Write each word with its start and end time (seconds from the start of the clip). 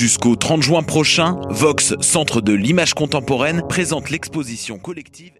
Jusqu'au 0.00 0.34
30 0.34 0.62
juin 0.62 0.82
prochain, 0.82 1.38
Vox, 1.50 1.94
Centre 2.00 2.40
de 2.40 2.54
l'image 2.54 2.94
contemporaine, 2.94 3.60
présente 3.68 4.08
l'exposition 4.08 4.78
collective 4.78 5.39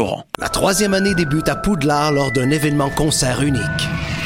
La 0.39 0.49
troisième 0.49 0.93
année 0.93 1.13
débute 1.15 1.49
à 1.49 1.55
Poudlard 1.55 2.11
lors 2.11 2.31
d'un 2.31 2.49
événement 2.49 2.89
concert 2.89 3.41
unique. 3.41 3.61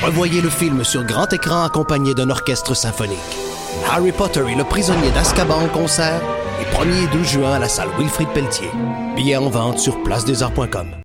Revoyez 0.03 0.41
le 0.41 0.49
film 0.49 0.83
sur 0.83 1.03
grand 1.03 1.31
écran 1.33 1.63
accompagné 1.63 2.13
d'un 2.13 2.29
orchestre 2.29 2.73
symphonique. 2.73 3.17
Harry 3.89 4.11
Potter 4.11 4.43
et 4.49 4.55
le 4.55 4.63
prisonnier 4.63 5.11
d'Azkaban 5.11 5.63
en 5.63 5.67
concert, 5.67 6.21
les 6.59 6.65
1er 6.65 7.03
et 7.03 7.17
12 7.17 7.27
juin 7.27 7.53
à 7.53 7.59
la 7.59 7.69
salle 7.69 7.89
Wilfrid 7.97 8.29
Pelletier. 8.29 8.69
Billets 9.15 9.37
en 9.37 9.49
vente 9.49 9.79
sur 9.79 10.01
placedesarts.com. 10.03 11.04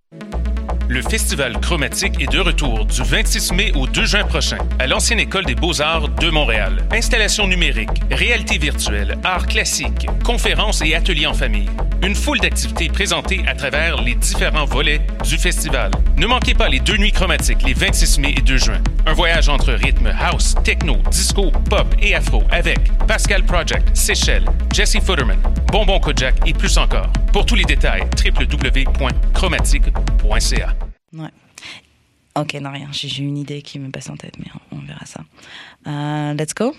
Le 0.90 1.02
Festival 1.02 1.60
Chromatique 1.60 2.20
est 2.20 2.32
de 2.32 2.40
retour 2.40 2.84
du 2.84 3.00
26 3.00 3.52
mai 3.52 3.70
au 3.76 3.86
2 3.86 4.06
juin 4.06 4.24
prochain 4.24 4.58
à 4.80 4.88
l'Ancienne 4.88 5.20
École 5.20 5.44
des 5.44 5.54
Beaux-Arts 5.54 6.08
de 6.08 6.30
Montréal. 6.30 6.84
Installations 6.90 7.46
numériques, 7.46 8.02
réalité 8.10 8.58
virtuelle, 8.58 9.16
arts 9.22 9.46
classiques, 9.46 10.08
conférences 10.24 10.82
et 10.82 10.96
ateliers 10.96 11.28
en 11.28 11.34
famille. 11.34 11.70
Une 12.02 12.16
foule 12.16 12.40
d'activités 12.40 12.88
présentées 12.88 13.44
à 13.46 13.54
travers 13.54 14.02
les 14.02 14.16
différents 14.16 14.64
volets 14.64 15.00
du 15.22 15.38
festival. 15.38 15.92
Ne 16.16 16.26
manquez 16.26 16.54
pas 16.54 16.68
les 16.68 16.80
deux 16.80 16.96
nuits 16.96 17.12
chromatiques 17.12 17.62
les 17.62 17.74
26 17.74 18.18
mai 18.18 18.34
et 18.36 18.42
2 18.42 18.56
juin. 18.56 18.80
Un 19.06 19.12
voyage 19.12 19.48
entre 19.48 19.72
rythme 19.72 20.12
house, 20.18 20.56
techno, 20.64 20.96
disco, 21.08 21.52
pop 21.70 21.86
et 22.02 22.16
afro 22.16 22.42
avec 22.50 22.80
Pascal 23.06 23.44
Project, 23.44 23.96
Seychelles, 23.96 24.46
Jesse 24.74 24.98
Futterman, 24.98 25.38
Bonbon 25.70 26.00
Kojak 26.00 26.34
et 26.46 26.52
plus 26.52 26.76
encore. 26.78 27.12
Pour 27.32 27.46
tous 27.46 27.54
les 27.54 27.62
détails, 27.62 28.02
www.chromatique.ca. 28.24 30.79
Ouais. 31.12 31.28
Ok, 32.36 32.54
non, 32.54 32.70
rien. 32.70 32.88
J'ai 32.92 33.22
une 33.22 33.36
idée 33.36 33.62
qui 33.62 33.78
me 33.78 33.90
passe 33.90 34.08
en 34.08 34.16
tête, 34.16 34.34
mais 34.38 34.46
on, 34.72 34.76
on 34.78 34.80
verra 34.86 35.04
ça. 35.04 35.20
Euh, 35.86 36.34
let's 36.34 36.54
go. 36.54 36.74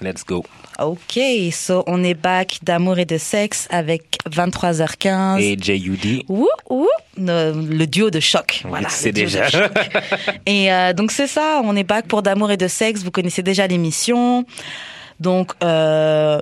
Let's 0.00 0.24
go. 0.24 0.44
Ok, 0.78 1.18
so 1.50 1.82
on 1.88 2.04
est 2.04 2.14
back 2.14 2.60
d'amour 2.62 2.98
et 3.00 3.04
de 3.04 3.18
sexe 3.18 3.66
avec 3.70 4.18
23h15. 4.30 5.40
Et 5.40 5.56
J.U.D. 5.60 6.24
Ouh, 6.28 6.46
ouh, 6.70 6.86
le, 7.16 7.52
le 7.52 7.86
duo 7.86 8.08
de 8.10 8.20
choc. 8.20 8.62
Voilà, 8.64 8.88
c'est 8.88 9.10
déjà. 9.10 9.48
choc. 9.48 9.72
et 10.46 10.72
euh, 10.72 10.92
donc 10.92 11.10
c'est 11.10 11.26
ça, 11.26 11.60
on 11.64 11.74
est 11.74 11.82
back 11.84 12.06
pour 12.06 12.22
d'amour 12.22 12.52
et 12.52 12.56
de 12.56 12.68
sexe. 12.68 13.02
Vous 13.02 13.10
connaissez 13.10 13.42
déjà 13.42 13.66
l'émission. 13.66 14.44
Donc 15.18 15.52
euh, 15.64 16.40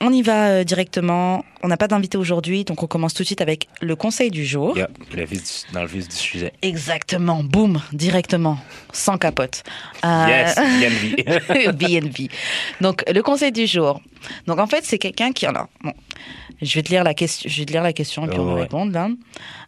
on 0.00 0.12
y 0.12 0.22
va 0.22 0.48
euh, 0.48 0.64
directement. 0.64 1.44
On 1.62 1.68
n'a 1.68 1.76
pas 1.76 1.88
d'invité 1.88 2.16
aujourd'hui, 2.16 2.64
donc 2.64 2.82
on 2.82 2.86
commence 2.86 3.12
tout 3.14 3.22
de 3.22 3.26
suite 3.26 3.40
avec 3.42 3.68
le 3.82 3.94
conseil 3.96 4.30
du 4.30 4.44
jour. 4.46 4.76
Yeah, 4.76 4.88
le 5.14 5.24
vif 5.24 5.42
du- 5.42 5.72
dans 5.74 5.82
le 5.82 5.86
vif 5.88 6.08
du 6.08 6.14
sujet. 6.16 6.52
Exactement, 6.62 7.42
boum, 7.44 7.80
directement, 7.92 8.58
sans 8.92 9.18
capote. 9.18 9.62
Euh, 10.04 10.26
Yes, 10.28 10.56
BNB. 10.56 11.72
BNB. 11.76 12.30
Donc 12.80 13.04
le 13.12 13.22
conseil 13.22 13.52
du 13.52 13.66
jour. 13.66 14.00
Donc 14.46 14.58
en 14.58 14.66
fait 14.66 14.84
c'est 14.84 14.98
quelqu'un 14.98 15.32
qui 15.32 15.46
alors 15.46 15.68
bon, 15.82 15.92
je 16.62 16.74
vais 16.74 16.82
te 16.82 16.90
lire 16.90 17.04
la 17.04 17.14
question, 17.14 17.48
je 17.50 17.58
vais 17.60 17.66
te 17.66 17.72
lire 17.72 17.82
la 17.82 17.92
question 17.92 18.24
et 18.26 18.28
puis 18.28 18.38
on 18.38 18.44
va 18.46 18.54
Ouais. 18.54 18.62
répondre 18.62 18.92
là. 18.92 19.08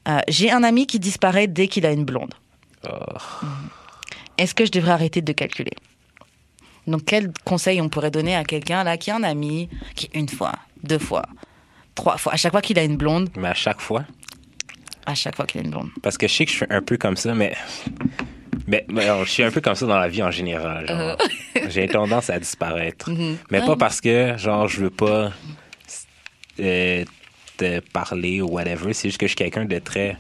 Euh, 0.08 0.18
J'ai 0.28 0.50
un 0.50 0.62
ami 0.62 0.86
qui 0.86 0.98
disparaît 0.98 1.46
dès 1.46 1.68
qu'il 1.68 1.84
a 1.86 1.90
une 1.92 2.04
blonde. 2.04 2.34
Oh. 2.88 2.88
Est-ce 4.38 4.54
que 4.54 4.64
je 4.66 4.70
devrais 4.72 4.92
arrêter 4.92 5.20
de 5.22 5.32
calculer? 5.32 5.72
Donc 6.86 7.02
quel 7.06 7.32
conseil 7.44 7.80
on 7.80 7.88
pourrait 7.88 8.10
donner 8.10 8.34
à 8.34 8.44
quelqu'un 8.44 8.82
là 8.84 8.96
qui 8.96 9.10
a 9.10 9.16
un 9.16 9.22
ami 9.22 9.68
qui 9.94 10.10
une 10.14 10.28
fois, 10.28 10.52
deux 10.82 10.98
fois, 10.98 11.24
trois 11.94 12.16
fois, 12.16 12.32
à 12.32 12.36
chaque 12.36 12.52
fois 12.52 12.60
qu'il 12.62 12.78
a 12.78 12.82
une 12.82 12.96
blonde, 12.96 13.30
Mais 13.36 13.48
à 13.48 13.54
chaque 13.54 13.80
fois, 13.80 14.04
à 15.06 15.14
chaque 15.14 15.36
fois 15.36 15.46
qu'il 15.46 15.60
a 15.60 15.64
une 15.64 15.70
blonde. 15.70 15.90
parce 16.02 16.18
que 16.18 16.26
je 16.28 16.34
sais 16.34 16.44
que 16.44 16.50
je 16.50 16.56
suis 16.56 16.66
un 16.70 16.82
peu 16.82 16.96
comme 16.96 17.16
ça, 17.16 17.34
mais. 17.34 17.54
Mais, 18.68 18.84
mais 18.88 19.04
alors, 19.04 19.24
je 19.24 19.30
suis 19.30 19.42
un 19.42 19.50
peu 19.50 19.60
comme 19.60 19.74
ça 19.74 19.86
dans 19.86 19.98
la 19.98 20.08
vie 20.08 20.22
en 20.22 20.30
général. 20.30 20.86
genre. 20.86 21.16
J'ai 21.68 21.88
tendance 21.88 22.30
à 22.30 22.38
disparaître. 22.38 23.10
Mais 23.50 23.60
Ah. 23.62 23.66
pas 23.66 23.76
parce 23.76 24.00
que, 24.00 24.36
genre, 24.36 24.68
je 24.68 24.82
veux 24.82 24.90
pas 24.90 25.32
euh, 26.60 27.04
parler 27.92 28.40
ou 28.40 28.48
whatever. 28.48 28.92
C'est 28.92 29.08
juste 29.08 29.18
que 29.18 29.26
je 29.26 29.30
suis 29.30 29.36
quelqu'un 29.36 29.64
de 29.64 29.78
très. 29.78 30.16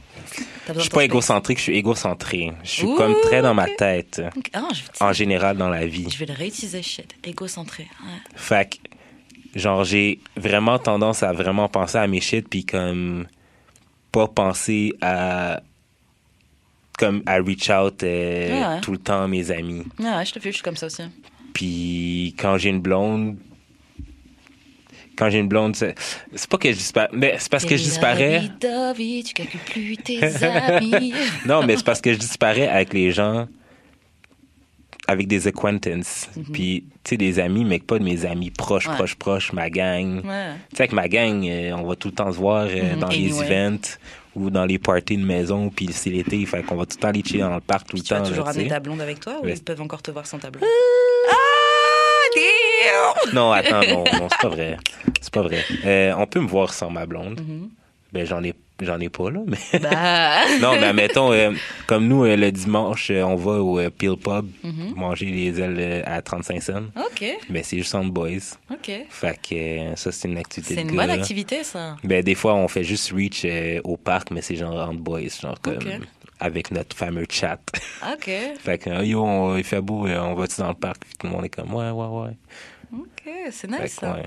Je 0.74 0.80
suis 0.80 0.90
pas 0.90 1.04
égocentrique, 1.04 1.58
je 1.58 1.64
suis 1.64 1.76
égocentré. 1.76 2.52
Je 2.62 2.68
suis 2.70 2.84
Ouh, 2.84 2.94
comme 2.96 3.14
très 3.22 3.42
dans 3.42 3.54
ma 3.54 3.66
tête. 3.68 4.22
Ah, 4.52 4.68
je, 4.72 4.82
en 5.04 5.12
général 5.12 5.56
dans 5.56 5.68
la 5.68 5.86
vie. 5.86 6.08
je 6.10 6.16
vais 6.18 6.26
le 6.26 6.34
réutiliser, 6.34 6.82
shit. 6.82 7.14
Égocentré. 7.24 7.82
Ouais. 8.02 8.18
Fait 8.36 8.70
que, 8.70 9.58
genre, 9.58 9.84
j'ai 9.84 10.20
vraiment 10.36 10.78
tendance 10.78 11.22
à 11.22 11.32
vraiment 11.32 11.68
penser 11.68 11.98
à 11.98 12.06
mes 12.06 12.20
shit, 12.20 12.48
puis 12.48 12.64
comme, 12.64 13.26
pas 14.12 14.28
penser 14.28 14.92
à, 15.00 15.60
comme, 16.98 17.22
à 17.26 17.36
reach 17.38 17.68
out 17.70 18.02
euh, 18.02 18.48
Ouais, 18.50 18.74
ouais. 18.74 18.80
tout 18.80 18.92
le 18.92 18.98
temps 18.98 19.22
à 19.24 19.28
mes 19.28 19.50
amis. 19.50 19.84
Ouais, 19.98 20.24
je 20.24 20.32
te 20.32 20.38
fais, 20.40 20.50
je 20.50 20.56
suis 20.56 20.62
comme 20.62 20.76
ça 20.76 20.86
aussi. 20.86 21.02
Puis 21.52 22.34
quand 22.38 22.56
j'ai 22.56 22.70
une 22.70 22.80
blonde, 22.80 23.36
quand 25.22 25.30
j'ai 25.30 25.38
une 25.38 25.46
blonde, 25.48 25.76
c'est 25.76 25.94
pas 26.50 26.58
que 26.58 26.72
je 26.72 26.76
disparais, 26.76 27.08
mais 27.12 27.36
c'est 27.38 27.48
parce 27.50 27.64
que 27.64 27.76
je 27.76 27.82
disparais. 27.84 28.42
David, 28.60 29.26
tu 29.26 29.34
calcules 29.34 29.60
plus 29.60 29.96
tes 29.98 30.20
amis. 30.44 31.12
Non, 31.46 31.62
mais 31.64 31.76
c'est 31.76 31.84
parce 31.84 32.00
que 32.00 32.12
je 32.12 32.18
disparais 32.18 32.66
avec 32.66 32.92
les 32.92 33.12
gens, 33.12 33.46
avec 35.06 35.28
des 35.28 35.46
acquaintances. 35.46 36.28
Puis, 36.52 36.84
tu 37.04 37.10
sais, 37.10 37.16
des 37.16 37.38
amis, 37.38 37.64
mais 37.64 37.78
pas 37.78 37.98
de 38.00 38.04
mes 38.04 38.24
amis 38.24 38.50
proches. 38.50 38.88
Ouais. 38.88 38.94
proches, 38.94 39.14
proches, 39.14 39.52
ma 39.52 39.70
gang. 39.70 40.24
Ouais. 40.24 40.54
Tu 40.70 40.76
sais, 40.76 40.82
avec 40.82 40.92
ma 40.92 41.06
gang, 41.08 41.44
euh, 41.46 41.72
on 41.76 41.84
va 41.86 41.94
tout 41.94 42.08
le 42.08 42.14
temps 42.14 42.32
se 42.32 42.38
voir 42.38 42.66
euh, 42.68 42.94
Mhm, 42.94 42.98
dans 43.00 43.08
les 43.08 43.40
events 43.42 43.98
ou 44.34 44.50
dans 44.50 44.64
les 44.64 44.78
parties 44.78 45.18
de 45.18 45.24
maison, 45.24 45.68
puis 45.68 45.88
c'est 45.92 46.08
l'été, 46.10 46.44
fait 46.46 46.62
qu'on 46.62 46.74
va 46.76 46.86
tout 46.86 46.96
le 46.96 47.02
temps 47.02 47.08
aller 47.08 47.22
chiller 47.22 47.40
dans 47.40 47.54
le 47.54 47.60
parc 47.60 47.86
tout 47.86 47.92
Puis 47.92 47.98
le 48.00 48.04
tu 48.06 48.14
vas 48.14 48.20
temps. 48.22 48.28
toujours 48.28 48.46
là, 48.46 48.52
sais. 48.54 48.66
ta 48.66 48.80
blonde 48.80 49.00
avec 49.02 49.20
toi 49.20 49.38
ou 49.42 49.46
ils 49.48 49.62
peuvent 49.62 49.82
encore 49.82 50.00
te 50.02 50.10
voir 50.10 50.26
sans 50.26 50.38
ta 50.38 50.50
blonde! 50.50 50.64
Non, 53.32 53.52
attends, 53.52 53.80
non, 53.80 54.04
non, 54.04 54.28
c'est 54.30 54.40
pas 54.40 54.48
vrai. 54.48 54.76
C'est 55.20 55.32
pas 55.32 55.42
vrai. 55.42 55.64
Euh, 55.84 56.12
on 56.16 56.26
peut 56.26 56.40
me 56.40 56.48
voir 56.48 56.72
sans 56.72 56.90
ma 56.90 57.06
blonde. 57.06 57.40
Ben, 58.12 58.26
j'en 58.26 58.42
ai, 58.44 58.52
j'en 58.82 59.00
ai 59.00 59.08
pas, 59.08 59.30
là, 59.30 59.40
mais... 59.46 59.80
Bah. 59.80 60.44
non, 60.60 60.72
mais 60.78 60.88
admettons, 60.88 61.32
euh, 61.32 61.52
comme 61.86 62.06
nous, 62.08 62.24
euh, 62.24 62.36
le 62.36 62.52
dimanche, 62.52 63.10
euh, 63.10 63.22
on 63.22 63.36
va 63.36 63.52
au 63.52 63.80
Peel 63.90 64.16
Pub 64.18 64.50
Mhm. 64.62 64.92
manger 64.96 65.26
les 65.26 65.58
ailes 65.58 66.02
à 66.06 66.20
35 66.20 66.62
cents. 66.62 66.82
Ok, 66.96 67.24
Mais 67.48 67.62
c'est 67.62 67.78
juste 67.78 67.94
entre 67.94 68.10
boys. 68.10 68.28
ok. 68.70 68.90
Fait 69.08 69.38
que 69.40 69.96
ça, 69.98 70.12
c'est 70.12 70.28
une 70.28 70.36
activité 70.36 70.74
C'est 70.74 70.82
une 70.82 70.94
bonne 70.94 71.08
activité, 71.08 71.64
ça. 71.64 71.96
Ben, 72.04 72.22
des 72.22 72.34
fois, 72.34 72.52
on 72.54 72.68
fait 72.68 72.84
juste 72.84 73.12
reach 73.12 73.46
au 73.84 73.96
parc, 73.96 74.30
mais 74.30 74.42
c'est 74.42 74.56
genre 74.56 74.74
entre 74.76 75.00
boys, 75.00 75.20
genre 75.40 75.58
comme 75.62 75.78
avec 76.38 76.70
notre 76.72 76.94
fameux 76.94 77.24
chat. 77.30 77.60
Ok, 78.12 78.28
fait 78.58 78.76
que, 78.76 79.02
yo, 79.04 79.56
il 79.56 79.64
fait 79.64 79.80
beau, 79.80 80.06
on 80.06 80.34
va-tu 80.34 80.60
dans 80.60 80.68
le 80.68 80.74
parc? 80.74 80.98
Puis 81.04 81.14
tout 81.18 81.28
le 81.28 81.32
monde 81.32 81.44
est 81.46 81.48
comme, 81.48 81.72
ouais, 81.72 81.88
ouais, 81.90 82.06
ouais. 82.06 82.36
Ok, 82.92 83.32
c'est 83.50 83.70
nice, 83.70 83.92
ça. 84.00 84.14
ouais. 84.14 84.22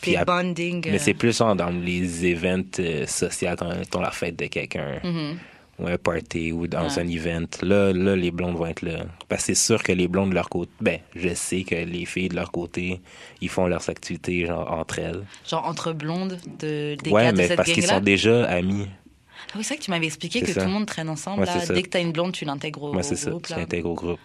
Puis 0.00 0.16
bonding. 0.26 0.82
Mais 0.86 0.96
euh, 0.96 0.98
c'est 0.98 1.14
plus 1.14 1.38
dans 1.38 1.70
les 1.70 2.26
events 2.26 2.62
euh, 2.78 3.06
sociaux, 3.06 3.50
quand 3.58 3.70
on 3.96 4.00
la 4.00 4.10
fête 4.10 4.36
de 4.36 4.46
quelqu'un, 4.46 5.00
mhm. 5.02 5.38
ou 5.78 5.86
un 5.86 5.96
party, 5.96 6.52
ou 6.52 6.66
dans 6.66 6.82
Ouais. 6.88 6.98
un 6.98 7.08
event. 7.08 7.46
Là, 7.62 7.92
là, 7.92 8.14
les 8.16 8.30
blondes 8.30 8.56
vont 8.56 8.66
être 8.66 8.82
là. 8.82 9.06
Parce 9.28 9.42
que 9.42 9.54
c'est 9.54 9.62
sûr 9.66 9.82
que 9.82 9.92
les 9.92 10.08
blondes 10.08 10.30
de 10.30 10.34
leur 10.34 10.48
côté, 10.50 10.70
ben, 10.80 10.98
je 11.14 11.32
sais 11.34 11.62
que 11.62 11.74
les 11.74 12.04
filles 12.04 12.28
de 12.28 12.34
leur 12.36 12.50
côté, 12.52 13.00
ils 13.40 13.48
font 13.48 13.66
leurs 13.66 13.88
activités 13.88 14.46
genre 14.46 14.70
entre 14.72 14.98
elles. 14.98 15.24
Genre 15.48 15.66
entre 15.66 15.92
blondes 15.92 16.38
de, 16.58 16.96
des 17.02 17.10
ouais, 17.10 17.24
gars 17.24 17.32
de 17.32 17.36
mais 17.38 17.48
cette 17.48 17.56
parce 17.56 17.72
qu'ils 17.72 17.86
sont 17.86 18.00
déjà 18.00 18.44
amis. 18.46 18.86
Ah 19.52 19.56
oui, 19.56 19.64
c'est 19.64 19.74
vrai 19.74 19.78
que 19.78 19.84
tu 19.84 19.90
m'avais 19.90 20.06
expliqué 20.06 20.40
que 20.40 20.52
ça. 20.52 20.60
tout 20.60 20.66
le 20.66 20.72
monde 20.72 20.86
traîne 20.86 21.08
ensemble. 21.08 21.40
Ouais, 21.40 21.46
là. 21.46 21.66
Dès 21.66 21.82
que 21.82 21.88
t'as 21.88 22.00
une 22.00 22.12
blonde, 22.12 22.32
tu 22.32 22.44
l'intègres 22.44 22.82
au, 22.82 22.92
Moi, 22.92 23.02
c'est 23.02 23.16
ça. 23.16 23.30
Tu 23.42 23.52
là. 23.52 23.58
intègres 23.60 23.90
au 23.90 23.94
groupe. 23.94 24.20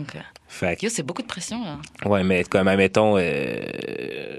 Ok. 0.00 0.16
Fait 0.48 0.76
que- 0.76 0.84
Yo, 0.86 0.90
c'est 0.90 1.02
beaucoup 1.02 1.22
de 1.22 1.26
pression, 1.26 1.62
là. 1.64 1.78
Ouais, 2.04 2.22
mais 2.24 2.44
comme, 2.44 2.68
admettons, 2.68 3.16
euh, 3.18 4.38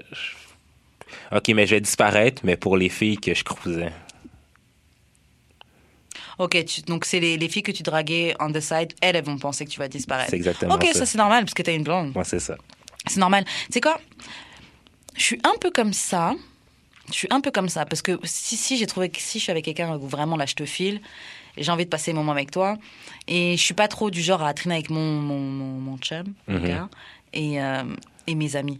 OK, 1.32 1.48
mais 1.48 1.66
je 1.66 1.74
vais 1.76 1.80
disparaître, 1.80 2.42
mais 2.44 2.56
pour 2.56 2.76
les 2.76 2.88
filles 2.88 3.18
que 3.18 3.34
je 3.34 3.44
cruisais. 3.44 3.92
Ok, 6.38 6.64
tu- 6.64 6.82
donc 6.82 7.04
c'est 7.04 7.18
les, 7.20 7.36
les 7.36 7.48
filles 7.48 7.62
que 7.64 7.72
tu 7.72 7.82
draguais 7.82 8.34
on 8.38 8.52
the 8.52 8.60
side, 8.60 8.92
elles, 9.00 9.16
elles 9.16 9.24
vont 9.24 9.38
penser 9.38 9.64
que 9.64 9.70
tu 9.70 9.78
vas 9.80 9.88
disparaître. 9.88 10.30
C'est 10.30 10.36
exactement 10.36 10.74
Ok, 10.76 10.84
ça. 10.92 11.00
ça, 11.00 11.06
c'est 11.06 11.18
normal 11.18 11.44
parce 11.44 11.54
que 11.54 11.62
t'as 11.62 11.74
une 11.74 11.82
blonde. 11.82 12.12
Moi, 12.14 12.24
c'est 12.24 12.38
ça. 12.38 12.56
C'est 13.06 13.18
normal. 13.18 13.44
Tu 13.44 13.72
sais 13.72 13.80
quoi? 13.80 14.00
Je 15.16 15.22
suis 15.22 15.40
un 15.42 15.58
peu 15.60 15.70
comme 15.72 15.92
ça. 15.92 16.34
Je 17.08 17.14
suis 17.14 17.28
un 17.30 17.40
peu 17.40 17.50
comme 17.50 17.68
ça 17.68 17.86
parce 17.86 18.02
que 18.02 18.18
si, 18.22 18.56
si 18.56 18.76
j'ai 18.76 18.86
trouvé 18.86 19.08
que 19.08 19.18
si 19.20 19.38
je 19.38 19.44
suis 19.44 19.50
avec 19.50 19.64
quelqu'un 19.64 19.96
où 19.96 20.06
vraiment 20.06 20.36
là 20.36 20.46
je 20.46 20.54
te 20.54 20.64
file 20.64 21.00
j'ai 21.60 21.70
envie 21.72 21.84
de 21.84 21.90
passer 21.90 22.10
un 22.12 22.14
moment 22.14 22.32
avec 22.32 22.50
toi 22.50 22.76
et 23.26 23.56
je 23.56 23.62
suis 23.62 23.74
pas 23.74 23.88
trop 23.88 24.10
du 24.10 24.20
genre 24.22 24.42
à 24.42 24.54
traîner 24.54 24.76
avec 24.76 24.90
mon 24.90 25.20
mon 25.20 25.38
mon, 25.38 25.78
mon 25.80 25.98
chum 25.98 26.32
mon 26.48 26.58
Mhm. 26.58 26.66
gars, 26.68 26.88
et 27.32 27.60
euh, 27.62 27.82
et 28.26 28.34
mes 28.34 28.56
amis. 28.56 28.78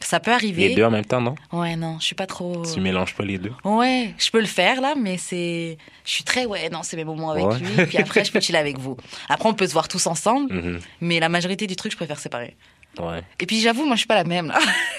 Ça 0.00 0.20
peut 0.20 0.32
arriver. 0.32 0.68
Les 0.68 0.74
deux 0.74 0.84
en 0.84 0.90
même 0.90 1.04
temps, 1.04 1.20
non? 1.20 1.34
Ouais, 1.52 1.76
non, 1.76 1.98
je 2.00 2.04
suis 2.06 2.14
pas 2.16 2.26
trop. 2.26 2.62
Tu 2.74 2.80
mélanges 2.80 3.14
pas 3.14 3.24
les 3.24 3.38
deux? 3.38 3.52
Ouais, 3.64 4.12
je 4.18 4.28
peux 4.30 4.40
le 4.40 4.46
faire 4.46 4.80
là, 4.80 4.94
mais 5.00 5.16
c'est. 5.16 5.78
Je 6.04 6.10
suis 6.10 6.24
très. 6.24 6.44
Ouais, 6.46 6.68
non, 6.68 6.82
c'est 6.82 6.96
mes 6.96 7.04
moments 7.04 7.30
avec 7.30 7.44
Ouais. 7.46 7.58
lui. 7.58 7.86
Puis 7.86 7.96
après, 7.98 8.24
je 8.24 8.32
peux 8.32 8.40
chiller 8.40 8.58
avec 8.58 8.76
vous. 8.78 8.96
Après, 9.28 9.48
on 9.48 9.54
peut 9.54 9.66
se 9.66 9.72
voir 9.72 9.88
tous 9.88 10.06
ensemble, 10.06 10.52
Mhm. 10.62 10.80
mais 11.00 11.20
la 11.20 11.28
majorité 11.28 11.66
du 11.66 11.76
truc, 11.76 11.92
je 11.92 11.96
préfère 11.96 12.18
séparer. 12.18 12.56
Ouais. 12.98 13.22
Et 13.40 13.46
puis 13.46 13.60
j'avoue, 13.60 13.84
moi, 13.84 13.96
je 13.96 14.00
suis 14.00 14.06
pas 14.06 14.14
la 14.14 14.24
même 14.24 14.48
là. 14.48 14.58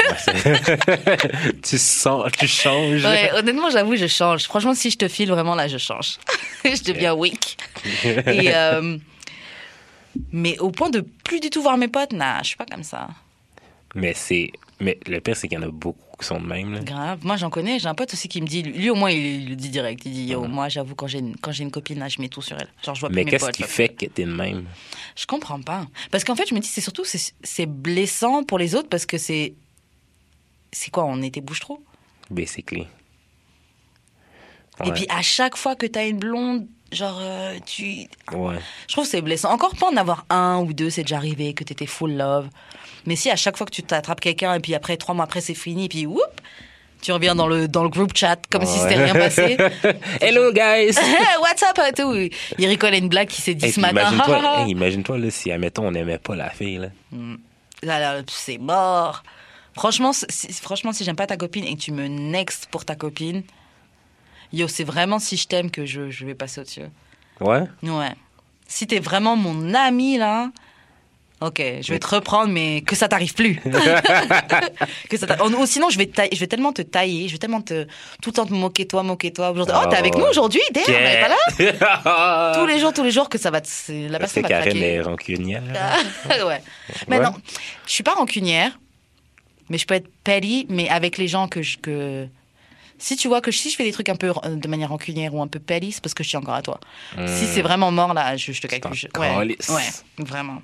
Ouais, 0.10 0.58
tu 1.64 1.78
sens, 1.78 2.30
tu 2.38 2.48
changes. 2.48 3.06
Ouais, 3.06 3.32
honnêtement, 3.34 3.70
j'avoue, 3.70 3.96
je 3.96 4.08
change. 4.08 4.44
Franchement, 4.44 4.74
si 4.74 4.92
je 4.92 4.98
te 4.98 5.08
file 5.08 5.30
vraiment 5.32 5.56
là, 5.56 5.68
je 5.68 5.78
change. 5.78 6.18
je 6.66 6.84
deviens 6.84 7.14
weak. 7.14 7.58
Et. 8.04 8.54
euh, 8.54 8.98
Mais 10.32 10.58
au 10.60 10.72
point 10.72 10.90
de 10.90 11.02
plus 11.24 11.40
du 11.40 11.50
tout 11.50 11.62
voir 11.62 11.78
mes 11.78 11.88
potes, 11.88 12.12
nah, 12.14 12.40
je 12.42 12.48
suis 12.50 12.58
pas 12.58 12.66
comme 12.66 12.84
ça. 12.84 13.08
Mais 13.96 14.14
c'est. 14.14 14.52
Mais 14.82 15.00
le 15.08 15.22
pire, 15.22 15.38
c'est 15.38 15.48
qu'il 15.48 15.58
y 15.58 15.62
en 15.64 15.66
a 15.68 15.72
beaucoup 15.72 16.00
qui 16.20 16.26
sont 16.26 16.40
de 16.40 16.46
même. 16.46 16.74
Là. 16.74 16.80
Grave. 16.82 17.20
Moi, 17.24 17.38
j'en 17.38 17.50
connais. 17.50 17.80
J'ai 17.80 17.88
un 17.88 17.96
pote 17.96 18.12
aussi 18.14 18.28
qui 18.28 18.42
me 18.42 18.48
dit, 18.48 18.62
lui 18.62 18.90
au 18.90 18.96
moins, 18.96 19.10
il, 19.12 19.50
le 19.50 19.56
dit 19.56 19.70
direct. 19.70 20.02
Il 20.06 20.12
dit, 20.12 20.26
yo, 20.26 20.46
moi, 20.48 20.68
j'avoue, 20.68 20.96
quand 20.96 21.08
j'ai 21.08 21.20
une, 21.20 21.36
quand 21.38 21.52
j'ai 21.54 21.64
une 21.64 21.72
copine, 21.72 22.00
là, 22.00 22.10
je 22.10 22.20
mets 22.22 22.28
tout 22.28 22.42
sur 22.42 22.58
elle. 22.60 22.68
Genre, 22.84 22.94
je 22.96 23.00
vois 23.00 23.10
Mais 23.10 23.24
qu'est-ce 23.24 23.52
qui 23.52 23.64
fait 23.64 23.90
que 23.90 24.06
t'es 24.06 24.26
de 24.26 24.32
même? 24.32 24.66
Je 25.16 25.26
comprends 25.26 25.62
pas. 25.62 25.88
Parce 26.12 26.24
qu'en 26.26 26.36
fait, 26.36 26.48
je 26.50 26.54
me 26.56 26.60
dis, 26.60 26.68
c'est 26.68 26.82
surtout, 26.82 27.06
c'est, 27.06 27.34
c'est 27.42 27.66
blessant 27.66 28.44
pour 28.44 28.58
les 28.60 28.76
autres 28.76 28.90
parce 28.90 29.06
que 29.06 29.18
c'est. 29.18 29.54
C'est 30.74 30.92
quoi 30.92 31.06
On 31.06 31.22
était 31.22 31.40
bouche-trou 31.42 31.82
Basically. 32.30 32.88
Et 34.84 34.88
Ouais. 34.88 34.94
puis, 34.94 35.06
à 35.10 35.22
chaque 35.22 35.56
fois 35.56 35.76
que 35.78 35.86
t'as 35.86 36.06
une 36.08 36.18
blonde, 36.20 36.68
genre, 36.96 37.20
euh, 37.22 37.58
tu. 37.66 38.08
Ouais. 38.34 38.56
Je 38.88 38.94
trouve 38.94 39.06
que 39.06 39.10
c'est 39.12 39.22
blessant. 39.22 39.52
Encore 39.52 39.76
pas 39.76 39.88
en 39.88 39.98
avoir 39.98 40.26
un 40.30 40.60
ou 40.60 40.74
deux, 40.74 40.90
c'est 40.90 41.04
déjà 41.04 41.18
arrivé, 41.18 41.54
que 41.54 41.64
t'étais 41.64 41.86
full 41.86 42.16
love. 42.16 42.48
Mais 43.06 43.16
si 43.16 43.30
à 43.30 43.36
chaque 43.36 43.58
fois 43.58 43.66
que 43.66 43.72
tu 43.72 43.84
t'attrapes 43.84 44.22
quelqu'un 44.22 44.56
et 44.56 44.60
puis 44.60 44.74
après, 44.74 44.98
trois 44.98 45.14
mois 45.14 45.26
après, 45.26 45.42
c'est 45.42 45.54
fini, 45.54 45.88
puis 45.90 46.06
whoop, 46.06 46.42
tu 47.02 47.12
reviens 47.12 47.36
dans 47.36 47.48
le, 47.48 47.68
dans 47.68 47.84
le 47.84 47.90
group 47.90 48.16
chat 48.16 48.40
comme 48.50 48.66
si 48.66 48.80
c'était 48.80 49.04
rien 49.04 49.14
passé. 49.14 49.58
Hello, 50.22 50.52
guys! 50.52 50.96
What's 51.42 51.62
up 51.62 51.80
et 51.88 51.94
tout. 51.94 52.14
Il 52.58 52.66
rigole 52.66 52.94
à 52.94 52.98
une 52.98 53.10
blague 53.10 53.28
qui 53.28 53.42
s'est 53.42 53.54
dit 53.54 53.66
Hey, 53.66 53.72
ce 53.74 53.80
matin. 53.80 54.12
imagine-toi, 54.12 54.60
hey, 54.62 54.72
imagine-toi 54.72 55.18
là, 55.20 55.30
si, 55.30 55.52
admettons, 55.52 55.88
on 55.88 55.92
n'aimait 55.92 56.18
pas 56.18 56.36
la 56.36 56.50
fille. 56.50 56.78
Là. 56.78 56.88
Là, 57.84 58.00
là, 58.00 58.22
c'est 58.28 58.58
mort. 58.58 59.24
Franchement, 59.76 60.14
si, 60.14 60.52
franchement, 60.54 60.94
si 60.94 61.04
j'aime 61.04 61.16
pas 61.16 61.28
ta 61.28 61.38
copine 61.38 61.66
et 61.66 61.76
que 61.76 61.82
tu 61.82 61.92
me 61.92 62.08
next 62.08 62.68
pour 62.72 62.86
ta 62.86 62.96
copine, 62.96 63.44
yo, 64.54 64.68
c'est 64.68 64.84
vraiment 64.84 65.20
si 65.20 65.38
je 65.38 65.48
t'aime 65.48 65.72
que 65.72 65.86
je, 65.86 66.10
je 66.10 66.26
vais 66.26 66.36
passer 66.36 66.62
au-dessus. 66.62 66.82
Ouais? 67.40 67.64
Ouais. 67.84 68.14
Si 68.68 68.88
t'es 68.88 69.00
vraiment 69.00 69.36
mon 69.36 69.74
ami, 69.74 70.18
là, 70.18 70.50
ok, 71.42 71.62
je 71.82 71.94
vais 71.94 72.00
te 72.00 72.08
reprendre, 72.08 72.52
mais 72.52 72.82
que 72.82 72.96
ça 72.96 73.08
t'arrive 73.08 73.34
plus. 73.34 73.60
que 75.10 75.18
ça 75.18 75.28
ou 75.46 75.50
ou 75.62 75.66
sinon, 75.66 75.90
je 75.90 75.98
vais, 75.98 76.08
te 76.08 76.22
je 76.34 76.40
vais 76.40 76.48
tellement 76.48 76.74
te 76.74 76.82
tailler, 76.82 77.28
je 77.28 77.34
vais 77.34 77.38
tellement 77.38 77.62
te. 77.62 77.84
Tout 78.22 78.30
le 78.30 78.34
temps 78.34 78.46
te 78.46 78.54
moquer 78.54 78.88
toi, 78.88 79.04
moquer 79.04 79.32
toi. 79.32 79.52
Aujourd'hui, 79.52 79.76
Oh, 79.78 79.88
t'es 79.90 79.98
avec 79.98 80.14
Oh. 80.16 80.20
nous 80.20 80.26
aujourd'hui 80.26 80.62
elle 80.74 80.94
est 80.94 81.22
pas 81.22 81.28
là 81.30 82.54
Tous 82.56 82.66
les 82.66 82.80
jours, 82.80 82.94
tous 82.94 83.04
les 83.04 83.12
jours, 83.12 83.30
que 83.30 83.38
ça 83.38 83.52
va. 83.52 83.62
te- 83.62 84.10
La 84.10 84.18
personne 84.20 84.44
va 84.44 84.50
Karen 84.50 84.78
est 84.78 85.02
rancunière. 85.02 85.62
ouais. 86.48 86.62
Mais 87.08 87.20
non, 87.20 87.34
je 87.86 87.92
suis 87.92 88.04
pas 88.04 88.14
rancunière, 88.14 88.72
mais 89.70 89.78
je 89.78 89.86
peux 89.86 89.96
être 89.96 90.10
petty, 90.24 90.66
mais 90.70 90.90
avec 90.90 91.18
les 91.18 91.28
gens 91.28 91.48
que 91.48 91.62
je. 91.62 91.78
Que... 91.78 92.28
Si 92.98 93.16
tu 93.18 93.28
vois 93.28 93.42
que 93.42 93.52
si 93.52 93.70
je 93.70 93.76
fais 93.76 93.84
des 93.84 93.92
trucs 93.92 94.10
un 94.10 94.16
peu 94.16 94.32
euh, 94.46 94.56
de 94.56 94.68
manière 94.68 94.90
rancunière 94.90 95.34
ou 95.36 95.42
un 95.42 95.48
peu 95.48 95.60
c'est 95.68 96.02
parce 96.02 96.14
que 96.14 96.24
je 96.24 96.30
suis 96.30 96.38
encore 96.38 96.54
à 96.56 96.62
toi. 96.62 96.80
Si 97.28 97.46
c'est 97.48 97.62
vraiment 97.62 97.92
mort, 97.92 98.14
là, 98.14 98.38
je, 98.38 98.52
je 98.52 98.62
te 98.62 98.68
calcule. 98.68 98.94
je- 98.94 99.08
Ouais, 99.20 99.28
ouais, 99.70 99.82
vraiment. 100.20 100.62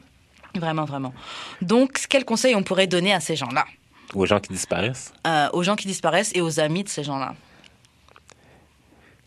Vraiment, 0.56 0.86
vraiment. 0.86 1.14
Donc, 1.62 2.06
quel 2.10 2.26
conseil 2.26 2.56
on 2.56 2.64
pourrait 2.64 2.88
donner 2.88 3.14
à 3.14 3.20
ces 3.20 3.36
gens-là? 3.36 3.66
Aux 4.14 4.26
gens 4.26 4.40
qui 4.40 4.52
disparaissent? 4.52 5.14
Euh, 5.26 5.50
Aux 5.54 5.64
gens 5.64 5.76
qui 5.78 5.88
disparaissent 5.88 6.32
et 6.36 6.42
aux 6.42 6.60
amis 6.60 6.84
de 6.84 6.90
ces 6.90 7.04
gens-là 7.04 7.36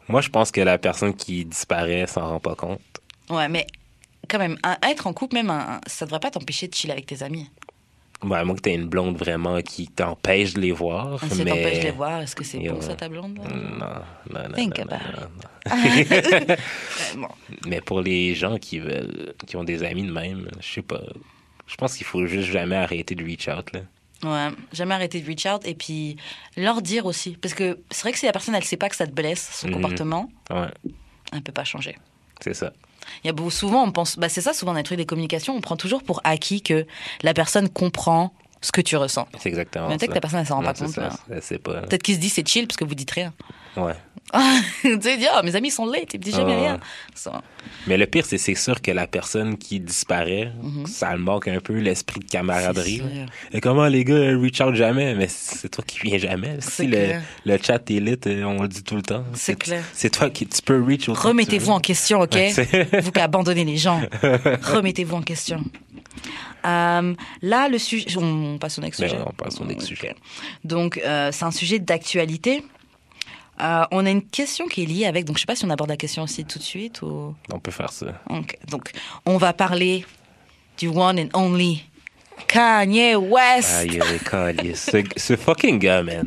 Moi, 0.08 0.20
je 0.20 0.28
pense 0.28 0.50
que 0.50 0.60
la 0.60 0.76
personne 0.78 1.14
qui 1.14 1.44
disparaît 1.46 2.06
s'en 2.06 2.28
rend 2.28 2.40
pas 2.40 2.54
compte. 2.54 2.80
Ouais, 3.30 3.48
mais 3.48 3.66
quand 4.28 4.38
même, 4.38 4.58
un- 4.62 4.76
être 4.86 5.06
en 5.06 5.12
couple, 5.14 5.36
même, 5.36 5.48
un- 5.50 5.80
ça 5.86 6.04
devrait 6.04 6.20
pas 6.20 6.30
t'empêcher 6.30 6.68
de 6.68 6.74
chiller 6.74 6.92
avec 6.92 7.06
tes 7.06 7.22
amis. 7.22 7.48
À 8.32 8.44
moins 8.44 8.54
que 8.54 8.60
t'aies 8.60 8.74
une 8.74 8.86
blonde 8.88 9.16
vraiment 9.16 9.60
qui 9.62 9.88
t'empêche 9.88 10.54
de 10.54 10.60
les 10.60 10.72
voir. 10.72 11.20
Si 11.22 11.28
ça 11.30 11.44
mais... 11.44 11.50
t'empêche 11.50 11.78
de 11.80 11.84
les 11.84 11.90
voir, 11.90 12.20
est-ce 12.22 12.34
que 12.36 12.44
c'est 12.44 12.58
bon 12.58 12.80
ça, 12.80 12.94
ta 12.94 13.08
blonde 13.08 13.38
là? 13.38 13.44
Non, 13.48 14.40
non, 14.40 14.48
non. 14.48 14.54
Think 14.54 14.78
non, 14.78 14.84
about 14.84 15.04
non, 15.04 15.28
non. 15.28 16.54
Vraiment. 17.08 17.34
Mais 17.66 17.80
pour 17.80 18.00
les 18.00 18.34
gens 18.34 18.58
qui 18.58 18.78
veulent, 18.78 19.34
qui 19.46 19.56
ont 19.56 19.64
des 19.64 19.82
amis 19.82 20.04
de 20.04 20.12
même, 20.12 20.48
je 20.60 20.66
sais 20.74 20.82
pas. 20.82 21.00
Je 21.66 21.76
pense 21.76 21.96
qu'il 21.96 22.06
faut 22.06 22.26
juste 22.26 22.50
jamais 22.50 22.76
arrêter 22.76 23.14
de 23.14 23.24
reach 23.24 23.48
out, 23.48 23.72
là. 23.72 23.80
Ouais, 24.22 24.54
jamais 24.72 24.94
arrêter 24.94 25.20
de 25.20 25.26
reach 25.26 25.46
out 25.46 25.66
et 25.66 25.74
puis 25.74 26.16
leur 26.56 26.80
dire 26.82 27.04
aussi. 27.06 27.36
Parce 27.40 27.52
que 27.54 27.78
c'est 27.90 28.02
vrai 28.02 28.12
que 28.12 28.18
si 28.18 28.26
la 28.26 28.32
personne, 28.32 28.54
elle 28.54 28.64
sait 28.64 28.76
pas 28.76 28.88
que 28.88 28.96
ça 28.96 29.06
te 29.06 29.12
blesse, 29.12 29.50
son 29.52 29.68
Mhm. 29.68 29.74
comportement, 29.74 30.30
Ouais, 30.50 30.68
elle 31.32 31.42
peut 31.42 31.52
pas 31.52 31.64
changer. 31.64 31.96
c'est 32.40 32.54
ça. 32.54 32.72
Il 33.22 33.26
y 33.26 33.30
a 33.30 33.32
beaucoup, 33.32 33.50
souvent, 33.50 33.84
on 33.84 33.92
pense, 33.92 34.18
bah 34.18 34.28
c'est 34.28 34.40
ça, 34.40 34.52
souvent 34.52 34.72
dans 34.72 34.78
les 34.78 34.84
trucs 34.84 34.98
des 34.98 35.06
communications, 35.06 35.54
on 35.56 35.60
prend 35.60 35.76
toujours 35.76 36.02
pour 36.02 36.20
acquis 36.24 36.62
que 36.62 36.86
la 37.22 37.34
personne 37.34 37.68
comprend 37.68 38.32
ce 38.60 38.72
que 38.72 38.80
tu 38.80 38.96
ressens. 38.96 39.28
C'est 39.38 39.48
exactement 39.50 39.88
Mais 39.88 39.94
ça. 39.94 39.98
peut-être 39.98 40.10
que 40.10 40.14
la 40.14 40.20
personne, 40.20 40.40
elle 40.40 40.46
s'en 40.46 40.56
rend 40.56 40.62
Non, 40.62 40.68
pas 40.68 40.74
compte, 40.74 40.94
pas. 40.94 41.80
Peut-être 41.82 42.02
qu'il 42.02 42.14
se 42.14 42.20
dit 42.20 42.28
c'est 42.30 42.46
chill 42.46 42.66
parce 42.66 42.76
que 42.76 42.84
vous 42.84 42.94
dites 42.94 43.10
rien. 43.10 43.32
Ouais. 43.76 43.94
tu 44.82 45.00
sais, 45.00 45.16
dire, 45.16 45.30
Ah, 45.34 45.42
mes 45.42 45.54
amis 45.54 45.70
sont 45.70 45.86
late, 45.86 46.14
ils 46.14 46.18
me 46.18 46.24
disent 46.24 46.34
jamais 46.34 46.56
rien. 46.56 46.80
Ça. 47.14 47.42
Mais 47.86 47.96
le 47.96 48.06
pire, 48.06 48.24
c'est 48.26 48.38
c'est 48.38 48.54
sûr 48.54 48.80
que 48.80 48.90
la 48.90 49.06
personne 49.06 49.56
qui 49.58 49.78
disparaît, 49.80 50.50
ça 50.86 51.12
le 51.12 51.18
manque 51.18 51.46
un 51.46 51.60
peu 51.60 51.74
l'esprit 51.74 52.20
de 52.20 52.24
camaraderie. 52.24 53.02
Mhm. 53.02 53.26
Et 53.52 53.60
comment 53.60 53.86
les 53.86 54.04
gars 54.04 54.36
reach 54.36 54.60
out 54.60 54.74
jamais? 54.74 55.14
Mais 55.14 55.28
c'est 55.28 55.68
toi 55.68 55.84
qui 55.86 56.00
viens 56.00 56.18
jamais. 56.18 56.56
Si 56.60 56.86
le, 56.86 57.20
le 57.44 57.58
chat 57.62 57.88
est 57.90 58.00
lit, 58.00 58.18
euh, 58.26 58.44
on 58.44 58.62
le 58.62 58.68
dit 58.68 58.82
tout 58.82 58.96
le 58.96 59.02
temps. 59.02 59.24
C'est 59.34 59.56
clair. 59.56 59.84
C'est 59.92 60.10
toi 60.10 60.30
qui 60.30 60.46
tu 60.46 60.62
peux 60.62 60.82
reach 60.82 61.08
Remettez-vous 61.08 61.70
en 61.70 61.80
question, 61.80 62.20
ok? 62.20 62.36
Vous 63.02 63.12
qui 63.12 63.20
abandonnez 63.20 63.64
les 63.64 63.76
gens. 63.76 64.00
Remettez-vous 64.22 65.16
en 65.16 65.22
question. 65.22 65.62
Euh, 66.66 67.14
là, 67.42 67.68
le 67.68 67.78
sujet. 67.78 68.06
On 68.16 68.58
passe 68.58 68.78
au 68.78 68.82
next 68.82 69.00
Ben, 69.00 69.08
sujet. 69.08 69.22
on 69.26 69.32
passe 69.32 69.60
au 69.60 69.64
next 69.64 69.86
sujet. 69.86 70.14
Donc, 70.64 70.98
euh, 71.04 71.30
c'est 71.30 71.44
un 71.44 71.50
sujet 71.50 71.78
d'actualité. 71.78 72.64
Euh, 73.60 73.84
on 73.92 74.04
a 74.04 74.10
une 74.10 74.22
question 74.26 74.66
qui 74.66 74.82
est 74.82 74.86
liée 74.86 75.06
avec. 75.06 75.24
Donc, 75.24 75.36
je 75.36 75.42
sais 75.42 75.46
pas 75.46 75.54
si 75.56 75.64
on 75.64 75.70
aborde 75.70 75.90
la 75.90 75.96
question 75.96 76.22
aussi 76.24 76.44
tout 76.44 76.58
de 76.58 76.64
suite 76.64 77.02
ou. 77.02 77.34
On 77.52 77.58
peut 77.60 77.70
faire 77.70 77.90
ça. 77.92 78.06
Donc, 78.68 78.90
on 79.26 79.36
va 79.36 79.52
parler 79.52 80.04
du 80.78 80.88
one 80.88 81.18
and 81.20 81.28
only 81.38 81.84
Kanye 82.48 83.14
West. 83.14 83.72
Aïe, 83.74 84.00
calice. 84.28 84.90
ce, 84.90 85.02
ce 85.16 85.36
fucking 85.36 85.78
gars, 85.78 86.02
man. 86.02 86.26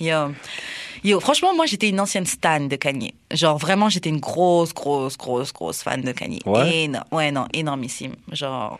Yo. 0.00 0.32
Yo, 1.04 1.18
franchement, 1.20 1.54
moi, 1.54 1.66
j'étais 1.66 1.88
une 1.88 1.98
ancienne 2.00 2.26
stan 2.26 2.60
de 2.60 2.76
Kanye. 2.76 3.12
Genre, 3.32 3.58
vraiment, 3.58 3.88
j'étais 3.88 4.08
une 4.08 4.20
grosse, 4.20 4.72
grosse, 4.72 5.18
grosse, 5.18 5.52
grosse 5.52 5.82
fan 5.82 6.00
de 6.00 6.12
Kanye. 6.12 6.40
Ouais? 6.46 6.86
Éno- 6.86 7.02
ouais, 7.10 7.32
non, 7.32 7.46
énormissime. 7.52 8.14
Genre, 8.30 8.78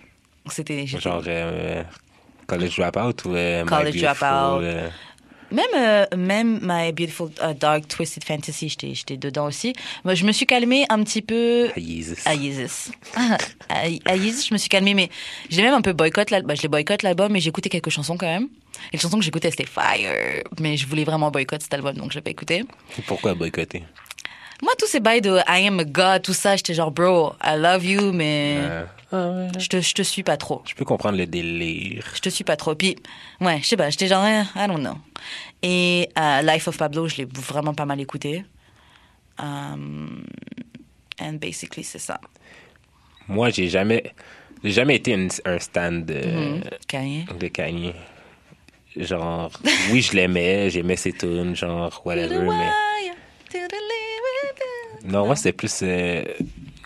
c'était... 0.48 0.86
Genre 0.86 1.22
euh, 1.26 1.82
College 2.46 2.78
Dropout 2.78 3.24
ou 3.28 3.34
euh, 3.34 3.64
College 3.64 4.00
Dropout. 4.00 4.62
Même, 5.52 5.66
euh, 5.76 6.06
même 6.16 6.60
My 6.62 6.92
Beautiful 6.92 7.30
uh, 7.42 7.54
Dark 7.54 7.86
Twisted 7.86 8.24
Fantasy, 8.24 8.70
j'étais 8.70 8.94
j'étais 8.94 9.16
dedans 9.16 9.46
aussi. 9.46 9.74
Moi, 10.04 10.14
je 10.14 10.24
me 10.24 10.32
suis 10.32 10.46
calmée 10.46 10.86
un 10.88 11.02
petit 11.04 11.22
peu... 11.22 11.68
Jesus. 11.76 12.16
À 12.24 12.34
Yeezus, 14.16 14.46
je 14.48 14.54
me 14.54 14.58
suis 14.58 14.68
calmée, 14.68 14.94
mais 14.94 15.10
je 15.50 15.56
l'ai 15.58 15.62
même 15.62 15.74
un 15.74 15.82
peu 15.82 15.92
boycott 15.92 16.30
l'album. 16.30 16.48
Bah, 16.48 16.54
je 16.54 16.62
l'ai 16.62 16.68
boycott 16.68 17.02
l'album, 17.02 17.30
mais 17.30 17.40
j'ai 17.40 17.50
écouté 17.50 17.68
quelques 17.68 17.90
chansons 17.90 18.16
quand 18.16 18.26
même. 18.26 18.48
Et 18.92 18.94
les 18.94 18.98
chansons 18.98 19.18
que 19.18 19.24
j'écoutais, 19.24 19.50
c'était 19.50 19.66
Fire. 19.66 20.42
Mais 20.58 20.76
je 20.76 20.86
voulais 20.86 21.04
vraiment 21.04 21.30
boycott 21.30 21.60
cet 21.62 21.74
album, 21.74 21.94
donc 21.96 22.12
je 22.12 22.16
l'ai 22.16 22.22
pas 22.22 22.30
écouté. 22.30 22.64
Pourquoi 23.06 23.34
boycotter? 23.34 23.84
Moi, 24.62 24.72
tous 24.78 24.86
ces 24.86 25.00
bails 25.00 25.20
de 25.20 25.38
I 25.48 25.66
am 25.66 25.80
a 25.80 25.84
god, 25.84 26.22
tout 26.22 26.32
ça, 26.32 26.56
j'étais 26.56 26.72
genre, 26.72 26.92
bro, 26.92 27.34
I 27.44 27.56
love 27.58 27.84
you, 27.84 28.12
mais 28.12 28.56
Euh, 28.58 28.84
je, 29.12 29.68
te, 29.68 29.80
je 29.80 29.94
te 29.94 30.02
suis 30.02 30.22
pas 30.22 30.36
trop. 30.36 30.62
je 30.66 30.74
peux 30.74 30.84
comprendre 30.84 31.18
le 31.18 31.26
délire. 31.26 32.04
Je 32.14 32.20
te 32.20 32.28
suis 32.30 32.44
pas 32.44 32.56
trop. 32.56 32.74
Puis, 32.74 32.96
ouais, 33.40 33.58
je 33.62 33.66
sais 33.66 33.76
pas, 33.76 33.90
j'étais 33.90 34.08
genre, 34.08 34.24
eh, 34.24 34.42
I 34.58 34.66
don't 34.66 34.80
know. 34.80 34.96
Et 35.62 36.08
euh, 36.18 36.42
Life 36.42 36.66
of 36.68 36.76
Pablo, 36.78 37.08
je 37.08 37.16
l'ai 37.18 37.24
vraiment 37.26 37.74
pas 37.74 37.84
mal 37.86 38.00
écouté. 38.00 38.44
Um, 39.38 40.24
and 41.20 41.34
basically, 41.34 41.84
c'est 41.84 41.98
ça. 41.98 42.20
Moi, 43.28 43.50
j'ai 43.50 43.68
jamais, 43.68 44.12
j'ai 44.64 44.72
jamais 44.72 44.96
été 44.96 45.12
une- 45.12 45.30
un 45.44 45.58
stand 45.58 46.04
de, 46.06 46.14
Mhm. 46.26 46.62
Kanye. 46.88 47.24
de 47.38 47.48
Kanye. 47.48 47.94
Genre, 48.96 49.50
oui, 49.90 50.02
je 50.02 50.12
l'aimais, 50.14 50.68
j'aimais 50.68 50.96
ses 50.96 51.12
tunes, 51.12 51.56
genre, 51.56 52.02
whatever, 52.04 52.40
mais. 52.46 52.70
Non, 55.04 55.26
moi, 55.26 55.34
c'était 55.36 55.52
plus 55.52 55.80
euh, 55.82 56.24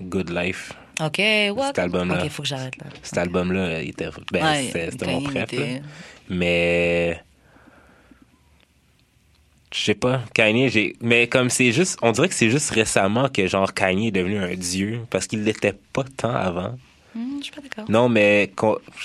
Good 0.00 0.30
Life. 0.30 0.72
Ok, 1.00 1.18
welcome. 1.18 1.72
album-là. 1.76 2.24
Ok, 2.24 2.30
faut 2.30 2.42
que 2.42 2.48
j'arrête 2.48 2.76
là. 2.78 2.86
Cet 3.02 3.18
album-là, 3.18 3.82
il 3.82 3.90
était. 3.90 4.08
Ben, 4.32 4.42
Ouais, 4.44 4.70
c'était 4.90 5.06
mon 5.06 5.30
était- 5.30 5.56
là. 5.74 5.78
Mais. 6.30 7.20
Je 9.74 9.78
sais 9.84 9.94
pas, 9.94 10.22
Kanye, 10.32 10.68
j'ai. 10.70 10.96
Mais 11.02 11.26
comme 11.26 11.50
c'est 11.50 11.72
juste. 11.72 11.98
On 12.00 12.12
dirait 12.12 12.28
que 12.28 12.34
c'est 12.34 12.48
juste 12.50 12.70
récemment 12.70 13.28
que, 13.28 13.46
genre, 13.46 13.74
Kanye 13.74 14.08
est 14.08 14.12
devenu 14.12 14.38
un 14.38 14.54
dieu. 14.54 15.00
Parce 15.10 15.26
qu'il 15.26 15.44
l'était 15.44 15.74
pas 15.92 16.04
tant 16.16 16.34
avant. 16.34 16.76
Hmm, 17.16 17.38
je 17.38 17.44
suis 17.44 17.52
pas 17.52 17.62
d'accord. 17.62 17.86
Non, 17.90 18.10
mais 18.10 18.50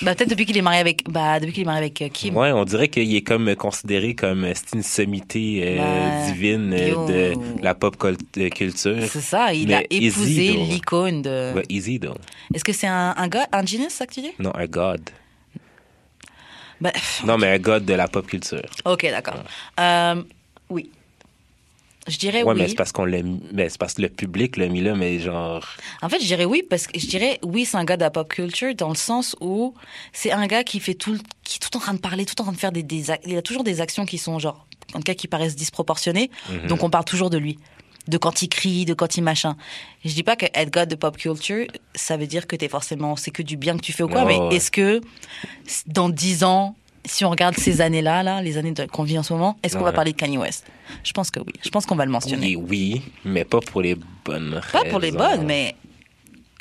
Bah, 0.02 0.14
peut-être 0.14 0.28
depuis 0.28 0.44
qu'il 0.44 0.58
est 0.58 0.62
marié 0.62 0.80
avec, 0.80 1.08
bah, 1.08 1.40
depuis 1.40 1.52
qu'il 1.54 1.62
est 1.62 1.64
marié 1.64 1.80
avec 1.80 2.02
euh, 2.02 2.08
Kim. 2.12 2.36
ouais, 2.36 2.52
on 2.52 2.64
dirait 2.64 2.88
qu'il 2.88 3.14
est 3.16 3.22
comme 3.22 3.54
considéré 3.56 4.14
comme 4.14 4.44
euh, 4.44 4.52
c'est 4.54 4.74
une 4.74 4.82
sommité 4.82 5.62
euh, 5.64 5.78
Ouais. 6.10 6.24
divine 6.26 6.72
euh, 6.74 6.88
Yo. 6.90 7.06
de 7.06 7.62
la 7.62 7.74
pop 7.74 7.96
cul- 7.96 8.50
culture. 8.50 8.96
C'est 9.08 9.22
ça, 9.22 9.54
il 9.54 9.68
Mais 9.68 9.74
a 9.76 9.82
épousé 9.88 10.52
l'icône 10.52 11.22
de. 11.22 11.54
Ouais, 11.54 11.64
easy 11.70 11.98
though. 11.98 12.14
Est-ce 12.52 12.64
que 12.64 12.74
c'est 12.74 12.86
un, 12.86 13.14
un 13.16 13.28
gars, 13.28 13.46
un 13.50 13.64
genius, 13.64 13.92
ça 13.94 14.06
que 14.06 14.12
tu 14.12 14.20
dis? 14.20 14.32
Non, 14.38 14.52
un 14.54 14.66
god. 14.66 15.00
bah, 16.80 16.92
Non, 17.24 17.38
mais 17.38 17.46
un 17.48 17.58
god 17.58 17.84
de 17.86 17.94
la 17.94 18.08
pop 18.08 18.26
culture. 18.26 18.60
Ok, 18.84 19.06
d'accord. 19.08 19.42
Euh, 19.80 20.22
oui. 20.68 20.90
Je 22.08 22.16
dirais 22.18 22.42
Ouais, 22.42 22.52
oui. 22.52 22.58
mais 22.62 22.68
c'est 22.68 22.74
parce 22.74 22.90
qu'on 22.92 23.06
mais 23.06 23.68
c'est 23.68 23.78
parce 23.78 23.94
que 23.94 24.02
le 24.02 24.08
public 24.08 24.56
l'a 24.56 24.68
mis 24.68 24.80
là, 24.80 24.94
mais 24.94 25.18
genre. 25.20 25.64
En 26.02 26.08
fait, 26.08 26.20
je 26.20 26.26
dirais 26.26 26.44
oui 26.44 26.62
parce 26.68 26.86
que 26.86 26.98
je 26.98 27.06
dirais 27.06 27.38
oui, 27.44 27.64
c'est 27.64 27.76
un 27.76 27.84
gars 27.84 27.96
de 27.96 28.02
la 28.02 28.10
pop 28.10 28.28
culture 28.28 28.74
dans 28.74 28.88
le 28.88 28.96
sens 28.96 29.36
où 29.40 29.74
c'est 30.12 30.32
un 30.32 30.46
gars 30.46 30.64
qui 30.64 30.80
fait 30.80 30.94
tout, 30.94 31.16
qui 31.44 31.56
est 31.56 31.68
tout 31.68 31.76
en 31.76 31.80
train 31.80 31.94
de 31.94 32.00
parler, 32.00 32.24
tout 32.24 32.40
en 32.40 32.44
train 32.44 32.52
de 32.52 32.58
faire 32.58 32.72
des, 32.72 32.82
des 32.82 33.04
il 33.24 33.36
a 33.36 33.42
toujours 33.42 33.62
des 33.64 33.80
actions 33.80 34.04
qui 34.04 34.18
sont 34.18 34.38
genre, 34.40 34.66
en 34.94 34.98
tout 34.98 35.04
cas, 35.04 35.14
qui 35.14 35.28
paraissent 35.28 35.56
disproportionnées. 35.56 36.30
Mhm. 36.50 36.66
Donc 36.66 36.82
on 36.82 36.90
parle 36.90 37.04
toujours 37.04 37.30
de 37.30 37.38
lui, 37.38 37.56
de 38.08 38.18
quand 38.18 38.42
il 38.42 38.48
crie, 38.48 38.84
de 38.84 38.94
quand 38.94 39.16
il 39.16 39.22
machin. 39.22 39.56
Je 40.04 40.12
dis 40.12 40.24
pas 40.24 40.34
que 40.34 40.46
être 40.54 40.70
gars 40.70 40.86
de 40.86 40.96
pop 40.96 41.16
culture, 41.16 41.66
ça 41.94 42.16
veut 42.16 42.26
dire 42.26 42.48
que 42.48 42.56
t'es 42.56 42.68
forcément, 42.68 43.14
c'est 43.14 43.30
que 43.30 43.42
du 43.42 43.56
bien 43.56 43.76
que 43.76 43.82
tu 43.82 43.92
fais 43.92 44.02
ou 44.02 44.08
quoi. 44.08 44.24
Mais 44.24 44.38
ouais. 44.38 44.56
est-ce 44.56 44.72
que 44.72 45.00
dans 45.86 46.08
dix 46.08 46.42
ans, 46.42 46.74
si 47.04 47.24
on 47.24 47.30
regarde 47.30 47.56
ces 47.56 47.80
années-là, 47.80 48.22
là, 48.22 48.42
les 48.42 48.56
années 48.58 48.74
qu'on 48.92 49.02
vit 49.02 49.18
en 49.18 49.22
ce 49.22 49.32
moment, 49.32 49.56
est-ce 49.62 49.76
qu'on 49.76 49.84
va 49.84 49.92
parler 49.92 50.12
de 50.12 50.16
Kanye 50.16 50.38
West? 50.38 50.66
Je 51.02 51.12
pense 51.12 51.30
que 51.30 51.40
oui. 51.40 51.52
Je 51.64 51.68
pense 51.70 51.86
qu'on 51.86 51.96
va 51.96 52.04
le 52.04 52.10
mentionner. 52.12 52.54
Oui, 52.56 52.64
oui, 52.68 53.02
mais 53.24 53.44
pas 53.44 53.60
pour 53.60 53.82
les 53.82 53.96
bonnes 54.24 54.60
Pas 54.72 54.84
pour 54.84 54.98
les 55.00 55.10
raisons. 55.10 55.18
bonnes, 55.18 55.46
mais 55.46 55.74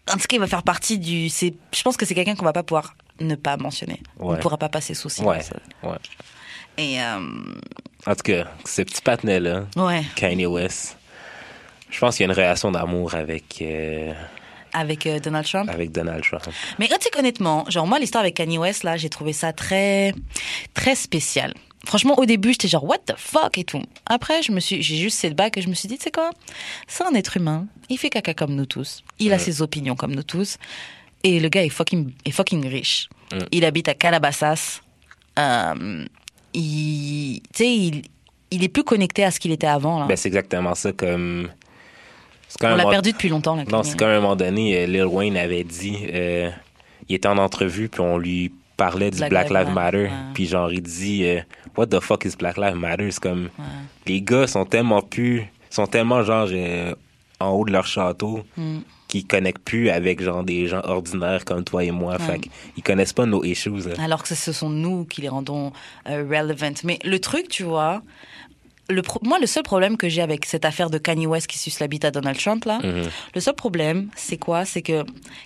en 0.10 0.13
tout 0.13 0.19
cas, 0.27 0.36
il 0.38 0.39
va 0.39 0.48
faire 0.48 0.63
partie 0.63 0.98
du. 0.98 1.27
Je 1.29 1.81
pense 1.83 1.95
que 1.98 2.05
c'est 2.05 2.15
quelqu'un 2.15 2.36
qu'on 2.36 2.45
va 2.45 2.53
pas 2.53 2.63
pouvoir 2.63 2.95
ne 3.19 3.36
pas 3.36 3.55
mentionner. 3.57 4.01
On 4.19 4.31
ne 4.33 4.38
pourra 4.38 4.57
pas 4.57 4.69
passer 4.69 4.93
sous 4.93 5.10
silence. 5.10 5.51
Ouais, 5.83 5.89
ouais. 5.91 5.98
Et 6.77 7.00
euh, 7.01 7.19
En 8.07 8.15
tout 8.15 8.24
cas, 8.24 8.45
ce 8.65 8.81
petit 8.81 9.01
patinet-là, 9.01 9.65
Kanye 10.15 10.48
West, 10.48 10.98
je 11.89 12.00
pense 12.00 12.15
qu'il 12.17 12.25
y 12.25 12.29
a 12.29 12.31
une 12.31 12.38
relation 12.38 12.71
d'amour 12.71 13.13
avec, 13.13 13.60
euh, 13.62 14.13
avec 14.74 15.08
euh, 15.08 15.20
Donald 15.20 15.46
Trump. 15.46 15.70
avec 15.70 15.92
Donald 15.92 16.24
Trump. 16.24 16.44
Mais 16.80 16.88
tu 16.88 16.94
sais 17.00 17.18
honnêtement, 17.18 17.66
genre 17.70 17.88
moi 17.88 18.00
l'histoire 18.00 18.24
avec 18.24 18.36
Kanye 18.36 18.58
West 18.58 18.84
là, 18.84 18.98
j'ai 18.98 19.10
trouvé 19.10 19.34
ça 19.34 19.54
très 19.54 20.13
très 20.74 20.96
spécial. 20.96 21.54
Franchement, 21.86 22.18
au 22.20 22.25
début, 22.25 22.51
j'étais 22.51 22.68
genre 22.68 22.84
what 22.84 23.00
the 23.00 23.16
fuck 23.18 23.58
et 23.58 23.63
tout. 23.63 23.82
Après, 24.06 24.44
je 24.44 24.51
me 24.51 24.60
suis, 24.60 24.84
j'ai 24.84 24.98
juste 24.98 25.18
cette 25.18 25.36
bague 25.36 25.58
et 25.58 25.62
je 25.62 25.68
me 25.68 25.74
suis 25.74 25.88
dit, 25.88 25.98
sais 25.98 26.12
quoi, 26.12 26.30
c'est 26.88 27.04
un 27.04 27.13
être 27.16 27.38
humain. 27.38 27.66
Il 27.90 27.98
fait 27.98 28.12
caca 28.12 28.36
comme 28.36 28.54
nous 28.54 28.68
tous. 28.68 29.04
Il 29.18 29.34
a 29.34 29.40
ses 29.40 29.63
opinions 29.63 29.96
comme 29.96 30.13
nous 30.13 30.24
tous. 30.24 30.58
Et 31.24 31.40
le 31.40 31.50
gars 31.50 31.63
est 31.63 31.70
fucking, 31.70 32.12
est 32.24 32.32
fucking 32.32 32.68
riche. 32.68 33.10
Mm. 33.32 33.38
Il 33.51 33.66
habite 33.66 33.88
à 33.88 33.96
Calabasas. 33.96 34.82
Euh, 35.40 36.06
il, 36.54 37.42
tu 37.54 37.63
sais, 37.63 37.75
il, 37.75 38.04
il 38.51 38.63
est 38.63 38.70
plus 38.70 38.84
connecté 38.84 39.24
à 39.24 39.32
ce 39.32 39.40
qu'il 39.40 39.51
était 39.51 39.68
avant. 39.68 40.00
Là. 40.00 40.06
Ben, 40.06 40.18
c'est 40.18 40.28
exactement 40.28 40.75
ça 40.75 40.92
comme. 40.92 41.50
On 42.63 42.75
l'a 42.75 42.86
perdu 42.86 43.12
depuis 43.12 43.29
longtemps. 43.29 43.55
Là, 43.55 43.63
Non, 43.72 43.84
c'est 43.84 43.98
comme 43.98 44.10
à 44.10 44.13
un 44.17 44.20
moment 44.22 44.36
donné, 44.36 44.77
euh, 44.84 44.86
Lil 44.88 45.05
Wayne 45.05 45.38
avait 45.38 45.63
dit, 45.63 45.98
euh, 46.13 46.50
il 47.10 47.15
était 47.15 47.27
en 47.27 47.38
entrevue, 47.38 47.89
puis 47.89 48.01
on 48.01 48.17
lui 48.17 48.51
parlait 48.77 49.12
du 49.12 49.17
Black 49.17 49.29
Black, 49.29 49.50
Lives 49.50 49.74
Matter, 49.74 49.98
ouais. 50.03 50.12
puis 50.34 50.48
genre, 50.48 50.72
il 50.72 50.81
dit, 50.81 51.25
euh, 51.25 51.39
What 51.77 51.88
the 51.88 52.00
fuck 52.00 52.25
is 52.25 52.36
Black 52.38 52.58
Lives 52.58 52.75
Matter? 52.75 53.10
C'est 53.12 53.22
comme, 53.22 53.50
les 54.05 54.22
gars 54.22 54.48
sont 54.48 54.65
tellement 54.65 55.01
plus, 55.01 55.43
sont 55.70 55.88
tellement 55.88 56.24
genre 56.24 56.48
euh, 56.51 56.93
en 57.39 57.50
haut 57.50 57.65
de 57.65 57.72
leur 57.72 57.86
château 57.88 58.43
Mm. 58.58 58.79
qu'ils 59.08 59.25
connectent 59.27 59.63
plus 59.63 59.89
avec 59.89 60.22
genre 60.22 60.43
des 60.43 60.67
gens 60.67 60.81
ordinaires 60.86 61.43
comme 61.46 61.63
toi 61.63 61.84
et 61.84 61.91
moi. 61.91 62.13
Ouais. 62.13 62.20
Fait 62.25 62.39
qu'ils 62.39 62.84
connaissent 62.84 63.13
pas 63.13 63.25
nos 63.25 63.43
issues. 63.43 63.70
là. 63.89 63.96
Alors 64.03 64.24
que 64.24 64.34
ce 64.36 64.51
sont 64.53 64.70
nous 64.70 65.05
qui 65.05 65.22
les 65.22 65.27
rendons 65.29 65.72
euh, 66.10 66.24
relevant. 66.29 66.72
Mais 66.84 66.98
le 67.03 67.20
truc, 67.20 67.48
tu 67.50 67.63
vois, 67.63 68.01
le 68.90 69.02
pro- 69.02 69.20
moi, 69.24 69.40
le 69.40 69.48
seul 69.48 69.64
problème 69.64 69.96
que 69.98 70.10
j'ai 70.10 70.22
avec 70.22 70.46
cette 70.46 70.66
affaire 70.66 70.90
de 70.90 70.98
Kanye 70.98 71.28
West 71.28 71.48
qui 71.48 71.58
suce 71.58 71.80
la 71.80 71.88
bite 71.88 72.04
à 72.06 72.12
Donald 72.12 72.38
Trump, 72.38 72.66
là, 72.66 72.80
Mhm. 72.84 73.10
le 73.36 73.42
seul 73.42 73.54
problème, 73.56 74.10
c'est 74.16 74.38
quoi? 74.38 74.66
C'est 74.66 74.82
que 74.82 75.06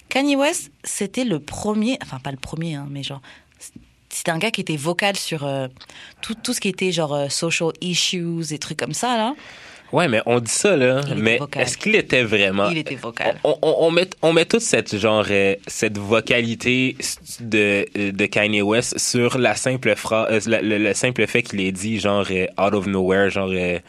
Kanye 0.09 0.35
West, 0.35 0.71
c'était 0.83 1.25
le 1.25 1.39
premier, 1.39 1.97
enfin, 2.01 2.19
pas 2.19 2.31
le 2.31 2.37
premier, 2.37 2.75
hein, 2.75 2.87
mais 2.89 3.03
genre. 3.03 3.21
C'était 4.09 4.31
un 4.31 4.37
gars 4.37 4.51
qui 4.51 4.61
était 4.61 4.77
vocal 4.77 5.17
sur 5.17 5.45
euh, 5.45 5.67
tout, 6.21 6.35
tout 6.35 6.53
ce 6.53 6.61
qui 6.61 6.69
était 6.69 6.91
genre 6.93 7.13
euh, 7.13 7.27
social 7.29 7.71
issues 7.81 8.43
et 8.53 8.57
trucs 8.59 8.79
comme 8.79 8.93
ça, 8.93 9.17
là. 9.17 9.35
Ouais, 9.95 10.07
mais 10.09 10.21
on 10.25 10.39
dit 10.39 10.51
ça, 10.51 10.75
là. 10.75 11.01
Mais 11.15 11.39
est-ce 11.57 11.77
qu'il 11.77 11.95
était 11.95 12.23
vraiment. 12.23 12.69
Il 12.69 12.77
était 12.77 12.95
vocal. 12.95 13.39
On, 13.43 13.55
on, 13.61 13.75
on 13.85 13.91
met, 13.91 14.09
on 14.21 14.33
met 14.33 14.45
toute 14.45 14.61
cette, 14.61 14.97
genre, 14.97 15.25
euh, 15.29 15.55
cette 15.67 15.97
vocalité 15.97 16.97
de, 17.39 17.85
de 18.11 18.25
Kanye 18.25 18.61
West 18.61 18.99
sur 18.99 19.37
la 19.37 19.55
simple 19.55 19.95
phrase, 19.95 20.47
le, 20.47 20.59
le- 20.61 20.77
le 20.79 20.93
simple 20.93 21.25
fait 21.27 21.43
qu'il 21.43 21.61
ait 21.61 21.71
dit, 21.71 21.99
genre, 21.99 22.25
euh, 22.29 22.45
out 22.61 22.73
of 22.73 22.87
nowhere, 22.87 23.29
genre, 23.29 23.49
euh, 23.53 23.79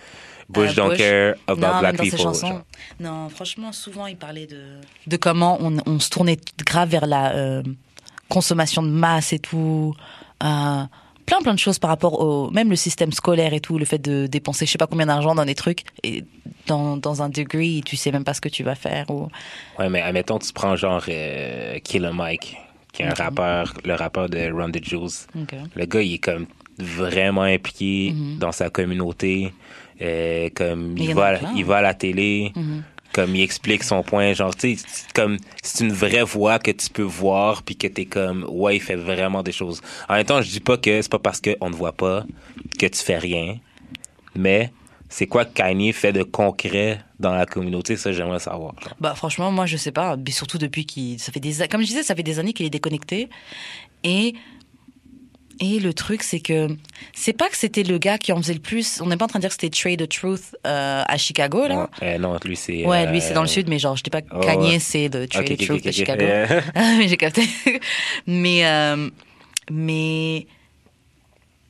Bush 0.48 0.70
Euh, 0.70 0.74
don't 0.74 0.88
Bush. 0.90 0.98
care 0.98 1.34
about 1.48 1.60
non, 1.60 1.78
black 1.80 1.96
people. 2.00 2.18
chansons. 2.20 2.62
Non, 3.00 3.28
franchement, 3.28 3.72
souvent, 3.72 4.06
il 4.06 4.16
parlait 4.16 4.46
de... 4.46 4.62
De 5.08 5.16
comment 5.16 5.58
on, 5.60 5.76
on 5.86 5.98
se 5.98 6.08
tournait 6.08 6.38
grave 6.64 6.88
vers 6.90 7.06
la 7.06 7.34
euh, 7.34 7.62
consommation 8.28 8.82
de 8.84 8.90
masse 8.90 9.32
et 9.32 9.40
tout. 9.40 9.92
Euh, 10.44 10.82
plein, 11.26 11.38
plein 11.42 11.54
de 11.54 11.58
choses 11.58 11.78
par 11.78 11.90
rapport 11.90 12.20
au... 12.20 12.50
Même 12.52 12.70
le 12.70 12.76
système 12.76 13.12
scolaire 13.12 13.52
et 13.52 13.60
tout, 13.60 13.78
le 13.78 13.84
fait 13.84 13.98
de 13.98 14.26
dépenser 14.26 14.64
je 14.66 14.70
sais 14.72 14.78
pas 14.78 14.86
combien 14.86 15.06
d'argent 15.06 15.34
dans 15.34 15.44
des 15.44 15.54
trucs, 15.54 15.82
et 16.02 16.24
dans, 16.66 16.96
dans 16.96 17.22
un 17.22 17.28
degree, 17.28 17.82
tu 17.84 17.96
sais 17.96 18.12
même 18.12 18.24
pas 18.24 18.32
ce 18.34 18.40
que 18.40 18.48
tu 18.48 18.62
vas 18.62 18.74
faire. 18.76 19.10
Ou... 19.10 19.28
Ouais, 19.78 19.88
mais 19.88 20.00
admettons, 20.02 20.38
tu 20.38 20.52
prends, 20.52 20.76
genre, 20.76 21.04
euh, 21.08 21.78
Killer 21.84 22.12
Mike, 22.14 22.56
qui 22.92 23.02
est 23.02 23.06
un 23.06 23.14
rappeur, 23.14 23.74
le 23.84 23.94
rappeur 23.94 24.28
de 24.28 24.50
Run 24.52 24.70
the 24.70 24.82
Juice. 24.84 25.26
Ok. 25.40 25.54
Le 25.74 25.84
gars, 25.84 26.00
il 26.02 26.14
est 26.14 26.18
comme 26.18 26.46
vraiment 26.78 27.42
impliqué 27.42 28.12
Mhm. 28.14 28.38
dans 28.38 28.52
sa 28.52 28.70
communauté. 28.70 29.52
Euh, 30.02 30.50
comme 30.54 30.94
il 30.98 31.14
va, 31.14 31.38
il 31.56 31.64
va 31.64 31.76
à 31.78 31.82
la 31.82 31.94
télé, 31.94 32.52
Mhm. 32.54 32.82
Comme 33.16 33.34
il 33.34 33.40
explique 33.40 33.82
son 33.82 34.02
point. 34.02 34.34
Genre, 34.34 34.54
tu 34.54 34.76
comme 35.14 35.38
c'est 35.62 35.82
une 35.82 35.92
vraie 35.92 36.22
voix 36.22 36.58
que 36.58 36.70
tu 36.70 36.90
peux 36.90 37.02
voir, 37.02 37.62
puis 37.62 37.74
que 37.74 37.86
t'es 37.86 38.04
comme, 38.04 38.44
ouais, 38.46 38.76
il 38.76 38.80
fait 38.82 38.94
vraiment 38.94 39.42
des 39.42 39.52
choses. 39.52 39.80
En 40.06 40.16
même 40.16 40.26
temps, 40.26 40.42
je 40.42 40.50
dis 40.50 40.60
pas 40.60 40.76
que 40.76 41.00
c'est 41.00 41.10
pas 41.10 41.18
parce 41.18 41.40
qu'on 41.40 41.70
ne 41.70 41.74
voit 41.74 41.92
pas 41.92 42.26
que 42.78 42.84
tu 42.84 42.98
fais 42.98 43.16
rien, 43.16 43.56
mais 44.34 44.70
c'est 45.08 45.26
quoi 45.26 45.46
que 45.46 45.54
Kanye 45.54 45.94
fait 45.94 46.12
de 46.12 46.24
concret 46.24 47.00
dans 47.18 47.32
la 47.32 47.46
communauté, 47.46 47.96
ça 47.96 48.12
j'aimerais 48.12 48.38
savoir. 48.38 48.74
genre. 48.82 48.94
Bah 49.00 49.14
franchement, 49.14 49.50
moi 49.50 49.64
je 49.64 49.78
sais 49.78 49.92
pas, 49.92 50.18
mais 50.18 50.30
surtout 50.30 50.58
depuis 50.58 50.84
qu'il 50.84 51.18
ça 51.18 51.32
fait 51.32 51.40
des 51.40 51.66
comme 51.68 51.80
je 51.80 51.86
disais, 51.86 52.02
ça 52.02 52.14
fait 52.14 52.22
des 52.22 52.38
années 52.38 52.52
qu'il 52.52 52.66
est 52.66 52.70
déconnecté 52.70 53.30
et 54.04 54.34
et 55.60 55.80
le 55.80 55.94
truc 55.94 56.22
c'est 56.22 56.40
que 56.40 56.68
c'est 57.14 57.32
pas 57.32 57.48
que 57.48 57.56
c'était 57.56 57.82
le 57.82 57.98
gars 57.98 58.18
qui 58.18 58.32
en 58.32 58.36
faisait 58.42 58.54
le 58.54 58.60
plus, 58.60 59.00
on 59.00 59.06
n'est 59.06 59.16
pas 59.16 59.24
en 59.24 59.28
train 59.28 59.38
de 59.38 59.42
dire 59.42 59.50
que 59.56 59.60
c'était 59.60 59.70
Trade 59.70 60.00
the 60.06 60.08
Truth 60.08 60.54
euh, 60.66 61.02
à 61.06 61.16
Chicago 61.16 61.66
là. 61.66 61.88
Ouais, 62.02 62.14
euh, 62.14 62.18
non, 62.18 62.36
lui 62.44 62.56
c'est. 62.56 62.84
Ouais, 62.86 63.06
euh, 63.06 63.10
lui 63.10 63.20
c'est 63.20 63.32
dans 63.34 63.42
le 63.42 63.48
sud 63.48 63.68
mais 63.68 63.78
genre 63.78 63.96
je 63.96 64.02
dis 64.02 64.10
pas 64.10 64.20
oh, 64.32 64.40
Kanye 64.40 64.78
c'est 64.80 65.08
de 65.08 65.24
Trade 65.26 65.50
ok, 65.50 65.56
the 65.56 65.64
Truth 65.64 65.80
ok, 65.80 65.86
à 65.86 65.88
ok. 65.88 65.94
Chicago. 65.94 66.24
Euh, 66.24 66.60
mais 66.98 67.08
j'ai 67.08 67.16
capté. 67.16 67.42
mais 68.26 68.66
euh, 68.66 69.08
mais 69.70 70.46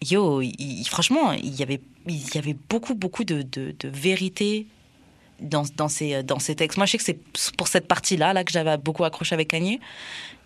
yo, 0.03 0.41
il- 0.43 0.85
franchement, 0.89 1.33
il 1.33 1.55
y 1.55 1.63
avait 1.63 1.81
il 2.09 2.35
y 2.35 2.39
avait 2.39 2.57
beaucoup 2.69 2.95
beaucoup 2.95 3.25
de 3.25 3.43
de, 3.43 3.75
de 3.79 3.89
vérité 3.89 4.67
dans 5.41 5.65
dans 5.77 5.89
ces 5.89 6.23
dans 6.23 6.39
ces 6.39 6.55
textes. 6.55 6.77
Moi, 6.77 6.87
je 6.87 6.93
sais 6.93 6.99
que 6.99 7.05
c'est 7.05 7.53
pour 7.57 7.69
cette 7.69 7.87
partie-là 7.89 8.33
là 8.33 8.45
que 8.45 8.53
j'avais 8.53 8.77
beaucoup 8.79 9.05
accroché 9.05 9.35
avec 9.35 9.49
Kanye. 9.49 9.81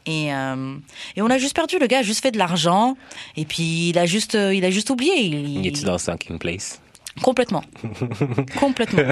Et, 0.07 0.33
euh, 0.35 0.77
et 1.17 1.23
on 1.23 1.27
a 1.31 1.39
juste 1.39 1.55
perdu, 1.55 1.79
le 1.79 1.87
gars 1.87 1.99
a 1.99 2.03
juste 2.03 2.23
fait 2.23 2.31
de 2.31 2.39
l'argent, 2.39 2.97
et 3.37 3.45
puis 3.45 3.91
il 3.91 3.99
a 3.99 4.07
juste, 4.07 4.35
euh, 4.35 4.55
il 4.55 4.65
a 4.65 4.71
juste 4.71 4.91
oublié. 4.91 5.13
Il, 5.21 5.59
Il 5.61 5.67
est-tu 5.67 5.85
dans 5.85 5.99
Sunken 5.99 6.39
Place? 6.39 6.81
Complètement. 7.23 7.63
complètement. 8.59 9.03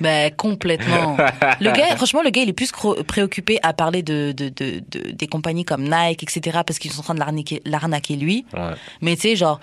Ben, 0.00 0.32
complètement. 0.34 1.16
Le 1.60 1.70
gars, 1.70 1.96
franchement, 1.96 2.22
le 2.22 2.30
gars, 2.30 2.42
il 2.42 2.48
est 2.48 2.52
plus 2.54 2.72
préoccupé 3.06 3.58
à 3.62 3.72
parler 3.72 4.02
de, 4.02 4.32
de, 4.36 4.48
de, 4.48 4.82
de- 4.90 5.10
des 5.12 5.26
compagnies 5.26 5.64
comme 5.64 5.84
Nike, 5.84 6.22
etc., 6.22 6.60
parce 6.66 6.78
qu'ils 6.78 6.90
sont 6.90 7.00
en 7.00 7.04
train 7.04 7.14
de 7.14 7.20
l'arnaquer, 7.20 7.60
l'arnaquer 7.64 8.16
lui. 8.16 8.46
Ouais. 8.54 8.70
Mais 9.00 9.14
tu 9.16 9.22
sais, 9.22 9.36
genre, 9.36 9.60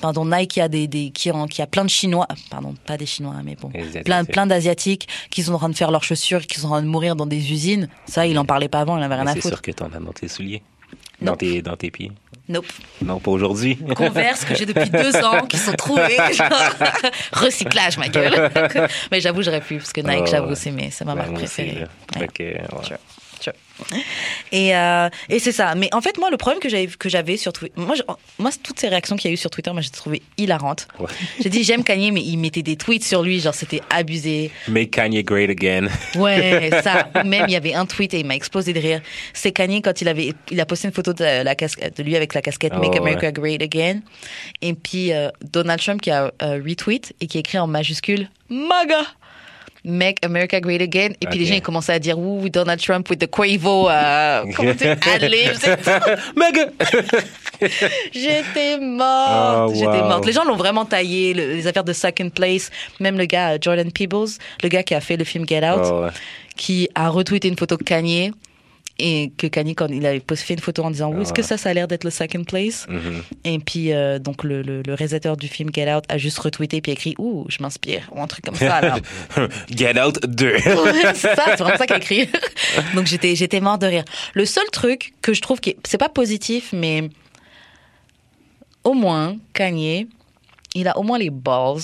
pardon, 0.00 0.24
Nike 0.24 0.50
qui 0.52 0.60
a 0.60 0.68
des, 0.68 0.86
des 0.88 1.10
qui, 1.10 1.30
en- 1.30 1.46
qui 1.46 1.62
a 1.62 1.66
plein 1.66 1.84
de 1.84 1.90
Chinois, 1.90 2.26
pardon, 2.50 2.74
pas 2.86 2.96
des 2.96 3.06
Chinois, 3.06 3.34
mais 3.44 3.56
bon, 3.56 3.70
plein, 4.04 4.24
plein 4.24 4.46
d'Asiatiques 4.46 5.08
qui 5.30 5.42
sont 5.42 5.54
en 5.54 5.58
train 5.58 5.68
de 5.68 5.76
faire 5.76 5.90
leurs 5.90 6.04
chaussures, 6.04 6.46
qui 6.46 6.58
sont 6.60 6.66
en 6.68 6.70
train 6.70 6.82
de 6.82 6.86
mourir 6.88 7.16
dans 7.16 7.26
des 7.26 7.52
usines. 7.52 7.88
Ça, 8.06 8.26
il 8.26 8.38
en 8.38 8.44
parlait 8.44 8.68
pas 8.68 8.80
avant, 8.80 8.96
il 8.98 9.02
avait 9.02 9.14
rien 9.14 9.24
Mais 9.24 9.30
à 9.30 9.34
C'est 9.34 9.40
foutre. 9.40 9.54
sûr 9.56 9.62
que 9.62 9.70
t'en 9.72 9.86
as 9.86 9.98
dans 10.00 10.12
tes 10.12 10.28
souliers. 10.28 10.62
Dans 11.20 11.32
Non. 11.32 11.36
tes, 11.36 11.60
dans 11.62 11.76
tes 11.76 11.90
pieds. 11.90 12.10
Nope. 12.48 12.66
Non, 13.02 13.20
pas 13.20 13.30
aujourd'hui. 13.30 13.76
Converse 13.94 14.44
que 14.44 14.54
j'ai 14.54 14.64
depuis 14.66 14.88
deux 14.90 15.14
ans, 15.16 15.46
qui 15.46 15.58
sont 15.58 15.72
trouvés. 15.74 16.16
recyclage, 17.32 17.98
ma 17.98 18.08
gueule. 18.08 18.50
Mais 19.10 19.20
j'avoue, 19.20 19.42
j'aurais 19.42 19.60
pu, 19.60 19.76
parce 19.76 19.92
que 19.92 20.00
Nike, 20.00 20.22
Oh, 20.22 20.30
j'avoue, 20.30 20.54
c'est 20.54 20.72
c'est 20.90 21.04
ma 21.04 21.14
marque 21.14 21.34
préférée. 21.34 21.84
Ouais. 22.18 22.28
Que, 22.28 22.42
ouais. 22.42 22.60
Sure. 22.84 22.96
Et, 24.52 24.74
euh, 24.76 25.08
et 25.28 25.38
c'est 25.38 25.52
ça. 25.52 25.74
Mais 25.76 25.88
en 25.94 26.00
fait, 26.00 26.18
moi, 26.18 26.28
le 26.30 26.36
problème 26.36 26.60
que 26.60 26.68
j'avais, 26.68 26.88
que 26.88 27.08
j'avais 27.08 27.36
sur 27.36 27.52
Twitter, 27.52 27.72
moi, 27.80 27.94
je- 27.94 28.02
moi, 28.38 28.50
toutes 28.62 28.80
ces 28.80 28.88
réactions 28.88 29.14
qu'il 29.16 29.30
y 29.30 29.32
a 29.32 29.34
eu 29.34 29.36
sur 29.36 29.50
Twitter, 29.50 29.70
moi, 29.72 29.80
j'ai 29.80 29.90
trouvé 29.90 30.22
hilarantes. 30.38 30.88
Ouais. 30.98 31.06
J'ai 31.40 31.48
dit, 31.50 31.62
j'aime 31.62 31.84
Kanye, 31.84 32.10
mais 32.10 32.20
il 32.22 32.36
mettait 32.36 32.62
des 32.62 32.76
tweets 32.76 33.04
sur 33.04 33.22
lui, 33.22 33.38
genre, 33.40 33.54
c'était 33.54 33.80
abusé. 33.90 34.50
Make 34.68 34.90
Kanye 34.90 35.22
great 35.22 35.50
again. 35.50 35.86
Ouais, 36.16 36.70
ça. 36.82 37.08
Même, 37.24 37.44
il 37.48 37.52
y 37.52 37.56
avait 37.56 37.74
un 37.74 37.86
tweet 37.86 38.12
et 38.14 38.20
il 38.20 38.26
m'a 38.26 38.34
explosé 38.34 38.72
de 38.72 38.80
rire. 38.80 39.00
C'est 39.32 39.52
Kanye 39.52 39.80
quand 39.82 40.00
il 40.00 40.08
avait, 40.08 40.32
il 40.50 40.60
a 40.60 40.66
posté 40.66 40.88
une 40.88 40.94
photo 40.94 41.12
de, 41.12 41.42
la 41.44 41.54
casquette, 41.54 41.96
de 41.96 42.02
lui 42.02 42.16
avec 42.16 42.34
la 42.34 42.42
casquette 42.42 42.72
Oh, 42.76 42.80
Make 42.80 42.92
ouais. 42.92 42.98
America 42.98 43.30
Great 43.32 43.62
Again. 43.62 44.00
Et 44.62 44.74
puis, 44.74 45.12
euh, 45.12 45.28
Donald 45.52 45.80
Trump 45.80 46.00
qui 46.00 46.10
a 46.10 46.32
euh, 46.42 46.60
retweet 46.66 47.14
et 47.20 47.26
qui 47.28 47.38
a 47.38 47.40
écrit 47.40 47.58
en 47.58 47.66
majuscule 47.68 48.28
MAGA. 48.48 49.02
Make 49.84 50.24
America 50.24 50.60
Great 50.60 50.82
Again. 50.82 51.10
Et 51.20 51.26
puis 51.26 51.38
les 51.38 51.46
gens 51.46 51.54
ils 51.54 51.62
commençaient 51.62 51.92
à 51.94 51.98
dire 51.98 52.18
Ouh, 52.18 52.48
Donald 52.48 52.80
Trump 52.80 53.08
with 53.08 53.18
the 53.20 53.30
Quavo. 53.30 53.88
Euh, 53.88 54.44
comment 54.56 54.74
tu! 54.78 54.84
J'étais 58.12 58.78
morte. 58.78 59.70
Oh, 59.70 59.74
J'étais 59.74 59.86
wow. 59.86 60.08
morte. 60.08 60.26
Les 60.26 60.32
gens 60.32 60.44
l'ont 60.44 60.56
vraiment 60.56 60.84
taillé. 60.84 61.34
le- 61.34 61.54
les 61.54 61.66
affaires 61.66 61.84
de 61.84 61.92
Second 61.92 62.30
Place. 62.30 62.70
Même 63.00 63.18
le 63.18 63.26
gars, 63.26 63.58
Jordan 63.60 63.90
Peebles, 63.92 64.28
le 64.62 64.68
gars 64.68 64.82
qui 64.82 64.94
a 64.94 65.00
fait 65.00 65.16
le 65.16 65.24
film 65.24 65.46
Get 65.46 65.68
Out, 65.68 65.80
Oh, 65.84 66.04
ouais. 66.04 66.10
qui 66.56 66.88
a 66.94 67.08
retweeté 67.08 67.48
une 67.48 67.56
photo 67.56 67.76
de 67.76 67.82
Kanye. 67.82 68.32
Et 69.02 69.32
que 69.38 69.46
Kanye, 69.46 69.74
quand 69.74 69.86
il 69.88 70.04
avait 70.04 70.20
posté 70.20 70.44
fait 70.44 70.54
une 70.54 70.60
photo 70.60 70.84
en 70.84 70.90
disant 70.90 71.10
Oui, 71.10 71.22
est-ce 71.22 71.32
que 71.32 71.40
Ouais. 71.40 71.46
ça, 71.46 71.56
ça 71.56 71.70
a 71.70 71.72
l'air 71.74 71.88
d'être 71.88 72.04
le 72.04 72.10
Second 72.10 72.44
Place? 72.44 72.86
Mhm. 72.88 73.22
Et 73.44 73.58
puis, 73.58 73.92
euh, 73.94 74.18
donc, 74.18 74.44
le, 74.44 74.60
le, 74.60 74.82
le 74.82 74.92
réalisateur 74.94 75.38
du 75.38 75.48
film 75.48 75.70
Get 75.72 75.90
Out 75.94 76.04
a 76.10 76.18
juste 76.18 76.38
retweeté 76.38 76.82
puis 76.82 76.92
écrit 76.92 77.14
Ouh, 77.18 77.46
je 77.48 77.62
m'inspire. 77.62 78.08
Ou 78.12 78.20
un 78.22 78.26
truc 78.26 78.44
comme 78.44 78.54
ça. 78.56 78.80
Get 79.74 79.98
Out 80.00 80.20
2. 80.26 80.46
Ouais, 80.66 81.14
c'est 81.14 81.34
ça, 81.34 81.44
c'est 81.46 81.56
vraiment 81.58 81.78
ça 81.78 81.86
qu'il 81.86 81.94
a 81.94 81.98
écrit. 81.98 82.28
Donc 82.94 83.06
j'étais, 83.06 83.34
j'étais 83.34 83.60
mort 83.60 83.78
de 83.78 83.86
rire. 83.86 84.04
Le 84.34 84.44
seul 84.44 84.64
truc 84.70 85.14
que 85.22 85.32
je 85.32 85.40
trouve 85.40 85.60
qui, 85.60 85.70
est- 85.70 85.76
c'est 85.86 85.98
pas 85.98 86.08
positif, 86.10 86.70
mais 86.74 87.08
au 88.84 88.92
moins 88.94 89.36
Kanye, 89.54 90.08
il 90.74 90.88
a 90.88 90.98
au 90.98 91.02
moins 91.02 91.18
les 91.18 91.30
balls 91.30 91.80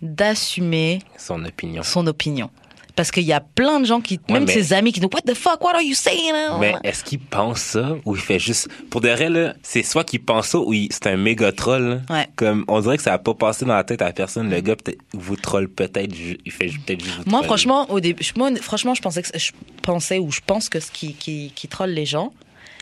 d'assumer 0.00 1.00
Son 1.16 1.44
opinion. 1.44 1.82
son 1.82 2.06
opinion. 2.06 2.50
Parce 2.94 3.10
qu'il 3.10 3.22
y 3.24 3.32
a 3.32 3.40
plein 3.40 3.80
de 3.80 3.86
gens 3.86 4.00
qui, 4.00 4.20
même 4.28 4.44
mais- 4.44 4.52
ses 4.52 4.72
amis, 4.74 4.92
qui 4.92 5.00
disent 5.00 5.08
What 5.12 5.22
the 5.22 5.34
fuck, 5.34 5.62
what 5.64 5.74
are 5.74 5.80
you 5.82 5.94
saying? 5.94 6.32
Mais 6.60 6.74
est-ce 6.84 7.02
qu'il 7.02 7.20
pense 7.20 7.60
ça 7.60 7.96
ou 8.04 8.14
il 8.16 8.20
fait 8.20 8.38
juste. 8.38 8.68
Pour 8.90 9.00
de 9.00 9.08
vrai, 9.08 9.54
c'est 9.62 9.82
soit 9.82 10.04
qu'il 10.04 10.22
pense 10.22 10.48
ça 10.48 10.58
ou 10.58 10.72
il- 10.74 10.88
c'est 10.90 11.06
un 11.06 11.16
méga 11.16 11.52
troll. 11.52 12.02
Ouais. 12.10 12.26
Comme, 12.36 12.64
on 12.68 12.80
dirait 12.80 12.96
que 12.98 13.02
ça 13.02 13.14
a 13.14 13.18
pas 13.18 13.34
passé 13.34 13.64
dans 13.64 13.74
la 13.74 13.84
tête 13.84 14.02
à 14.02 14.12
personne. 14.12 14.50
Le 14.50 14.60
gars, 14.60 14.76
vous 15.14 15.36
troll 15.36 15.68
peut-être. 15.68 16.14
Il 16.44 16.52
fait 16.52 16.66
peut-être 16.84 17.02
juste 17.02 17.16
vous 17.18 17.22
Moi, 17.26 17.40
troller. 17.40 17.46
franchement, 17.46 17.90
au 17.90 18.00
début, 18.00 18.22
moi, 18.36 18.50
franchement, 18.60 18.94
je 18.94 19.00
pensais, 19.02 19.22
que, 19.22 19.38
je 19.38 19.52
pensais 19.82 20.18
ou 20.18 20.30
je 20.30 20.40
pense 20.46 20.68
que 20.68 20.78
ce 20.80 20.90
qui, 20.90 21.14
qui, 21.14 21.52
qui 21.54 21.68
troll 21.68 21.90
les 21.90 22.04
gens. 22.06 22.32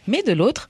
Mais 0.09 0.23
de 0.23 0.33
l'autre, 0.33 0.69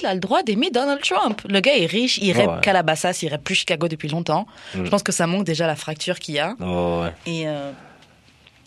il 0.00 0.06
a 0.06 0.12
le 0.14 0.20
droit 0.20 0.42
d'aimer 0.42 0.70
Donald 0.70 1.00
Trump. 1.02 1.40
Le 1.48 1.60
gars 1.60 1.76
est 1.76 1.86
riche, 1.86 2.18
il 2.20 2.32
rêve 2.32 2.48
Ouais. 2.48 2.60
Calabasas, 2.62 3.18
il 3.22 3.28
rêve 3.28 3.40
plus 3.40 3.54
Chicago 3.54 3.88
depuis 3.88 4.08
longtemps. 4.08 4.46
Mm. 4.74 4.84
Je 4.84 4.90
pense 4.90 5.02
que 5.02 5.12
ça 5.12 5.26
montre 5.26 5.44
déjà 5.44 5.66
la 5.66 5.76
fracture 5.76 6.18
qu'il 6.18 6.34
y 6.34 6.38
a. 6.38 6.54
Oh, 6.60 7.02
ouais. 7.04 7.12
Et, 7.32 7.48
euh, 7.48 7.70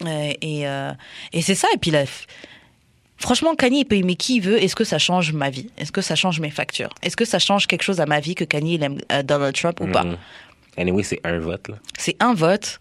et, 0.06 0.68
euh, 0.68 0.92
et 1.34 1.42
c'est 1.42 1.56
ça. 1.56 1.68
Et 1.74 1.78
puis 1.78 1.92
là, 1.92 2.04
franchement, 3.18 3.56
Kanye, 3.56 3.80
il 3.82 3.86
peut 3.86 3.96
aimer 3.98 4.16
qui 4.16 4.38
il 4.38 4.42
veut? 4.42 4.62
Est-ce 4.62 4.76
que 4.76 4.84
ça 4.84 4.98
change 5.00 5.34
ma 5.34 5.50
vie? 5.50 5.70
Est-ce 5.78 5.92
que 5.92 6.02
ça 6.02 6.16
change 6.16 6.40
mes 6.40 6.50
factures? 6.52 6.90
Est-ce 7.02 7.16
que 7.18 7.26
ça 7.26 7.40
change 7.40 7.68
quelque 7.68 7.84
chose 7.84 8.00
à 8.00 8.06
ma 8.06 8.20
vie 8.20 8.36
que 8.36 8.44
Kanye 8.44 8.76
il 8.76 8.84
aime 8.84 9.00
euh, 9.12 9.24
Donald 9.24 9.56
Trump 9.56 9.80
ou 9.82 9.88
pas? 9.88 10.04
Mhm. 10.04 10.18
Anyway, 10.78 11.04
c'est 11.04 11.20
un 11.24 11.40
vote. 11.40 11.72
C'est 11.98 12.16
un 12.22 12.34
vote. 12.34 12.80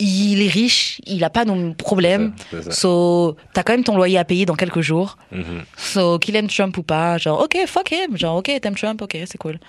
Il 0.00 0.42
est 0.42 0.48
riche, 0.48 1.00
il 1.06 1.22
a 1.22 1.30
pas 1.30 1.44
de 1.44 1.72
problème. 1.74 2.32
Ça, 2.50 2.62
ça. 2.62 2.70
So, 2.72 3.36
t'as 3.52 3.62
quand 3.62 3.74
même 3.74 3.84
ton 3.84 3.94
loyer 3.94 4.18
à 4.18 4.24
payer 4.24 4.44
dans 4.44 4.56
quelques 4.56 4.80
jours. 4.80 5.16
Mhm. 5.30 5.62
So, 5.76 6.18
qu'il 6.18 6.34
aime 6.34 6.48
Trump 6.48 6.76
ou 6.78 6.82
pas, 6.82 7.16
genre, 7.18 7.40
ok, 7.40 7.56
fuck 7.68 7.92
him. 7.92 8.16
Genre, 8.16 8.34
ok, 8.36 8.50
t'aimes 8.60 8.74
Trump, 8.74 9.00
ok, 9.02 9.16
c'est 9.26 9.38
cool. 9.38 9.60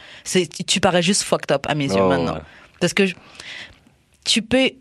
Tu 0.65 0.79
parais 0.79 1.03
juste 1.03 1.21
fucked 1.21 1.51
up 1.51 1.67
à 1.69 1.75
mes 1.75 1.85
yeux 1.93 2.01
Oh, 2.01 2.07
maintenant. 2.09 2.33
ouais. 2.35 2.41
Parce 2.79 2.95
que 2.95 3.03
tu 4.25 4.41
peux, 4.41 4.71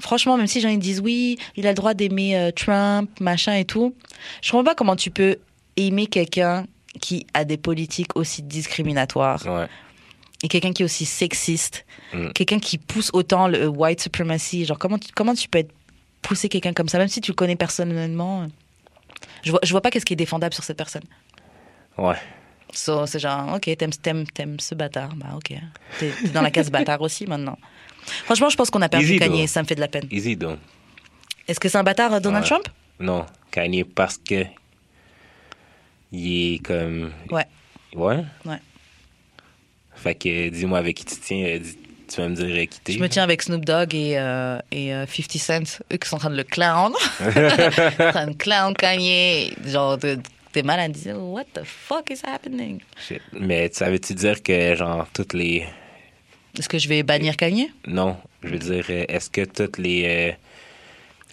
franchement, 0.00 0.36
même 0.36 0.46
si 0.46 0.58
les 0.58 0.62
gens 0.62 0.68
ils 0.68 0.78
disent 0.78 1.00
oui, 1.00 1.38
il 1.56 1.66
a 1.66 1.70
le 1.70 1.74
droit 1.74 1.94
d'aimer 1.94 2.36
euh, 2.36 2.50
Trump, 2.52 3.10
machin 3.20 3.54
et 3.54 3.64
tout, 3.64 3.94
je 4.42 4.50
comprends 4.50 4.64
pas 4.64 4.74
comment 4.74 4.94
tu 4.96 5.10
peux 5.10 5.36
aimer 5.76 6.06
quelqu'un 6.06 6.66
qui 7.00 7.26
a 7.34 7.44
des 7.44 7.56
politiques 7.56 8.14
aussi 8.16 8.42
discriminatoires 8.42 9.44
Ouais. 9.46 9.66
et 10.42 10.48
quelqu'un 10.48 10.72
qui 10.72 10.82
est 10.82 10.84
aussi 10.84 11.04
sexiste, 11.06 11.84
Mm. 12.12 12.32
quelqu'un 12.32 12.58
qui 12.58 12.76
pousse 12.76 13.10
autant 13.12 13.46
le 13.46 13.68
white 13.68 14.00
supremacy. 14.00 14.64
Genre, 14.64 14.76
comment 14.78 14.98
tu, 14.98 15.12
comment 15.14 15.34
tu 15.34 15.48
peux 15.48 15.58
être 15.58 15.70
pousser 16.22 16.48
quelqu'un 16.48 16.72
comme 16.72 16.88
ça, 16.88 16.98
même 16.98 17.06
si 17.08 17.20
tu 17.20 17.30
le 17.30 17.36
connais 17.36 17.54
personnellement 17.54 18.42
euh, 18.42 18.46
Je 19.44 19.52
vois, 19.52 19.60
je 19.62 19.70
vois 19.70 19.80
pas 19.80 19.90
qu'est-ce 19.92 20.04
qui 20.04 20.14
est 20.14 20.16
défendable 20.16 20.52
sur 20.52 20.64
cette 20.64 20.76
personne. 20.76 21.04
Ouais. 21.96 22.16
So, 22.72 23.06
c'est 23.06 23.20
genre, 23.20 23.54
ok, 23.54 23.70
t'aimes, 23.76 23.92
t'aimes, 23.92 24.26
t'aimes 24.26 24.58
ce 24.58 24.74
bâtard, 24.74 25.14
bah 25.14 25.28
ok. 25.36 25.54
T'es, 26.00 26.10
t'es 26.22 26.28
dans 26.30 26.42
la 26.42 26.50
case 26.50 26.70
bâtard 26.70 27.00
aussi 27.06 27.26
maintenant. 27.26 27.56
Franchement, 28.24 28.48
je 28.50 28.56
pense 28.56 28.70
qu'on 28.70 28.82
a 28.82 28.88
perdu 28.88 29.18
Kanye, 29.18 29.46
ça 29.46 29.62
me 29.62 29.66
fait 29.68 29.74
de 29.74 29.80
la 29.80 29.88
peine. 29.88 30.06
Easy, 30.10 30.36
donc. 30.36 30.58
Est-ce 31.48 31.58
que 31.60 31.68
c'est 31.68 31.78
un 31.78 31.82
bâtard, 31.84 32.12
euh, 32.14 32.20
Donald. 32.20 32.44
Trump? 32.44 32.64
Non, 32.98 33.26
Kanye, 33.50 33.84
parce 33.84 34.18
que. 34.18 34.44
Il 36.12 36.54
est 36.54 36.58
comme. 36.58 37.12
Ouais. 37.30 37.46
Ouais? 37.94 38.24
Ouais. 38.44 38.56
Fait 39.94 40.14
que, 40.14 40.48
dis-moi 40.48 40.78
avec 40.78 40.96
qui 40.96 41.04
tu 41.04 41.16
tiens. 41.20 41.44
euh, 41.46 41.58
dis- 41.58 41.78
Tu 42.08 42.20
vas 42.20 42.28
me 42.28 42.34
dire 42.34 42.46
euh, 42.46 42.64
qui 42.66 42.80
t'es. 42.80 42.92
Je 42.94 42.98
me 42.98 43.08
tiens 43.08 43.22
avec 43.22 43.42
Snoop 43.42 43.64
Dogg 43.64 43.94
et, 43.94 44.18
euh, 44.18 44.58
et 44.72 44.92
euh, 44.94 45.06
50 45.06 45.38
Cent, 45.38 45.80
eux 45.92 45.96
qui 45.96 46.08
sont 46.08 46.16
en 46.16 46.18
train 46.18 46.30
de 46.30 46.36
le 46.36 46.42
clown. 46.44 46.92
en 47.20 48.10
train 48.10 48.26
de 48.26 48.32
clown 48.36 48.74
Kanye. 48.74 49.52
Genre, 49.66 49.98
t'es 50.52 50.62
mal 50.62 50.80
à 50.80 50.88
dire, 50.88 51.16
what 51.18 51.44
the 51.54 51.62
fuck 51.64 52.10
is 52.10 52.20
happening? 52.24 52.80
Shit. 53.08 53.22
Mais 53.32 53.70
savais-tu 53.72 54.14
dire 54.14 54.42
que, 54.42 54.74
genre, 54.74 55.06
toutes 55.12 55.34
les. 55.34 55.66
Est-ce 56.58 56.68
que 56.68 56.78
je 56.78 56.88
vais 56.88 57.02
bannir 57.02 57.36
Kanye? 57.36 57.70
Non, 57.86 58.16
je 58.42 58.48
veux 58.48 58.58
dire, 58.58 58.84
euh, 58.90 59.04
est-ce 59.08 59.30
que 59.30 59.44
toutes 59.44 59.78
les 59.78 60.04
euh, 60.06 60.32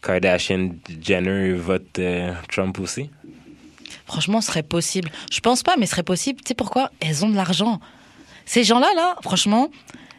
Kardashian 0.01 0.69
Jenner 1.01 1.53
votent 1.53 1.99
euh, 1.99 2.31
Trump 2.51 2.79
aussi? 2.79 3.09
Franchement, 4.05 4.41
ce 4.41 4.47
serait 4.47 4.63
possible. 4.63 5.09
Je 5.31 5.39
pense 5.39 5.63
pas, 5.63 5.75
mais 5.77 5.85
ce 5.85 5.91
serait 5.91 6.03
possible. 6.03 6.39
Tu 6.41 6.49
sais 6.49 6.53
pourquoi? 6.53 6.91
Elles 7.01 7.25
ont 7.25 7.29
de 7.29 7.35
l'argent. 7.35 7.79
Ces 8.45 8.63
gens-là, 8.63 8.87
là, 8.95 9.15
franchement, 9.21 9.69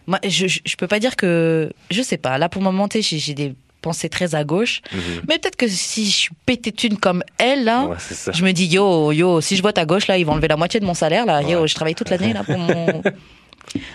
moi, 0.06 0.18
je, 0.24 0.46
je, 0.46 0.60
je 0.64 0.76
peux 0.76 0.86
pas 0.86 0.98
dire 0.98 1.16
que. 1.16 1.70
Je 1.90 2.02
sais 2.02 2.18
pas. 2.18 2.36
Là, 2.38 2.48
pour 2.48 2.60
le 2.60 2.64
moment, 2.70 2.88
j'ai- 2.92 3.34
des 3.34 3.54
pensées 3.80 4.08
très 4.08 4.34
à 4.34 4.42
gauche. 4.44 4.82
Mais 5.28 5.38
peut-être 5.38 5.54
que 5.56 5.68
si 5.68 6.04
je 6.06 6.10
suis 6.16 6.30
pété 6.44 6.72
thune 6.72 6.98
comme 6.98 7.22
elle, 7.38 7.64
là, 7.64 7.84
Ouais, 7.86 7.96
je 8.34 8.44
me 8.44 8.50
dis, 8.52 8.66
yo, 8.66 9.12
yo, 9.12 9.40
si 9.40 9.56
je 9.56 9.62
vote 9.62 9.78
à 9.78 9.86
gauche, 9.86 10.08
là, 10.08 10.18
ils 10.18 10.24
vont 10.26 10.32
enlever 10.32 10.48
la 10.48 10.56
moitié 10.56 10.80
de 10.80 10.84
mon 10.84 10.94
salaire, 10.94 11.24
là. 11.24 11.42
Yo, 11.42 11.66
je 11.66 11.74
travaille 11.74 11.94
toute 11.94 12.10
l'année, 12.10 12.32
là, 12.32 12.42
pour 12.44 12.58
mon. 12.58 13.02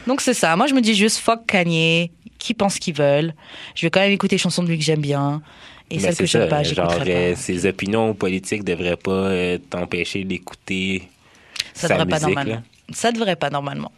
Donc, 0.08 0.22
c'est 0.22 0.34
ça. 0.34 0.56
Moi, 0.56 0.68
je 0.68 0.74
me 0.74 0.82
dis 0.82 0.94
juste, 0.94 1.18
fuck 1.20 1.46
Kanye, 1.46 2.12
qui 2.38 2.54
pense 2.54 2.80
qu'ils 2.80 2.94
veulent. 2.96 3.34
Je 3.76 3.86
vais 3.86 3.90
quand 3.90 4.00
même 4.02 4.12
écouter 4.12 4.36
les 4.36 4.40
chansons 4.42 4.64
de 4.64 4.68
lui 4.70 4.78
que 4.78 4.84
j'aime 4.84 5.02
bien. 5.02 5.42
Et 5.90 5.96
Mais 5.98 6.02
celles 6.02 6.16
que 6.18 6.26
j'aime 6.26 6.50
pas, 6.50 6.64
genre, 6.64 6.90
j'écouterai 6.92 7.16
euh, 7.16 7.34
pas. 7.34 7.40
ses 7.40 7.66
opinions 7.66 8.14
politiques 8.14 8.64
devraient 8.64 8.98
pas 8.98 9.12
euh, 9.12 9.58
t'empêcher 9.70 10.24
d'écouter 10.24 11.04
Ça 11.74 11.88
sa 11.88 11.94
devrait 11.98 12.08
pas 12.10 12.20
normalement. 12.20 12.52
là. 12.54 12.62
Ça 12.94 13.12
devrait 13.12 13.36
pas 13.36 13.50
normalement. 13.50 13.92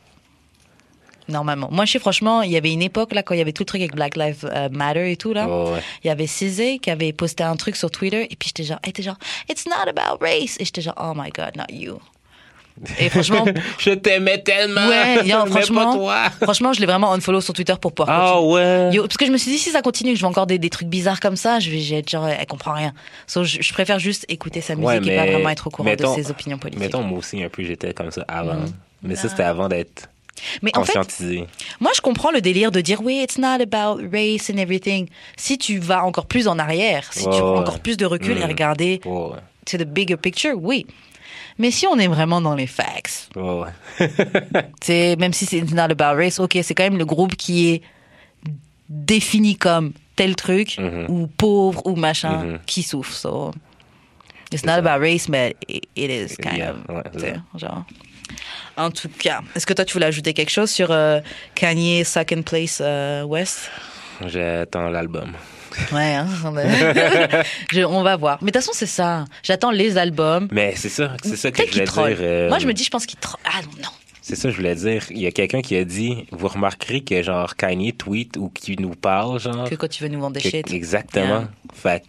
Normalement. 1.27 1.69
Moi, 1.71 1.85
je 1.85 1.93
sais 1.93 1.99
franchement, 1.99 2.43
il 2.43 2.51
y 2.51 2.57
avait 2.57 2.71
une 2.71 2.83
époque 2.83 3.11
là 3.13 3.23
quand 3.23 3.33
il 3.33 3.39
y 3.39 3.41
avait 3.41 3.51
tout 3.51 3.63
le 3.63 3.67
truc 3.67 3.81
avec 3.81 3.95
Black 3.95 4.15
Lives 4.15 4.45
euh, 4.53 4.69
Matter 4.69 5.11
et 5.11 5.15
tout 5.17 5.33
là. 5.33 5.47
Ouais. 5.47 5.79
Il 6.03 6.07
y 6.07 6.09
avait 6.11 6.27
Cizé 6.27 6.77
qui 6.77 6.91
avait 6.91 7.13
posté 7.13 7.43
un 7.43 7.55
truc 7.55 7.75
sur 7.75 7.89
Twitter 7.89 8.23
et 8.31 8.35
puis 8.35 8.49
j'étais 8.49 8.63
genre, 8.63 8.79
était 8.85 9.01
genre, 9.01 9.17
it's 9.49 9.65
not 9.65 9.89
about 9.89 10.19
race. 10.21 10.55
Et 10.59 10.65
j'étais 10.65 10.81
genre, 10.81 10.93
oh 11.01 11.13
my 11.15 11.31
god, 11.31 11.55
not 11.57 11.73
you. 11.73 11.97
Et 12.99 13.09
franchement, 13.09 13.45
Je 13.79 13.91
t'aimais 13.91 14.41
tellement! 14.41 14.87
ouais, 14.87 15.25
yo, 15.25 15.37
mais 15.45 15.51
franchement, 15.51 15.91
pas 15.93 15.97
toi! 15.97 16.29
franchement, 16.43 16.73
je 16.73 16.79
l'ai 16.81 16.85
vraiment 16.85 17.13
unfollow 17.13 17.39
sur 17.41 17.53
Twitter 17.53 17.73
pour 17.79 17.93
pouvoir. 17.93 18.33
Ah 18.35 18.41
ouais! 18.41 18.89
Yo, 18.93 19.03
parce 19.03 19.15
que 19.17 19.25
je 19.25 19.31
me 19.31 19.37
suis 19.37 19.51
dit 19.51 19.57
si 19.57 19.69
ça 19.71 19.81
continue, 19.81 20.11
que 20.11 20.15
je 20.17 20.21
vois 20.21 20.29
encore 20.29 20.45
des, 20.47 20.57
des 20.59 20.69
trucs 20.69 20.87
bizarres 20.89 21.19
comme 21.21 21.37
ça, 21.37 21.59
je 21.59 21.69
vais, 21.71 21.79
je 21.79 21.93
vais 21.93 21.99
être 22.01 22.09
genre, 22.09 22.27
elle 22.27 22.45
comprend 22.47 22.73
rien. 22.73 22.93
So, 23.27 23.43
je, 23.45 23.61
je 23.61 23.73
préfère 23.73 23.97
juste 23.99 24.25
écouter 24.27 24.59
sa 24.61 24.75
musique 24.75 24.87
Ouais, 25.05 25.13
et 25.13 25.15
pas 25.17 25.25
vraiment 25.25 25.49
être 25.49 25.67
au 25.67 25.69
courant 25.69 25.89
mettons- 25.89 26.15
de 26.15 26.21
ses 26.21 26.29
opinions 26.31 26.57
politiques. 26.57 26.81
Mettons, 26.83 27.01
moi 27.01 27.19
aussi, 27.19 27.41
un 27.43 27.49
peu, 27.49 27.63
j'étais 27.63 27.93
comme 27.93 28.11
ça 28.11 28.25
avant. 28.27 28.55
Mm. 28.55 28.73
Mais 29.03 29.15
ça, 29.15 29.29
c'était 29.29 29.43
avant 29.43 29.69
d'être 29.69 30.09
Mais 30.61 30.71
en 30.75 30.83
fait, 30.83 30.93
conscientisé. 30.93 31.45
Moi, 31.79 31.91
je 31.95 32.01
comprends 32.01 32.31
le 32.31 32.41
délire 32.41 32.71
de 32.71 32.81
dire 32.81 32.99
oui, 33.01 33.21
it's 33.23 33.37
not 33.37 33.61
about 33.61 34.01
race 34.11 34.49
and 34.53 34.57
everything. 34.57 35.07
Si 35.37 35.57
tu 35.57 35.77
vas 35.79 36.03
encore 36.03 36.25
plus 36.25 36.47
en 36.49 36.59
arrière, 36.59 37.07
si 37.13 37.23
tu 37.23 37.29
prends 37.29 37.55
encore 37.59 37.79
plus 37.79 37.95
de 37.95 38.05
recul 38.05 38.37
et 38.37 38.43
Mm. 38.43 38.47
regarder 38.49 38.99
ouais. 39.05 39.37
to 39.65 39.77
the 39.77 39.83
bigger 39.85 40.17
picture, 40.17 40.55
oui. 40.59 40.85
Mais 41.57 41.71
si 41.71 41.87
on 41.87 41.97
est 41.97 42.07
vraiment 42.07 42.41
dans 42.41 42.53
les 42.55 42.67
facts, 42.67 43.29
Ouais, 43.35 43.63
ouais. 43.99 45.15
même 45.17 45.33
si 45.33 45.45
c'est 45.45 45.61
not 45.71 45.83
about 45.91 46.15
race, 46.17 46.39
ok, 46.39 46.57
c'est 46.61 46.73
quand 46.75 46.83
même 46.83 46.97
le 46.97 47.05
groupe 47.05 47.35
qui 47.35 47.69
est 47.69 47.81
défini 48.89 49.55
comme 49.55 49.93
tel 50.15 50.35
truc 50.35 50.77
Mhm. 50.77 51.05
ou 51.09 51.27
pauvre 51.27 51.81
ou 51.85 51.95
machin 51.95 52.43
Mhm. 52.43 52.59
qui 52.65 52.83
souffre. 52.83 53.13
So 53.13 53.53
it's 54.51 54.63
not 54.65 54.73
ça. 54.73 54.77
about 54.79 55.01
race, 55.01 55.27
but 55.27 55.55
it, 55.67 55.85
it 55.95 56.09
is 56.11 56.35
kind 56.37 56.57
Yeah, 56.57 56.71
of. 56.89 56.95
ouais, 57.15 57.33
genre. 57.57 57.85
En 58.77 58.91
tout 58.91 59.07
cas, 59.19 59.41
est-ce 59.55 59.65
que 59.65 59.73
toi 59.73 59.85
tu 59.85 59.93
voulais 59.93 60.07
ajouter 60.07 60.33
quelque 60.33 60.49
chose 60.51 60.69
sur 60.69 60.91
euh, 60.91 61.21
Kanye 61.55 62.03
Second 62.03 62.41
Place 62.41 62.79
euh, 62.81 63.23
West? 63.23 63.69
J'attends 64.25 64.89
l'album. 64.89 65.31
Ouais, 65.93 66.15
hein, 66.15 66.27
on, 66.45 66.53
je- 67.71 67.83
on 67.85 68.03
va 68.03 68.15
voir. 68.15 68.37
Mais 68.41 68.51
de 68.51 68.57
toute 68.57 68.61
façon, 68.63 68.71
c'est 68.73 68.85
ça. 68.85 69.25
J'attends 69.43 69.71
les 69.71 69.97
albums. 69.97 70.47
Mais 70.51 70.73
c'est 70.75 70.89
ça, 70.89 71.15
c'est 71.23 71.35
ça 71.35 71.51
que 71.51 71.63
je 71.65 71.71
voulais 71.71 71.85
dire. 71.85 72.17
euh, 72.21 72.49
Moi, 72.49 72.59
je 72.59 72.67
me 72.67 72.73
dis, 72.73 72.83
je 72.83 72.89
pense 72.89 73.05
qu'il. 73.05 73.17
Ah 73.45 73.61
non. 73.81 73.89
C'est 74.21 74.35
ça 74.35 74.47
que 74.47 74.51
je 74.53 74.57
voulais 74.57 74.73
dire. 74.75 75.03
Il 75.11 75.19
y 75.19 75.27
a 75.27 75.31
quelqu'un 75.31 75.61
qui 75.61 75.75
a 75.77 75.83
dit, 75.85 76.25
vous 76.31 76.47
remarquerez 76.47 77.01
que 77.01 77.21
genre 77.21 77.55
Kanye 77.55 77.93
tweet 77.93 78.37
ou 78.37 78.49
qui 78.49 78.75
nous 78.79 78.95
parle, 78.95 79.39
genre. 79.39 79.69
Que 79.69 79.75
quand 79.75 79.87
tu 79.89 80.01
veux 80.01 80.09
nous 80.09 80.19
vendre 80.19 80.33
des 80.33 80.39
shit. 80.39 80.71
exactement. 80.73 81.25
Yeah. 81.41 81.49
Fait 81.73 82.03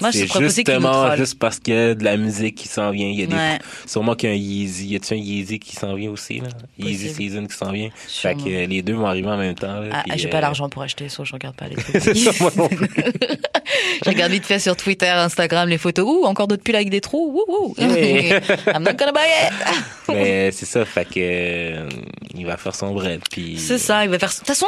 Moi, 0.00 0.10
je 0.10 0.20
nous 0.40 0.48
justement 0.50 1.16
juste 1.16 1.38
parce 1.38 1.58
qu'il 1.58 1.74
y 1.74 1.76
a 1.76 1.94
de 1.94 2.04
la 2.04 2.16
musique 2.16 2.54
qui 2.54 2.68
s'en 2.68 2.90
vient. 2.90 3.08
Il 3.08 3.20
y 3.20 3.22
a 3.22 3.26
des, 3.26 3.34
Ouais. 3.34 3.58
sûrement 3.86 4.14
qu'il 4.14 4.28
y 4.28 4.32
a 4.32 4.34
un 4.34 4.38
Yeezy. 4.38 4.88
Y 4.88 4.96
a-tu 4.96 5.14
un 5.14 5.16
Yeezy 5.16 5.58
qui 5.58 5.76
s'en 5.76 5.94
vient 5.94 6.10
aussi, 6.10 6.40
là? 6.40 6.48
Yeezy. 6.78 7.14
Season 7.14 7.46
qui 7.46 7.56
s'en 7.56 7.70
vient. 7.72 7.88
Fait 8.06 8.34
que 8.34 8.48
euh, 8.48 8.66
les 8.66 8.82
deux 8.82 8.94
vont 8.94 9.06
arriver 9.06 9.28
en 9.28 9.36
même 9.36 9.54
temps, 9.54 9.80
là. 9.80 9.88
Ah, 9.92 10.02
puis, 10.08 10.18
j'ai 10.18 10.28
euh, 10.28 10.30
pas 10.30 10.40
l'argent 10.40 10.68
pour 10.68 10.82
acheter, 10.82 11.08
ça, 11.08 11.24
je 11.24 11.32
regarde 11.32 11.56
pas 11.56 11.66
les 11.68 11.76
trucs. 12.02 12.40
Moi 12.40 12.50
non 12.56 12.68
plus. 12.68 12.88
je 14.04 14.10
regarde 14.10 14.32
vite 14.32 14.46
fait 14.46 14.58
sur 14.58 14.76
Twitter, 14.76 15.08
Instagram, 15.08 15.68
les 15.68 15.78
photos. 15.78 16.06
Ouh, 16.06 16.24
encore 16.24 16.48
d'autres 16.48 16.62
pulls 16.62 16.76
avec 16.76 16.90
des 16.90 17.00
trous. 17.00 17.42
Ouh, 17.48 17.52
ouh. 17.52 17.74
Yeah. 17.78 18.40
I'm 18.74 18.82
not 18.82 18.94
gonna 18.94 19.12
buy 19.12 19.20
it. 19.46 19.52
Mais 20.08 20.50
c'est 20.52 20.66
ça, 20.66 20.84
fait 20.84 21.04
que 21.04 21.12
euh, 21.18 21.88
il 22.34 22.46
va 22.46 22.56
faire 22.56 22.74
son 22.74 22.92
bread. 22.92 23.20
Puis 23.30 23.58
C'est 23.58 23.78
ça, 23.78 24.04
il 24.04 24.10
va 24.10 24.18
faire. 24.18 24.30
De 24.30 24.34
toute 24.34 24.46
façon, 24.46 24.66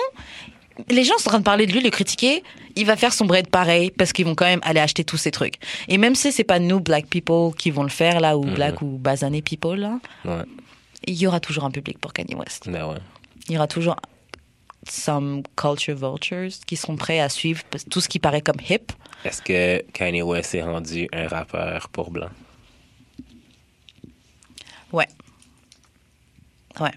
les 0.88 1.04
gens 1.04 1.16
sont 1.18 1.28
en 1.28 1.32
train 1.32 1.38
de 1.40 1.44
parler 1.44 1.66
de 1.66 1.72
lui, 1.72 1.80
le 1.80 1.90
critiquer. 1.90 2.42
Il 2.76 2.86
va 2.86 2.96
faire 2.96 3.12
son 3.12 3.24
bread 3.26 3.48
pareil 3.48 3.90
parce 3.90 4.12
qu'ils 4.12 4.24
vont 4.24 4.34
quand 4.34 4.46
même 4.46 4.60
aller 4.62 4.80
acheter 4.80 5.04
tous 5.04 5.16
ces 5.16 5.30
trucs. 5.30 5.56
Et 5.88 5.98
même 5.98 6.14
si 6.14 6.32
c'est 6.32 6.44
pas 6.44 6.58
nous, 6.58 6.80
black 6.80 7.06
people, 7.06 7.54
qui 7.56 7.70
vont 7.70 7.82
le 7.82 7.88
faire 7.88 8.20
là, 8.20 8.36
ou 8.38 8.42
black 8.42 8.80
ou 8.82 8.98
basané 8.98 9.42
people 9.42 9.78
là, 9.78 9.98
Ouais, 10.24 10.44
il 11.06 11.14
y 11.14 11.26
aura 11.26 11.40
toujours 11.40 11.64
un 11.64 11.70
public 11.70 11.98
pour 11.98 12.12
Kanye 12.12 12.34
West. 12.34 12.68
ben 12.70 12.86
ouais. 12.88 12.98
Il 13.48 13.54
y 13.54 13.56
aura 13.56 13.66
toujours 13.66 13.96
some 14.88 15.42
culture 15.56 15.94
vultures 15.96 16.50
qui 16.66 16.76
seront 16.76 16.96
prêts 16.96 17.20
à 17.20 17.28
suivre 17.28 17.62
tout 17.90 18.00
ce 18.00 18.08
qui 18.08 18.18
paraît 18.18 18.40
comme 18.40 18.60
hip. 18.68 18.92
Est-ce 19.24 19.42
que 19.42 19.82
Kanye 19.92 20.22
West 20.22 20.54
est 20.54 20.62
rendu 20.62 21.08
un 21.12 21.26
rappeur 21.28 21.88
pour 21.90 22.10
blanc? 22.10 22.30
Ouais. 24.92 25.08
Ouais. 26.78 26.92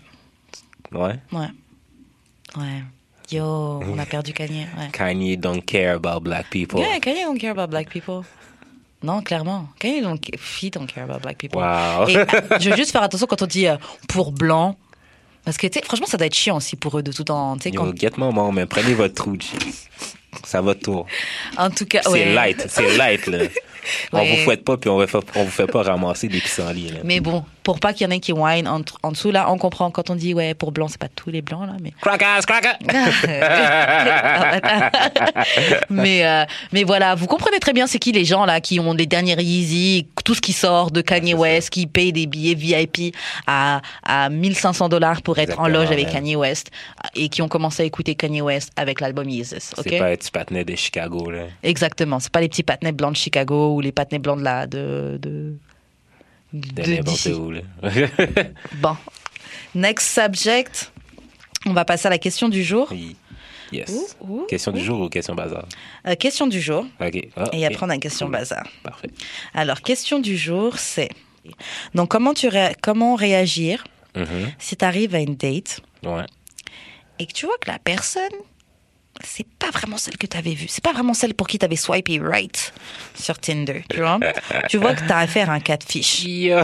Ouais? 0.92 1.20
Ouais. 1.32 1.48
Ouais. 2.56 2.84
Yo, 3.34 3.82
on 3.92 3.98
a 3.98 4.06
perdu 4.06 4.32
Kanye. 4.32 4.68
Ouais. 4.78 4.92
Kanye 4.92 5.38
don't 5.38 5.62
care 5.62 5.96
about 5.96 6.24
black 6.24 6.52
people. 6.52 6.80
Yeah, 6.80 7.00
Kanye 7.00 7.24
don't 7.24 7.40
care 7.40 7.52
about 7.52 7.72
black 7.72 7.90
people. 7.90 8.24
Non, 9.02 9.24
clairement. 9.24 9.70
Kanye 9.80 10.04
don't, 10.04 10.20
he 10.62 10.70
don't 10.70 10.86
care 10.86 11.04
about 11.04 11.24
black 11.24 11.40
people. 11.40 11.60
Wow. 11.60 12.08
Et 12.08 12.14
je 12.60 12.70
veux 12.70 12.76
juste 12.76 12.92
faire 12.92 13.02
attention 13.02 13.26
quand 13.26 13.42
on 13.42 13.48
dit 13.48 13.68
euh, 13.68 13.78
pour 14.08 14.32
blanc. 14.32 14.78
Parce 15.46 15.58
que, 15.58 15.66
tu 15.66 15.80
sais, 15.80 15.86
franchement, 15.86 16.06
ça 16.06 16.18
doit 16.18 16.28
être 16.28 16.36
chiant 16.36 16.58
aussi 16.58 16.76
pour 16.76 16.98
eux 16.98 17.04
de 17.04 17.12
tout 17.12 17.26
sais, 17.60 17.70
Yo, 17.72 17.82
quand... 17.82 17.98
get 17.98 18.12
mom, 18.18 18.54
mais 18.54 18.68
prenez 18.68 18.94
votre 18.94 19.16
trou. 19.16 19.36
Ça 20.46 20.62
va 20.62 20.76
tout. 20.76 21.06
En 21.58 21.70
tout 21.70 21.86
cas, 21.86 22.00
C'est 22.04 22.10
ouais. 22.10 22.34
light, 22.34 22.66
c'est 22.70 22.96
light, 22.98 23.28
là. 23.28 23.40
On 24.14 24.20
Ouais. 24.20 24.30
vous 24.32 24.38
fouette 24.46 24.64
pas, 24.64 24.78
puis 24.78 24.90
on, 24.90 24.96
on 24.96 25.44
vous 25.44 25.52
fait 25.52 25.68
pas 25.68 25.84
ramasser 25.84 26.30
des 26.30 26.40
pissenlits, 26.40 26.88
là. 26.92 27.00
Mais 27.04 27.20
bon, 27.20 27.44
pour 27.64 27.82
pas 27.82 27.92
qu'il 27.92 28.08
y 28.08 28.10
en 28.10 28.12
ait 28.12 28.22
qui 28.22 28.32
whine 28.32 28.66
en, 28.66 28.80
en 29.02 29.12
dessous, 29.12 29.30
là, 29.30 29.52
on 29.52 29.58
comprend 29.58 29.92
quand 29.92 30.10
on 30.10 30.16
dit, 30.16 30.34
ouais, 30.34 30.54
pour 30.54 30.72
blanc, 30.72 30.88
c'est 30.88 30.98
pas 30.98 31.10
tous 31.14 31.32
les 31.32 31.42
blancs, 31.42 31.68
là, 31.68 31.74
mais. 31.82 31.92
Crackers, 32.02 32.46
crackers! 32.46 32.78
mais, 35.90 36.26
euh, 36.26 36.46
mais 36.72 36.84
voilà, 36.84 37.16
vous 37.16 37.28
comprenez 37.28 37.60
très 37.60 37.74
bien 37.74 37.88
c'est 37.88 38.00
qui 38.00 38.12
les 38.12 38.26
gens 38.26 38.46
là 38.46 38.62
qui 38.62 38.80
ont 38.80 38.94
les 38.94 39.06
derniers 39.06 39.36
Yeezy, 39.42 40.08
tout 40.24 40.36
ce 40.36 40.42
qui 40.42 40.54
sort 40.54 40.92
de 40.92 41.02
Kanye 41.02 41.34
West, 41.34 41.70
qui 41.70 41.88
payent 41.88 42.14
des 42.14 42.28
billets 42.28 42.56
VIP 42.56 43.16
à, 43.48 43.82
à 44.04 44.30
1500 44.30 44.90
dollars 44.90 45.22
pour 45.22 45.38
être 45.40 45.60
en 45.60 45.68
loge 45.68 45.92
avec 45.92 46.08
ouais. 46.08 46.14
Kanye 46.14 46.36
West 46.36 46.72
et 47.16 47.30
qui 47.30 47.42
ont 47.42 47.48
commencé 47.48 47.84
à 47.84 47.86
écouter 47.86 48.16
Kanye 48.16 48.42
West 48.42 48.72
avec 48.76 49.02
l'album 49.02 49.30
Yeezus. 49.30 49.72
ok? 49.78 49.84
C'est 49.88 49.98
pas 49.98 50.12
un 50.24 50.30
petit 50.30 50.32
patinet 50.32 50.64
de 50.66 50.76
Chicago, 50.76 51.30
là. 51.30 51.48
Exactement, 51.64 52.20
c'est 52.20 52.32
pas 52.32 52.42
les 52.42 52.50
petits 52.50 52.64
patinets 52.64 52.92
blancs 52.94 53.12
de 53.14 53.18
Chicago 53.18 53.76
ou 53.76 53.82
les 53.82 53.92
patinets 53.92 54.20
blancs 54.20 54.40
de 54.40 54.44
la 54.44 54.68
de 54.68 55.20
de, 55.22 55.56
De 56.54 56.82
de- 56.84 56.92
n'importe 56.96 57.26
où, 57.28 57.52
là. 57.52 57.62
Bon, 58.76 58.96
next 59.76 60.08
subject. 60.14 60.92
On 61.66 61.74
va 61.74 61.86
passer 61.86 62.08
à 62.08 62.10
la 62.10 62.18
question 62.18 62.50
du 62.50 62.64
jour. 62.64 62.88
Oui. 62.92 63.16
Yes. 63.72 63.90
Ouh, 64.22 64.28
ouh, 64.42 64.46
question 64.48 64.72
du 64.72 64.82
jour 64.84 65.00
ou 65.02 65.10
question 65.10 65.34
bazar? 65.34 65.66
Euh, 66.08 66.16
question 66.16 66.46
du 66.46 66.62
jour. 66.62 66.86
OK. 67.02 67.28
Ah, 67.36 67.46
Et 67.54 67.66
ok. 67.66 67.74
après 67.74 67.86
on 67.86 67.90
a 67.90 67.96
une 67.96 68.02
question 68.02 68.28
Cool. 68.28 68.34
bazar. 68.36 68.64
Parfait. 68.84 69.10
Alors, 69.54 69.82
question 69.82 70.20
du 70.20 70.38
jour, 70.38 70.78
c'est 70.78 71.10
donc 71.96 72.10
comment 72.10 72.34
tu 72.34 72.48
ré- 72.50 72.76
comment 72.82 73.16
réagir 73.16 73.84
Mhm. 74.16 74.52
si 74.60 74.76
tu 74.78 74.86
arrives 74.86 75.16
à 75.16 75.20
une 75.20 75.36
date 75.36 75.80
Ouais. 76.04 76.26
et 77.18 77.26
que 77.26 77.34
tu 77.34 77.46
vois 77.48 77.56
que 77.60 77.70
la 77.72 77.80
personne 77.80 78.32
c'est 79.26 79.48
pas 79.60 79.70
vraiment 79.72 79.98
celle 79.98 80.18
que 80.18 80.28
tu 80.28 80.38
avais 80.38 80.54
vue, 80.54 80.68
c'est 80.68 80.84
pas 80.84 80.92
vraiment 80.94 81.14
celle 81.14 81.34
pour 81.34 81.48
qui 81.48 81.58
tu 81.60 81.66
avais 81.66 81.76
swipé 81.76 82.20
right 82.20 82.74
sur 83.16 83.40
Tinder, 83.40 83.84
tu 83.90 83.98
vois 84.02 84.20
Tu 84.70 84.78
vois 84.78 84.94
que 84.94 85.06
tu 85.06 85.12
as 85.12 85.18
affaire 85.18 85.50
à 85.50 85.54
un 85.54 85.60
catfish. 85.60 86.24
Ouais, 86.26 86.64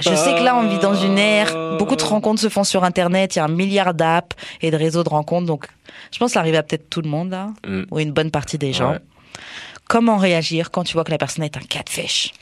je 0.00 0.14
sais 0.14 0.34
que 0.34 0.42
là 0.42 0.56
on 0.56 0.68
vit 0.68 0.78
dans 0.78 0.94
une 0.94 1.18
ère, 1.18 1.76
beaucoup 1.78 1.96
de 1.96 2.02
rencontres 2.02 2.40
se 2.40 2.48
font 2.48 2.64
sur 2.64 2.84
internet, 2.84 3.36
il 3.36 3.38
y 3.38 3.42
a 3.42 3.44
un 3.44 3.48
milliard 3.48 3.94
d'apps 3.94 4.36
et 4.62 4.70
de 4.70 4.76
réseaux 4.76 5.04
de 5.04 5.08
rencontres 5.08 5.46
donc 5.46 5.66
je 6.12 6.18
pense 6.18 6.30
que 6.30 6.34
ça 6.34 6.40
arrive 6.40 6.54
à 6.56 6.62
peut-être 6.62 6.90
tout 6.90 7.00
le 7.02 7.08
monde 7.08 7.30
là 7.30 7.48
Mm. 7.66 7.82
ou 7.90 7.98
une 8.00 8.12
bonne 8.12 8.30
partie 8.30 8.58
des 8.58 8.72
gens. 8.72 8.92
Ouais. 8.92 8.98
Comment 9.88 10.16
réagir 10.16 10.70
quand 10.72 10.82
tu 10.84 10.94
vois 10.94 11.04
que 11.04 11.10
la 11.12 11.18
personne 11.18 11.44
est 11.44 11.56
un 11.56 11.60
catfish 11.60 12.32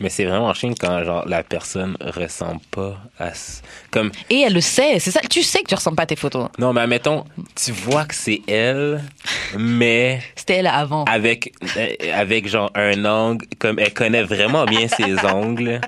Mais 0.00 0.10
c'est 0.10 0.24
vraiment 0.24 0.54
chiant 0.54 0.74
quand 0.78 1.02
genre 1.04 1.26
la 1.26 1.42
personne 1.42 1.96
ressemble 2.00 2.60
pas 2.70 2.96
à 3.18 3.30
comme 3.90 4.12
Et 4.30 4.40
elle 4.42 4.54
le 4.54 4.60
sait, 4.60 4.98
c'est 5.00 5.10
ça. 5.10 5.20
Tu 5.28 5.42
sais 5.42 5.60
que 5.62 5.68
tu 5.68 5.74
ressembles 5.74 5.96
pas 5.96 6.04
à 6.04 6.06
tes 6.06 6.16
photos. 6.16 6.48
non 6.58 6.72
mais 6.72 6.82
admettons 6.82 7.24
tu 7.54 7.72
vois 7.72 8.04
que 8.04 8.14
c'est 8.14 8.40
elle 8.46 9.02
mais 9.58 10.20
C'était 10.36 10.54
elle 10.56 10.66
avant. 10.68 11.04
avec 11.04 11.52
euh, 11.76 11.88
avec 12.14 12.48
genre 12.48 12.70
un 12.74 13.04
angle 13.04 13.44
comme 13.58 13.78
elle 13.78 13.92
connaît 13.92 14.22
vraiment 14.22 14.64
bien 14.66 14.86
ses 14.88 15.16
ongles 15.26 15.80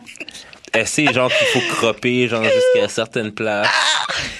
elle 0.72 0.86
sait 0.86 1.12
genre 1.12 1.30
qu'il 1.32 1.46
faut 1.48 1.74
cropper 1.74 2.28
genre 2.28 2.44
jusqu'à 2.44 2.88
certaines 2.88 3.32
places 3.32 3.68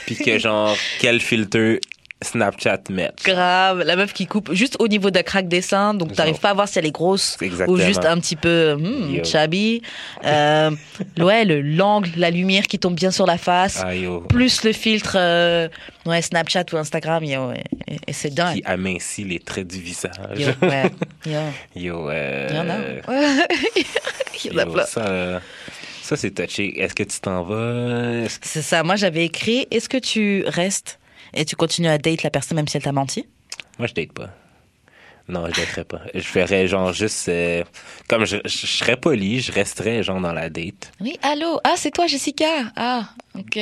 puis 0.06 0.16
que 0.16 0.38
genre 0.38 0.76
quel 1.00 1.20
filtre 1.20 1.78
Snapchat 2.22 2.80
mettre 2.90 3.22
Grave, 3.24 3.82
la 3.82 3.96
meuf 3.96 4.12
qui 4.12 4.26
coupe 4.26 4.52
juste 4.52 4.76
au 4.78 4.88
niveau 4.88 5.10
de 5.10 5.20
craque 5.20 5.48
des 5.48 5.62
seins, 5.62 5.94
donc 5.94 6.12
t'arrives 6.12 6.38
pas 6.38 6.50
à 6.50 6.54
voir 6.54 6.68
si 6.68 6.78
elle 6.78 6.86
est 6.86 6.90
grosse 6.90 7.36
Exactement. 7.40 7.76
ou 7.78 7.80
juste 7.80 8.04
un 8.04 8.18
petit 8.18 8.36
peu 8.36 8.74
hmm, 8.74 9.24
chubby. 9.24 9.82
Euh, 10.24 10.70
ouais, 11.18 11.44
le 11.44 11.62
l'angle, 11.62 12.10
la 12.16 12.30
lumière 12.30 12.66
qui 12.66 12.78
tombe 12.78 12.94
bien 12.94 13.10
sur 13.10 13.26
la 13.26 13.38
face, 13.38 13.80
ah, 13.82 13.90
plus 14.28 14.64
le 14.64 14.72
filtre 14.72 15.14
euh, 15.18 15.68
ouais, 16.06 16.20
Snapchat 16.20 16.64
ou 16.72 16.76
Instagram, 16.76 17.24
yo, 17.24 17.52
et, 17.52 17.64
et- 17.94 17.98
et 18.08 18.12
c'est 18.12 18.34
dingue. 18.34 18.56
qui 18.56 18.62
amincit 18.64 19.24
les 19.24 19.38
traits 19.38 19.66
du 19.66 19.80
visage 19.80 20.12
Yo, 20.36 20.48
ouais, 20.62 20.90
yo. 21.26 21.38
yo 21.74 22.10
euh, 22.10 22.46
Il 22.50 22.56
y 22.56 22.58
en 22.60 22.68
a. 22.70 22.76
Il 24.44 24.52
y 24.52 24.54
en 24.54 24.58
a 24.58 24.64
yo, 24.66 24.72
plein. 24.72 24.84
ça 24.84 25.40
ça 26.02 26.16
c'est 26.16 26.30
touché 26.32 26.80
est-ce 26.82 26.94
que 26.94 27.02
tu 27.04 27.18
t'en 27.20 27.42
vas? 27.44 28.26
Que- 28.26 28.30
C'est 28.42 28.62
ça, 28.62 28.82
moi 28.82 28.96
j'avais 28.96 29.24
écrit, 29.24 29.66
est-ce 29.70 29.88
que 29.88 29.96
tu 29.98 30.44
restes 30.46 30.98
et 31.34 31.44
tu 31.44 31.56
continues 31.56 31.88
à 31.88 31.98
date 31.98 32.22
la 32.22 32.30
personne 32.30 32.56
même 32.56 32.68
si 32.68 32.76
elle 32.76 32.82
t'a 32.82 32.92
menti? 32.92 33.26
Moi, 33.78 33.86
je 33.88 33.94
date 33.94 34.12
pas. 34.12 34.30
Non, 35.28 35.46
je 35.46 35.52
daterais 35.60 35.84
pas. 35.84 36.00
Je 36.12 36.20
ferais 36.20 36.66
genre 36.66 36.92
juste. 36.92 37.28
euh, 37.28 37.62
comme 38.08 38.24
je, 38.24 38.38
je, 38.44 38.50
je 38.50 38.66
serais 38.66 38.96
poli, 38.96 39.40
je 39.40 39.52
resterais 39.52 40.02
genre 40.02 40.20
dans 40.20 40.32
la 40.32 40.50
date. 40.50 40.92
Oui, 41.00 41.18
allô? 41.22 41.60
Ah, 41.62 41.74
c'est 41.76 41.92
toi 41.92 42.06
Jessica? 42.08 42.72
Ah, 42.74 43.10
ok. 43.38 43.58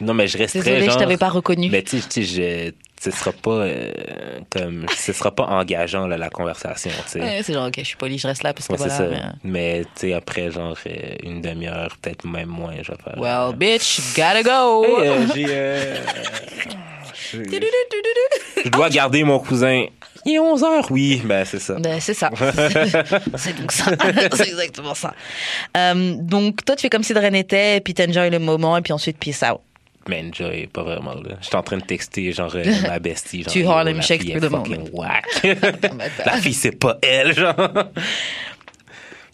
Non, 0.00 0.14
mais 0.14 0.26
je 0.26 0.38
resterais 0.38 0.62
Désolée, 0.64 0.86
genre. 0.86 0.94
je 0.94 0.98
t'avais 0.98 1.16
pas 1.18 1.28
reconnu. 1.28 1.68
Mais 1.70 1.82
tu 1.82 2.00
sais, 2.00 2.08
tu 2.08 2.24
sais, 2.26 2.70
je. 2.70 2.72
Ce 3.04 3.10
sera 3.10 3.32
pas 3.32 3.50
euh, 3.50 3.90
comme. 4.50 4.86
Ce 4.96 5.12
sera 5.12 5.32
pas 5.34 5.44
engageant, 5.44 6.06
là, 6.06 6.16
la 6.16 6.30
conversation, 6.30 6.90
tu 7.06 7.10
sais. 7.12 7.20
Ouais, 7.20 7.40
c'est 7.42 7.52
genre, 7.52 7.66
ok, 7.66 7.74
je 7.78 7.82
suis 7.84 7.96
poli, 7.96 8.16
je 8.16 8.28
reste 8.28 8.44
là 8.44 8.52
parce 8.54 8.68
que 8.68 8.72
Ouais, 8.74 8.78
voilà. 8.78 8.96
ça. 8.96 9.06
Mais, 9.42 9.82
tu 9.96 10.06
sais, 10.08 10.12
après, 10.12 10.52
genre, 10.52 10.76
euh, 10.86 10.90
une 11.24 11.40
demi-heure, 11.42 11.96
peut-être 12.00 12.24
même 12.24 12.48
moins, 12.48 12.74
je 12.80 12.92
vais 12.92 12.98
faire. 13.02 13.14
mais- 13.16 13.22
Well, 13.22 13.56
bitch, 13.56 13.98
gotta 14.14 14.42
go 14.44 14.84
Hey, 14.84 15.08
euh, 15.08 15.26
j'ai. 15.34 15.44
euh, 15.48 15.96
je- 17.32 17.42
je 18.64 18.68
dois 18.70 18.88
garder 18.90 19.24
mon 19.24 19.38
cousin. 19.38 19.86
Il 20.24 20.34
est 20.34 20.38
11 20.38 20.62
heures, 20.62 20.86
oui. 20.90 21.20
Ben, 21.24 21.44
c'est 21.44 21.58
ça. 21.58 21.74
Ben, 21.80 21.98
c'est 21.98 22.14
ça. 22.14 22.30
c'est 23.36 23.56
donc 23.58 23.72
ça. 23.72 23.86
c'est 24.34 24.48
exactement 24.48 24.94
ça. 24.94 25.14
Euh, 25.76 26.14
donc, 26.18 26.64
toi, 26.64 26.76
tu 26.76 26.82
fais 26.82 26.90
comme 26.90 27.02
si 27.02 27.12
de 27.14 27.18
rien 27.18 27.30
n'était, 27.30 27.80
puis 27.80 27.94
t'enjoy 27.94 28.30
le 28.30 28.38
moment, 28.38 28.76
et 28.76 28.82
puis 28.82 28.92
ensuite, 28.92 29.18
peace 29.18 29.42
out. 29.42 29.60
Mais 30.08 30.24
enjoy, 30.28 30.66
pas 30.66 30.82
vraiment, 30.82 31.14
là. 31.14 31.36
J'étais 31.40 31.56
en 31.56 31.62
train 31.62 31.78
de 31.78 31.84
texter, 31.84 32.32
genre, 32.32 32.52
euh, 32.54 32.64
ma 32.88 32.98
bestie. 32.98 33.42
Genre, 33.42 33.52
Tu 33.52 33.64
Harlem 33.64 33.96
la 33.96 34.02
Shake 34.02 34.24
le 34.24 34.48
monde. 34.48 34.90
la 36.26 36.36
fille, 36.38 36.54
c'est 36.54 36.78
pas 36.78 36.98
elle, 37.02 37.34
genre. 37.34 37.54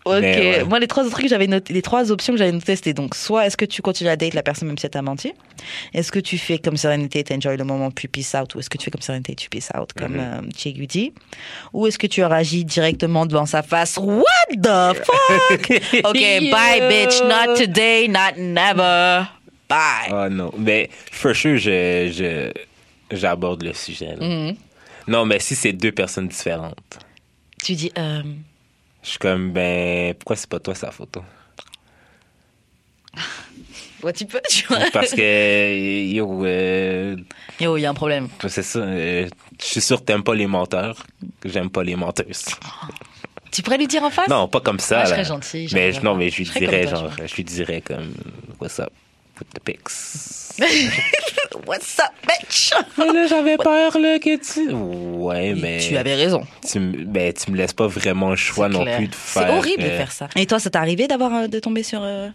Ok. 0.04 0.22
Ouais. 0.22 0.64
Moi, 0.64 0.78
les 0.78 0.86
trois 0.86 1.02
autres 1.02 1.12
trucs 1.12 1.24
que 1.24 1.30
j'avais 1.30 1.46
noté, 1.46 1.74
les 1.74 1.82
trois 1.82 2.10
options 2.10 2.32
que 2.32 2.38
j'avais 2.38 2.52
notées, 2.52 2.76
c'était 2.76 2.94
donc 2.94 3.14
soit 3.14 3.46
est-ce 3.46 3.56
que 3.56 3.64
tu 3.64 3.82
continues 3.82 4.08
à 4.10 4.16
date 4.16 4.32
la 4.34 4.42
personne 4.42 4.68
même 4.68 4.78
si 4.78 4.86
elle 4.86 4.90
t'a 4.90 5.02
menti? 5.02 5.32
Est-ce 5.92 6.10
que 6.10 6.18
tu 6.18 6.38
fais 6.38 6.58
comme 6.58 6.76
sérénité 6.76 7.24
t'enjoy 7.24 7.56
le 7.56 7.64
moment 7.64 7.90
puis 7.90 8.08
peace 8.08 8.34
out 8.34 8.54
Ou 8.54 8.60
est-ce 8.60 8.70
que 8.70 8.78
tu 8.78 8.84
fais 8.84 8.90
comme 8.90 9.02
sérénité 9.02 9.34
tu 9.34 9.48
peace 9.50 9.68
out 9.78 9.92
comme 9.92 10.16
Mm-hmm. 10.16 10.46
euh, 10.46 10.82
Che 10.82 10.86
dit 10.86 11.12
Ou 11.74 11.86
est-ce 11.86 11.98
que 11.98 12.06
tu 12.06 12.24
réagis 12.24 12.64
directement 12.64 13.26
devant 13.26 13.44
sa 13.44 13.62
face? 13.62 13.98
What 13.98 14.24
the 14.56 14.96
fuck? 15.04 15.82
Ok, 16.04 16.14
bye 16.50 16.80
bitch, 16.88 17.20
not 17.28 17.56
today, 17.56 18.08
not 18.08 18.38
never. 18.38 19.26
Bye. 19.68 20.10
Oh 20.12 20.28
non. 20.30 20.50
Mais, 20.56 20.88
for 21.12 21.34
sure, 21.34 21.58
je, 21.58 22.10
je, 22.12 22.52
j'aborde 23.16 23.62
le 23.62 23.72
sujet, 23.74 24.16
là. 24.16 24.26
Mhm. 24.26 24.56
Non, 25.08 25.24
mais 25.26 25.38
si 25.40 25.54
c'est 25.54 25.72
deux 25.72 25.92
personnes 25.92 26.28
différentes. 26.28 26.98
Tu 27.62 27.74
dis, 27.74 27.92
euh, 27.98 28.22
Je 29.02 29.08
suis 29.10 29.18
comme, 29.18 29.52
ben, 29.52 30.14
pourquoi 30.14 30.36
c'est 30.36 30.48
pas 30.48 30.60
toi 30.60 30.74
sa 30.74 30.90
photo? 30.90 31.22
ouais, 34.02 34.12
tu 34.12 34.26
peux, 34.26 34.40
tu 34.48 34.66
vois. 34.66 34.78
Parce 34.92 35.12
que, 35.12 36.04
yo, 36.12 36.44
euh, 36.44 37.16
Yo, 37.60 37.76
il 37.76 37.80
y 37.80 37.86
a 37.86 37.90
un 37.90 37.94
problème. 37.94 38.28
c'est 38.48 38.62
ça. 38.62 38.78
euh, 38.80 39.28
je 39.60 39.64
suis 39.66 39.80
sûr 39.80 39.98
que 40.00 40.04
t'aimes 40.04 40.22
pas 40.22 40.34
les 40.34 40.46
menteurs. 40.46 41.04
J'aime 41.44 41.70
pas 41.70 41.82
les 41.82 41.96
menteuses. 41.96 42.44
Tu 43.50 43.62
pourrais 43.62 43.78
lui 43.78 43.86
dire 43.86 44.02
en 44.04 44.10
face? 44.10 44.28
Non, 44.28 44.46
pas 44.46 44.60
comme 44.60 44.78
ça. 44.78 44.98
Ouais, 44.98 45.04
je 45.06 45.10
là. 45.10 45.16
serais 45.16 45.24
gentil, 45.24 45.68
Mais 45.72 45.90
non, 46.02 46.14
mais 46.14 46.28
je 46.28 46.36
lui 46.36 46.44
Je 46.44 46.52
dirais, 46.52 46.86
genre, 46.86 47.10
je 47.24 47.34
lui 47.34 47.44
dirais 47.44 47.80
comme, 47.80 48.12
what's 48.60 48.78
up? 48.78 48.90
With 49.38 49.50
the 49.54 49.60
pics. 49.60 50.58
What's 51.66 51.98
up, 52.00 52.12
bitch? 52.26 52.72
Mais 52.98 53.12
là, 53.12 53.26
j'avais 53.26 53.56
peur, 53.56 53.98
là, 53.98 54.18
que 54.18 54.36
tu. 54.36 54.72
Ouais, 54.72 55.54
mais. 55.54 55.78
Tu 55.78 55.96
avais 55.96 56.14
raison. 56.14 56.44
Tu, 56.68 56.80
me- 56.80 57.04
ben, 57.04 57.32
tu 57.32 57.50
me 57.52 57.56
laisses 57.56 57.72
pas 57.72 57.86
vraiment 57.86 58.30
le 58.30 58.36
choix 58.36 58.66
C'est 58.68 58.72
non 58.76 58.82
clair. 58.82 58.96
plus 58.98 59.08
de 59.08 59.14
faire. 59.14 59.42
C'est 59.46 59.50
horrible 59.56 59.82
de 59.82 59.88
euh, 59.88 59.96
faire 59.98 60.12
ça. 60.12 60.28
Et 60.36 60.46
toi, 60.46 60.58
ça 60.58 60.70
t'est 60.70 60.78
arrivé 60.78 61.06
d'avoir 61.06 61.32
euh, 61.34 61.46
de 61.46 61.58
tomber 61.60 61.82
sur. 61.82 62.00
euh, 62.02 62.28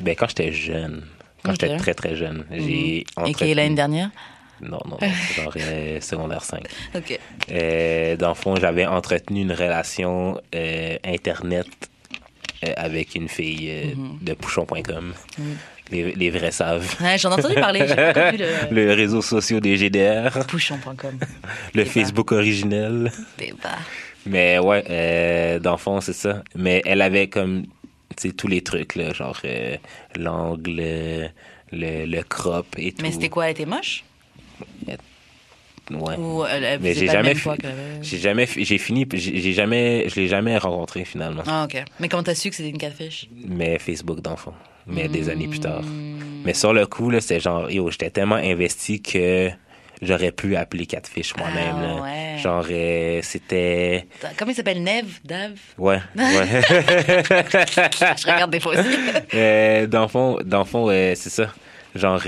Ben, 0.00 0.14
quand 0.14 0.28
j'étais 0.28 0.52
jeune. 0.52 1.04
Quand 1.42 1.52
Ok. 1.52 1.58
j'étais 1.60 1.76
très, 1.76 1.94
très 1.94 2.14
jeune. 2.16 2.44
J'ai. 2.50 2.58
Et 2.60 2.64
qui 3.04 3.04
est 3.16 3.20
entretenu- 3.20 3.54
l'année 3.54 3.74
dernière? 3.74 4.10
Non, 4.60 4.80
non, 4.88 4.98
genre 5.36 5.52
euh, 5.56 6.00
secondaire 6.00 6.42
5. 6.44 6.62
Ok. 6.94 7.18
Euh, 7.52 8.16
dans 8.16 8.28
le 8.30 8.34
fond, 8.34 8.56
j'avais 8.56 8.86
entretenu 8.86 9.42
une 9.42 9.52
relation 9.52 10.40
euh, 10.54 10.96
Internet 11.04 11.66
euh, 12.64 12.72
avec 12.76 13.14
une 13.14 13.28
fille 13.28 13.68
euh, 13.70 13.94
Mhm. 13.96 14.18
de 14.22 14.32
pouchon.com. 14.34 15.14
Les, 15.90 16.12
les 16.12 16.30
vrais 16.30 16.50
savent. 16.50 16.86
Ouais, 17.00 17.16
j'en 17.18 17.30
ai 17.30 17.34
entendu 17.34 17.54
parler. 17.54 17.80
Le. 17.80 18.74
Le 18.74 18.92
réseau 18.92 19.22
social 19.22 19.60
des 19.60 19.76
GDR, 19.76 20.44
Pouchon.com. 20.46 21.18
le. 21.74 21.84
Facebook 21.84 22.32
originel. 22.32 23.10
Débat. 23.38 23.78
Mais 24.26 24.58
ouais, 24.58 24.84
euh, 24.90 25.58
dans 25.58 25.72
le 25.72 25.78
fond, 25.78 26.00
c'est 26.02 26.12
ça. 26.12 26.42
Mais 26.54 26.82
elle 26.84 27.00
avait 27.00 27.28
comme, 27.28 27.62
tu 28.16 28.28
sais, 28.28 28.32
tous 28.32 28.48
les 28.48 28.60
trucs, 28.62 28.96
là, 28.96 29.12
genre 29.14 29.38
euh, 29.46 29.76
l'angle, 30.16 30.72
le, 31.72 32.04
le 32.06 32.22
crop 32.22 32.66
et 32.76 32.92
tout. 32.92 33.02
Mais 33.02 33.12
c'était 33.12 33.30
quoi 33.30 33.46
Elle 33.46 33.52
était 33.52 33.64
moche? 33.66 34.04
Ouais. 35.90 36.16
Ou 36.18 36.44
elle, 36.44 36.80
Mais 36.82 36.92
j'ai 36.92 37.06
jamais, 37.06 37.34
fi- 37.34 37.48
j'ai 38.02 38.18
jamais, 38.18 38.46
j'ai 38.58 38.76
fini, 38.76 39.06
j'ai 39.10 39.52
jamais, 39.54 40.06
je 40.10 40.16
l'ai 40.20 40.28
jamais 40.28 40.58
rencontré 40.58 41.06
finalement. 41.06 41.42
Ah, 41.46 41.64
ok. 41.64 41.82
Mais 41.98 42.08
comment 42.10 42.22
t'as 42.22 42.34
su 42.34 42.50
que 42.50 42.56
c'était 42.56 42.68
une 42.68 42.76
catfish? 42.76 43.26
Mais 43.46 43.78
Facebook 43.78 44.20
d'enfant. 44.20 44.52
Mais 44.88 45.08
des 45.08 45.28
années 45.28 45.48
plus 45.48 45.60
tard. 45.60 45.82
Mais 46.44 46.54
sur 46.54 46.72
le 46.72 46.86
coup, 46.86 47.10
là, 47.10 47.20
c'était 47.20 47.40
genre, 47.40 47.70
yo, 47.70 47.90
j'étais 47.90 48.10
tellement 48.10 48.36
investi 48.36 49.02
que 49.02 49.50
j'aurais 50.00 50.32
pu 50.32 50.56
appeler 50.56 50.86
Catfish 50.86 51.36
moi-même. 51.36 51.76
Ah, 51.98 52.02
ouais. 52.02 52.38
Genre, 52.38 52.64
euh, 52.70 53.20
c'était. 53.22 54.06
Comment 54.36 54.52
il 54.52 54.54
s'appelle? 54.54 54.82
Nev? 54.82 55.06
Dave 55.24 55.58
Ouais, 55.76 55.98
ouais. 56.16 56.62
Je 58.16 58.26
regarde 58.32 58.50
des 58.50 58.60
fois 58.60 58.72
aussi. 58.78 58.88
Euh, 59.34 59.86
dans 59.86 60.02
le 60.02 60.08
fond, 60.08 60.38
dans 60.44 60.60
le 60.60 60.64
fond 60.64 60.88
euh, 60.88 61.12
c'est 61.14 61.30
ça. 61.30 61.52
Genre, 61.94 62.20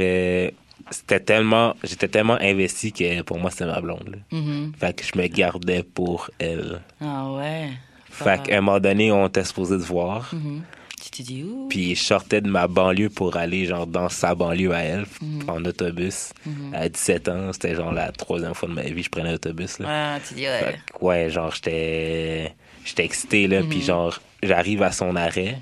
c'était 0.91 1.21
tellement, 1.21 1.75
j'étais 1.85 2.09
tellement 2.09 2.37
investi 2.41 2.93
que 2.93 3.23
pour 3.23 3.39
moi, 3.39 3.51
c'était 3.51 3.67
ma 3.67 3.81
blonde. 3.81 4.09
là. 4.11 4.39
Mhm. 4.39 4.73
Fait 4.79 4.95
que 4.95 5.05
je 5.05 5.19
me 5.19 5.27
gardais 5.29 5.83
pour 5.83 6.31
elle. 6.39 6.81
Ah 7.01 7.31
ouais. 7.33 7.69
Fait 8.11 8.43
qu'à 8.43 8.59
un 8.59 8.61
moment 8.61 8.81
donné, 8.81 9.13
on 9.13 9.29
était 9.29 9.45
supposé 9.45 9.77
de 9.77 9.83
voir. 9.83 10.31
Mhm. 10.33 10.63
Tu 11.21 11.27
te 11.27 11.33
dis 11.33 11.43
où 11.45 11.69
Puis 11.69 11.95
je 11.95 12.03
sortais 12.03 12.41
de 12.41 12.49
ma 12.49 12.67
banlieue 12.67 13.11
pour 13.11 13.37
aller 13.37 13.67
genre 13.67 13.87
dans 13.87 14.09
sa 14.09 14.35
banlieue 14.35 14.73
à 14.73 14.81
elle, 14.81 15.05
en 15.49 15.63
autobus. 15.65 16.33
À 16.73 16.89
17 16.89 17.29
ans, 17.29 17.53
c'était 17.53 17.75
genre 17.75 17.93
la 17.93 18.11
troisième 18.11 18.55
fois 18.55 18.69
de 18.69 18.75
ma 18.75 18.83
vie 18.83 18.95
que 18.95 19.03
je 19.03 19.11
prenais 19.11 19.33
l'autobus. 19.33 19.79
Ah, 19.85 20.19
tu 20.27 20.35
dis 20.35 20.47
ouais. 20.47 20.79
Que, 20.87 21.05
ouais, 21.05 21.31
genre 21.31 21.55
j'étais 21.55 22.55
j'étais 22.85 23.05
excité 23.05 23.47
là, 23.49 23.63
puis 23.69 23.83
genre 23.83 24.19
j'arrive 24.43 24.83
à 24.83 24.93
son 24.93 25.15
arrêt. 25.15 25.59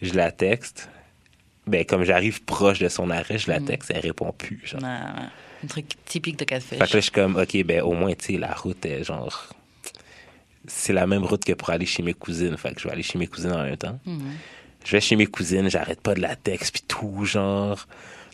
Je 0.00 0.14
la 0.14 0.30
texte. 0.30 0.88
Ben 1.66 1.84
comme 1.84 2.04
j'arrive 2.04 2.42
proche 2.44 2.78
de 2.78 2.88
son 2.88 3.10
arrêt, 3.10 3.38
je 3.38 3.50
la 3.50 3.60
texte, 3.60 3.90
elle 3.94 4.00
répond 4.00 4.32
plus 4.32 4.60
genre. 4.64 4.82
Ouais. 4.82 4.88
Un 5.64 5.66
truc 5.68 5.86
typique 6.04 6.38
de 6.38 6.44
catfish. 6.44 6.78
Fait 6.78 6.86
que 6.86 6.92
là, 6.92 6.98
je 6.98 6.98
suis 6.98 7.10
comme, 7.12 7.36
OK, 7.36 7.62
ben 7.64 7.82
au 7.82 7.92
moins, 7.92 8.12
tu 8.14 8.34
sais, 8.34 8.38
la 8.38 8.52
route 8.52 8.84
est 8.84 9.04
genre. 9.04 9.48
C'est 10.66 10.92
la 10.92 11.06
même 11.06 11.24
route 11.24 11.44
que 11.44 11.52
pour 11.52 11.70
aller 11.70 11.86
chez 11.86 12.02
mes 12.02 12.14
cousines. 12.14 12.56
Fait 12.56 12.72
que 12.74 12.80
je 12.80 12.86
vais 12.88 12.92
aller 12.94 13.02
chez 13.02 13.18
mes 13.18 13.26
cousines 13.26 13.52
en 13.52 13.62
même 13.62 13.76
temps. 13.76 13.98
Je 14.84 14.92
vais 14.92 15.00
chez 15.00 15.16
mes 15.16 15.26
cousines, 15.26 15.68
j'arrête 15.70 16.00
pas 16.00 16.14
de 16.14 16.20
la 16.20 16.34
texte, 16.36 16.72
puis 16.74 16.82
tout, 16.86 17.24
genre. 17.24 17.86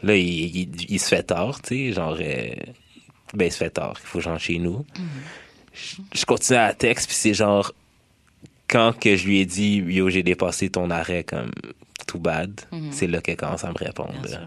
Là, 0.03 0.17
il, 0.17 0.57
il- 0.57 0.91
il 0.93 0.99
se 1.01 1.09
fait 1.09 1.23
tard, 1.23 1.61
tu 1.63 1.69
sais, 1.89 1.93
genre. 1.93 2.17
euh, 2.21 2.51
ben, 3.35 3.47
il 3.47 3.53
se 3.53 3.59
fait 3.59 3.71
tard, 3.71 3.95
il 4.03 4.07
faut 4.07 4.21
genre 4.21 4.39
chez 4.39 4.59
nous. 4.59 4.85
Je, 5.75 5.97
je 6.15 6.25
continue 6.25 6.59
à 6.59 6.69
la 6.69 6.75
texte, 6.75 7.07
puis 7.09 7.17
c'est 7.17 7.35
genre. 7.35 7.73
Quand 8.69 8.93
que 8.99 9.17
je 9.17 9.27
lui 9.27 9.39
ai 9.41 9.47
dit, 9.47 9.77
yo, 9.77 10.11
j'ai 10.11 10.23
dépassé 10.23 10.69
ton 10.69 10.91
arrêt 10.91 11.25
comme 11.25 11.51
too 12.07 12.19
bad, 12.19 12.61
c'est 12.91 13.07
là 13.07 13.21
qu'elle 13.23 13.37
commence 13.37 13.65
à 13.65 13.69
me 13.71 13.79
répondre. 13.79 14.13
Bien 14.13 14.21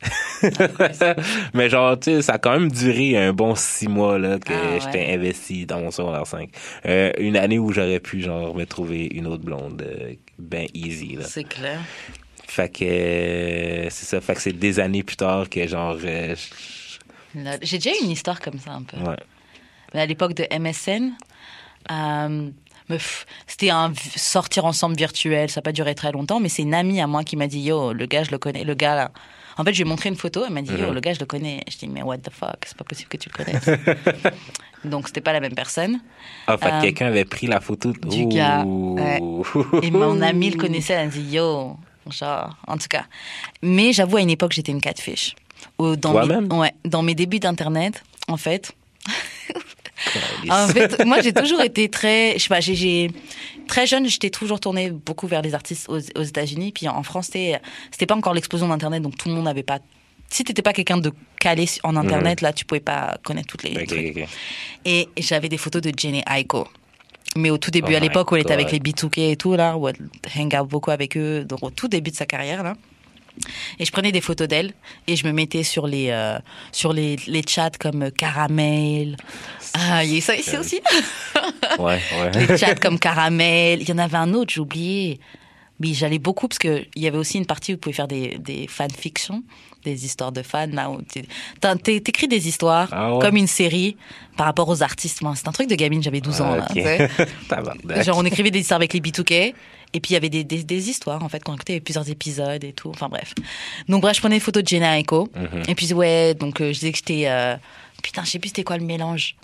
Mais 1.54 1.68
genre, 1.68 1.98
tu 1.98 2.10
sais, 2.12 2.22
ça 2.22 2.34
a 2.34 2.38
quand 2.38 2.52
même 2.52 2.70
duré 2.70 3.16
un 3.16 3.32
bon 3.32 3.54
six 3.54 3.88
mois 3.88 4.18
là, 4.18 4.38
que 4.38 4.52
Ah, 4.52 4.70
ouais. 4.74 4.78
j'étais 4.80 5.12
investi 5.12 5.66
dans 5.66 5.80
mon 5.80 5.90
secondaire 5.90 6.26
5. 6.26 6.48
Euh, 6.86 7.12
une 7.18 7.36
année 7.36 7.58
où 7.58 7.72
j'aurais 7.72 8.00
pu 8.00 8.20
genre 8.22 8.54
me 8.54 8.64
trouver 8.64 9.06
une 9.12 9.26
autre 9.26 9.42
blonde 9.44 9.82
euh, 9.86 10.12
ben 10.38 10.66
easy. 10.74 11.16
Là. 11.16 11.24
C'est 11.26 11.44
clair. 11.44 11.80
Fait 12.46 12.68
que 12.72 12.84
euh, 12.84 13.90
c'est 13.90 14.06
ça. 14.06 14.20
Fait 14.20 14.34
que 14.34 14.40
c'est 14.40 14.52
des 14.52 14.78
années 14.80 15.02
plus 15.02 15.16
tard 15.16 15.48
que 15.48 15.66
genre. 15.66 15.96
euh, 16.04 16.34
J'ai 17.62 17.78
déjà 17.78 17.90
eu 17.90 18.04
une 18.04 18.10
histoire 18.10 18.40
comme 18.40 18.58
ça 18.58 18.72
un 18.72 18.82
peu. 18.82 18.96
ouais. 18.98 19.16
Mais 19.94 20.00
à 20.00 20.06
l'époque 20.06 20.34
de 20.34 20.46
MSN, 20.58 21.12
c'était 23.46 23.70
un 23.70 23.92
sortir 24.16 24.64
ensemble 24.66 24.96
virtuel, 24.96 25.50
ça 25.50 25.60
n'a 25.60 25.62
pas 25.62 25.72
duré 25.72 25.94
très 25.94 26.12
longtemps, 26.12 26.40
mais 26.40 26.48
c'est 26.48 26.62
une 26.62 26.74
amie 26.74 27.00
à 27.00 27.06
moi 27.06 27.24
qui 27.24 27.36
m'a 27.36 27.46
dit 27.46 27.60
Yo, 27.60 27.92
le 27.92 28.06
gars, 28.06 28.22
je 28.24 28.30
le 28.30 28.38
connais. 28.38 28.64
Le 28.64 28.74
gars, 28.74 28.94
là. 28.94 29.10
En 29.58 29.64
fait, 29.64 29.72
je 29.74 29.82
lui 29.82 29.86
ai 29.88 29.90
montré 29.90 30.08
une 30.08 30.16
photo, 30.16 30.44
elle 30.46 30.52
m'a 30.52 30.62
dit 30.62 30.72
Yo, 30.72 30.92
le 30.92 31.00
gars, 31.00 31.12
je 31.12 31.20
le 31.20 31.26
connais. 31.26 31.62
Je 31.70 31.76
dis 31.76 31.88
Mais 31.88 32.02
what 32.02 32.18
the 32.18 32.30
fuck, 32.32 32.64
c'est 32.66 32.76
pas 32.76 32.84
possible 32.84 33.08
que 33.08 33.16
tu 33.16 33.28
le 33.28 33.44
connaisses. 33.44 33.68
Donc, 34.84 35.08
c'était 35.08 35.20
pas 35.20 35.32
la 35.32 35.40
même 35.40 35.54
personne. 35.54 36.00
Ah, 36.46 36.56
fait 36.56 36.72
Euh, 36.72 36.80
quelqu'un 36.80 37.06
avait 37.06 37.24
pris 37.24 37.46
la 37.48 37.60
photo 37.60 37.92
de- 37.92 38.08
du 38.08 38.26
gars, 38.26 38.62
Ouh. 38.64 39.44
Et 39.82 39.90
mon 39.90 40.20
amie 40.22 40.50
le 40.50 40.56
connaissait, 40.56 40.92
elle 40.94 41.08
a 41.08 41.10
dit 41.10 41.22
Yo, 41.34 41.76
genre, 42.10 42.56
en 42.66 42.76
tout 42.78 42.86
cas. 42.88 43.04
Mais 43.62 43.92
j'avoue, 43.92 44.18
à 44.18 44.20
une 44.20 44.30
époque, 44.30 44.52
j'étais 44.52 44.70
une 44.72 44.80
catfish. 44.80 45.34
Dans 45.78 46.24
mes, 46.24 46.54
ouais, 46.54 46.72
dans 46.84 47.02
mes 47.02 47.14
débuts 47.16 47.40
d'Internet, 47.40 48.04
en 48.28 48.36
fait. 48.36 48.70
En 50.50 50.68
fait, 50.68 51.04
moi, 51.06 51.20
j'ai 51.20 51.32
toujours 51.32 51.60
été 51.60 51.88
très, 51.88 52.34
je 52.34 52.42
sais 52.44 52.48
pas, 52.48 52.60
j'ai- 52.60 53.10
très 53.66 53.86
jeune, 53.86 54.08
j'étais 54.08 54.30
toujours 54.30 54.60
tournée 54.60 54.90
beaucoup 54.90 55.26
vers 55.26 55.42
les 55.42 55.54
artistes 55.54 55.88
aux, 55.88 55.98
aux 55.98 56.22
États-Unis. 56.22 56.72
Puis 56.72 56.88
en 56.88 57.02
France, 57.02 57.26
c'était 57.26 58.06
pas 58.06 58.14
encore 58.16 58.34
l'explosion 58.34 58.68
d'Internet, 58.68 59.02
donc 59.02 59.16
tout 59.16 59.28
le 59.28 59.34
monde 59.34 59.44
n'avait 59.44 59.62
pas. 59.62 59.78
Si 60.30 60.44
t'étais 60.44 60.62
pas 60.62 60.72
quelqu'un 60.74 60.98
de 60.98 61.10
calé 61.40 61.66
en 61.84 61.96
Internet, 61.96 62.40
là, 62.42 62.52
tu 62.52 62.64
pouvais 62.66 62.80
pas 62.80 63.16
connaître 63.24 63.48
toutes 63.48 63.62
les 63.62 63.70
trucs. 63.86 63.98
Et 64.84 65.08
j'avais 65.16 65.48
des 65.48 65.56
photos 65.56 65.80
de 65.82 65.92
Jenny 65.96 66.22
Aiko. 66.30 66.68
Mais 67.36 67.50
au 67.50 67.58
tout 67.58 67.70
début, 67.70 67.92
Oh 67.92 67.96
à 67.96 68.00
l'époque 68.00 68.30
où 68.32 68.36
elle 68.36 68.42
était 68.42 68.52
avec 68.54 68.70
les 68.72 68.78
B2K 68.80 69.32
et 69.32 69.36
tout, 69.36 69.54
là, 69.54 69.76
où 69.76 69.88
elle 69.88 69.96
hang 70.36 70.54
out 70.60 70.68
beaucoup 70.68 70.90
avec 70.90 71.16
eux, 71.16 71.44
donc 71.44 71.62
au 71.62 71.70
tout 71.70 71.88
début 71.88 72.10
de 72.10 72.16
sa 72.16 72.26
carrière, 72.26 72.62
là. 72.62 72.74
Et 73.78 73.84
je 73.84 73.92
prenais 73.92 74.12
des 74.12 74.20
photos 74.20 74.48
d'elle 74.48 74.72
et 75.06 75.16
je 75.16 75.26
me 75.26 75.32
mettais 75.32 75.62
sur 75.62 75.86
les, 75.86 76.10
euh, 76.10 76.38
sur 76.72 76.92
les, 76.92 77.16
les 77.26 77.42
chats 77.46 77.70
comme 77.78 78.10
Caramel. 78.10 79.16
Ah, 79.74 80.04
il 80.04 80.14
y 80.14 80.18
a 80.18 80.20
ça 80.20 80.36
ici 80.36 80.56
aussi. 80.56 80.80
Ouais, 81.78 82.00
ouais. 82.20 82.46
les 82.48 82.56
chats 82.56 82.74
comme 82.74 82.98
Caramel. 82.98 83.82
Il 83.82 83.88
y 83.88 83.92
en 83.92 83.98
avait 83.98 84.16
un 84.16 84.32
autre, 84.34 84.52
j'ai 84.54 84.60
oublié. 84.60 85.20
Mais 85.80 85.94
j'allais 85.94 86.18
beaucoup 86.18 86.48
parce 86.48 86.58
qu'il 86.58 86.88
y 86.96 87.06
avait 87.06 87.18
aussi 87.18 87.38
une 87.38 87.46
partie 87.46 87.72
où 87.72 87.76
vous 87.76 87.80
pouvez 87.80 87.92
faire 87.92 88.08
des, 88.08 88.36
des 88.38 88.66
fanfictions, 88.66 89.44
des 89.84 90.04
histoires 90.04 90.32
de 90.32 90.42
fans. 90.42 90.66
Là, 90.72 90.90
t'écris 91.84 92.26
des 92.26 92.48
histoires 92.48 92.88
Ah 92.90 93.14
ouais? 93.14 93.20
comme 93.20 93.36
une 93.36 93.46
série 93.46 93.96
par 94.36 94.46
rapport 94.46 94.68
aux 94.68 94.82
artistes. 94.82 95.20
C'est 95.36 95.48
un 95.48 95.52
truc 95.52 95.68
de 95.68 95.76
gamine, 95.76 96.02
j'avais 96.02 96.20
12 96.20 96.40
ans. 96.40 96.56
Ah, 96.60 96.74
là. 96.74 97.08
Tabarnak. 97.48 98.02
Genre, 98.02 98.18
on 98.18 98.24
écrivait 98.24 98.50
des 98.50 98.58
histoires 98.58 98.78
avec 98.78 98.92
les 98.92 99.00
B2K. 99.00 99.54
Et 99.94 100.00
puis, 100.00 100.10
il 100.10 100.14
y 100.14 100.16
avait 100.16 100.28
des, 100.28 100.44
des, 100.44 100.62
des 100.64 100.90
histoires, 100.90 101.22
en 101.24 101.28
fait, 101.28 101.42
qu'on 101.42 101.54
écoutait, 101.54 101.72
il 101.72 101.76
y 101.76 101.78
avait 101.78 101.84
plusieurs 101.84 102.08
épisodes 102.10 102.62
et 102.62 102.72
tout. 102.72 102.90
Enfin, 102.90 103.08
bref. 103.08 103.34
Donc, 103.88 104.02
bref, 104.02 104.16
je 104.16 104.20
prenais 104.20 104.36
des 104.36 104.40
photos 104.40 104.62
de 104.62 104.68
Jenna 104.68 104.98
Echo. 104.98 105.28
Mhm. 105.34 105.62
Et 105.68 105.74
puis, 105.74 105.92
ouais, 105.94 106.34
donc, 106.34 106.60
euh, 106.60 106.68
je 106.72 106.78
disais 106.80 106.92
que 106.92 106.98
j'étais. 106.98 107.22
euh, 107.26 107.56
Putain, 108.02 108.22
je 108.24 108.30
sais 108.30 108.38
plus 108.38 108.48
c'était 108.48 108.64
quoi 108.64 108.76
le 108.76 108.84
mélange. 108.84 109.34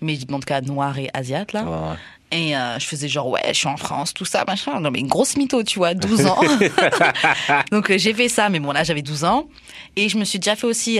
Mais 0.00 0.18
en 0.32 0.40
tout 0.40 0.46
cas, 0.46 0.60
noir 0.60 0.98
et 0.98 1.08
asiate, 1.12 1.52
là. 1.52 1.96
Et 2.30 2.56
euh, 2.56 2.78
je 2.78 2.84
faisais 2.86 3.08
genre, 3.08 3.28
ouais, 3.28 3.40
je 3.48 3.52
suis 3.54 3.68
en 3.68 3.76
France, 3.76 4.12
tout 4.14 4.24
ça, 4.24 4.44
machin. 4.46 4.80
Non, 4.80 4.90
mais 4.90 5.00
une 5.00 5.08
grosse 5.08 5.36
mytho, 5.36 5.62
tu 5.62 5.78
vois, 5.78 5.94
12 5.94 6.26
ans. 6.26 6.40
Donc, 7.70 7.94
j'ai 7.96 8.14
fait 8.14 8.28
ça, 8.28 8.48
mais 8.48 8.60
bon, 8.60 8.72
là, 8.72 8.82
j'avais 8.84 9.02
12 9.02 9.24
ans. 9.24 9.48
Et 9.96 10.08
je 10.08 10.18
me 10.18 10.24
suis 10.24 10.38
déjà 10.38 10.56
fait 10.56 10.66
aussi 10.66 10.98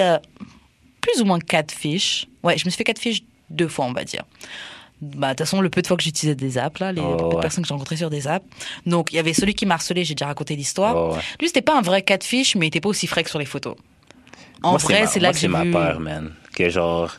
plus 1.01 1.21
ou 1.23 1.25
moins 1.25 1.39
quatre 1.39 1.73
fiches. 1.73 2.27
Ouais, 2.43 2.57
je 2.59 2.65
me 2.67 2.71
suis 2.71 2.77
fait 2.79 2.85
quatre 2.85 2.99
fiches 3.01 3.23
deux 3.51 3.69
fois, 3.69 3.87
on 3.87 3.93
va 3.93 4.05
dire. 4.05 4.25
Bah, 5.01 5.29
de 5.29 5.33
toute 5.35 5.39
façon, 5.47 5.61
le 5.61 5.71
peu 5.71 5.81
de 5.81 5.87
fois 5.87 5.97
que 5.97 6.03
j'utilisais 6.03 6.35
des 6.35 6.59
apps, 6.59 6.81
là, 6.81 6.91
les, 6.93 7.01
Oh, 7.01 7.11
le 7.13 7.17
peu 7.17 7.23
de 7.31 7.35
ouais. 7.37 7.41
personnes 7.43 7.63
que 7.63 7.69
j'ai 7.69 7.75
rencontrées 7.75 7.97
sur 7.97 8.11
des 8.11 8.27
apps. 8.27 8.45
Donc, 8.85 9.13
il 9.13 9.17
y 9.17 9.19
avait 9.21 9.33
celui 9.33 9.55
qui 9.55 9.65
m'a 9.65 9.75
harcelé, 9.75 10.05
j'ai 10.05 10.15
déjà 10.15 10.27
raconté 10.27 10.57
l'histoire. 10.57 10.97
Oh, 10.97 11.15
ouais. 11.15 11.21
Lui, 11.41 11.47
c'était 11.47 11.63
pas 11.63 11.79
un 11.79 11.83
vrai 11.83 12.03
quatre 12.03 12.25
fiches, 12.25 12.57
mais 12.57 12.67
il 12.67 12.69
était 12.69 12.81
pas 12.81 12.89
aussi 12.89 13.07
frais 13.07 13.23
que 13.23 13.31
sur 13.31 13.39
les 13.39 13.45
photos. 13.45 13.77
En 14.63 14.71
Moi, 14.71 14.79
vrai, 14.79 15.03
ma- 15.03 15.07
c'est 15.07 15.21
là 15.21 15.29
moi, 15.29 15.33
que 15.35 15.39
j'ai 15.39 15.47
ma 15.49 15.63
vu. 15.63 15.71
peur, 15.71 16.01
man. 16.01 16.33
Que 16.53 16.69
genre, 16.69 17.13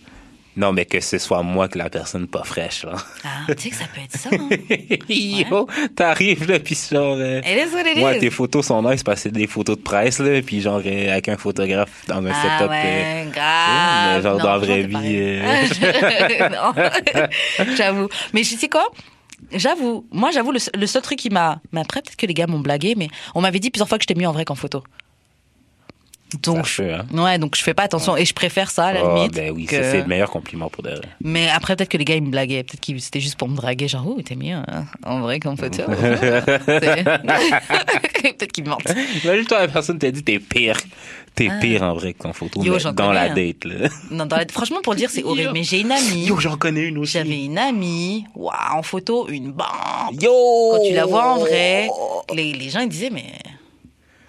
Non, 0.60 0.74
mais 0.74 0.84
que 0.86 1.00
ce 1.00 1.18
soit 1.18 1.42
moi 1.42 1.70
que 1.70 1.78
la 1.78 1.90
personne 1.90 2.28
pas 2.28 2.44
fraîche, 2.44 2.84
là. 2.84 2.96
Ah, 3.24 3.56
tu 3.56 3.64
sais 3.64 3.70
que 3.70 3.76
ça 3.78 3.86
peut 3.94 4.02
être 4.02 4.18
ça. 4.18 4.30
hein. 4.34 4.98
Yo, 5.10 5.68
t'arrives, 5.96 6.48
là, 6.50 6.60
puis 6.60 6.78
genre... 6.92 7.16
euh, 7.18 7.42
is. 7.42 8.20
tes 8.20 8.30
photos 8.30 8.66
sont 8.66 8.84
nice 8.84 9.02
parce 9.02 9.20
que 9.20 9.24
c'est 9.24 9.32
des 9.32 9.48
photos 9.48 9.78
de 9.78 9.82
presse, 9.82 10.20
là, 10.20 10.42
puis 10.42 10.60
genre 10.60 10.82
euh, 10.86 11.12
avec 11.14 11.30
un 11.30 11.38
photographe 11.38 11.90
dans 12.08 12.18
un 12.26 12.32
Ah 12.32 12.60
setup. 12.60 12.72
euh, 12.72 13.24
ouais, 13.26 13.28
grave. 13.32 14.18
mais 14.18 14.22
genre 14.22 14.38
Non, 14.38 14.44
dans 14.44 14.52
la 14.52 14.58
vraie 14.58 14.84
vie, 14.84 14.94
pareil. 14.94 15.42
Non. 16.52 16.74
j'avoue. 17.78 18.08
Mais 18.34 18.44
je 18.44 18.56
sais 18.56 18.68
quoi? 18.70 18.86
J'avoue. 19.54 20.06
Moi, 20.12 20.32
j'avoue, 20.32 20.52
le, 20.52 20.60
le 20.78 20.88
seul 20.88 21.02
truc 21.02 21.18
qui 21.20 21.30
m'a... 21.30 21.62
Mais 21.72 21.80
après, 21.82 22.02
peut-être 22.02 22.18
que 22.18 22.26
les 22.26 22.34
gars 22.34 22.48
m'ont 22.48 22.60
blagué, 22.60 22.96
mais 22.98 23.08
on 23.34 23.42
m'avait 23.42 23.60
dit 23.60 23.70
plusieurs 23.72 23.88
fois 23.88 23.98
que 23.98 24.04
j'étais 24.08 24.20
mieux 24.20 24.28
en 24.28 24.34
vrai 24.34 24.44
qu'en 24.46 24.56
photo. 24.56 24.84
Donc, 26.44 26.66
fait, 26.66 26.94
hein. 26.94 27.06
je... 27.14 27.18
ouais, 27.20 27.38
donc 27.40 27.56
je 27.56 27.64
fais 27.64 27.74
pas 27.74 27.84
attention 27.84 28.16
et 28.16 28.26
je 28.26 28.34
préfère 28.34 28.70
ça 28.72 28.88
à 28.88 28.94
la 28.94 29.04
oh, 29.06 29.16
limite. 29.16 29.34
ben 29.34 29.52
oui, 29.52 29.66
que- 29.66 29.76
c'est 29.82 30.02
le 30.02 30.06
meilleur 30.08 30.30
compliment 30.30 30.70
pour 30.70 30.84
de 30.84 30.90
vrai. 30.92 31.02
Mais 31.22 31.50
après, 31.50 31.76
peut-être 31.76 31.90
que 31.90 31.98
les 31.98 32.06
gars, 32.06 32.16
ils 32.16 32.24
me 32.24 32.30
blaguaient. 32.30 32.64
Peut-être 32.64 32.86
que 32.86 32.98
c'était 33.00 33.20
juste 33.20 33.38
pour 33.38 33.48
me 33.50 33.56
draguer. 33.56 33.88
Genre, 33.88 34.06
oh, 34.08 34.22
t'es 34.22 34.36
mieux 34.36 34.56
hein, 34.56 34.86
en 35.06 35.22
vrai 35.22 35.40
qu'en 35.40 35.56
photo. 35.56 35.84
Peut-être 38.22 38.52
qu'ils 38.52 38.66
mentent. 38.66 38.92
Imagine 39.24 39.46
toi, 39.46 39.60
la 39.62 39.68
personne 39.68 39.98
t'a 40.00 40.12
dit 40.12 40.24
t'es 40.24 40.40
pire. 40.40 40.78
T'es 41.36 41.50
pire 41.62 41.84
en 41.84 41.94
vrai 41.94 42.14
qu'en 42.14 42.34
photo, 42.34 42.60
Ah. 42.64 42.66
Yo, 42.66 42.78
dans 42.78 42.94
connais, 42.94 43.14
la 43.14 43.22
hein. 43.32 43.34
date, 43.36 43.66
là. 43.66 43.90
Non, 44.12 44.26
dans 44.26 44.36
la- 44.38 44.46
Franchement, 44.52 44.80
pour 44.84 44.94
le 44.94 45.00
dire, 45.00 45.10
c'est 45.10 45.24
horrible. 45.24 45.52
Mais 45.54 45.64
j'ai 45.64 45.80
une 45.82 45.92
amie. 45.92 46.26
Yo, 46.26 46.38
j'en 46.40 46.58
connais 46.58 46.84
une 46.84 46.98
aussi. 46.98 47.14
J'avais 47.14 47.46
une 47.46 47.58
amie. 47.58 48.26
Waouh, 48.36 48.54
en 48.74 48.84
photo, 48.84 49.28
une 49.30 49.52
bombe. 49.52 49.68
Yo! 50.22 50.72
Quand 50.74 50.84
tu 50.86 50.94
la 50.94 51.06
vois 51.06 51.34
en 51.34 51.38
vrai, 51.38 51.88
les, 52.34 52.54
les 52.54 52.70
gens, 52.70 52.82
ils 52.82 52.90
disaient, 52.90 53.10
mais. 53.12 53.26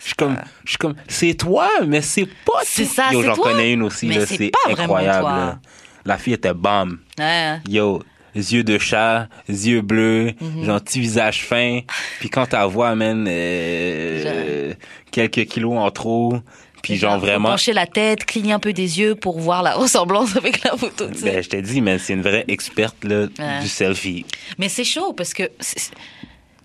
Je 0.00 0.06
suis 0.06 0.14
comme, 0.14 0.36
je 0.64 0.70
suis 0.70 0.78
comme, 0.78 0.94
c'est 1.08 1.34
toi, 1.34 1.68
mais 1.86 2.00
c'est 2.00 2.24
pas 2.26 2.60
C'est 2.64 2.86
ça, 2.86 3.12
Yo, 3.12 3.20
c'est 3.20 3.26
j'en 3.28 3.34
toi. 3.34 3.52
connais 3.52 3.72
une 3.72 3.82
aussi, 3.82 4.06
Mais 4.06 4.16
là, 4.18 4.26
c'est 4.26 4.36
c'est 4.38 4.50
pas 4.50 4.58
vraiment 4.72 4.82
incroyable. 4.96 5.20
toi. 5.20 5.30
là. 5.36 5.58
La 6.06 6.16
fille 6.18 6.32
était 6.32 6.54
bombe. 6.54 6.96
Ouais. 7.18 7.58
Yo, 7.68 8.02
yeux 8.34 8.64
de 8.64 8.78
chat, 8.78 9.28
yeux 9.48 9.82
bleus, 9.82 10.32
Mhm. 10.40 10.64
genre 10.64 10.80
petit 10.80 11.00
visage 11.00 11.44
fin. 11.44 11.80
Puis 12.18 12.30
quand 12.30 12.46
ta 12.46 12.64
voix 12.66 12.88
amène 12.88 13.26
euh, 13.28 14.72
quelques 15.10 15.44
kilos 15.46 15.76
en 15.78 15.90
trop, 15.90 16.34
puis 16.82 16.96
genre 16.96 17.14
Faut 17.14 17.26
vraiment... 17.26 17.50
Pencher 17.50 17.74
la 17.74 17.86
tête, 17.86 18.24
cligner 18.24 18.52
un 18.54 18.58
peu 18.58 18.72
des 18.72 18.98
yeux 19.00 19.14
pour 19.14 19.38
voir 19.38 19.62
la 19.62 19.74
ressemblance 19.74 20.34
avec 20.36 20.64
la 20.64 20.76
photo. 20.78 21.08
tu 21.12 21.18
sais. 21.18 21.24
Ben, 21.30 21.42
je 21.42 21.48
t'ai 21.50 21.60
dit, 21.62 21.80
mais 21.82 21.98
c'est 21.98 22.14
une 22.14 22.22
vraie 22.22 22.44
experte 22.48 23.04
là, 23.04 23.26
Ouais. 23.38 23.60
du 23.60 23.68
selfie. 23.68 24.24
Mais 24.58 24.68
c'est 24.70 24.84
chaud 24.84 25.12
parce 25.12 25.34
que 25.34 25.42
c'est- 25.60 25.92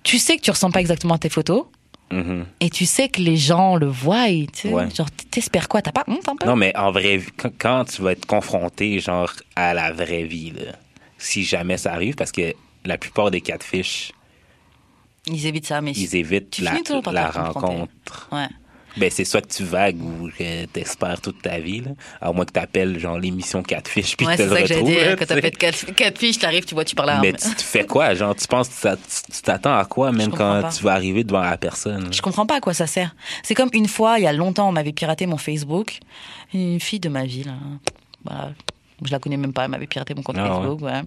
tu 0.04 0.18
sais 0.20 0.38
que 0.38 0.42
tu 0.42 0.52
ressens 0.52 0.72
pas 0.72 0.80
exactement 0.80 1.16
à 1.16 1.18
tes 1.20 1.30
photos. 1.30 1.66
Mhm. 2.12 2.46
Et 2.60 2.70
tu 2.70 2.86
sais 2.86 3.10
que 3.10 3.22
les 3.22 3.38
gens 3.38 3.76
le 3.76 3.88
voient, 3.88 4.28
tu 4.28 4.48
sais. 4.54 4.74
Ouais. 4.74 4.90
Genre, 4.90 5.10
t'espères 5.32 5.68
quoi? 5.68 5.82
T'as 5.82 5.92
pas 5.92 6.04
honte 6.08 6.28
un 6.28 6.36
peu? 6.36 6.46
Non, 6.46 6.56
mais 6.56 6.76
en 6.78 6.92
vrai, 6.92 7.20
quand, 7.60 7.86
tu 7.86 8.02
vas 8.02 8.12
être 8.12 8.26
confronté, 8.26 9.00
genre, 9.00 9.34
à 9.56 9.74
la 9.74 9.92
vraie 9.92 10.24
vie, 10.24 10.52
là, 10.52 10.74
si 11.18 11.44
jamais 11.44 11.78
ça 11.78 11.94
arrive, 11.94 12.16
parce 12.16 12.32
que 12.32 12.54
la 12.86 12.98
plupart 12.98 13.32
des 13.32 13.42
catfish, 13.42 14.12
Ils 15.28 15.48
évitent 15.48 15.66
ça, 15.66 15.82
mais 15.82 15.92
ils 15.92 16.16
évitent 16.16 16.52
tu 16.52 16.64
la, 16.64 16.78
la 17.12 17.32
rencontre. 17.32 18.30
Ouais. 18.32 18.48
Ben, 18.98 19.10
c'est 19.12 19.26
soit 19.26 19.42
que 19.42 19.54
tu 19.54 19.64
vagues 19.64 20.02
ou 20.02 20.30
que 20.30 20.66
t'espères 20.66 21.20
toute 21.22 21.42
ta 21.42 21.60
vie, 21.60 21.82
là. 21.82 21.92
À 22.22 22.32
moins 22.32 22.46
que 22.46 22.52
t'appelles, 22.52 22.98
genre, 23.00 23.18
l'émission 23.20 23.62
Catfish, 23.64 24.16
puis 24.16 24.26
Ouais, 24.26 24.36
que 24.38 24.44
c'est 24.44 24.48
tu 24.50 24.54
le 24.54 24.56
ça 24.62 24.68
que 24.68 24.74
retrouves, 24.74 24.90
dire. 24.90 25.06
là, 25.06 25.16
Quand 25.16 25.28
sais. 25.28 25.42
fait 25.42 25.52
quatre, 25.52 25.86
quatre 25.94 26.18
fiches, 26.18 26.40
t'arrives, 26.40 26.66
tu 26.66 26.74
vois, 26.76 26.86
tu 26.86 26.96
parles 26.96 27.10
à. 27.12 27.20
Mais 27.20 27.34
tu, 27.34 27.50
tu 27.56 27.64
fais 27.64 27.86
quoi? 27.86 28.14
Genre, 28.14 28.36
tu 28.36 28.48
penses, 28.48 28.70
tu 28.70 29.42
t'attends 29.42 29.78
à 29.78 29.86
quoi, 29.86 30.12
même 30.12 30.32
quand 30.32 30.62
pas. 30.62 30.70
tu 30.72 30.84
vas 30.84 30.94
arriver 30.94 31.24
devant 31.24 31.42
la 31.42 31.58
personne? 31.58 32.14
Je 32.14 32.22
comprends 32.22 32.46
pas 32.46 32.56
à 32.58 32.60
quoi 32.62 32.74
ça 32.74 32.88
sert. 32.88 33.16
C'est 33.44 33.56
comme 33.56 33.70
une 33.74 33.88
fois, 33.88 34.18
il 34.20 34.24
y 34.24 34.28
a 34.28 34.34
longtemps, 34.34 34.70
on 34.70 34.72
m'avait 34.72 34.94
piraté 34.94 35.26
mon 35.26 35.38
Facebook. 35.38 36.00
Une 36.54 36.80
fille 36.80 37.00
de 37.00 37.10
ma 37.10 37.26
ville. 37.26 37.50
hein. 38.30 38.52
Je 39.04 39.12
la 39.12 39.20
connais 39.20 39.38
même 39.38 39.52
pas, 39.54 39.66
elle 39.66 39.72
m'avait 39.72 39.88
piraté 39.88 40.14
mon 40.16 40.22
compte 40.22 40.38
Ah 40.40 40.48
Facebook. 40.48 40.82
ouais. 40.82 41.02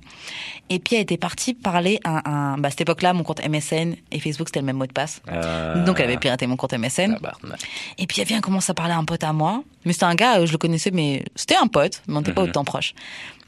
Et 0.68 0.78
puis 0.78 0.96
elle 0.96 1.02
était 1.02 1.16
partie 1.16 1.54
parler 1.54 1.98
à 2.04 2.28
un. 2.30 2.58
Bah, 2.58 2.68
à 2.68 2.70
cette 2.70 2.82
époque-là, 2.82 3.12
mon 3.14 3.22
compte 3.22 3.40
MSN 3.46 3.94
et 4.12 4.20
Facebook, 4.20 4.48
c'était 4.48 4.60
le 4.60 4.66
même 4.66 4.76
mot 4.76 4.86
de 4.86 4.92
passe. 4.92 5.22
Euh, 5.30 5.84
Donc 5.84 5.98
elle 6.00 6.06
avait 6.06 6.18
piraté 6.18 6.46
mon 6.46 6.56
compte 6.56 6.74
MSN. 6.74 7.14
tabarnak. 7.14 7.60
Et 7.98 8.06
puis 8.06 8.20
elle 8.20 8.26
vient 8.28 8.40
commence 8.40 8.68
à 8.70 8.74
parler 8.74 8.92
à 8.92 8.98
un 8.98 9.04
pote 9.04 9.24
à 9.24 9.32
moi. 9.32 9.62
Mais 9.84 9.92
c'était 9.94 10.04
un 10.04 10.14
gars, 10.14 10.40
euh, 10.40 10.46
je 10.46 10.52
le 10.52 10.58
connaissais, 10.58 10.90
mais 10.90 11.24
c'était 11.34 11.56
un 11.56 11.66
pote, 11.66 12.02
mais 12.08 12.16
on 12.16 12.18
n'était 12.18 12.32
pas 12.32 12.42
Mhm. 12.42 12.48
autant 12.50 12.64
proche. 12.64 12.92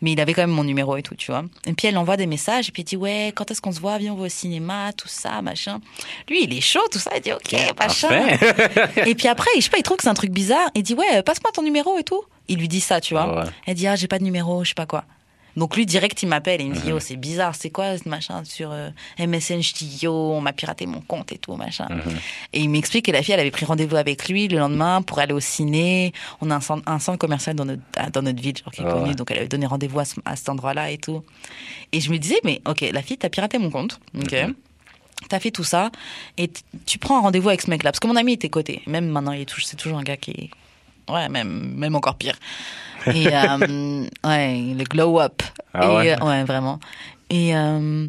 Mais 0.03 0.13
il 0.13 0.21
avait 0.21 0.35
quand 0.35 0.43
même 0.43 0.51
mon 0.51 0.65
numéro 0.65 0.97
et 0.97 1.03
tout, 1.03 1.15
tu 1.15 1.31
vois. 1.31 1.45
Et 1.67 1.73
puis 1.73 1.89
elle 1.89 1.99
envoie 1.99 2.17
des 2.17 2.27
messages, 2.27 2.69
et 2.69 2.73
puis 2.73 2.83
elle 2.83 2.89
dit 2.89 2.97
ouais, 2.97 3.33
quand 3.35 3.51
est-ce 3.51 3.61
qu'on 3.61 3.73
se 3.73 3.81
voit, 3.81 3.99
viens 3.99 4.13
on 4.13 4.17
va 4.17 4.27
au 4.27 4.29
cinéma, 4.29 4.93
tout 4.97 5.09
ça, 5.09 5.43
machin. 5.43 5.81
Lui, 6.29 6.45
il 6.45 6.57
est 6.57 6.61
chaud, 6.61 6.81
tout 6.91 6.99
ça. 6.99 7.11
Il 7.17 7.23
dit 7.23 7.33
ok, 7.33 7.57
machin. 7.79 8.27
Et 9.07 9.15
puis 9.15 9.29
après, 9.29 9.51
je 9.57 9.63
sais 9.63 9.71
pas, 9.71 9.79
il 9.79 9.83
trouve 9.83 9.97
que 9.97 10.03
c'est 10.03 10.09
un 10.09 10.15
truc 10.15 10.31
bizarre. 10.31 10.71
Il 10.75 10.83
dit 10.83 10.95
ouais, 10.95 11.23
passe-moi 11.23 11.51
ton 11.53 11.63
numéro 11.63 11.99
et 11.99 12.05
tout. 12.05 12.23
Il 12.49 12.59
lui 12.59 12.69
dit 12.69 12.81
ça, 12.81 13.01
tu 13.01 13.15
vois. 13.15 13.45
Ouais. 13.45 13.51
Elle 13.67 13.75
dit 13.75 13.87
ah 13.87 13.97
j'ai 13.97 14.09
pas 14.09 14.19
de 14.19 14.25
numéro, 14.25 14.65
je 14.65 14.71
sais 14.71 14.75
pas 14.75 14.87
quoi. 14.87 15.05
Donc 15.61 15.77
lui 15.77 15.87
direct 15.87 16.21
il 16.23 16.27
m'appelle 16.29 16.61
et 16.61 16.65
il 16.65 16.71
me 16.71 16.75
dit 16.75 16.81
Mhm. 16.85 16.89
yo 16.91 16.99
c'est 17.01 17.17
bizarre, 17.17 17.55
c'est 17.55 17.71
quoi 17.71 17.97
ce 17.99 18.09
machin 18.09 18.43
sur 18.45 18.73
euh, 18.73 18.91
MSN 19.19 19.63
Je 19.63 19.75
dis 19.75 19.99
yo 20.03 20.13
on 20.13 20.41
m'a 20.41 20.53
piraté 20.53 20.87
mon 20.87 21.01
compte 21.03 21.31
et 21.33 21.39
tout 21.39 21.55
machin. 21.55 21.87
Mhm. 21.91 22.19
Et 22.55 22.61
il 22.61 22.69
m'explique 22.71 23.05
que 23.05 23.13
la 23.13 23.23
fille 23.23 23.35
elle 23.35 23.41
avait 23.41 23.51
pris 23.53 23.67
rendez-vous 23.67 23.97
avec 23.97 24.29
lui 24.29 24.49
le 24.49 24.59
lendemain 24.59 25.03
pour 25.03 25.19
aller 25.21 25.33
au 25.35 25.41
ciné. 25.41 26.13
On 26.41 26.51
a 26.51 26.57
un 26.57 26.61
centre, 26.61 26.83
un 26.87 26.99
centre 26.99 27.19
commercial 27.19 27.55
dans 27.55 27.65
notre 27.67 27.83
ah, 27.97 28.11
dans 28.11 28.23
notre 28.23 28.41
ville 28.43 28.57
genre 28.57 28.73
qui 28.73 28.81
est 28.81 28.85
Ah 28.89 28.93
connu 28.93 29.11
ouais. 29.11 29.15
donc 29.15 29.31
elle 29.31 29.39
avait 29.39 29.49
donné 29.49 29.67
rendez-vous 29.67 30.01
à, 30.01 30.05
ce- 30.05 30.19
à 30.25 30.35
cet 30.35 30.49
endroit-là 30.49 30.91
et 30.91 30.99
tout. 30.99 31.23
Et 31.93 32.01
je 32.01 32.11
me 32.11 32.17
disais 32.19 32.41
mais 32.43 32.61
ok 32.67 32.81
la 32.93 33.03
fille 33.03 33.19
t'a 33.19 33.29
piraté 33.29 33.59
mon 33.59 33.71
compte, 33.71 34.01
ok. 34.19 34.33
Mhm. 34.33 34.55
T'as 35.29 35.39
fait 35.39 35.51
tout 35.51 35.65
ça 35.65 35.91
et 36.39 36.51
tu 36.87 36.97
prends 36.99 37.19
un 37.19 37.21
rendez-vous 37.21 37.51
avec 37.51 37.61
ce 37.61 37.69
mec-là 37.69 37.93
parce 37.93 38.01
que 38.01 38.07
mon 38.07 38.17
ami 38.17 38.33
était 38.33 38.49
coté. 38.49 38.81
Même 38.87 39.07
maintenant, 39.11 39.33
il 39.33 39.43
est 39.43 39.45
toujours, 39.45 39.69
c'est 39.69 39.77
toujours 39.77 39.99
un 39.99 40.03
gars 40.03 40.17
qui 40.17 40.31
est 40.31 40.51
ouais 41.13 41.29
même 41.29 41.75
même 41.77 41.95
encore 41.95 42.17
pire. 42.17 42.35
Et 43.07 43.29
euh, 43.29 44.07
ouais, 44.25 44.75
le 44.77 44.85
glow 44.85 45.21
up. 45.21 45.43
Ah 45.75 45.95
ouais? 45.97 46.17
euh, 46.21 46.25
ouais 46.27 46.45
vraiment. 46.45 46.79
Et 47.31 47.55
euh, 47.57 48.07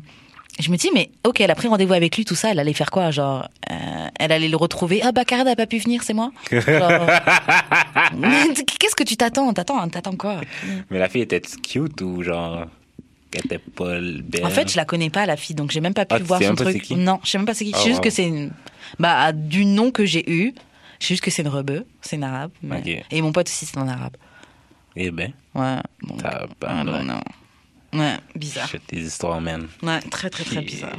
je 0.60 0.70
me 0.72 0.76
dis 0.78 0.90
mais 0.94 1.10
ok, 1.24 1.40
elle 1.42 1.52
a 1.52 1.56
pris 1.56 1.68
rendez-vous 1.70 1.94
avec 1.94 2.18
lui, 2.18 2.26
tout 2.26 2.36
ça, 2.36 2.52
elle 2.52 2.60
allait 2.60 2.74
faire 2.74 2.92
quoi 2.92 3.10
Genre, 3.12 3.48
elle 4.20 4.32
allait 4.32 4.50
le 4.50 4.58
retrouver? 4.58 5.02
Ah 5.04 5.12
bah 5.12 5.26
Karen 5.26 5.46
n'a 5.46 5.56
pas 5.56 5.68
pu 5.68 5.78
venir, 5.78 6.04
c'est 6.04 6.14
moi. 6.14 6.32
Qu'est-ce 6.52 6.66
que 8.96 9.04
tu 9.04 9.18
t'attends? 9.18 9.54
T'attends, 9.54 9.88
t'attends 9.90 10.16
quoi? 10.16 10.42
Mais 10.90 11.00
la 11.00 11.10
fille 11.10 11.22
était 11.22 11.42
cute 11.42 12.02
ou 12.02 12.22
genre, 12.24 12.66
elle 13.34 13.42
était 13.46 13.58
pas 13.60 14.00
belle? 14.00 14.46
En 14.46 14.50
fait, 14.50 14.72
je 14.72 14.78
la 14.78 14.86
connais 14.86 15.10
pas 15.10 15.26
la 15.26 15.38
fille, 15.38 15.56
donc 15.56 15.72
j'ai 15.72 15.82
même 15.82 15.94
pas 15.94 16.06
pu 16.06 16.16
Ah, 16.16 16.24
voir 16.24 16.42
son 16.42 16.56
truc. 16.56 16.82
qui? 16.82 16.96
Non, 16.96 17.20
je 17.24 17.30
sais 17.30 17.38
même 17.38 17.48
pas 17.48 17.54
c'est 17.54 17.66
qui. 17.66 17.72
Je 17.72 17.78
sais 17.78 17.84
juste 17.86 17.98
wow. 18.00 18.04
que 18.04 18.10
c'est 18.10 18.28
une... 18.28 18.52
bah 19.00 19.32
du 19.32 19.66
nom 19.66 19.92
que 19.92 20.06
j'ai 20.06 20.30
eu. 20.32 20.54
Je 21.02 21.08
sais 21.08 21.14
juste 21.16 21.24
que 21.24 21.32
c'est 21.32 21.42
une 21.42 21.48
rebeu, 21.50 21.86
c'est 22.02 22.16
une 22.16 22.24
arabe. 22.24 22.52
mais-. 22.64 23.04
Et 23.12 23.22
mon 23.22 23.32
pote 23.34 23.48
aussi 23.50 23.66
c'est 23.66 23.78
un 23.78 23.88
arabe. 23.90 24.16
Eh 24.96 25.12
ben, 25.12 25.34
Ouais. 25.56 25.78
Bon, 26.04 26.16
ah, 26.24 26.84
non, 26.84 27.04
non. 27.04 27.20
Ouais, 27.94 28.16
bizarre. 28.36 28.70
shit, 28.70 28.82
tes 28.88 28.98
histoires, 29.00 29.42
man. 29.42 29.68
Ouais, 29.84 30.00
très 30.00 30.30
très 30.30 30.46
très 30.46 30.62
bizarre. 30.62 30.98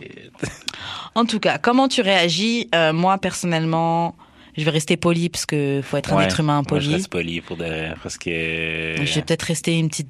En 1.14 1.24
tout 1.24 1.40
cas, 1.40 1.56
comment 1.58 1.88
tu 1.88 2.02
réagis 2.02 2.68
Euh, 2.74 2.92
Moi 2.92 3.16
personnellement, 3.18 4.14
je 4.58 4.64
vais 4.64 4.70
rester 4.70 4.96
poli 4.98 5.28
parce 5.30 5.46
que 5.46 5.80
faut 5.82 5.96
être 5.96 6.12
un 6.12 6.20
être 6.20 6.40
humain 6.40 6.62
Moi, 6.68 6.80
je 6.80 6.84
poli. 6.86 6.94
reste 6.96 7.08
poli 7.08 7.40
pour 7.40 7.56
de 7.56 7.64
vrai, 7.64 7.94
parce 8.02 8.18
que... 8.18 8.96
Je 8.98 9.14
vais 9.14 9.22
peut-être 9.22 9.42
rester 9.42 9.78
une 9.78 9.88
petite 9.88 10.08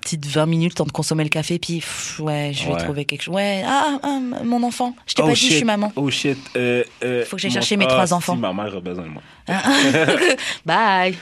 petite 0.00 0.26
20 0.26 0.46
minutes 0.46 0.74
temps 0.76 0.84
de 0.84 0.92
consommer 0.92 1.24
le 1.24 1.28
café 1.30 1.58
puis 1.58 1.80
pff, 1.80 2.20
ouais, 2.20 2.52
je 2.54 2.64
vais 2.66 2.72
Ouais. 2.74 2.82
trouver 2.84 3.04
quelque 3.04 3.22
chose. 3.22 3.34
Ouais, 3.34 3.62
ah, 3.66 3.98
ah, 4.02 4.18
mon 4.44 4.62
enfant, 4.62 4.94
je 5.06 5.14
t'ai 5.14 5.22
Oh 5.22 5.26
pas 5.26 5.32
dit 5.32 5.38
je 5.40 5.44
shit, 5.46 5.56
suis 5.56 5.64
maman. 5.64 5.92
Oh 5.96 6.10
shit. 6.10 6.38
Euh, 6.56 6.84
euh, 7.04 7.24
Faut 7.24 7.36
que 7.36 7.42
j'aille 7.42 7.50
chercher 7.50 7.76
mes 7.76 7.84
Ah, 7.86 7.88
trois 7.88 8.06
si, 8.08 8.12
enfants. 8.14 8.36
ma 8.36 8.52
mère 8.52 8.74
a 8.76 8.80
besoin 8.80 9.04
de 9.04 9.10
moi. 9.10 9.22
Bye. 10.66 11.14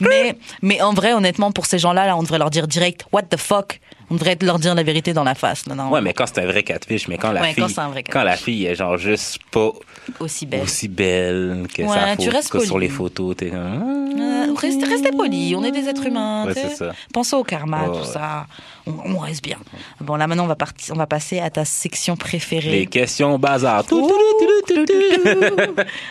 Mais, 0.00 0.34
mais 0.62 0.80
en 0.82 0.92
vrai, 0.94 1.12
honnêtement, 1.12 1.52
pour 1.52 1.66
ces 1.66 1.78
gens-là, 1.78 2.06
là, 2.06 2.16
on 2.16 2.22
devrait 2.22 2.38
leur 2.38 2.50
dire 2.50 2.66
direct, 2.66 3.04
what 3.12 3.22
the 3.22 3.36
fuck? 3.36 3.80
On 4.10 4.14
devrait 4.14 4.36
leur 4.40 4.58
dire 4.58 4.74
la 4.74 4.82
vérité 4.82 5.12
dans 5.12 5.22
la 5.24 5.34
face. 5.34 5.66
Non, 5.66 5.74
non, 5.76 5.90
Ouais, 5.90 6.00
mais 6.00 6.12
quand 6.12 6.26
c'est 6.26 6.40
un 6.40 6.46
vrai 6.46 6.62
catfish, 6.62 7.06
mais 7.08 7.18
quand 7.18 7.30
la 7.32 7.40
Ouais, 7.42 7.52
fille, 7.52 7.64
quand 7.74 7.90
vrai 7.90 8.02
la 8.24 8.36
fille 8.36 8.66
est 8.66 8.74
genre 8.74 8.96
juste 8.98 9.38
pas 9.50 9.70
aussi 10.20 10.46
belle. 10.46 10.62
aussi 10.62 10.88
belle 10.88 11.66
que 11.72 11.82
Ouais, 11.82 11.88
ça 11.88 12.16
tu 12.16 12.28
restes 12.28 12.50
que 12.50 12.60
sur 12.64 12.78
les 12.78 12.88
photos, 12.88 13.36
t'es 13.36 13.50
comme. 13.50 14.35
Restez, 14.56 14.84
restez 14.86 15.10
polis, 15.12 15.54
on 15.56 15.64
est 15.64 15.72
des 15.72 15.88
êtres 15.88 16.06
humains. 16.06 16.46
Ouais, 16.46 16.74
ça. 16.74 16.92
Pensez 17.12 17.36
au 17.36 17.44
karma, 17.44 17.86
tout 17.86 17.92
ouais. 17.98 18.04
ça. 18.04 18.46
On, 18.86 19.14
on 19.14 19.18
reste 19.18 19.42
bien. 19.42 19.58
Bon, 20.00 20.16
là 20.16 20.26
maintenant, 20.26 20.44
on 20.44 20.48
va, 20.48 20.56
partir, 20.56 20.94
on 20.94 20.98
va 20.98 21.06
passer 21.06 21.40
à 21.40 21.50
ta 21.50 21.64
section 21.64 22.16
préférée. 22.16 22.70
Les 22.70 22.86
questions 22.86 23.38
bazar. 23.38 23.84
Tout, 23.84 24.08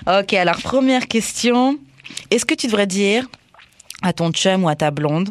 ok, 0.07 0.33
alors 0.33 0.57
première 0.61 1.07
question. 1.07 1.77
Est-ce 2.31 2.45
que 2.45 2.55
tu 2.55 2.67
devrais 2.67 2.87
dire 2.87 3.27
à 4.01 4.13
ton 4.13 4.31
chum 4.31 4.63
ou 4.63 4.69
à 4.69 4.75
ta 4.75 4.91
blonde, 4.91 5.29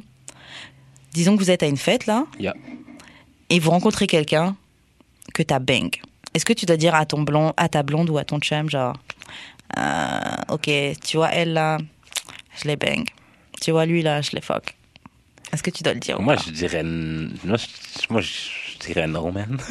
disons 1.13 1.37
que 1.37 1.43
vous 1.43 1.51
êtes 1.51 1.63
à 1.63 1.67
une 1.67 1.77
fête 1.77 2.07
là, 2.07 2.25
Yeah. 2.39 2.55
et 3.51 3.59
vous 3.61 3.71
rencontrez 3.71 4.07
quelqu'un 4.07 4.57
que 5.33 5.43
t'as 5.43 5.59
bang. 5.59 5.91
Est-ce 6.35 6.45
que 6.45 6.53
tu 6.53 6.67
dois 6.67 6.77
dire 6.77 6.95
à 6.95 7.07
ton 7.07 7.23
blond, 7.23 7.53
à 7.57 7.69
ta 7.69 7.83
blonde 7.83 8.11
ou 8.11 8.19
à 8.19 8.25
ton 8.25 8.39
chum 8.41 8.69
genre, 8.69 8.97
euh, 9.79 10.19
ok, 10.55 10.71
tu 11.05 11.17
vois 11.17 11.31
elle 11.33 11.53
là, 11.53 11.79
je 12.61 12.69
l'ai 12.69 12.77
bang. 12.77 13.05
Tu 13.61 13.71
vois 13.71 13.87
lui 13.87 14.03
là, 14.03 14.21
je 14.21 14.33
l'ai 14.33 14.41
fuck. 14.41 14.75
Est-ce 15.53 15.63
que 15.63 15.71
tu 15.71 15.83
dois 15.83 15.95
le 15.95 16.01
dire 16.01 16.19
ou 16.19 16.23
Moi, 16.23 16.37
pas? 16.37 16.43
je 16.47 16.51
dirais. 16.51 16.83
Moi, 16.83 17.57
je, 17.57 17.67
moi, 18.11 18.21
je 18.21 18.79
dirais 18.81 19.07
non, 19.07 19.31
man. 19.31 19.59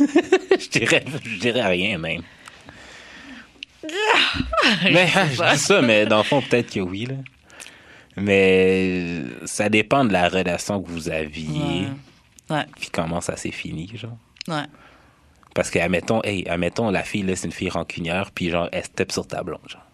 je, 0.59 0.69
dirais, 0.69 1.03
je 1.23 1.39
dirais 1.39 1.65
rien, 1.67 1.97
même. 1.97 2.21
mais 4.83 5.07
je 5.07 5.53
dis 5.53 5.59
ça, 5.59 5.81
mais 5.81 6.05
dans 6.05 6.19
le 6.19 6.23
fond, 6.23 6.41
peut-être 6.41 6.71
que 6.73 6.79
oui, 6.79 7.05
là. 7.05 7.15
Mais 8.15 9.23
ça 9.45 9.69
dépend 9.69 10.05
de 10.05 10.13
la 10.13 10.29
relation 10.29 10.81
que 10.81 10.89
vous 10.89 11.09
aviez, 11.09 11.87
Ouais. 12.49 12.57
Ouais. 12.57 12.65
puis 12.79 12.89
comment 12.91 13.21
ça 13.21 13.35
s'est 13.37 13.51
fini, 13.51 13.89
genre. 13.95 14.17
Ouais. 14.47 14.65
Parce 15.55 15.69
que, 15.71 15.79
admettons, 15.79 16.21
hey, 16.23 16.47
admettons, 16.47 16.91
la 16.91 17.03
fille, 17.03 17.23
là, 17.23 17.35
c'est 17.35 17.47
une 17.47 17.53
fille 17.53 17.69
rancunière, 17.69 18.31
puis 18.31 18.49
genre, 18.49 18.69
elle 18.71 18.83
step 18.83 19.11
sur 19.11 19.25
ta 19.27 19.43
blonde, 19.43 19.61
genre. 19.67 19.85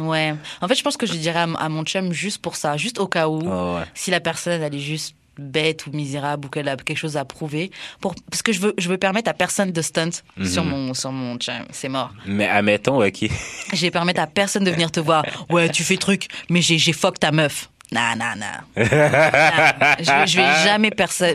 Ouais. 0.00 0.34
En 0.60 0.68
fait, 0.68 0.74
je 0.74 0.82
pense 0.82 0.96
que 0.96 1.06
je 1.06 1.12
dirais 1.14 1.44
à, 1.58 1.68
mon 1.68 1.84
chum 1.84 2.12
juste 2.12 2.38
pour 2.42 2.56
ça, 2.56 2.76
juste 2.76 2.98
au 2.98 3.06
cas 3.06 3.28
où, 3.28 3.40
ouais. 3.42 3.82
si 3.94 4.10
la 4.10 4.20
personne 4.20 4.60
elle 4.62 4.74
est 4.74 4.78
juste 4.78 5.14
bête 5.38 5.86
ou 5.86 5.90
misérable 5.92 6.46
ou 6.46 6.48
qu'elle 6.50 6.68
a 6.68 6.76
quelque 6.76 6.98
chose 6.98 7.16
à 7.16 7.24
prouver, 7.24 7.70
pour 8.00 8.14
parce 8.30 8.42
que 8.42 8.52
je 8.52 8.60
veux 8.60 8.74
je 8.76 8.88
veux 8.90 8.98
permettre 8.98 9.30
à 9.30 9.34
personne 9.34 9.72
de 9.72 9.80
stunt 9.82 10.10
Mhm. 10.36 10.44
sur 10.46 10.64
mon 10.64 10.92
sur 10.94 11.12
mon 11.12 11.36
chum, 11.38 11.54
c'est 11.70 11.88
mort. 11.88 12.12
Mais 12.26 12.46
admettons, 12.48 13.02
OK. 13.04 13.24
Je 13.72 13.80
vais 13.80 13.90
permettre 13.90 14.20
à 14.20 14.26
personne 14.26 14.64
de 14.64 14.70
venir 14.70 14.90
te 14.90 15.00
voir. 15.00 15.24
Ouais, 15.48 15.68
tu 15.70 15.82
fais 15.84 15.96
truc, 15.96 16.26
mais 16.50 16.60
j'ai 16.60 16.76
j'ai 16.78 16.92
fuck 16.92 17.18
ta 17.18 17.30
meuf. 17.32 17.70
Non, 17.92 18.12
non, 18.16 18.34
non. 18.38 18.84
Je, 18.84 18.84
vais- 18.84 20.26
je 20.26 20.36
vais 20.36 20.64
jamais 20.64 20.90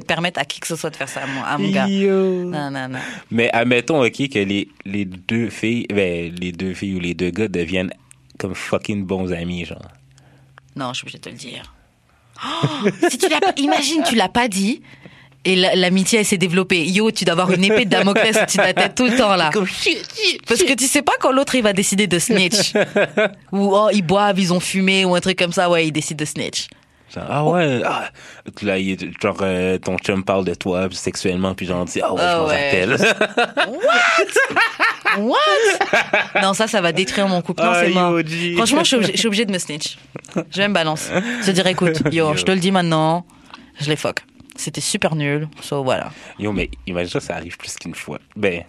permettre 0.07 0.39
à 0.39 0.45
qui 0.45 0.59
que 0.61 0.67
ce 0.67 0.75
soit 0.77 0.89
de 0.89 0.95
faire 0.95 1.09
ça 1.09 1.23
à 1.23 1.27
mon, 1.27 1.43
à 1.43 1.57
mon 1.57 1.69
gars. 1.69 1.87
Non, 1.87 2.71
non, 2.71 2.87
non. 2.87 2.99
Mais 3.31 3.49
admettons, 3.51 4.01
OK, 4.05 4.29
que 4.29 4.39
les, 4.39 4.69
les 4.85 5.03
deux 5.03 5.49
filles, 5.49 5.85
ben, 5.93 6.33
les 6.39 6.51
deux 6.53 6.73
filles 6.73 6.95
ou 6.95 6.99
les 6.99 7.13
deux 7.13 7.29
gars 7.31 7.47
deviennent 7.49 7.91
comme 8.37 8.55
fucking 8.55 9.05
bons 9.05 9.31
amis, 9.31 9.65
genre. 9.65 9.81
Non, 10.75 10.89
je 10.93 10.97
suis 10.99 11.03
obligée 11.05 11.17
de 11.19 11.23
te 11.23 11.29
le 11.29 11.35
dire. 11.35 11.73
Oh, 12.45 12.89
si 13.09 13.17
tu 13.17 13.27
imagine, 13.57 14.03
tu 14.03 14.15
l'as 14.15 14.29
pas 14.29 14.47
dit. 14.47 14.81
Et 15.47 15.55
la- 15.55 15.75
l'amitié, 15.75 16.19
elle 16.19 16.25
s'est 16.25 16.39
développée. 16.39 16.85
Yo, 16.87 17.11
tu 17.11 17.23
dois 17.23 17.33
avoir 17.33 17.51
une 17.51 17.63
épée 17.63 17.85
de 17.85 17.89
Damoclès 17.91 18.35
au-dessus 18.35 18.57
de 18.57 18.63
ta 18.63 18.73
tête 18.73 18.95
tout 18.95 19.05
le 19.05 19.15
temps, 19.15 19.35
là. 19.35 19.51
Parce 20.47 20.63
que 20.63 20.73
tu 20.73 20.87
sais 20.87 21.03
pas 21.03 21.13
quand 21.19 21.31
l'autre, 21.31 21.53
il 21.53 21.61
va 21.61 21.71
décider 21.71 22.07
de 22.07 22.17
snitch. 22.17 22.73
ou, 23.51 23.75
oh, 23.75 23.89
ils 23.93 24.01
boivent, 24.01 24.39
ils 24.39 24.51
ont 24.51 24.59
fumé, 24.59 25.05
ou 25.05 25.13
un 25.13 25.21
truc 25.21 25.37
comme 25.37 25.53
ça, 25.53 25.69
ouais, 25.69 25.87
il 25.87 25.91
décide 25.91 26.17
de 26.17 26.25
snitch. 26.25 26.67
Genre, 27.13 27.25
ah 27.29 27.45
ouais, 27.45 27.81
ah, 27.85 28.09
là, 28.63 28.77
il- 28.79 29.13
genre, 29.21 29.37
euh, 29.41 29.77
ton 29.77 29.97
chum 29.97 30.23
parle 30.23 30.43
de 30.43 30.53
toi 30.55 30.87
puis 30.89 30.97
sexuellement, 30.97 31.53
puis 31.53 31.65
genre, 31.67 31.85
dit, 31.85 32.01
ah 32.01 32.11
ouais, 32.13 32.19
je 32.19 32.25
Ah 32.25 32.37
m'en 32.39 32.45
ouais. 32.47 32.65
rappelle. 32.65 32.97
What? 35.17 35.37
non, 36.41 36.53
ça, 36.53 36.67
ça 36.67 36.81
va 36.81 36.91
détruire 36.91 37.27
mon 37.27 37.41
couple. 37.41 37.61
Non, 37.63 37.69
Ah, 37.71 37.81
c'est 37.83 37.89
mort. 37.93 38.19
Franchement, 38.57 38.83
je 38.83 38.87
suis 38.87 38.95
obligée, 38.97 39.27
obligée 39.27 39.45
de 39.45 39.51
me 39.51 39.57
snitch. 39.59 39.97
Je 40.51 40.57
vais 40.57 40.67
me 40.67 40.73
balance. 40.73 41.09
Se 41.41 41.51
dire, 41.51 41.65
écoute, 41.67 42.01
yo, 42.11 42.35
je 42.35 42.43
te 42.43 42.51
le 42.51 42.59
dis 42.59 42.71
maintenant, 42.71 43.25
je 43.79 43.89
les 43.89 43.95
fuck. 43.95 44.21
C'était 44.57 44.81
super 44.81 45.15
nul. 45.15 45.47
So, 45.61 45.83
voilà. 45.83 46.11
Yo, 46.39 46.51
mais 46.51 46.69
imagine 46.87 47.09
ça, 47.11 47.19
ça 47.19 47.35
arrive 47.35 47.57
plus 47.57 47.75
qu'une 47.75 47.95
fois. 47.95 48.19
Ben, 48.35 48.63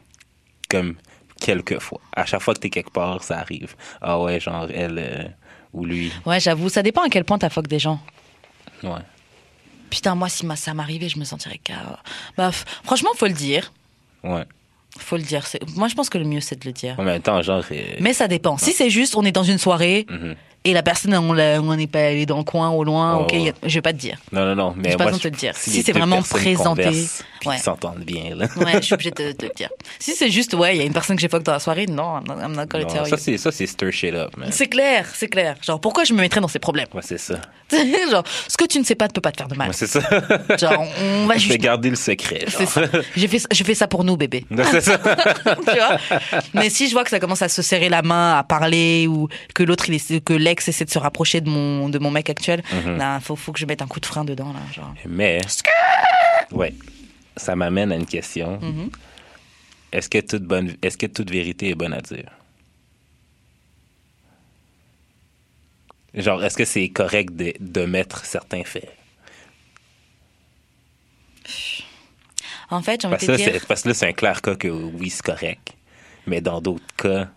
comme 0.68 0.94
quelques 1.40 1.78
fois. 1.80 2.00
À 2.14 2.26
chaque 2.26 2.40
fois 2.42 2.54
que 2.54 2.60
t'es 2.60 2.70
quelque 2.70 2.90
part, 2.90 3.22
ça 3.22 3.38
arrive. 3.38 3.74
Ah 4.00 4.20
ouais, 4.20 4.40
genre, 4.40 4.66
elle 4.74 4.98
euh, 4.98 5.24
ou 5.72 5.84
lui. 5.84 6.12
Ouais, 6.26 6.40
j'avoue, 6.40 6.68
ça 6.68 6.82
dépend 6.82 7.02
à 7.02 7.08
quel 7.08 7.24
point 7.24 7.38
t'as 7.38 7.50
fuck 7.50 7.66
des 7.68 7.78
gens. 7.78 8.00
Ouais. 8.82 9.02
Putain, 9.90 10.14
moi, 10.14 10.28
si 10.28 10.46
ça 10.56 10.74
m'arrivait, 10.74 11.08
je 11.08 11.18
me 11.18 11.24
sentirais 11.24 11.60
ca... 11.66 12.00
Bah, 12.36 12.50
franchement, 12.52 13.10
faut 13.16 13.26
le 13.26 13.32
dire. 13.32 13.72
Ouais. 14.24 14.44
Faut 14.98 15.16
le 15.16 15.22
dire. 15.22 15.44
Moi, 15.76 15.88
je 15.88 15.94
pense 15.94 16.08
que 16.08 16.18
le 16.18 16.24
mieux, 16.24 16.40
c'est 16.40 16.60
de 16.60 16.66
le 16.66 16.72
dire. 16.72 17.00
Même 17.00 17.22
temps, 17.22 17.40
genre. 17.42 17.64
Mais 18.00 18.12
ça 18.12 18.28
dépend. 18.28 18.56
Si 18.56 18.72
c'est 18.72 18.90
juste, 18.90 19.14
on 19.16 19.22
est 19.24 19.32
dans 19.32 19.42
une 19.42 19.58
soirée 19.58 20.06
mhm. 20.08 20.34
Et 20.70 20.72
la 20.72 20.82
personne, 20.82 21.14
on 21.14 21.76
n'est 21.76 21.86
pas 21.86 22.06
allé 22.08 22.26
dans 22.26 22.38
le 22.38 22.44
coin, 22.44 22.70
au 22.70 22.84
loin, 22.84 23.16
Oh, 23.18 23.22
ok, 23.22 23.32
a- 23.34 23.68
je 23.68 23.74
vais 23.74 23.82
pas 23.82 23.92
te 23.92 23.98
dire. 23.98 24.16
Non, 24.32 24.44
non, 24.44 24.54
non. 24.54 24.74
Mais 24.76 24.90
J'ai 24.90 24.96
pas 24.96 25.04
moi, 25.04 25.12
besoin 25.12 25.30
de 25.30 25.34
te 25.34 25.40
je- 25.40 25.46
le 25.46 25.52
dire. 25.52 25.56
Si 25.56 25.82
c'est 25.82 25.92
vraiment 25.92 26.22
présenté, 26.22 26.90
puis 27.40 27.48
ouais. 27.48 27.58
s'entendent 27.58 28.04
bien, 28.04 28.34
là. 28.34 28.46
Ouais, 28.56 28.74
je 28.74 28.80
suis 28.80 28.94
obligée 28.94 29.10
de 29.10 29.32
te 29.32 29.44
le 29.46 29.52
dire. 29.54 29.68
Si 29.98 30.14
c'est 30.14 30.30
juste, 30.30 30.54
ouais, 30.54 30.76
il 30.76 30.78
y 30.78 30.82
a 30.82 30.84
une 30.84 30.92
personne 30.92 31.16
que 31.16 31.22
j'ai 31.22 31.28
fuck 31.28 31.42
dans 31.42 31.52
la 31.52 31.58
soirée, 31.60 31.86
non, 31.86 32.18
I'm 32.28 32.52
not, 32.54 32.66
gonna 32.66 32.84
tell 32.84 33.04
ça, 33.06 33.10
you. 33.10 33.16
c'est, 33.18 33.38
ça, 33.38 33.52
c'est 33.52 33.66
stir 33.66 33.92
shit 33.92 34.14
up. 34.14 34.32
C'est 34.50 34.66
clair, 34.68 35.06
c'est 35.14 35.28
clair. 35.28 35.56
Genre, 35.62 35.80
pourquoi 35.80 36.04
je 36.04 36.12
me 36.12 36.20
mettrais 36.20 36.40
dans 36.40 36.48
ces 36.48 36.58
problèmes? 36.58 36.88
Ouais, 36.94 37.02
c'est 37.02 37.18
ça. 37.18 37.34
Genre, 38.10 38.22
ce 38.48 38.56
que 38.56 38.64
tu 38.64 38.78
ne 38.78 38.84
sais 38.84 38.94
pas 38.94 39.06
ne 39.06 39.12
peut 39.12 39.20
pas 39.20 39.32
te 39.32 39.38
faire 39.38 39.48
de 39.48 39.54
mal. 39.56 39.68
Ouais, 39.68 39.74
c'est 39.74 39.86
ça. 39.86 40.00
Genre, 40.58 40.84
on 41.02 41.26
va 41.26 41.34
Je 41.36 41.46
vais 41.48 41.54
juste. 41.54 41.58
garder 41.60 41.90
le 41.90 41.96
secret. 41.96 42.44
C'est 42.48 42.66
ça. 42.66 42.82
J'ai 43.16 43.28
fait, 43.28 43.42
je 43.52 43.64
fais 43.64 43.74
ça 43.74 43.86
pour 43.88 44.04
nous, 44.04 44.16
bébé. 44.16 44.44
C'est 44.70 44.80
ça. 44.80 44.98
tu 45.44 45.76
vois? 45.76 45.98
Mais 46.54 46.70
si 46.70 46.88
je 46.88 46.92
vois 46.92 47.04
que 47.04 47.10
ça 47.10 47.18
commence 47.20 47.42
à 47.42 47.48
se 47.48 47.62
serrer 47.62 47.88
la 47.88 48.02
main, 48.02 48.36
à 48.38 48.44
parler, 48.44 49.06
ou 49.08 49.28
que 49.54 49.62
l'autre, 49.62 49.88
il 49.88 49.94
essaie- 49.94 50.20
que 50.20 50.32
l'ex 50.32 50.55
essaie 50.66 50.84
de 50.84 50.90
se 50.90 50.98
rapprocher 50.98 51.40
de 51.40 51.48
mon, 51.48 51.88
de 51.88 51.98
mon 51.98 52.10
mec 52.10 52.30
actuel, 52.30 52.62
là, 52.96 53.20
faut, 53.20 53.36
faut 53.36 53.52
que 53.52 53.58
je 53.58 53.66
mette 53.66 53.82
un 53.82 53.86
coup 53.86 54.00
de 54.00 54.06
frein 54.06 54.24
dedans, 54.24 54.52
là. 54.52 54.60
Genre. 54.72 54.94
Mais. 55.06 55.40
Ouais. 56.52 56.74
Ça 57.36 57.54
m'amène 57.54 57.92
à 57.92 57.96
une 57.96 58.06
question. 58.06 58.58
Mhm. 58.60 58.90
Est-ce 59.92 60.08
que 60.08 60.18
toute 60.18 60.42
bonne, 60.42 60.74
est-ce 60.82 60.96
que 60.96 61.06
toute 61.06 61.30
vérité 61.30 61.70
est 61.70 61.74
bonne 61.74 61.92
à 61.92 62.00
dire? 62.00 62.30
Genre, 66.14 66.42
est-ce 66.42 66.56
que 66.56 66.64
c'est 66.64 66.88
correct 66.88 67.36
de, 67.36 67.52
de 67.60 67.84
mettre 67.84 68.24
certains 68.24 68.64
faits? 68.64 68.90
En 72.70 72.82
fait, 72.82 73.02
j'ai 73.02 73.08
envie 73.08 73.26
de 73.26 73.36
dire, 73.36 73.66
parce 73.68 73.82
que 73.82 73.88
là, 73.88 73.94
c'est 73.94 74.08
un 74.08 74.12
clair 74.12 74.40
cas 74.42 74.56
que 74.56 74.68
oui, 74.68 75.10
c'est 75.10 75.22
correct. 75.22 75.74
Mais 76.26 76.40
dans 76.40 76.60
d'autres 76.60 76.82
cas, 76.96 77.28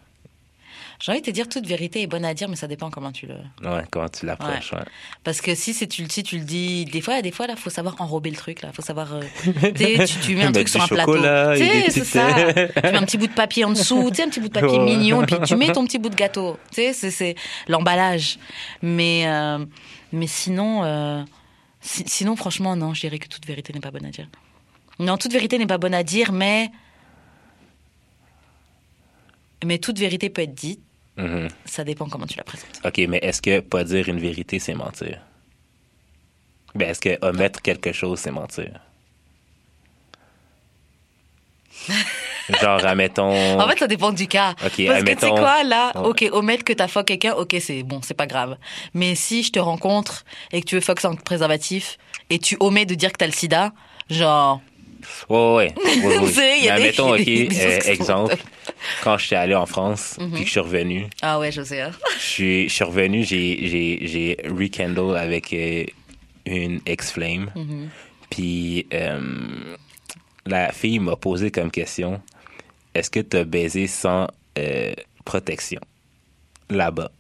j'ai 1.02 1.12
envie 1.14 1.22
de 1.22 1.26
te 1.26 1.32
dire, 1.32 1.48
toute 1.48 1.66
vérité 1.66 2.02
est 2.02 2.08
bonne 2.08 2.26
à 2.26 2.34
dire, 2.34 2.50
mais 2.50 2.58
ça 2.58 2.68
dépend 2.68 2.90
comment 2.92 3.12
tu 3.14 3.26
le. 3.26 3.36
ouais, 3.64 3.84
comment 3.90 4.10
tu 4.10 4.26
l'approches? 4.26 4.74
ouais. 4.74 4.80
Parce 5.24 5.40
que 5.40 5.56
si, 5.56 5.74
c'est 5.74 5.88
tu, 5.88 6.06
si 6.10 6.24
tu 6.24 6.38
le 6.38 6.44
dis, 6.44 6.84
des 6.86 7.00
fois, 7.02 7.22
des 7.22 7.32
fois, 7.32 7.48
là, 7.48 7.56
faut 7.56 7.70
savoir 7.70 7.96
enrober 8.02 8.30
le 8.30 8.36
truc, 8.36 8.62
là. 8.62 8.72
Faut 8.74 8.82
savoir, 8.82 9.14
euh, 9.14 9.22
tu 10.06 10.36
mets 10.36 10.44
un 10.44 10.52
truc 10.52 10.68
sur 10.70 10.82
un 10.82 10.88
plateau. 10.96 11.14
c'est 11.92 12.04
ça. 12.04 12.28
tu 12.82 12.82
mets 12.92 12.98
un 12.98 13.04
petit 13.06 13.18
bout 13.18 13.28
de 13.28 13.34
papier 13.34 13.64
en 13.66 13.70
dessous, 13.72 14.10
tu 14.10 14.16
sais, 14.18 14.24
un 14.24 14.30
petit 14.30 14.42
bout 14.42 14.50
de 14.50 14.54
papier 14.54 14.78
mignon, 14.84 15.22
et 15.24 15.26
puis 15.26 15.36
tu 15.48 15.56
mets 15.56 15.68
ton 15.74 15.86
petit 15.86 16.00
bout 16.00 16.10
de 16.10 16.16
gâteau. 16.16 16.58
Tu 16.72 16.76
sais, 16.82 16.94
c'est, 16.94 17.12
c'est 17.12 17.36
l'emballage. 17.70 18.38
Mais, 18.82 19.24
euh, 19.28 19.66
mais 20.12 20.28
sinon, 20.28 20.84
euh, 20.84 21.24
si- 21.80 22.04
sinon, 22.08 22.36
franchement, 22.36 22.76
non, 22.76 22.94
je 22.94 23.00
dirais 23.02 23.20
que 23.20 23.28
toute 23.30 23.46
vérité 23.46 23.72
n'est 23.74 23.80
pas 23.80 23.92
bonne 23.92 24.06
à 24.06 24.10
dire. 24.10 24.28
Non, 25.00 25.16
toute 25.18 25.32
vérité 25.32 25.58
n'est 25.58 25.66
pas 25.66 25.78
bonne 25.78 25.94
à 25.94 26.04
dire, 26.04 26.34
mais, 26.34 26.70
mais 29.64 29.78
toute 29.78 29.98
vérité 29.98 30.30
peut 30.30 30.42
être 30.42 30.54
dite. 30.54 30.82
Mhm. 31.20 31.48
Ça 31.66 31.84
dépend 31.84 32.08
comment 32.08 32.26
tu 32.26 32.38
la 32.38 32.44
présentes. 32.44 32.80
OK, 32.86 32.98
mais 33.10 33.20
est-ce 33.22 33.42
que 33.42 33.60
pas 33.60 33.84
dire 33.84 34.08
une 34.10 34.20
vérité, 34.20 34.58
c'est 34.60 34.74
mentir? 34.74 35.20
Ben, 36.76 36.90
est-ce 36.90 37.02
que 37.02 37.18
omettre 37.26 37.62
quelque 37.62 37.92
chose, 37.92 38.20
c'est 38.20 38.32
mentir? 38.32 38.80
Genre, 42.62 42.84
admettons... 42.86 43.60
En 43.60 43.68
fait, 43.68 43.78
ça 43.80 43.88
dépend 43.88 44.12
du 44.12 44.28
cas. 44.28 44.52
Ok, 44.52 44.58
Parce 44.62 44.72
que 44.76 44.82
tu 44.82 44.88
sais 44.88 44.92
admettons- 44.92 45.36
quoi, 45.36 45.64
là, 45.64 45.92
ok, 46.04 46.26
omettre 46.32 46.64
que 46.64 46.74
t'as 46.74 46.88
fuck 46.88 47.06
quelqu'un, 47.06 47.34
ok, 47.34 47.56
c'est 47.62 47.84
bon, 47.84 48.02
c'est 48.04 48.16
pas 48.16 48.26
grave. 48.28 48.58
Mais 48.94 49.14
si 49.16 49.44
je 49.44 49.52
te 49.52 49.60
rencontre 49.60 50.26
et 50.52 50.62
que 50.62 50.66
tu 50.66 50.76
veux 50.76 50.82
fuck 50.82 51.00
sans 51.00 51.16
préservatif 51.16 51.98
et 52.30 52.40
tu 52.40 52.58
omets 52.60 52.86
de 52.86 52.96
dire 52.96 53.12
que 53.12 53.18
t'as 53.18 53.28
le 53.28 53.34
sida, 53.34 53.72
genre, 54.10 54.62
Ouais, 55.30 55.38
ouais, 55.38 55.74
ouais. 55.78 56.18
ouais, 56.20 56.28
Tu 56.28 56.34
sais, 56.34 56.58
il 56.60 56.66
y 56.66 56.70
a 56.70 56.76
des- 56.78 56.82
admettons, 56.90 57.14
OK, 57.14 57.24
des 57.24 57.50
euh, 57.62 57.80
exemple, 57.86 58.36
quand 59.04 59.18
je 59.18 59.26
suis 59.28 59.36
allé 59.36 59.56
en 59.56 59.66
France, 59.66 60.18
Mhm. 60.20 60.32
puis 60.32 60.40
que 60.42 60.46
je 60.48 60.52
suis 60.52 60.60
revenu, 60.60 61.08
ah 61.22 61.40
ouais, 61.40 61.52
je 61.52 61.62
sais. 61.64 61.82
hein. 61.82 61.92
je 62.18 62.24
suis, 62.24 62.70
je 62.70 62.74
suis 62.74 62.84
revenu, 62.84 63.24
j'ai, 63.24 64.38
rekindle 64.46 65.16
avec 65.18 65.54
euh, 65.54 65.86
une 66.46 66.82
ex-flame. 66.86 67.52
Mhm. 67.56 67.90
Puis 68.30 68.86
euh, 68.94 69.76
la 70.46 70.72
fille 70.72 71.00
m'a 71.00 71.16
posé 71.16 71.52
comme 71.52 71.72
question 71.72 72.22
est-ce 72.94 73.10
que 73.10 73.20
tu 73.20 73.38
as 73.38 73.44
baisé 73.44 73.88
sans 73.88 74.28
euh, 74.58 74.94
protection? 75.26 75.80
Là-bas 76.70 77.12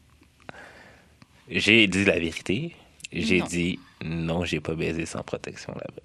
J'ai 1.50 1.88
dit 1.88 2.06
la 2.06 2.20
vérité. 2.20 2.76
J'ai 3.12 3.42
dit 3.42 3.80
non, 4.04 4.46
j'ai 4.46 4.60
pas 4.60 4.76
baisé 4.76 5.06
sans 5.06 5.24
protection 5.24 5.74
là-bas. 5.74 6.02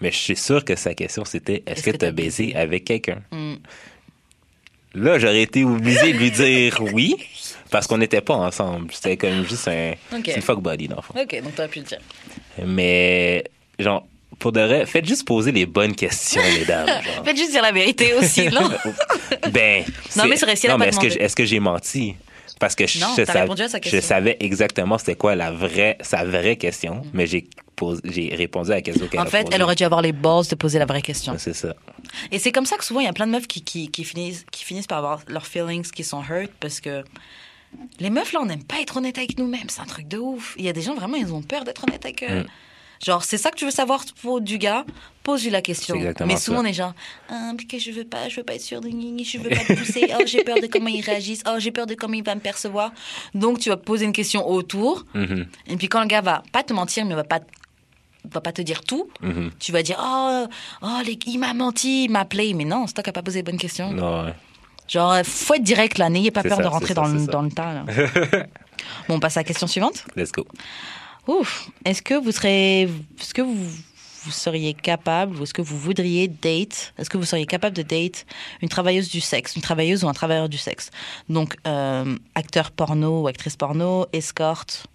Mais 0.00 0.10
je 0.12 0.16
suis 0.16 0.36
sûr 0.36 0.64
que 0.64 0.76
sa 0.76 0.94
question 0.94 1.24
c'était 1.24 1.62
est-ce 1.66 1.82
que 1.82 1.96
tu 1.96 2.04
as 2.04 2.12
baisé? 2.12 2.54
avec 2.54 2.84
quelqu'un? 2.84 3.22
Mm. 3.32 3.54
Là, 4.94 5.18
j'aurais 5.18 5.42
été 5.42 5.64
obligé 5.64 6.12
de 6.12 6.18
lui 6.18 6.30
dire 6.30 6.78
oui, 6.92 7.14
parce 7.70 7.86
qu'on 7.86 7.98
n'était 7.98 8.20
pas 8.20 8.34
ensemble. 8.34 8.92
C'était 8.92 9.16
comme 9.16 9.46
juste 9.46 9.68
un. 9.68 9.92
Une 10.12 10.42
fuck 10.42 10.60
buddy, 10.62 10.88
dans 10.88 10.96
le 10.96 11.02
fond. 11.02 11.14
Ok, 11.20 11.42
donc 11.42 11.54
t'aurais 11.54 11.68
pu 11.68 11.80
le 11.80 11.84
dire. 11.84 11.98
Mais, 12.64 13.44
genre, 13.78 14.06
pour 14.38 14.52
de 14.52 14.60
vrai, 14.60 14.86
faites 14.86 15.06
juste 15.06 15.26
poser 15.26 15.52
les 15.52 15.66
bonnes 15.66 15.94
questions, 15.94 16.42
mesdames. 16.58 16.86
genre. 17.04 17.24
Faites 17.24 17.36
juste 17.36 17.50
dire 17.50 17.62
la 17.62 17.72
vérité 17.72 18.14
aussi, 18.14 18.48
non 18.48 18.68
ben. 19.52 19.84
Non, 20.16 20.24
mais 20.26 20.36
c'est 20.36 20.46
vrai, 20.46 20.56
si 20.56 20.68
Non, 20.68 20.78
mais 20.78 20.88
est-ce 20.88 21.36
que, 21.36 21.44
j'ai 21.44 21.60
menti? 21.60 22.14
Parce 22.58 22.74
que 22.74 22.84
Non, 22.98 23.14
sav- 23.14 23.80
je 23.84 24.00
savais 24.00 24.36
exactement 24.40 24.98
c'était 24.98 25.14
quoi 25.14 25.36
la 25.36 25.52
vraie, 25.52 25.96
sa 26.00 26.24
vraie 26.24 26.56
question, 26.56 27.02
mais 27.12 27.26
j'ai 27.26 27.46
j'ai 28.04 28.34
répondu 28.34 28.70
à 28.70 28.76
la 28.76 28.82
question 28.82 29.06
qu'elle 29.06 29.20
En 29.20 29.24
a 29.24 29.26
fait, 29.26 29.44
posée. 29.44 29.54
elle 29.54 29.62
aurait 29.62 29.74
dû 29.74 29.84
avoir 29.84 30.02
les 30.02 30.12
balls 30.12 30.46
de 30.48 30.54
poser 30.54 30.78
la 30.78 30.86
vraie 30.86 31.02
question. 31.02 31.34
C'est 31.38 31.54
ça. 31.54 31.74
Et 32.30 32.38
c'est 32.38 32.52
comme 32.52 32.66
ça 32.66 32.76
que 32.76 32.84
souvent, 32.84 33.00
il 33.00 33.06
y 33.06 33.08
a 33.08 33.12
plein 33.12 33.26
de 33.26 33.32
meufs 33.32 33.46
qui, 33.46 33.62
qui, 33.62 33.90
qui 33.90 34.04
finissent, 34.04 34.44
qui 34.50 34.64
finissent 34.64 34.86
par 34.86 34.98
avoir 34.98 35.20
leurs 35.28 35.46
feelings 35.46 35.90
qui 35.90 36.04
sont 36.04 36.22
hurt 36.22 36.50
parce 36.60 36.80
que 36.80 37.04
les 38.00 38.10
meufs, 38.10 38.32
là, 38.32 38.40
on 38.42 38.46
n'aime 38.46 38.64
pas 38.64 38.80
être 38.80 38.96
honnête 38.96 39.18
avec 39.18 39.38
nous-mêmes. 39.38 39.68
C'est 39.68 39.80
un 39.80 39.86
truc 39.86 40.08
de 40.08 40.18
ouf. 40.18 40.54
Il 40.58 40.64
y 40.64 40.68
a 40.68 40.72
des 40.72 40.82
gens, 40.82 40.94
vraiment, 40.94 41.16
ils 41.16 41.32
ont 41.32 41.42
peur 41.42 41.64
d'être 41.64 41.84
honnêtes 41.84 42.04
avec 42.04 42.22
eux. 42.22 42.40
Mm. 42.40 42.46
Genre, 43.04 43.22
c'est 43.22 43.38
ça 43.38 43.50
que 43.50 43.56
tu 43.56 43.64
veux 43.64 43.70
savoir 43.70 44.04
pour 44.22 44.40
du 44.40 44.58
gars? 44.58 44.84
Pose-lui 45.22 45.50
la 45.50 45.62
question. 45.62 45.96
Mais 45.96 46.36
ça. 46.36 46.42
souvent, 46.42 46.62
on 46.62 46.64
est 46.64 46.72
genre, 46.72 46.94
ah, 47.28 47.52
parce 47.56 47.68
que 47.68 47.78
je 47.78 47.92
veux 47.92 48.04
pas, 48.04 48.28
je 48.28 48.36
veux 48.36 48.42
pas 48.42 48.54
être 48.54 48.62
sûr 48.62 48.80
de 48.80 48.88
Nini, 48.88 49.24
je 49.24 49.38
veux 49.38 49.50
pas 49.50 49.56
te 49.56 49.74
pousser. 49.74 50.10
Oh, 50.18 50.22
j'ai 50.26 50.42
peur 50.42 50.56
de 50.60 50.66
comment 50.66 50.88
il 50.88 51.02
réagisse. 51.02 51.42
Oh, 51.46 51.56
j'ai 51.58 51.70
peur 51.70 51.86
de 51.86 51.94
comment 51.94 52.14
il 52.14 52.24
va 52.24 52.34
me 52.34 52.40
percevoir. 52.40 52.90
Donc, 53.34 53.60
tu 53.60 53.68
vas 53.68 53.76
poser 53.76 54.04
une 54.04 54.12
question 54.12 54.48
autour. 54.48 55.04
Mhm. 55.14 55.46
Et 55.68 55.76
puis, 55.76 55.88
quand 55.88 56.00
le 56.00 56.06
gars 56.06 56.22
va 56.22 56.42
pas 56.50 56.64
te 56.64 56.72
mentir, 56.72 57.04
mais 57.04 57.14
va 57.14 57.24
pas, 57.24 57.40
va 58.32 58.40
pas 58.40 58.52
te 58.52 58.62
dire 58.62 58.82
tout, 58.82 59.08
Mhm. 59.22 59.50
tu 59.58 59.72
vas 59.72 59.82
dire, 59.82 59.98
oh, 60.02 60.46
oh 60.82 60.98
les- 61.04 61.18
il 61.26 61.38
m'a 61.38 61.54
menti, 61.54 62.04
il 62.04 62.10
m'a 62.10 62.24
play. 62.24 62.52
Mais 62.54 62.64
non, 62.64 62.86
c'est 62.86 62.94
toi 62.94 63.02
qui 63.02 63.08
n'as 63.08 63.12
pas 63.14 63.22
posé 63.22 63.38
les 63.40 63.42
bonnes 63.42 63.58
questions. 63.58 63.92
Non, 63.92 64.24
ouais. 64.24 64.34
Genre, 64.88 65.12
euh, 65.12 65.22
faut 65.24 65.54
être 65.54 65.62
direct 65.62 65.98
là, 65.98 66.08
n'ayez 66.08 66.30
pas 66.30 66.42
peur 66.42 66.56
ça, 66.56 66.62
de 66.62 66.68
rentrer 66.68 66.88
ça, 66.88 66.94
dans, 66.94 67.06
le, 67.08 67.26
dans 67.26 67.42
le 67.42 67.50
tas. 67.50 67.74
là. 67.74 67.84
bon, 69.08 69.16
on 69.16 69.20
passe 69.20 69.36
à 69.36 69.40
la 69.40 69.44
question 69.44 69.66
suivante. 69.66 70.04
Let's 70.16 70.32
go. 70.32 70.46
Ouf. 71.26 71.68
Est-ce 71.84 72.00
que 72.00 72.14
vous 72.14 72.32
serez, 72.32 72.82
est-ce 73.20 73.34
que 73.34 73.42
vous, 73.42 73.54
vous 74.24 74.30
seriez 74.30 74.72
capable, 74.72 75.36
ou 75.38 75.42
est-ce 75.42 75.52
que 75.52 75.60
vous 75.60 75.78
voudriez 75.78 76.26
date, 76.28 76.94
est-ce 76.98 77.10
que 77.10 77.18
vous 77.18 77.24
seriez 77.26 77.44
capable 77.44 77.76
de 77.76 77.82
date 77.82 78.24
une 78.62 78.70
travailleuse 78.70 79.10
du 79.10 79.20
sexe, 79.20 79.54
une 79.56 79.62
travailleuse 79.62 80.04
ou 80.04 80.08
un 80.08 80.14
travailleur 80.14 80.48
du 80.48 80.56
sexe? 80.56 80.90
Donc, 81.28 81.56
euh, 81.66 82.16
acteur 82.34 82.70
porno 82.70 83.22
ou 83.22 83.28
actrice 83.28 83.56
porno, 83.56 84.06
escorte, 84.14 84.86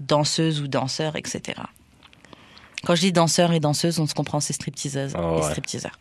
danseuse 0.00 0.60
ou 0.60 0.68
danseur, 0.68 1.16
etc. 1.16 1.60
Quand 2.84 2.94
je 2.94 3.00
dis 3.02 3.12
danseur 3.12 3.52
et 3.52 3.60
danseuse, 3.60 3.98
on 3.98 4.06
se 4.06 4.14
comprend, 4.14 4.40
c'est 4.40 4.52
stripteaseuse 4.54 5.12
Oh, 5.18 5.36
et 5.36 5.40
ouais. 5.42 5.50
stripteaseur. 5.50 5.98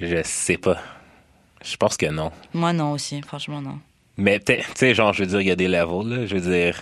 Je 0.00 0.20
sais 0.24 0.56
pas. 0.56 0.78
Je 1.64 1.76
pense 1.76 1.96
que 1.96 2.06
non. 2.06 2.32
Moi, 2.54 2.72
non 2.72 2.92
aussi, 2.92 3.22
franchement, 3.22 3.60
non. 3.60 3.78
Mais 4.16 4.40
tu 4.40 4.54
sais, 4.74 4.94
genre, 4.94 5.12
je 5.12 5.22
veux 5.22 5.28
dire, 5.30 5.40
il 5.40 5.46
y 5.46 5.50
a 5.50 5.56
des 5.56 5.68
levels, 5.68 6.08
là. 6.08 6.26
Je 6.26 6.36
veux 6.36 6.50
dire, 6.52 6.80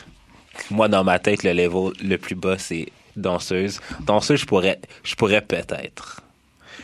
moi, 0.70 0.88
dans 0.88 1.04
ma 1.04 1.18
tête, 1.18 1.42
le 1.42 1.52
level 1.52 1.92
le 2.02 2.16
plus 2.16 2.34
bas, 2.34 2.56
c'est 2.58 2.86
danseuse. 3.16 3.80
Danseuse, 4.00 4.40
je 4.40 4.46
pourrais, 4.46 4.80
je 5.04 5.14
pourrais 5.16 5.42
peut-être. 5.42 6.22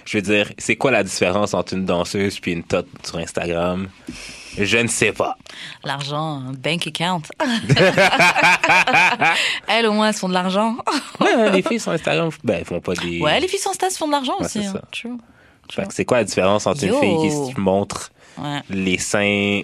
Je 0.07 0.19
veux 0.19 0.23
dire, 0.23 0.53
c'est 0.57 0.77
quoi 0.77 0.91
la 0.93 1.03
différence 1.03 1.53
entre 1.53 1.75
une 1.75 1.85
danseuse 1.85 2.39
puis 2.41 2.53
une 2.53 2.63
toute 2.63 2.87
sur 3.05 3.19
Instagram? 3.19 3.89
Je 4.57 4.79
ne 4.79 4.87
sais 4.87 5.13
pas. 5.13 5.37
L'argent, 5.85 6.43
un 6.49 6.53
bank 6.53 6.87
account. 6.87 7.23
elles, 9.69 9.87
au 9.87 9.93
moins, 9.93 10.09
elles 10.09 10.15
font 10.15 10.29
de 10.29 10.35
l'argent. 10.35 10.77
Ouais, 11.21 11.51
les 11.51 11.63
filles 11.63 11.81
sur 11.81 11.93
Instagram, 11.93 12.31
ben, 12.45 12.59
elles 12.59 12.65
font 12.65 12.81
pas 12.81 12.95
des. 12.95 13.21
Ouais, 13.21 13.41
les 13.41 13.49
filles 13.49 13.59
sans 13.59 13.73
stas 13.73 13.91
font 13.99 14.07
de 14.07 14.13
l'argent 14.13 14.35
Ouais, 14.39 14.45
aussi. 14.47 14.63
c'est 14.63 15.09
hein. 15.09 15.87
que 15.89 15.95
c'est 15.95 16.05
quoi 16.05 16.19
la 16.19 16.25
différence 16.25 16.67
entre 16.67 16.85
Yo. 16.85 16.95
une 17.03 17.21
fille 17.21 17.53
qui 17.55 17.61
montre 17.61 18.11
Ouais. 18.39 18.61
les 18.71 18.99
seins 18.99 19.63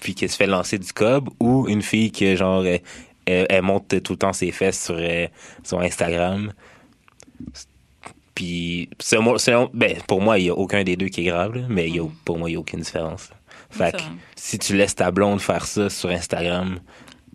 puis 0.00 0.14
qui 0.14 0.28
se 0.28 0.36
fait 0.36 0.46
lancer 0.46 0.78
du 0.78 0.92
cob 0.92 1.30
ou 1.40 1.66
une 1.68 1.82
fille 1.82 2.10
qui, 2.10 2.36
genre, 2.36 2.64
elle, 2.64 2.80
elle- 3.26 3.46
elle 3.48 3.62
monte 3.62 4.02
tout 4.02 4.12
le 4.12 4.18
temps 4.18 4.32
ses 4.34 4.52
fesses 4.52 4.84
sur, 4.84 4.96
euh, 4.98 5.26
sur 5.64 5.80
Instagram? 5.80 6.52
Puis, 8.40 8.88
selon- 8.98 9.36
selon- 9.36 9.70
ben, 9.74 9.98
pour 10.08 10.22
moi, 10.22 10.38
il 10.38 10.44
n'y 10.44 10.48
a 10.48 10.54
aucun 10.54 10.82
des 10.82 10.96
deux 10.96 11.08
qui 11.08 11.20
est 11.20 11.24
grave, 11.24 11.56
là, 11.56 11.66
mais 11.68 11.90
y 11.90 12.00
a, 12.00 12.06
pour 12.24 12.38
moi, 12.38 12.48
il 12.48 12.54
n'y 12.54 12.56
a 12.56 12.60
aucune 12.60 12.80
différence. 12.80 13.28
Fait 13.68 13.92
que 13.92 13.98
si 14.34 14.58
tu 14.58 14.74
laisses 14.74 14.94
ta 14.94 15.10
blonde 15.10 15.42
faire 15.42 15.66
ça 15.66 15.90
sur 15.90 16.08
Instagram, 16.08 16.80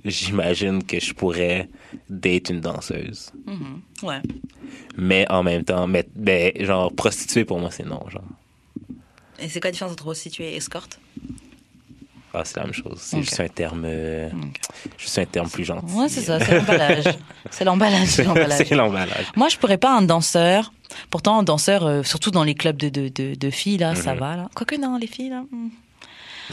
j'imagine 0.04 0.84
que 0.84 1.00
je 1.00 1.14
pourrais 1.14 1.70
date 2.10 2.50
une 2.50 2.60
danseuse. 2.60 3.32
Mhm. 3.46 3.82
Ouais. 4.02 4.20
Mais 4.98 5.30
en 5.30 5.44
même 5.44 5.64
temps, 5.64 5.86
mais, 5.86 6.08
ben, 6.16 6.52
genre, 6.60 6.92
prostituée, 6.92 7.46
pour 7.46 7.60
moi, 7.60 7.70
c'est 7.70 7.86
non, 7.86 8.02
genre. 8.10 8.24
Et 9.38 9.48
c'est 9.48 9.60
quoi 9.60 9.68
la 9.68 9.74
différence 9.74 9.94
entre 9.94 10.06
prostituée 10.06 10.54
et 10.54 10.56
escorte? 10.56 11.00
C'est 12.44 12.58
la 12.58 12.64
même 12.64 12.74
chose. 12.74 12.98
C'est 13.00 13.18
Ok. 13.18 13.24
juste 13.24 13.40
un 13.40 13.48
terme, 13.48 13.84
euh, 13.86 14.30
Ok. 14.30 14.60
juste 14.98 15.18
un 15.20 15.26
terme 15.26 15.50
plus 15.50 15.64
gentil. 15.64 15.94
Ouais, 15.94 16.10
c'est 16.10 16.22
ça, 16.22 16.40
c'est 16.40 16.56
l'emballage. 16.56 17.04
c'est 17.52 17.64
l'emballage, 17.64 18.08
c'est 18.08 18.24
l'emballage. 18.76 19.26
Moi, 19.36 19.50
je 19.50 19.58
pourrais 19.58 19.78
pas 19.78 19.96
un 19.96 20.02
danseur. 20.02 20.72
Pourtant, 21.10 21.40
un 21.40 21.44
danseur, 21.44 21.86
euh, 21.86 22.04
surtout 22.04 22.32
dans 22.32 22.44
les 22.44 22.56
clubs 22.56 22.78
de, 22.78 22.90
de, 22.90 23.10
de, 23.10 23.36
de 23.36 23.50
filles, 23.50 23.78
là, 23.78 23.96
ça 23.96 24.14
Mhm. 24.14 24.20
va, 24.20 24.36
là. 24.36 24.50
Quoique, 24.56 24.76
non, 24.76 24.98
les 24.98 25.08
filles, 25.08 25.30
là. 25.30 25.44
hmm. 25.52 25.70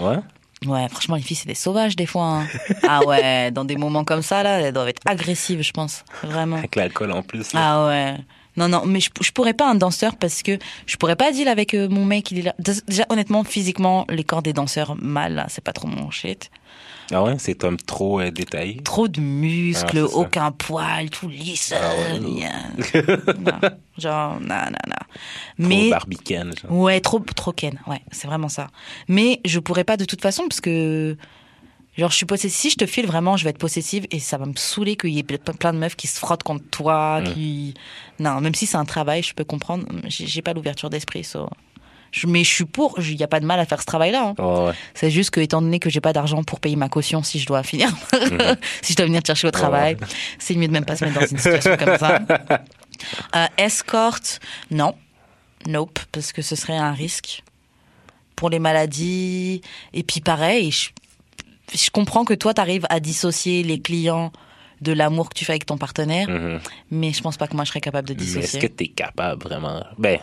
Ouais. 0.03 0.18
Ouais, 0.66 0.89
franchement, 0.89 1.16
les 1.16 1.22
filles, 1.22 1.37
c'est 1.37 1.49
des 1.49 1.55
sauvages, 1.57 1.97
des 1.97 2.07
fois. 2.07 2.24
hein. 2.24 2.47
ah 2.89 3.05
ouais, 3.05 3.51
dans 3.51 3.64
des 3.64 3.76
moments 3.76 4.05
comme 4.05 4.22
ça, 4.22 4.43
là, 4.43 4.61
elles 4.61 4.72
doivent 4.72 4.89
être 4.89 5.03
agressives, 5.07 5.61
je 5.62 5.72
pense. 5.72 6.05
Vraiment. 6.22 6.57
Avec 6.57 6.76
l'alcool 6.76 7.11
en 7.12 7.22
plus. 7.22 7.53
là. 7.53 7.61
Ah 7.62 7.87
ouais. 7.89 8.16
Non, 8.57 8.69
non, 8.69 8.83
mais 8.87 9.01
je, 9.01 9.11
je 9.21 9.31
pourrais 9.33 9.55
pas 9.55 9.69
un 9.71 9.75
danseur 9.75 10.17
parce 10.17 10.43
que 10.43 10.59
je 10.87 10.97
pourrais 10.97 11.17
pas 11.17 11.33
deal 11.33 11.49
avec 11.49 11.73
euh, 11.75 11.89
mon 11.89 12.05
mec, 12.05 12.31
il 12.31 12.41
est 12.41 12.43
là. 12.43 12.55
Dé- 12.59 12.73
Déjà, 12.87 13.05
honnêtement, 13.09 13.45
physiquement, 13.45 14.05
les 14.11 14.25
corps 14.25 14.43
des 14.43 14.53
danseurs 14.53 14.95
là, 15.03 15.47
c'est 15.49 15.65
pas 15.65 15.73
trop 15.73 15.89
mon 15.89 16.11
shit. 16.11 16.51
Ah 17.11 17.23
ouais, 17.23 17.35
c'est 17.39 17.55
comme 17.55 17.77
trop 17.77 18.21
euh, 18.21 18.31
détaillé. 18.31 18.77
Trop 18.83 19.09
de 19.09 19.21
muscles, 19.21 20.07
Ah, 20.11 20.17
aucun 20.17 20.51
poil, 20.53 21.11
tout 21.11 21.29
lisse. 21.29 21.75
Ah 21.77 21.95
ouais, 21.95 22.19
non. 22.21 22.37
yeah. 22.37 22.53
Non, 23.39 23.69
Genre, 23.99 24.41
non, 24.41 24.49
non, 24.49 24.71
non. 24.87 24.97
Trop 24.97 25.07
Mais, 25.59 25.91
barbicane. 25.91 26.53
genre. 26.63 26.73
ouais, 26.73 27.01
trop, 27.01 27.19
trop 27.21 27.53
ken. 27.53 27.79
Ouais, 27.87 28.01
c'est 28.13 28.27
vraiment 28.29 28.49
ça. 28.49 28.69
Mais 29.09 29.41
je 29.45 29.59
pourrais 29.59 29.85
pas 29.85 29.97
de 29.97 30.05
toute 30.07 30.23
façon 30.23 30.45
parce 30.49 30.61
que, 30.63 31.17
genre, 31.97 32.11
je 32.11 32.16
suis 32.16 32.26
possessive. 32.26 32.59
Si 32.59 32.70
je 32.70 32.76
te 32.76 32.86
file 32.86 33.07
vraiment, 33.07 33.36
je 33.36 33.45
vais 33.45 33.51
être 33.51 33.59
possessive 33.59 34.07
et 34.11 34.18
ça 34.20 34.38
va 34.38 34.47
me 34.47 34.55
saouler 34.57 34.97
qu'il 34.97 35.11
y 35.11 35.18
ait 35.18 35.22
ple- 35.22 35.38
plein 35.57 35.72
de 35.72 35.78
meufs 35.78 35.97
qui 35.97 36.07
se 36.07 36.18
frottent 36.18 36.43
contre 36.43 36.64
toi, 36.70 37.20
qui. 37.34 37.74
Non, 38.18 38.40
même 38.40 38.55
si 38.55 38.66
c'est 38.66 38.76
un 38.76 38.84
travail, 38.84 39.22
je 39.22 39.34
peux 39.34 39.45
comprendre. 39.45 39.84
J'ai 40.09 40.43
pas 40.43 40.53
l'ouverture 40.53 40.90
d'esprit, 40.90 41.24
so. 41.24 41.49
Mais 42.26 42.45
je 42.45 42.51
suis 42.55 42.64
pour. 42.66 42.99
Il 43.01 43.14
y 43.14 43.22
a 43.22 43.26
pas 43.28 43.40
de 43.40 43.47
mal 43.47 43.59
à 43.59 43.64
faire 43.64 43.80
ce 43.80 43.86
travail-là. 43.86 44.28
hein. 44.28 44.34
Oh, 44.38 44.66
ouais. 44.68 44.74
C'est 44.93 45.11
juste 45.11 45.30
que, 45.30 45.40
étant 45.40 45.62
donné 45.62 45.78
que 45.78 45.88
j'ai 45.88 46.03
pas 46.03 46.12
d'argent 46.12 46.43
pour 46.45 46.61
payer 46.61 46.76
ma 46.76 46.90
caution 46.90 47.22
si 47.22 47.38
je 47.38 47.47
dois 47.47 47.62
finir, 47.62 47.88
si 48.82 48.93
je 48.93 48.97
dois 48.97 49.07
venir 49.07 49.22
te 49.22 49.28
chercher 49.28 49.47
au 49.49 49.51
travail, 49.51 49.97
c'est 50.38 50.55
mieux 50.55 50.68
de 50.68 50.72
même 50.72 50.84
pas 50.84 50.95
se 50.97 51.07
mettre 51.07 51.18
dans 51.20 51.26
une 51.26 51.38
situation 51.38 51.76
comme 51.78 51.97
ça. 51.99 52.18
Euh, 53.34 53.47
escorte, 53.59 54.38
non. 54.70 54.95
Nope, 55.66 55.99
parce 56.12 56.30
que 56.32 56.40
ce 56.43 56.55
serait 56.55 56.76
un 56.76 56.93
risque 56.93 57.43
pour 58.36 58.49
les 58.51 58.61
maladies. 58.61 59.61
Et 59.93 60.03
puis 60.05 60.20
pareil, 60.20 60.70
je, 60.70 60.90
je 61.75 61.91
comprends 61.91 62.25
que 62.25 62.35
toi, 62.35 62.55
tu 62.55 62.61
arrives 62.61 62.87
à 62.91 63.01
dissocier 63.01 63.63
les 63.63 63.81
clients 63.81 64.33
de 64.81 64.93
l'amour 64.93 65.29
que 65.29 65.35
tu 65.35 65.45
fais 65.45 65.53
avec 65.53 65.67
ton 65.67 65.79
partenaire, 65.79 66.29
Mhm. 66.29 66.61
mais 66.91 67.13
je 67.13 67.21
pense 67.23 67.37
pas 67.37 67.47
que 67.47 67.55
moi 67.55 67.65
je 67.65 67.71
serais 67.71 67.81
capable 67.81 68.09
de 68.09 68.15
Mais 68.15 68.23
est-ce 68.23 68.37
dissocier. 68.39 68.61
que 68.61 68.67
t'es 68.67 68.89
capable 68.89 69.43
vraiment? 69.45 69.85
Ben, 69.99 70.19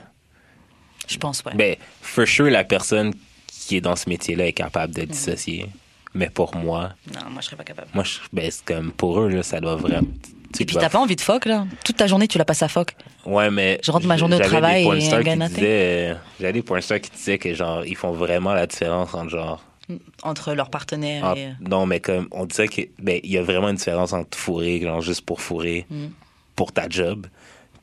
Je 1.07 1.17
pense, 1.17 1.41
ouais. 1.45 1.53
ben, 1.55 1.75
for 2.01 2.27
sure, 2.27 2.49
la 2.49 2.63
personne 2.63 3.13
qui 3.47 3.77
est 3.77 3.81
dans 3.81 3.95
ce 3.95 4.09
métier-là 4.09 4.47
est 4.47 4.53
capable 4.53 4.93
de 4.93 5.03
dissocier. 5.03 5.67
Mais 6.13 6.29
pour 6.29 6.55
moi, 6.55 6.91
Non, 7.13 7.29
moi 7.29 7.41
je 7.41 7.45
serais 7.45 7.55
pas 7.55 7.63
capable. 7.63 7.87
moi, 7.93 8.03
je, 8.03 8.17
ben, 8.33 8.49
c'est 8.51 8.65
comme 8.65 8.91
pour 8.91 9.19
eux, 9.21 9.29
là, 9.29 9.43
ça 9.43 9.59
doit 9.61 9.75
vraiment. 9.75 10.07
tu 10.53 10.63
Et 10.63 10.65
puis 10.65 10.75
t'as 10.75 10.89
pas 10.89 10.99
envie 10.99 11.15
de 11.15 11.21
phoque, 11.21 11.45
là 11.45 11.65
Toute 11.85 11.97
ta 11.97 12.07
journée, 12.07 12.27
tu 12.27 12.37
la 12.37 12.45
passes 12.45 12.63
à 12.63 12.67
phoque. 12.67 12.95
Ouais, 13.25 13.49
mais. 13.51 13.79
Je 13.83 13.91
rentre 13.91 14.07
ma 14.07 14.17
journée 14.17 14.35
au 14.35 14.39
des 14.39 14.45
travail 14.45 14.83
porn 14.83 14.97
et 14.97 15.13
un 15.13 15.23
qui 15.23 15.35
naté. 15.37 15.53
disaient, 15.55 16.17
euh, 16.41 16.51
des 16.51 16.61
porn 16.63 16.81
stars 16.81 16.99
qui 16.99 17.11
disaient 17.11 17.37
que, 17.37 17.53
genre, 17.53 17.85
ils 17.85 17.95
font 17.95 18.11
vraiment 18.11 18.53
la 18.53 18.65
différence 18.67 19.13
entre, 19.13 19.29
genre. 19.29 19.63
Entre 20.23 20.53
leurs 20.53 20.69
partenaires 20.69 21.23
entre- 21.25 21.37
et... 21.39 21.47
euh, 21.47 21.51
non, 21.61 21.85
mais 21.85 21.99
comme, 21.99 22.27
on 22.31 22.45
disait 22.45 22.67
que, 22.67 22.81
ben, 22.99 23.19
y 23.23 23.37
a 23.37 23.43
vraiment 23.43 23.69
une 23.69 23.75
différence 23.77 24.13
entre 24.13 24.37
fourrer, 24.37 24.79
genre, 24.81 25.01
juste 25.01 25.21
pour 25.21 25.41
fourrer, 25.41 25.85
Mm. 25.89 26.07
pour 26.55 26.71
ta 26.71 26.87
job, 26.89 27.27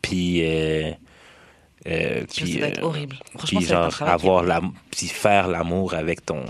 puis. 0.03 0.41
Euh, 0.45 0.91
euh, 1.87 2.21
Ça 2.29 2.43
puis, 2.45 2.57
doit 2.59 2.69
être 2.69 2.79
euh, 2.83 2.87
horrible. 2.87 3.17
Franchement, 3.37 3.59
puis 3.61 3.67
ça 3.69 3.75
genre 3.75 3.89
travail 3.91 4.15
avoir 4.15 4.43
la 4.43 4.61
puis 4.91 5.07
faire 5.07 5.47
l'amour 5.49 5.95
avec 5.95 6.25
ton 6.27 6.43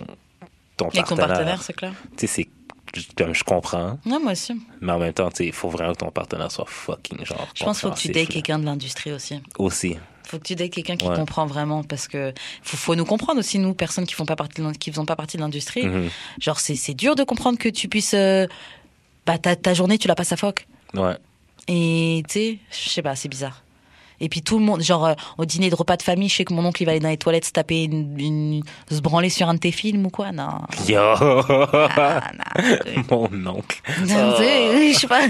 ton 0.77 0.89
Avec 0.89 1.07
ton 1.07 1.17
partenaire, 1.17 1.27
partenaire, 1.29 1.63
c'est 1.63 1.73
clair. 1.75 1.93
tu 2.17 2.27
sais 2.27 2.49
c'est 2.95 3.05
comme 3.17 3.35
je 3.35 3.45
comprends 3.45 3.99
Non, 4.07 4.19
moi 4.21 4.33
aussi. 4.33 4.55
mais 4.81 4.93
en 4.93 4.99
même 4.99 5.13
temps 5.13 5.29
tu 5.31 5.37
sais 5.39 5.47
il 5.47 5.53
faut 5.53 5.69
vraiment 5.69 5.93
que 5.93 5.99
ton 5.99 6.11
partenaire 6.11 6.51
soit 6.51 6.65
fucking 6.67 7.25
genre 7.27 7.47
Je 7.55 7.65
pense 7.65 7.81
qu'il 7.81 7.89
faut 7.91 7.95
que 7.95 8.01
tu 8.01 8.09
dates 8.09 8.29
quelqu'un 8.29 8.59
de 8.59 8.65
l'industrie 8.65 9.13
aussi. 9.13 9.41
aussi 9.59 9.97
faut 10.27 10.39
que 10.39 10.45
tu 10.45 10.55
dates 10.57 10.71
quelqu'un 10.71 10.97
qui 10.97 11.07
Ouais. 11.09 11.15
comprend 11.17 11.47
vraiment 11.47 11.83
parce 11.85 12.09
que 12.09 12.33
faut, 12.63 12.77
faut 12.77 12.95
nous 12.95 13.05
comprendre 13.05 13.39
aussi 13.39 13.59
nous 13.59 13.75
personnes 13.75 14.07
qui 14.07 14.15
font 14.15 14.27
pas 14.27 14.37
partie 14.37 14.61
qui 14.81 14.91
faisons 14.91 15.07
pas 15.07 15.17
partie 15.17 15.37
de 15.37 15.43
l'industrie 15.43 15.87
Mhm. 15.87 16.11
genre 16.41 16.59
c'est 16.61 16.75
c'est 16.77 16.95
dur 16.95 17.15
de 17.15 17.23
comprendre 17.25 17.59
que 17.59 17.69
tu 17.69 17.89
puisses 17.89 18.15
euh, 18.15 18.47
bah 19.27 19.39
ta, 19.39 19.55
ta 19.57 19.73
journée 19.75 19.99
tu 19.99 20.09
la 20.09 20.15
passes 20.15 20.33
à 20.33 20.37
phoque 20.37 20.67
ouais 20.95 21.17
et 21.69 22.23
tu 22.29 22.33
sais 22.33 22.59
je 22.71 22.89
sais 22.91 23.03
pas 23.03 23.15
c'est 23.17 23.29
bizarre 23.29 23.63
et 24.21 24.29
puis 24.29 24.43
tout 24.43 24.59
le 24.59 24.65
monde 24.65 24.83
genre 24.83 25.07
euh, 25.07 25.15
au 25.39 25.45
dîner 25.45 25.71
de 25.71 25.75
repas 25.75 25.97
de 25.97 26.03
famille 26.03 26.29
je 26.29 26.37
sais 26.37 26.45
que 26.45 26.53
mon 26.55 26.65
oncle 26.65 26.83
il 26.83 26.87
va 26.87 26.93
aller 26.93 27.01
dans 27.01 27.09
les 27.09 27.17
toilettes 27.17 27.45
se 27.47 27.53
taper 27.53 27.85
une, 27.85 28.19
une- 28.19 28.63
se 28.91 29.01
branler 29.01 29.29
sur 29.31 29.49
un 29.49 29.55
de 29.55 29.59
tes 29.59 29.73
films 29.73 30.07
ou 30.07 30.11
quoi 30.11 30.33
non 30.33 30.61
yo 30.89 30.99
ah, 31.01 32.31
non. 33.09 33.29
mon 33.43 33.47
oncle 33.57 33.81
sais, 34.07 34.93
je 34.93 34.99
sais 34.99 35.07
pas, 35.07 35.27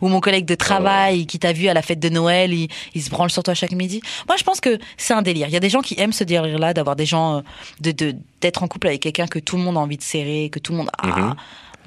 ou 0.00 0.08
mon 0.08 0.20
collègue 0.20 0.44
de 0.46 0.54
travail 0.54 1.26
qui 1.26 1.38
t'a 1.38 1.52
vu 1.52 1.68
à 1.68 1.74
la 1.74 1.82
fête 1.82 2.00
de 2.00 2.08
Noël, 2.08 2.52
il, 2.52 2.68
il 2.94 3.02
se 3.02 3.10
branle 3.10 3.30
sur 3.30 3.42
toi 3.42 3.54
chaque 3.54 3.72
midi. 3.72 4.00
Moi, 4.28 4.36
je 4.36 4.44
pense 4.44 4.60
que 4.60 4.78
c'est 4.96 5.14
un 5.14 5.22
délire. 5.22 5.48
Il 5.48 5.52
y 5.52 5.56
a 5.56 5.60
des 5.60 5.68
gens 5.70 5.80
qui 5.80 5.94
aiment 5.98 6.12
ce 6.12 6.24
délire-là, 6.24 6.74
d'avoir 6.74 6.96
des 6.96 7.06
gens, 7.06 7.38
euh, 7.38 7.40
de 7.80 8.14
d'être 8.40 8.62
en 8.62 8.68
couple 8.68 8.88
avec 8.88 9.00
quelqu'un 9.02 9.26
que 9.26 9.38
tout 9.38 9.56
le 9.56 9.62
monde 9.62 9.76
a 9.76 9.80
envie 9.80 9.96
de 9.96 10.02
serrer, 10.02 10.50
que 10.50 10.58
tout 10.58 10.72
le 10.72 10.78
monde. 10.78 10.90
Ah, 10.98 11.06
Mhm. 11.06 11.34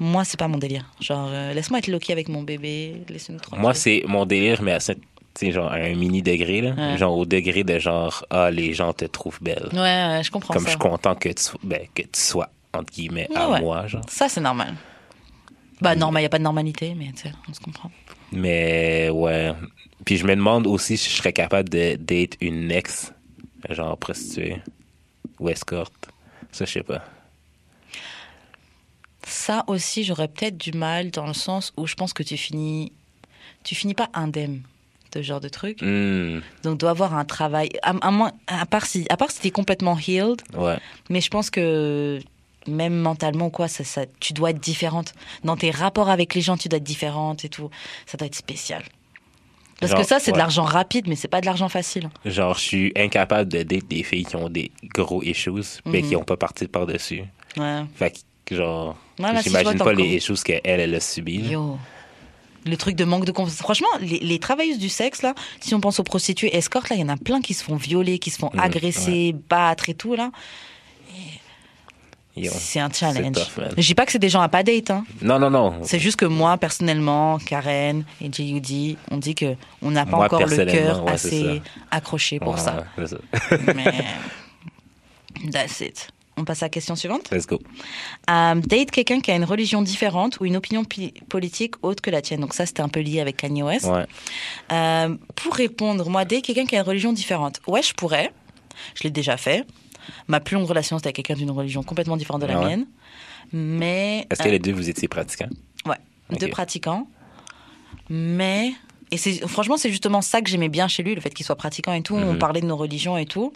moi, 0.00 0.24
c'est 0.24 0.38
pas 0.38 0.48
mon 0.48 0.58
délire. 0.58 0.84
Genre, 1.00 1.28
euh, 1.30 1.52
laisse-moi 1.54 1.78
être 1.78 1.88
loqué 1.88 2.12
avec 2.12 2.28
mon 2.28 2.42
bébé, 2.42 3.02
laisse-nous 3.08 3.38
moi 3.56 3.74
c'est 3.74 4.02
mon 4.06 4.26
délire 4.26 4.62
mais 4.62 4.72
à 4.72 4.80
ce- 4.80 4.92
tu 4.92 5.00
sais 5.34 5.52
genre 5.52 5.70
à 5.70 5.76
un 5.76 5.94
mini 5.94 6.22
degré 6.22 6.60
là 6.60 6.72
Ouais. 6.76 6.98
genre 6.98 7.16
au 7.16 7.24
degré 7.26 7.62
de 7.64 7.78
genre 7.78 8.24
ah 8.30 8.50
les 8.50 8.74
gens 8.74 8.92
te 8.92 9.04
trouvent 9.04 9.38
belle 9.42 9.68
Ouais, 9.72 9.78
ouais, 9.78 10.20
je 10.24 10.30
comprends 10.30 10.54
comme 10.54 10.62
ça. 10.64 10.68
je 10.68 10.70
suis 10.72 10.78
content 10.78 11.14
que 11.14 11.28
tu 11.28 11.42
sois- 11.42 11.60
ben, 11.62 11.86
que 11.94 12.02
tu 12.02 12.08
sois 12.20 12.48
entre 12.72 12.92
guillemets 12.92 13.28
à 13.34 13.48
Ouais, 13.50 13.60
moi 13.60 13.86
genre 13.86 14.02
Ça, 14.08 14.28
c'est 14.28 14.40
normal. 14.40 14.74
Bah, 15.80 15.94
normal, 15.94 16.20
il 16.20 16.24
n'y 16.24 16.26
a 16.26 16.30
pas 16.30 16.38
de 16.38 16.42
normalité, 16.42 16.94
mais 16.96 17.12
tu 17.12 17.22
sais, 17.22 17.32
on 17.48 17.54
se 17.54 17.60
comprend. 17.60 17.90
Mais 18.32 19.08
ouais. 19.10 19.52
Puis 20.04 20.16
je 20.16 20.26
me 20.26 20.34
demande 20.34 20.66
aussi 20.66 20.96
si 20.96 21.08
je 21.08 21.14
serais 21.16 21.32
capable 21.32 21.68
de 21.68 21.94
date 21.94 22.32
une 22.40 22.70
ex, 22.72 23.12
genre 23.70 23.96
prostituée 23.96 24.56
ou 25.38 25.48
escorte. 25.48 26.08
Ça, 26.50 26.64
je 26.64 26.72
sais 26.72 26.82
pas. 26.82 27.04
Ça 29.24 29.64
aussi, 29.66 30.04
j'aurais 30.04 30.28
peut-être 30.28 30.56
du 30.56 30.72
mal 30.72 31.10
dans 31.10 31.26
le 31.26 31.34
sens 31.34 31.72
où 31.76 31.86
je 31.86 31.94
pense 31.94 32.12
que 32.12 32.22
tu 32.22 32.36
finis, 32.36 32.92
tu 33.62 33.74
finis 33.74 33.94
pas 33.94 34.08
indemne 34.14 34.62
de 35.12 35.20
ce 35.22 35.26
genre 35.26 35.40
de 35.40 35.48
truc. 35.48 35.78
Hmm, 35.82 36.40
Donc, 36.64 36.78
doit 36.78 36.90
avoir 36.90 37.14
un 37.14 37.24
travail. 37.24 37.68
À, 37.82 37.94
à 38.00 38.10
moins- 38.10 38.32
à 38.46 38.66
part 38.66 38.86
si, 38.86 39.06
à 39.10 39.16
part 39.16 39.30
si 39.30 39.40
t'es 39.40 39.50
complètement 39.50 39.96
healed, 39.98 40.42
ouais. 40.56 40.76
mais 41.10 41.20
je 41.20 41.28
pense 41.30 41.50
que 41.50 42.18
même 42.66 42.94
mentalement 42.94 43.48
quoi, 43.50 43.66
ça, 43.68 43.82
ça, 43.84 44.02
tu 44.20 44.32
dois 44.34 44.50
être 44.50 44.60
différente. 44.60 45.14
Dans 45.44 45.56
tes 45.56 45.70
rapports 45.70 46.10
avec 46.10 46.34
les 46.34 46.40
gens, 46.42 46.56
tu 46.56 46.68
dois 46.68 46.76
être 46.78 46.82
différente 46.84 47.44
et 47.44 47.48
tout. 47.48 47.70
Ça 48.06 48.18
doit 48.18 48.26
être 48.26 48.34
spécial. 48.34 48.82
Parce 49.80 49.92
Genre, 49.92 50.00
que 50.02 50.06
ça, 50.08 50.18
c'est 50.18 50.32
de 50.32 50.38
l'argent 50.38 50.64
rapide, 50.64 51.06
mais 51.06 51.14
c'est 51.14 51.28
pas 51.28 51.40
de 51.40 51.46
l'argent 51.46 51.68
facile. 51.68 52.10
Genre, 52.24 52.54
je 52.54 52.60
suis 52.60 52.92
incapable 52.96 53.48
de 53.50 53.62
date 53.62 53.86
des 53.88 54.02
filles 54.02 54.24
qui 54.24 54.34
ont 54.34 54.48
des 54.50 54.72
gros 54.92 55.22
issues, 55.22 55.52
mais 55.86 56.02
Mhm. 56.02 56.08
qui 56.08 56.16
ont 56.16 56.24
pas 56.24 56.36
parti 56.36 56.66
par-dessus. 56.66 57.22
Ouais. 57.56 57.82
Fait 57.94 58.12
que, 58.44 58.56
genre, 58.56 58.96
Ouais, 59.20 59.32
là, 59.32 59.40
si 59.40 59.48
je 59.48 59.50
vois 59.50 59.60
j'imagine 59.60 59.78
que 59.78 59.84
pas 59.84 59.92
les 59.92 60.16
issues 60.16 60.34
qu'elle, 60.44 60.60
elle 60.64 60.94
a 60.94 61.00
subies. 61.00 61.50
Yo. 61.50 61.78
Le 62.68 62.76
truc 62.76 62.96
de 62.96 63.04
manque 63.04 63.24
de 63.24 63.32
confiance. 63.32 63.58
Franchement, 63.58 63.88
les, 64.00 64.18
les 64.18 64.38
travailleuses 64.38 64.78
du 64.78 64.88
sexe, 64.88 65.22
là, 65.22 65.34
si 65.60 65.74
on 65.74 65.80
pense 65.80 65.98
aux 66.00 66.04
prostituées 66.04 66.54
escortes, 66.56 66.88
là, 66.90 66.96
il 66.96 67.00
y 67.00 67.04
en 67.04 67.08
a 67.08 67.16
plein 67.16 67.40
qui 67.40 67.54
se 67.54 67.64
font 67.64 67.76
violer, 67.76 68.18
qui 68.18 68.30
se 68.30 68.38
font 68.38 68.50
Mhm, 68.54 68.60
agresser, 68.60 69.34
battre 69.48 69.88
et 69.88 69.94
tout, 69.94 70.14
là. 70.14 70.30
C'est 72.52 72.78
un 72.78 72.88
challenge. 72.92 73.34
tough. 73.34 73.64
Je 73.76 73.84
dis 73.84 73.94
pas 73.96 74.06
que 74.06 74.12
c'est 74.12 74.20
des 74.20 74.28
gens 74.28 74.40
à 74.40 74.48
pas 74.48 74.62
date, 74.62 74.90
hein. 74.92 75.04
Non, 75.22 75.40
non, 75.40 75.50
non. 75.50 75.80
C'est 75.82 75.98
juste 75.98 76.16
que 76.16 76.24
moi, 76.24 76.56
personnellement, 76.56 77.38
Karen 77.38 78.04
et 78.20 78.30
JUD, 78.32 78.96
on 79.10 79.16
dit 79.16 79.34
que 79.34 79.56
on 79.82 79.90
n'a 79.90 80.04
pas 80.06 80.16
Moi, 80.18 80.26
encore 80.26 80.46
le 80.46 80.64
cœur 80.66 81.04
ouais, 81.04 81.12
assez 81.12 81.60
accroché 81.90 82.38
pour 82.38 82.54
Ouais, 82.54 82.60
ça. 82.60 82.84
ça. 83.06 83.16
Mais 83.74 84.04
that's 85.52 85.80
it. 85.80 86.08
On 86.38 86.44
passe 86.44 86.62
à 86.62 86.66
la 86.66 86.70
question 86.70 86.94
suivante. 86.94 87.30
Let's 87.32 87.46
go. 87.46 87.58
Euh, 88.30 88.54
date 88.54 88.90
quelqu'un 88.92 89.20
qui 89.20 89.30
a 89.32 89.34
une 89.34 89.44
religion 89.44 89.82
différente 89.82 90.38
ou 90.40 90.44
une 90.46 90.56
opinion 90.56 90.84
pi- 90.84 91.12
politique 91.28 91.74
autre 91.82 92.00
que 92.00 92.10
la 92.10 92.22
tienne. 92.22 92.40
Donc 92.40 92.54
ça, 92.54 92.64
c'était 92.64 92.80
un 92.82 92.88
peu 92.88 93.00
lié 93.00 93.20
avec 93.20 93.36
Kanye 93.38 93.62
West. 93.64 93.86
Ouais. 93.86 94.06
Euh, 94.72 95.16
pour 95.34 95.54
répondre, 95.54 96.08
moi, 96.08 96.24
dès 96.24 96.40
quelqu'un 96.40 96.64
qui 96.64 96.76
a 96.76 96.80
une 96.80 96.86
religion 96.86 97.12
différente, 97.12 97.60
ouais, 97.66 97.82
je 97.82 97.92
pourrais. 97.92 98.32
Je 98.94 99.02
l'ai 99.02 99.10
déjà 99.10 99.36
fait. 99.36 99.66
Ma 100.28 100.38
plus 100.40 100.54
longue 100.54 100.66
relation, 100.66 100.96
c'était 100.98 101.08
avec 101.08 101.16
quelqu'un 101.16 101.34
d'une 101.34 101.50
religion 101.50 101.82
complètement 101.82 102.16
différente 102.16 102.40
de 102.42 102.46
la 102.46 102.58
ouais? 102.60 102.66
mienne. 102.66 102.86
Mais. 103.52 104.26
Est-ce 104.30 104.42
que 104.42 104.48
euh, 104.48 104.52
les 104.52 104.58
deux, 104.60 104.72
vous 104.72 104.88
étiez 104.88 105.08
pratiquants? 105.08 105.48
Ouais, 105.86 105.96
deux 106.38 106.48
pratiquants. 106.48 107.08
Mais. 108.08 108.72
Et 109.10 109.16
c'est, 109.16 109.46
franchement, 109.48 109.76
c'est 109.78 109.90
justement 109.90 110.20
ça 110.20 110.42
que 110.42 110.50
j'aimais 110.50 110.68
bien 110.68 110.86
chez 110.86 111.02
lui, 111.02 111.14
le 111.14 111.20
fait 111.20 111.30
qu'il 111.30 111.44
soit 111.46 111.56
pratiquant 111.56 111.94
et 111.94 112.02
tout. 112.02 112.14
On 112.14 112.34
Mhm. 112.34 112.38
parlait 112.38 112.60
de 112.60 112.66
nos 112.66 112.76
religions 112.76 113.16
et 113.16 113.24
tout. 113.26 113.52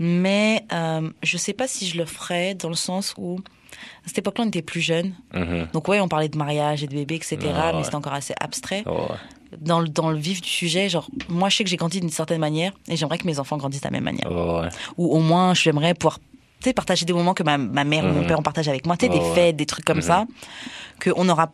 Mais 0.00 0.64
euh, 0.72 1.10
je 1.22 1.36
sais 1.36 1.52
pas 1.52 1.68
si 1.68 1.86
je 1.86 1.98
le 1.98 2.04
ferais 2.04 2.54
dans 2.54 2.68
le 2.68 2.74
sens 2.74 3.14
où. 3.18 3.38
À 4.04 4.08
cette 4.08 4.18
époque-là, 4.18 4.44
on 4.44 4.48
était 4.48 4.62
plus 4.62 4.80
jeunes. 4.82 5.14
Mhm. 5.34 5.68
Donc, 5.72 5.88
ouais, 5.88 5.98
on 6.00 6.08
parlait 6.08 6.28
de 6.28 6.36
mariage 6.36 6.82
et 6.84 6.86
de 6.86 6.92
bébé, 6.94 7.14
etc. 7.16 7.38
Ah 7.54 7.70
ouais. 7.70 7.78
Mais 7.78 7.84
c'était 7.84 7.96
encore 7.96 8.12
assez 8.12 8.34
abstrait. 8.38 8.82
Oh, 8.86 9.06
ouais. 9.10 9.58
Dans 9.58 9.80
le, 9.80 9.88
dans 9.88 10.10
le 10.10 10.18
vif 10.18 10.40
du 10.40 10.48
sujet, 10.48 10.88
genre, 10.88 11.08
moi, 11.28 11.48
je 11.48 11.56
sais 11.56 11.64
que 11.64 11.70
j'ai 11.70 11.76
grandi 11.76 12.00
d'une 12.00 12.10
certaine 12.10 12.40
manière 12.40 12.72
et 12.88 12.96
j'aimerais 12.96 13.18
que 13.18 13.26
mes 13.26 13.38
enfants 13.38 13.56
grandissent 13.56 13.80
de 13.80 13.86
la 13.86 13.90
même 13.92 14.04
manière. 14.04 14.28
Oh, 14.30 14.60
ouais. 14.62 14.68
Ou 14.98 15.14
au 15.14 15.20
moins, 15.20 15.54
j'aimerais 15.54 15.94
pouvoir 15.94 16.18
partager 16.76 17.04
des 17.04 17.12
moments 17.12 17.34
que 17.34 17.42
ma, 17.42 17.58
ma 17.58 17.82
mère 17.84 18.04
ou 18.04 18.08
mon 18.08 18.20
Mhm. 18.20 18.26
père 18.28 18.38
ont 18.38 18.42
partagé 18.42 18.70
avec 18.70 18.86
moi. 18.86 18.96
Tu 18.96 19.06
sais, 19.06 19.12
Ouais, 19.12 19.18
des 19.18 19.24
ouais. 19.24 19.34
fêtes, 19.34 19.56
des 19.56 19.66
trucs 19.66 19.84
comme 19.84 19.96
Mhm. 19.96 20.02
ça, 20.02 20.26
qu'on 21.02 21.28
aura 21.28 21.50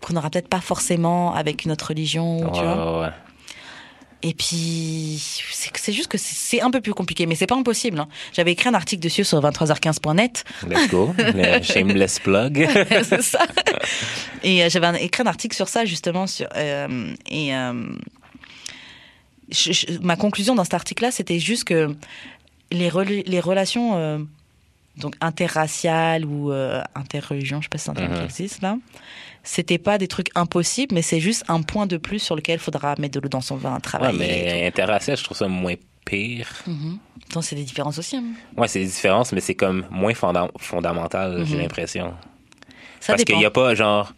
qu'on 0.00 0.16
aura 0.16 0.30
peut-être 0.30 0.48
pas 0.48 0.60
forcément 0.60 1.32
avec 1.32 1.64
une 1.64 1.70
autre 1.70 1.88
religion, 1.88 2.50
tu 2.52 2.58
Ouais, 2.60 2.64
vois. 2.74 3.12
Et 4.24 4.34
puis, 4.34 5.20
c'est 5.74 5.92
juste 5.92 6.06
que 6.08 6.16
c'est 6.18 6.60
un 6.60 6.70
peu 6.70 6.80
plus 6.80 6.94
compliqué, 6.94 7.26
mais 7.26 7.34
c'est 7.34 7.46
pas 7.48 7.56
impossible. 7.56 7.98
hein. 7.98 8.08
J'avais 8.32 8.52
écrit 8.52 8.68
un 8.68 8.74
article 8.74 9.02
dessus 9.02 9.24
sur 9.24 9.40
23h15.net. 9.40 10.44
Let's 10.68 10.88
go. 10.90 11.12
Le 11.18 11.60
shameless 11.62 12.20
plug. 12.20 12.68
c'est 13.04 13.22
ça. 13.22 13.40
Et 14.44 14.62
euh, 14.62 14.68
j'avais 14.70 15.02
écrit 15.04 15.22
un 15.22 15.26
article 15.26 15.56
sur 15.56 15.68
ça, 15.68 15.84
justement. 15.84 16.26
Sur, 16.28 16.46
euh, 16.56 17.12
et 17.28 17.54
euh, 17.54 17.72
je- 19.50 19.72
je- 19.72 19.98
ma 20.00 20.16
conclusion 20.16 20.54
dans 20.54 20.64
cet 20.64 20.74
article-là, 20.74 21.10
c'était 21.10 21.38
juste 21.38 21.64
que 21.64 21.94
les, 22.70 22.88
rela- 22.88 23.24
les 23.26 23.40
relations 23.40 23.96
euh, 23.96 24.18
donc 24.98 25.14
interraciales 25.20 26.24
ou 26.24 26.52
interreligions, 26.94 27.60
je 27.60 27.64
sais 27.64 27.68
pas 27.70 27.78
si 27.78 27.84
c'est 27.84 27.90
un 27.90 27.94
terme 27.94 28.12
qui 28.12 28.18
Mhm. 28.20 28.24
existe 28.26 28.62
là, 28.62 28.76
c'était 29.42 29.78
pas 29.78 29.98
des 29.98 30.08
trucs 30.08 30.28
impossibles, 30.34 30.94
mais 30.94 31.02
c'est 31.02 31.20
juste 31.20 31.44
un 31.48 31.62
point 31.62 31.86
de 31.86 31.96
plus 31.96 32.18
sur 32.20 32.36
lequel 32.36 32.56
il 32.56 32.62
faudra 32.62 32.94
mettre 32.98 33.14
de 33.14 33.20
l'eau 33.20 33.28
dans 33.28 33.40
son 33.40 33.56
vin, 33.56 33.74
Ouais, 33.74 33.80
travailler. 33.80 34.18
mais 34.18 34.66
interracial, 34.66 35.16
je 35.16 35.24
trouve 35.24 35.36
ça 35.36 35.48
moins 35.48 35.74
pire. 36.04 36.48
Mhm. 36.66 36.98
Donc 37.32 37.44
c'est 37.44 37.56
des 37.56 37.64
différences 37.64 37.98
aussi. 37.98 38.16
hein. 38.16 38.24
Ouais, 38.56 38.68
c'est 38.68 38.80
des 38.80 38.86
différences, 38.86 39.32
mais 39.32 39.40
c'est 39.40 39.54
comme 39.54 39.86
moins 39.90 40.12
fonda- 40.12 40.50
fondamental, 40.58 41.44
j'ai 41.46 41.54
Mhm. 41.56 41.62
l'impression. 41.62 42.14
Parce 43.06 43.24
qu'il 43.24 43.36
n'y 43.36 43.44
a 43.44 43.50
pas, 43.50 43.74
genre... 43.74 44.12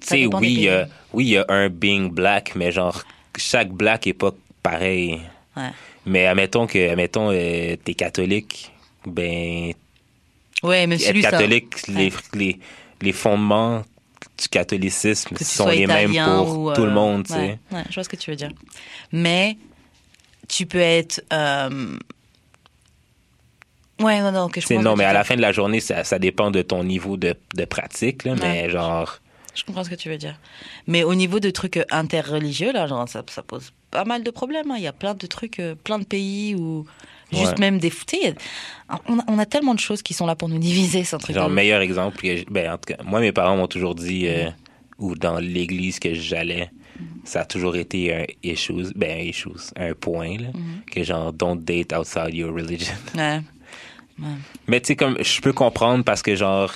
Tu 0.00 0.06
sais, 0.08 0.16
des 0.16 0.26
oui, 0.26 0.52
il 0.54 0.60
y 0.62 0.68
a- 0.68 0.84
pays. 0.84 0.92
oui, 1.12 1.24
il 1.26 1.30
y 1.30 1.38
a 1.38 1.44
un 1.48 1.68
being 1.68 2.10
black, 2.10 2.52
mais 2.56 2.72
genre, 2.72 3.02
chaque 3.36 3.70
black 3.70 4.06
est 4.06 4.12
pas 4.12 4.32
pareil. 4.62 5.20
Ouais. 5.56 5.70
Mais 6.06 6.26
admettons 6.26 6.66
que, 6.66 6.90
admettons, 6.90 7.30
euh, 7.32 7.76
t'es 7.82 7.94
catholique, 7.94 8.70
ben, 9.06 9.72
Ouais, 10.62 10.82
être 10.84 11.00
ça. 11.22 11.30
catholique, 11.30 11.86
les, 11.88 12.06
Ouais. 12.06 12.12
les, 12.34 12.58
les 13.02 13.12
fondements 13.12 13.82
du 14.40 14.48
catholicisme 14.48 15.36
sont 15.38 15.68
les 15.68 15.86
mêmes 15.86 16.14
pour 16.14 16.58
ou, 16.58 16.72
tout 16.72 16.82
euh, 16.82 16.86
le 16.86 16.92
monde, 16.92 17.24
tu 17.24 17.32
sais. 17.32 17.38
ouais, 17.38 17.58
ouais, 17.72 17.84
je 17.88 17.94
vois 17.94 18.04
ce 18.04 18.08
que 18.08 18.16
tu 18.16 18.30
veux 18.30 18.36
dire. 18.36 18.50
Mais 19.12 19.56
tu 20.48 20.66
peux 20.66 20.78
être. 20.78 21.22
euh, 21.32 21.98
Ouais, 24.00 24.20
non, 24.20 24.32
non, 24.32 24.48
que 24.48 24.60
je 24.60 24.74
non, 24.74 24.94
que 24.94 24.98
mais 24.98 25.04
à 25.04 25.12
la 25.12 25.22
fin 25.22 25.36
de 25.36 25.40
la 25.40 25.52
journée, 25.52 25.78
ça, 25.80 26.02
ça 26.02 26.18
dépend 26.18 26.50
de 26.50 26.62
ton 26.62 26.82
niveau 26.82 27.16
de, 27.16 27.36
de 27.54 27.64
pratique, 27.64 28.24
là, 28.24 28.34
mais 28.34 28.68
genre, 28.68 29.20
Je 29.54 29.62
comprends 29.62 29.84
ce 29.84 29.90
que 29.90 29.94
tu 29.94 30.08
veux 30.08 30.18
dire. 30.18 30.38
Mais 30.88 31.04
au 31.04 31.14
niveau 31.14 31.38
de 31.38 31.50
trucs 31.50 31.76
euh, 31.76 31.84
interreligieux, 31.92 32.72
là, 32.72 32.88
genre, 32.88 33.08
ça, 33.08 33.22
ça 33.28 33.42
pose 33.42 33.72
pas 33.92 34.04
mal 34.04 34.24
de 34.24 34.30
problèmes. 34.32 34.70
hein. 34.72 34.76
Il 34.78 34.82
y 34.82 34.88
a 34.88 34.92
plein 34.92 35.14
de 35.14 35.26
trucs, 35.26 35.60
euh, 35.60 35.76
plein 35.76 36.00
de 36.00 36.04
pays 36.04 36.56
où. 36.56 36.86
Juste 37.34 37.52
Ouais. 37.52 37.60
même 37.60 37.78
des. 37.78 37.90
Tu 37.90 37.96
sais, 38.08 38.34
on, 39.08 39.18
a, 39.18 39.22
on 39.28 39.38
a 39.38 39.46
tellement 39.46 39.74
de 39.74 39.80
choses 39.80 40.02
qui 40.02 40.14
sont 40.14 40.26
là 40.26 40.34
pour 40.36 40.48
nous 40.48 40.58
diviser, 40.58 41.04
c'est 41.04 41.16
un 41.16 41.18
truc. 41.18 41.34
genre, 41.34 41.48
meilleur 41.50 41.80
exemple, 41.80 42.26
ben, 42.50 42.72
en 42.72 42.78
tout 42.78 42.94
cas, 42.94 43.02
moi, 43.04 43.20
mes 43.20 43.32
parents 43.32 43.56
m'ont 43.56 43.66
toujours 43.68 43.94
dit, 43.94 44.26
euh, 44.28 44.48
ou 44.98 45.14
dans 45.14 45.38
l'église 45.38 45.98
que 45.98 46.14
j'allais, 46.14 46.70
ça 47.24 47.40
a 47.40 47.44
toujours 47.44 47.76
été 47.76 48.14
un 48.14 48.24
issues, 48.42 48.92
ben, 48.94 49.18
un 49.18 49.22
issues, 49.22 49.72
un 49.76 49.94
point, 49.94 50.36
là, 50.38 50.48
que 50.90 51.02
genre, 51.02 51.32
don't 51.32 51.56
date 51.58 51.92
outside 51.92 52.34
your 52.34 52.54
religion. 52.54 52.94
Ouais. 53.16 53.40
Mais 54.68 54.80
tu 54.80 54.88
sais, 54.88 54.96
comme, 54.96 55.16
je 55.20 55.40
peux 55.40 55.52
comprendre 55.52 56.04
parce 56.04 56.22
que, 56.22 56.36
genre, 56.36 56.72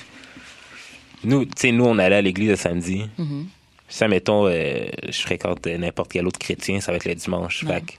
nous, 1.25 1.45
tu 1.45 1.53
sais, 1.57 1.73
nous, 1.73 1.85
on 1.85 1.99
allait 1.99 2.17
à 2.17 2.23
l'église 2.23 2.51
le 2.51 2.57
samedi. 2.57 3.05
Mhm. 3.19 3.47
Ça, 3.89 4.07
mettons, 4.09 4.47
euh, 4.47 4.87
je 5.09 5.21
fréquente 5.21 5.67
n'importe 5.67 6.13
quel 6.13 6.27
autre 6.27 6.39
chrétien, 6.39 6.81
ça 6.81 6.93
va 6.93 6.97
être 6.97 7.07
le 7.07 7.15
dimanche. 7.15 7.63
Ouais. 7.63 7.75
Fait 7.75 7.99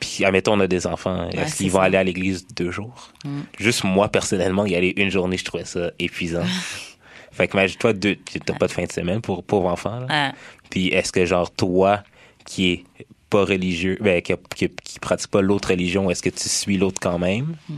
puis, 0.00 0.24
admettons, 0.24 0.54
on 0.54 0.60
a 0.60 0.66
des 0.66 0.86
enfants. 0.86 1.28
Est-ce 1.30 1.50
c'est 1.50 1.56
qu'ils 1.58 1.70
vont 1.70 1.78
ça. 1.80 1.84
aller 1.84 1.98
à 1.98 2.02
l'église 2.02 2.46
deux 2.56 2.70
jours? 2.70 3.10
Mm. 3.24 3.40
Juste 3.58 3.84
moi, 3.84 4.08
personnellement, 4.08 4.66
y 4.66 4.74
aller 4.74 4.94
une 4.96 5.10
journée, 5.10 5.36
je 5.36 5.44
trouvais 5.44 5.64
ça 5.64 5.90
épuisant. 5.98 6.44
fait 7.32 7.46
que, 7.46 7.52
imagine-toi, 7.52 7.92
deux, 7.92 8.16
t'as 8.44 8.54
pas 8.54 8.66
de 8.66 8.72
fin 8.72 8.84
de 8.84 8.92
semaine 8.92 9.20
pour 9.20 9.44
pauvre 9.44 9.68
enfant. 9.68 10.00
là. 10.00 10.06
Ouais. 10.08 10.34
Puis, 10.70 10.88
est-ce 10.88 11.12
que, 11.12 11.24
genre, 11.26 11.50
toi, 11.50 12.02
qui 12.46 12.70
est 12.72 12.84
pas 13.28 13.44
religieux, 13.44 13.98
ben, 14.00 14.22
qui, 14.22 14.32
qui, 14.56 14.68
qui 14.68 14.98
pratique 14.98 15.30
pas 15.30 15.42
l'autre 15.42 15.68
religion, 15.68 16.10
est-ce 16.10 16.22
que 16.22 16.30
tu 16.30 16.48
suis 16.48 16.78
l'autre 16.78 17.00
quand 17.00 17.18
même? 17.18 17.56
Mm. 17.68 17.74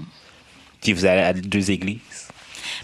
Puis, 0.80 0.92
vous 0.92 1.04
allez 1.04 1.22
à 1.22 1.32
deux 1.32 1.70
églises? 1.70 2.28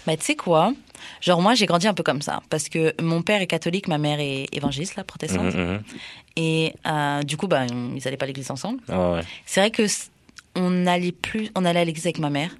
Mais 0.05 0.17
tu 0.17 0.25
sais 0.25 0.35
quoi? 0.35 0.73
Genre, 1.21 1.41
moi, 1.41 1.53
j'ai 1.55 1.65
grandi 1.65 1.87
un 1.87 1.93
peu 1.93 2.03
comme 2.03 2.21
ça. 2.21 2.41
Parce 2.49 2.69
que 2.69 2.93
mon 3.01 3.21
père 3.21 3.41
est 3.41 3.47
catholique, 3.47 3.87
ma 3.87 3.97
mère 3.97 4.19
est 4.19 4.45
évangéliste, 4.53 4.95
là, 4.95 5.03
protestante. 5.03 5.53
Mhm, 5.53 5.61
mhm. 5.73 5.81
Et 6.37 6.73
euh, 6.87 7.23
du 7.23 7.35
coup, 7.37 7.47
bah, 7.47 7.65
ils 7.65 8.01
n'allaient 8.03 8.17
pas 8.17 8.25
à 8.25 8.27
l'église 8.27 8.51
ensemble. 8.51 8.79
Ouais. 8.87 9.21
C'est 9.45 9.59
vrai 9.59 9.71
que 9.71 9.83
on 10.55 10.87
allait 10.87 11.11
plus, 11.11 11.49
on 11.55 11.65
allait 11.65 11.81
à 11.81 11.85
l'église 11.85 12.05
avec 12.05 12.19
ma 12.19 12.29
mère. 12.29 12.51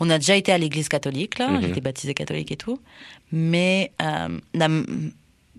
On 0.00 0.08
a 0.10 0.18
déjà 0.18 0.36
été 0.36 0.52
à 0.52 0.58
l'église 0.58 0.88
catholique, 0.88 1.38
là. 1.38 1.48
Mhm. 1.48 1.62
J'étais 1.62 1.80
baptisée 1.80 2.14
catholique 2.14 2.52
et 2.52 2.56
tout. 2.56 2.78
Mais 3.32 3.92
euh, 4.02 4.38
la- 4.54 4.68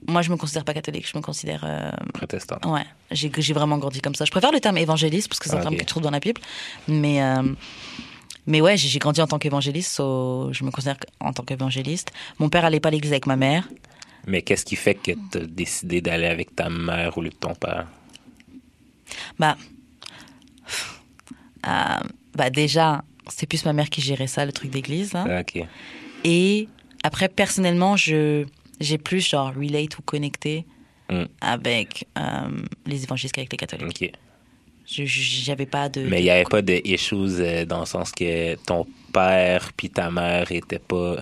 moi, 0.07 0.21
je 0.21 0.29
me 0.29 0.37
considère 0.37 0.63
pas 0.65 0.73
catholique. 0.75 1.07
Je 1.11 1.17
me 1.17 1.23
considère. 1.23 1.63
euh, 1.67 1.89
Protestant. 2.13 2.57
ouais, 2.65 2.85
j'ai 3.11 3.53
vraiment 3.53 3.77
grandi 3.79 4.01
comme 4.01 4.13
ça. 4.15 4.23
Je 4.25 4.31
préfère 4.31 4.51
le 4.51 4.59
terme 4.59 4.77
évangéliste 4.77 5.27
parce 5.29 5.39
que 5.39 5.49
c'est 5.49 5.55
un 5.55 5.59
Ah, 5.59 5.61
terme 5.63 5.75
que 5.75 5.79
tu 5.81 5.85
trouves 5.87 6.03
dans 6.03 6.11
la 6.11 6.19
Bible. 6.19 6.41
Mais. 6.87 7.21
Mais 8.47 8.61
ouais, 8.61 8.77
j'ai 8.77 8.99
grandi 8.99 9.21
en 9.21 9.27
tant 9.27 9.39
qu'évangéliste, 9.39 9.91
so 9.93 10.49
je 10.51 10.63
me 10.63 10.71
considère 10.71 10.97
en 11.19 11.33
tant 11.33 11.43
qu'évangéliste. 11.43 12.11
Mon 12.39 12.49
père 12.49 12.65
allait 12.65 12.79
pas 12.79 12.89
à 12.89 12.91
l'église 12.91 13.11
avec 13.11 13.25
ma 13.27 13.35
mère. 13.35 13.67
Mais 14.27 14.41
qu'est-ce 14.41 14.65
qui 14.65 14.75
fait 14.75 14.95
que 14.95 15.11
tu 15.31 15.37
as 15.37 15.45
décidé 15.45 16.01
d'aller 16.01 16.25
avec 16.27 16.55
ta 16.55 16.69
mère 16.69 17.17
au 17.17 17.21
lieu 17.21 17.29
de 17.29 17.35
ton 17.35 17.53
père? 17.53 17.87
Bah, 19.39 19.55
euh, 21.67 21.69
bah 22.35 22.49
déjà, 22.49 23.03
c'est 23.27 23.45
plus 23.45 23.65
ma 23.65 23.73
mère 23.73 23.89
qui 23.89 24.01
gérait 24.01 24.27
ça, 24.27 24.45
le 24.45 24.51
truc 24.51 24.71
d'église. 24.71 25.13
OK. 25.15 25.63
Et 26.23 26.67
après, 27.03 27.29
personnellement, 27.29 27.95
je 27.97 28.45
j'ai 28.81 28.97
plus 28.97 29.21
genre 29.27 29.53
relate 29.55 29.97
ou 29.97 30.01
connecté 30.01 30.65
Mm. 31.09 31.25
avec 31.39 32.07
euh, 32.17 32.21
les 32.87 33.03
évangélistes 33.03 33.35
qu'avec 33.35 33.51
les 33.51 33.57
catholiques. 33.57 34.01
OK. 34.01 34.11
J'avais 34.87 35.65
pas 35.65 35.89
de. 35.89 36.01
Mais 36.01 36.19
il 36.21 36.23
n'y 36.25 36.29
avait 36.29 36.43
pas 36.43 36.61
de 36.61 36.79
issues 36.85 37.15
euh, 37.15 37.65
dans 37.65 37.79
le 37.81 37.85
sens 37.85 38.11
que 38.11 38.55
ton 38.55 38.85
père 39.13 39.71
puis 39.75 39.89
ta 39.89 40.11
mère 40.11 40.51
étaient 40.51 40.79
pas 40.79 41.17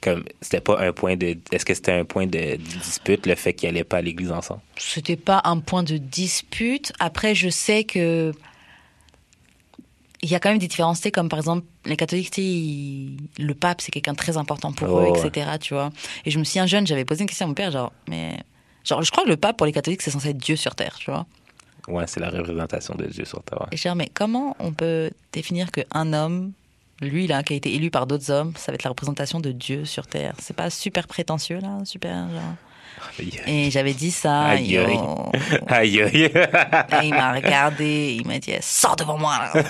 comme 0.00 0.24
c'était 0.40 0.60
pas 0.60 0.78
un 0.80 0.92
point 0.92 1.16
de 1.16 1.36
est-ce 1.52 1.64
que 1.64 1.74
c'était 1.74 1.92
un 1.92 2.04
point 2.04 2.26
de 2.26 2.56
dispute 2.56 3.26
le 3.26 3.34
fait 3.34 3.54
qu'ils 3.54 3.68
allaient 3.70 3.84
pas 3.84 3.98
à 3.98 4.02
l'église 4.02 4.30
ensemble? 4.32 4.60
C'était 4.76 5.16
pas 5.16 5.40
un 5.44 5.58
point 5.60 5.82
de 5.82 5.96
dispute. 5.96 6.92
Après, 7.00 7.34
je 7.34 7.48
sais 7.48 7.84
que 7.84 8.32
il 10.22 10.30
y 10.30 10.34
a 10.34 10.40
quand 10.40 10.48
même 10.48 10.58
des 10.58 10.66
différences, 10.66 11.00
comme 11.12 11.28
par 11.28 11.38
exemple 11.38 11.66
les 11.84 11.96
catholiques, 11.96 12.36
ils- 12.38 13.16
le 13.38 13.54
pape 13.54 13.80
c'est 13.80 13.90
quelqu'un 13.92 14.12
de 14.12 14.16
très 14.18 14.36
important 14.36 14.72
pour 14.72 14.88
Oh, 14.88 14.98
eux, 15.00 15.10
ouais. 15.10 15.28
etc. 15.28 15.50
Tu 15.60 15.74
vois. 15.74 15.90
Et 16.24 16.30
je 16.30 16.38
me 16.38 16.44
souviens 16.44 16.66
jeune, 16.66 16.86
j'avais 16.86 17.04
posé 17.04 17.22
une 17.22 17.28
question 17.28 17.46
à 17.46 17.48
mon 17.48 17.54
père, 17.54 17.70
genre, 17.70 17.92
mais 18.08 18.36
genre, 18.84 19.02
je 19.02 19.10
crois 19.10 19.24
que 19.24 19.28
le 19.28 19.36
pape 19.36 19.56
pour 19.56 19.66
les 19.66 19.72
catholiques 19.72 20.02
c'est 20.02 20.10
censé 20.10 20.30
être 20.30 20.38
Dieu 20.38 20.56
sur 20.56 20.74
terre, 20.74 20.96
tu 20.98 21.10
vois. 21.10 21.26
Ouais 21.88 22.04
c'est 22.06 22.20
la 22.20 22.30
représentation 22.30 22.94
de 22.94 23.06
Dieu 23.06 23.24
sur 23.24 23.42
terre 23.42 23.66
Et 23.72 23.76
dis, 23.76 23.88
mais 23.96 24.08
comment 24.12 24.56
on 24.58 24.72
peut 24.72 25.10
définir 25.32 25.70
qu'un 25.70 26.12
homme, 26.12 26.52
lui 27.00 27.26
là, 27.26 27.42
qui 27.42 27.52
a 27.52 27.56
été 27.56 27.74
élu 27.74 27.90
par 27.90 28.06
d'autres 28.06 28.30
hommes, 28.30 28.52
ça 28.56 28.72
va 28.72 28.74
être 28.76 28.84
la 28.84 28.90
représentation 28.90 29.40
de 29.40 29.52
Dieu 29.52 29.84
sur 29.84 30.06
terre? 30.06 30.34
C'est 30.38 30.56
pas 30.56 30.70
super 30.70 31.06
prétentieux 31.06 31.58
là, 31.60 31.78
super 31.84 32.28
genre? 32.30 32.54
Et 33.46 33.70
j'avais 33.70 33.92
dit 33.92 34.10
ça. 34.10 34.44
Aïe, 34.46 34.78
aïe. 34.78 34.98
aïe 35.68 36.02
aïe 36.02 36.22
Et 36.24 37.04
il 37.06 37.10
m'a 37.10 37.34
regardé, 37.34 38.16
il 38.18 38.26
m'a 38.26 38.38
dit 38.38 38.52
Sors 38.62 38.96
devant 38.96 39.18
moi 39.18 39.36
là. 39.38 39.62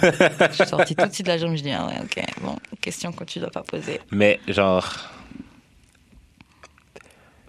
Je 0.51 0.55
suis 0.55 0.67
sortie 0.67 0.95
tout 0.95 1.07
de 1.07 1.13
suite 1.13 1.27
de 1.27 1.33
la 1.33 1.39
jambe, 1.39 1.57
je 1.57 1.63
dis 1.63 1.73
Ah 1.73 1.87
ouais, 1.87 1.99
ok, 2.03 2.25
bon, 2.43 2.57
question 2.81 3.11
que 3.13 3.25
tu 3.25 3.41
dois 3.41 3.51
pas 3.51 3.63
poser. 3.63 4.01
mais 4.13 4.39
genre 4.47 4.87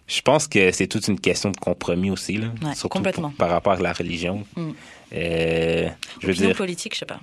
je 0.07 0.21
pense 0.21 0.47
que 0.47 0.71
c'est 0.71 0.87
toute 0.87 1.07
une 1.07 1.19
question 1.19 1.51
de 1.51 1.57
compromis 1.57 2.09
aussi 2.11 2.37
là 2.37 2.47
Ouais, 2.63 2.73
surtout 2.75 2.89
complètement. 2.89 3.29
pour- 3.29 3.37
par 3.37 3.49
rapport 3.49 3.73
à 3.73 3.77
la 3.79 3.93
religion 3.93 4.45
Mm. 4.55 4.71
Euh, 5.13 5.87
je 6.19 6.27
veux 6.27 6.31
Opinion 6.33 6.47
dire 6.49 6.55
politique, 6.57 6.93
je 6.93 6.99
sais 6.99 7.05
pas. 7.05 7.19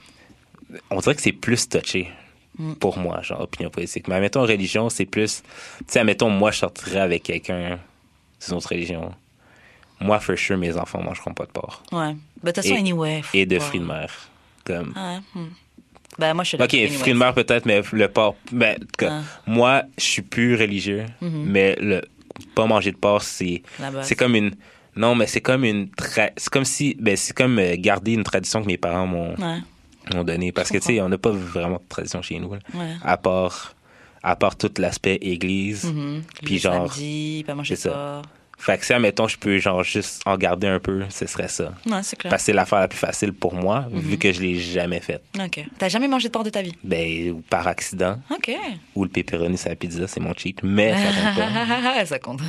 on 0.90 1.00
dirait 1.00 1.14
que 1.14 1.20
c'est 1.22 1.32
plus 1.32 1.68
touché 1.68 2.08
Mm. 2.58 2.74
pour 2.74 2.96
moi, 2.98 3.20
genre 3.22 3.40
opinion 3.42 3.68
politique. 3.68 4.06
Mais 4.08 4.14
admettons 4.14 4.42
religion, 4.42 4.88
c'est 4.88 5.04
plus. 5.06 5.42
Tu 5.80 5.84
sais, 5.88 5.98
admettons, 5.98 6.30
moi, 6.30 6.50
je 6.52 6.58
sortirais 6.60 7.00
avec 7.00 7.24
quelqu'un 7.24 7.78
d'une 8.46 8.56
autre 8.56 8.68
religion. 8.70 9.12
Moi, 10.00 10.18
for 10.20 10.36
sure, 10.38 10.56
mes 10.56 10.76
enfants 10.76 11.02
mangeront 11.02 11.34
pas 11.34 11.46
de 11.46 11.50
porc. 11.50 11.82
Ouais. 11.92 12.14
Bah, 12.42 12.52
de 12.52 12.60
toute 12.60 12.62
façon, 12.62 12.76
anyway. 12.76 13.22
Et 13.34 13.44
de 13.44 13.58
fruits 13.58 13.80
de 13.80 13.84
mer. 13.86 14.08
Comme. 14.64 14.92
Ah 14.96 15.18
ouais. 15.34 15.42
Bah, 16.18 16.32
moi, 16.32 16.44
je 16.44 16.50
suis 16.50 16.56
Ok, 16.62 16.70
fruits 17.00 17.12
de 17.12 17.18
mer 17.18 17.34
peut-être, 17.34 17.66
mais 17.66 17.82
le 17.92 18.08
porc. 18.08 18.36
Ben, 18.52 18.76
en 18.76 18.80
tout 18.80 18.86
cas, 18.98 19.10
Ah. 19.12 19.22
moi, 19.46 19.82
je 19.98 20.04
suis 20.04 20.22
plus 20.22 20.54
religieux, 20.56 21.04
Mhm. 21.20 21.44
mais 21.46 21.76
le 21.80 22.02
pas 22.54 22.66
manger 22.66 22.92
de 22.92 22.96
porc, 22.96 23.22
c'est. 23.22 23.62
C'est 24.02 24.16
comme 24.16 24.34
une. 24.36 24.52
Non, 24.96 25.14
mais 25.14 25.26
c'est 25.26 25.40
comme 25.40 25.64
une. 25.64 25.86
tra- 25.86 26.32
C'est 26.36 26.50
comme 26.50 26.64
si. 26.64 26.96
Ben, 27.00 27.16
c'est 27.16 27.34
comme 27.36 27.58
euh, 27.58 27.74
garder 27.78 28.12
une 28.12 28.22
tradition 28.24 28.62
que 28.62 28.66
mes 28.68 28.76
parents 28.78 29.06
m'ont 29.06 29.34
Ouais, 29.36 30.24
donnée. 30.24 30.52
Parce 30.52 30.70
que, 30.70 30.78
tu 30.78 30.84
sais, 30.84 31.00
on 31.00 31.08
n'a 31.08 31.18
pas 31.18 31.30
vraiment 31.32 31.76
de 31.78 31.88
tradition 31.88 32.22
chez 32.22 32.38
nous. 32.38 32.52
là. 32.54 32.60
ouais. 32.74 32.92
à 33.02 33.16
part 33.16 33.74
à 34.26 34.36
part 34.36 34.56
tout 34.56 34.70
l'aspect 34.78 35.18
église 35.20 35.84
Mhm. 35.84 36.22
Puis 36.44 36.54
Le 36.54 36.60
genre, 36.60 36.92
Samedi, 36.92 37.44
pas 37.46 37.54
manger 37.54 37.74
de 37.74 37.78
c'est 37.80 37.88
ça. 37.88 37.94
porc. 38.22 38.22
Fait 38.58 38.78
que 38.78 38.86
si 38.86 38.92
admettons 38.92 39.28
je 39.28 39.36
peux 39.36 39.58
genre 39.58 39.82
juste 39.82 40.22
en 40.26 40.36
garder 40.36 40.66
un 40.68 40.78
peu 40.78 41.02
ce 41.10 41.26
serait 41.26 41.48
ça 41.48 41.72
Ouais, 41.86 42.02
c'est 42.02 42.16
clair. 42.16 42.30
parce 42.30 42.42
que 42.42 42.46
c'est 42.46 42.52
l'affaire 42.52 42.80
la 42.80 42.88
plus 42.88 42.98
facile 42.98 43.32
pour 43.32 43.54
moi 43.54 43.86
Mhm. 43.90 44.00
vu 44.00 44.18
que 44.18 44.32
je 44.32 44.40
l'ai 44.40 44.58
jamais 44.58 45.00
faite 45.00 45.22
Ok. 45.38 45.64
T'as 45.78 45.88
jamais 45.88 46.08
mangé 46.08 46.28
de 46.28 46.32
porc 46.32 46.44
de 46.44 46.50
ta 46.50 46.62
vie? 46.62 46.74
Ben 46.84 47.30
ou 47.32 47.40
par 47.42 47.66
accident 47.66 48.18
Ok. 48.30 48.50
ou 48.94 49.04
le 49.04 49.10
pepperoni 49.10 49.58
sur 49.58 49.68
la 49.70 49.76
pizza 49.76 50.06
c'est 50.06 50.20
mon 50.20 50.34
cheat 50.34 50.60
mais 50.62 50.94
ça 50.94 51.08
compte 51.08 51.36
pas 51.36 52.04
ça 52.06 52.18
compte. 52.18 52.40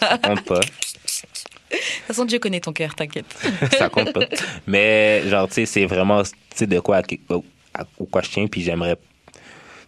ça 0.00 0.18
compte 0.18 0.44
pas 0.44 0.60
De 0.60 1.76
toute 1.78 2.06
façon, 2.06 2.24
Dieu 2.26 2.38
connaît 2.38 2.60
ton 2.60 2.72
cœur, 2.72 2.94
t'inquiète. 2.94 3.24
ça 3.78 3.88
compte 3.88 4.12
pas 4.12 4.26
mais 4.66 5.22
genre 5.28 5.48
tu 5.48 5.54
sais 5.54 5.66
c'est 5.66 5.84
vraiment 5.86 6.22
tu 6.22 6.30
sais 6.54 6.66
de 6.66 6.78
quoi 6.80 6.98
à- 7.74 7.84
quoi 8.10 8.22
je 8.22 8.28
tiens 8.30 8.46
puis 8.46 8.62
j'aimerais 8.62 8.96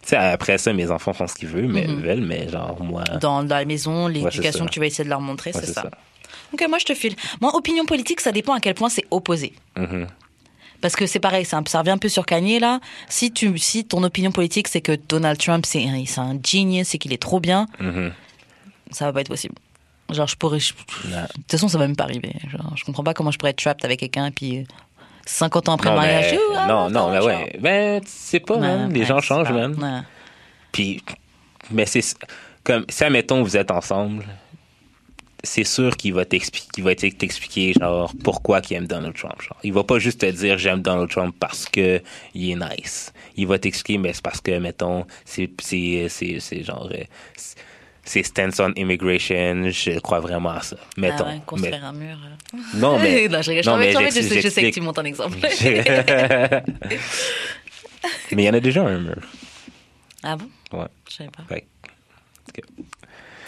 sais 0.09 0.15
après 0.15 0.57
ça 0.57 0.71
mes 0.73 0.89
enfants 0.91 1.13
font 1.13 1.27
ce 1.27 1.35
qu'ils 1.35 1.47
veulent 1.49 1.67
mais 1.67 1.87
Mhm. 1.87 2.01
veulent 2.01 2.21
mais 2.25 2.47
genre 2.49 2.81
moi 2.83 3.03
Dans 3.21 3.41
la 3.43 3.65
maison, 3.65 4.07
l'éducation 4.07 4.59
ça. 4.59 4.65
que 4.65 4.71
tu 4.71 4.79
vas 4.79 4.85
essayer 4.87 5.03
de 5.03 5.09
leur 5.09 5.21
montrer, 5.21 5.51
ouais, 5.53 5.59
c'est 5.63 5.73
ça. 5.73 5.89
Ok, 6.53 6.63
moi 6.69 6.77
je 6.77 6.85
te 6.85 6.93
file. 6.93 7.15
Moi, 7.41 7.53
opinion 7.55 7.85
politique, 7.85 8.21
ça 8.21 8.31
dépend 8.31 8.53
à 8.53 8.59
quel 8.59 8.75
point 8.75 8.89
c'est 8.89 9.05
opposé. 9.11 9.53
Mhm. 9.77 10.07
Parce 10.81 10.95
que 10.95 11.05
c'est 11.07 11.19
pareil, 11.19 11.43
c'est 11.45 11.55
un- 11.55 11.63
ça 11.65 11.79
revient 11.79 11.91
un 11.91 11.97
peu 11.97 12.09
sur 12.09 12.25
Kanye 12.25 12.59
là. 12.59 12.79
Si, 13.09 13.31
tu, 13.31 13.57
si 13.57 13.85
ton 13.85 14.03
opinion 14.03 14.31
politique 14.31 14.67
c'est 14.67 14.81
que 14.81 14.97
Donald 15.09 15.37
Trump 15.39 15.65
c'est 15.65 15.83
un, 15.87 16.03
c'est 16.05 16.21
genius 16.47 16.93
et 16.93 16.97
qu'il 16.97 17.11
est 17.13 17.21
trop 17.21 17.39
bien, 17.39 17.65
Mhm. 17.79 18.11
ça 18.91 19.05
va 19.05 19.13
pas 19.13 19.21
être 19.21 19.29
possible. 19.29 19.55
Genre, 20.11 20.27
je 20.27 20.35
pourrais. 20.35 20.59
je-. 20.59 20.73
De 20.75 21.27
toute 21.33 21.51
façon, 21.51 21.67
ça 21.67 21.79
va 21.79 21.87
même 21.87 21.95
pas 21.95 22.03
arriver. 22.03 22.33
Genre, 22.51 22.73
je 22.75 22.83
comprends 22.83 23.03
pas 23.03 23.15
comment 23.15 23.31
je 23.31 23.39
pourrais 23.39 23.49
être 23.51 23.57
trapped 23.63 23.83
avec 23.85 24.01
quelqu'un 24.01 24.27
et 24.27 24.31
puis 24.31 24.59
euh, 24.59 24.63
50 25.25 25.69
ans 25.69 25.73
après 25.73 25.89
le 25.89 25.95
mariage. 25.95 26.31
mais, 26.31 26.55
ah, 26.57 26.67
non, 26.67 26.89
non, 26.89 27.09
mais 27.09 27.17
genre. 27.17 27.25
ouais. 27.25 27.57
Ben, 27.59 28.01
sais 28.05 28.39
pas, 28.39 28.57
man. 28.57 28.87
Ouais, 28.87 28.93
Les 28.99 29.05
gens 29.05 29.19
c'est 29.19 29.27
changent, 29.27 29.51
ouais. 29.51 29.67
Puis, 30.71 31.03
mais 31.71 31.85
c'est 31.85 32.01
comme, 32.63 32.85
si, 32.89 33.03
admettons, 33.03 33.43
vous 33.43 33.57
êtes 33.57 33.71
ensemble, 33.71 34.25
c'est 35.43 35.63
sûr 35.63 35.95
qu'il 35.95 36.13
va 36.13 36.25
t'expliquer, 36.25 36.67
qu'il 36.73 36.83
va 36.83 36.95
t'expliquer, 36.95 37.73
genre, 37.73 38.11
pourquoi 38.23 38.61
qu'il 38.61 38.77
aime 38.77 38.87
Donald 38.87 39.15
Trump. 39.15 39.41
Genre. 39.41 39.57
Il 39.63 39.73
va 39.73 39.83
pas 39.83 39.99
juste 39.99 40.21
te 40.21 40.25
dire, 40.25 40.57
j'aime 40.57 40.81
Donald 40.81 41.09
Trump 41.09 41.35
parce 41.39 41.65
que 41.65 42.01
il 42.33 42.51
est 42.51 42.55
nice. 42.55 43.13
Il 43.37 43.47
va 43.47 43.59
t'expliquer, 43.59 43.99
mais 43.99 44.13
c'est 44.13 44.23
parce 44.23 44.41
que, 44.41 44.57
mettons, 44.57 45.05
c'est, 45.23 45.49
c'est, 45.61 46.07
c'est, 46.09 46.39
c'est 46.39 46.63
genre, 46.63 46.89
euh, 46.91 47.03
c'est- 48.05 48.23
stance 48.23 48.59
on 48.61 48.71
immigration, 48.75 49.69
je 49.69 49.99
crois 49.99 50.19
vraiment 50.21 50.51
à 50.51 50.61
ça. 50.61 50.77
Mettons. 50.95 51.25
Ah 51.27 51.31
ouais, 51.33 51.41
construire 51.45 51.79
Mais- 51.81 51.87
un 51.87 51.93
mur. 51.93 52.17
euh. 52.23 52.57
non, 52.75 52.97
mais, 52.99 53.27
non, 53.27 53.41
je 53.41 53.49
rigole. 53.51 53.65
non, 53.65 53.77
mais 53.77 53.91
je, 53.91 53.97
sais, 53.97 54.11
j'explique- 54.11 54.41
je 54.41 54.49
sais 54.49 54.69
que 54.69 54.73
tu 54.75 54.81
montes 54.81 54.99
un 54.99 55.03
exemple. 55.05 55.37
mais 58.31 58.31
il 58.31 58.41
y 58.45 58.49
en 58.49 58.53
a 58.53 58.59
déjà 58.59 58.83
un 58.85 58.99
mur. 58.99 59.21
ah 60.23 60.35
bon? 60.37 60.49
Ouais. 60.79 60.87
Je 61.09 61.15
savais 61.15 61.29
pas. 61.29 61.43
Fait, 61.47 61.65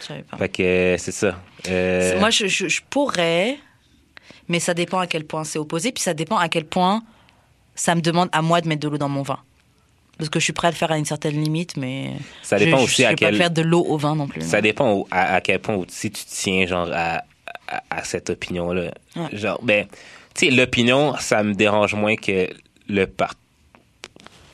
Je 0.01 0.05
savais 0.05 0.23
pas. 0.23 0.37
fait 0.37 0.49
que 0.49 0.63
euh, 0.63 0.97
c'est 0.97 1.11
ça. 1.11 1.39
Euh, 1.67 2.19
Moi, 2.19 2.29
je, 2.29 2.47
je, 2.47 2.67
je 2.67 2.81
pourrais, 2.89 3.57
mais 4.47 4.59
ça 4.59 4.73
dépend 4.73 4.99
à 4.99 5.07
quel 5.07 5.25
point 5.25 5.43
c'est 5.43 5.59
opposé, 5.59 5.91
puis 5.91 6.01
ça 6.03 6.13
dépend 6.13 6.37
à 6.37 6.49
quel 6.49 6.65
point 6.65 7.03
ça 7.75 7.95
me 7.95 8.01
demande 8.01 8.29
à 8.31 8.41
moi 8.41 8.61
de 8.61 8.67
mettre 8.67 8.81
de 8.81 8.87
l'eau 8.89 8.97
dans 8.97 9.09
mon 9.09 9.21
vin. 9.21 9.39
Parce 10.17 10.29
que 10.29 10.39
je 10.39 10.45
suis 10.45 10.53
prêt 10.53 10.67
à 10.67 10.71
le 10.71 10.75
faire 10.75 10.91
à 10.91 10.97
une 10.97 11.05
certaine 11.05 11.41
limite, 11.41 11.77
mais 11.77 12.13
Ça 12.41 12.57
dépend 12.57 12.77
je, 12.79 12.83
aussi 12.85 13.01
je 13.03 13.07
à 13.07 13.09
pas 13.11 13.15
quel- 13.15 13.35
faire 13.37 13.51
de 13.51 13.61
l'eau 13.61 13.85
au 13.87 13.97
vin 13.97 14.15
non 14.15 14.27
plus. 14.27 14.41
Ça 14.41 14.61
dépend 14.61 14.91
au- 14.91 15.07
à, 15.11 15.35
à 15.35 15.41
quel 15.41 15.59
point 15.59 15.75
où- 15.75 15.85
si 15.87 16.09
tu 16.11 16.23
tiens 16.25 16.65
genre 16.65 16.89
à, 16.91 17.23
à, 17.67 17.83
à 17.89 18.03
cette 18.03 18.29
opinion-là. 18.31 18.91
Ouais. 19.15 19.27
Genre, 19.33 19.59
ben, 19.61 19.85
tu 20.33 20.45
sais, 20.47 20.51
l'opinion, 20.51 21.15
ça 21.19 21.43
me 21.43 21.53
dérange 21.53 21.93
moins 21.95 22.15
que 22.15 22.49
le 22.89 23.05
par... 23.05 23.33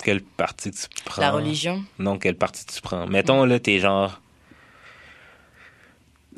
Quel 0.04 0.22
parti 0.22 0.72
tu 0.72 0.86
prends. 1.06 1.22
La 1.22 1.32
religion. 1.32 1.82
Non, 1.98 2.18
quel 2.18 2.36
parti 2.36 2.66
tu 2.66 2.82
prends. 2.82 3.08
Mettons, 3.08 3.46
là, 3.46 3.58
t'es 3.60 3.80
genre 3.80 4.20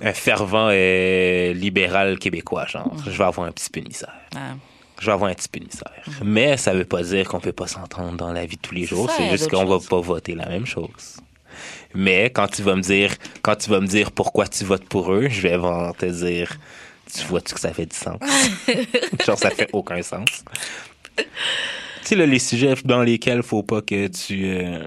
un 0.02 0.14
fervent 0.14 0.68
euh, 0.72 1.54
libéral 1.54 2.20
québécois, 2.20 2.66
genre. 2.68 2.92
Je 3.06 3.12
vais 3.18 3.24
avoir 3.24 3.48
un 3.48 3.52
petit 3.52 3.70
peu 3.70 3.82
de 3.82 3.88
misère. 3.88 4.14
Je 5.00 5.06
vais 5.08 5.12
avoir 5.12 5.30
un 5.30 5.34
petit 5.34 5.50
peu 5.50 5.60
de 5.60 5.66
misère. 5.66 5.92
Mais 6.24 6.58
ça 6.58 6.74
veut 6.74 6.86
pas 6.86 7.04
dire 7.04 7.28
qu'on 7.28 7.40
peut 7.40 7.52
pas 7.52 7.68
s'entendre 7.68 8.16
dans 8.18 8.32
la 8.32 8.46
vie 8.46 8.56
de 8.56 8.62
tous 8.62 8.74
les 8.76 8.86
jours. 8.86 9.10
C'est 9.16 9.30
juste 9.30 9.50
qu'on 9.50 9.66
va 9.66 9.80
pas 9.80 10.00
voter 10.00 10.36
la 10.36 10.48
même 10.48 10.66
chose. 10.66 11.18
Mais 11.94 12.30
quand 12.30 12.48
tu 12.48 12.62
vas 12.62 12.76
me 12.76 12.82
dire, 12.82 13.14
quand 13.42 13.56
tu 13.56 13.70
vas 13.70 13.80
me 13.80 13.88
dire 13.88 14.12
pourquoi 14.12 14.48
tu 14.48 14.64
votes 14.66 14.86
pour 14.86 15.14
eux, 15.14 15.28
je 15.30 15.42
vais 15.42 15.58
te 15.98 16.06
dire, 16.06 16.58
tu 17.14 17.24
vois-tu 17.26 17.54
que 17.54 17.60
ça 17.60 17.74
fait 17.74 17.86
du 17.86 17.96
sens? 17.96 18.20
Genre, 19.26 19.38
ça 19.38 19.50
fait 19.52 19.70
aucun 19.74 20.02
sens. 20.02 20.44
tu 21.18 21.24
sais, 22.02 22.16
là, 22.16 22.26
les 22.26 22.40
sujets 22.40 22.74
dans 22.84 23.02
lesquels 23.02 23.44
faut 23.44 23.64
pas 23.64 23.82
que 23.82 24.08
tu, 24.08 24.46
euh, 24.46 24.80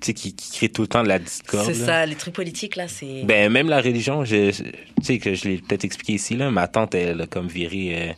tu 0.00 0.06
sais, 0.06 0.14
qui, 0.14 0.34
qui 0.34 0.52
créent 0.52 0.68
tout 0.68 0.82
le 0.82 0.88
temps 0.88 1.02
de 1.02 1.08
la 1.08 1.18
discorde. 1.18 1.66
C'est 1.66 1.74
ça, 1.86 2.04
les 2.04 2.14
trucs 2.16 2.34
politiques 2.34 2.76
là, 2.76 2.88
c'est. 2.88 3.22
Ben, 3.24 3.50
même 3.50 3.68
la 3.70 3.80
religion, 3.80 4.24
je, 4.24 4.50
je- 4.52 4.62
tu 4.62 4.72
sais 5.02 5.18
que 5.18 5.34
je 5.34 5.48
l'ai 5.48 5.56
peut-être 5.58 5.84
expliqué 5.84 6.14
ici, 6.14 6.36
là, 6.36 6.50
ma 6.50 6.68
tante, 6.68 6.94
elle 6.94 7.22
a 7.22 7.26
comme 7.26 7.48
viré 7.48 8.10
euh, 8.10 8.12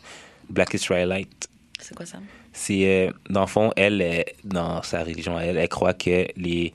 Black 0.49 0.75
Israelite. 0.75 1.49
C'est 1.81 1.95
quoi 1.95 2.07
ça? 2.07 2.19
C'est, 2.53 2.87
euh, 2.87 3.13
dans 3.29 3.43
le 3.43 3.47
fond, 3.47 3.73
elle, 3.77 4.01
euh, 4.01 4.23
dans 4.45 4.83
sa 4.83 5.05
religion, 5.05 5.39
elle, 5.39 5.59
elle 5.59 5.69
croit 5.69 5.93
que 5.93 6.27
les, 6.37 6.73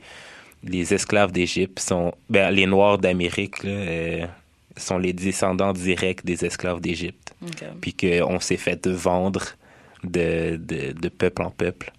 les 0.64 0.94
esclaves 0.94 1.32
d'Égypte 1.32 1.80
sont, 1.80 2.14
ben, 2.30 2.52
les 2.52 2.68
Noirs 2.68 3.00
d'Amérique, 3.00 3.64
là, 3.64 3.72
euh, 3.72 4.26
sont 4.78 4.98
les 4.98 5.14
descendants 5.14 5.74
directs 5.74 6.24
des 6.24 6.46
esclaves 6.46 6.80
d'Égypte. 6.80 7.34
Ok. 7.42 7.64
Puis 7.82 7.94
qu'on 7.94 8.40
s'est 8.40 8.58
fait 8.58 8.86
vendre 8.88 9.44
de, 10.04 10.58
de, 10.58 10.92
de 10.92 11.10
peuple 11.10 11.42
en 11.42 11.52
peuple. 11.52 11.92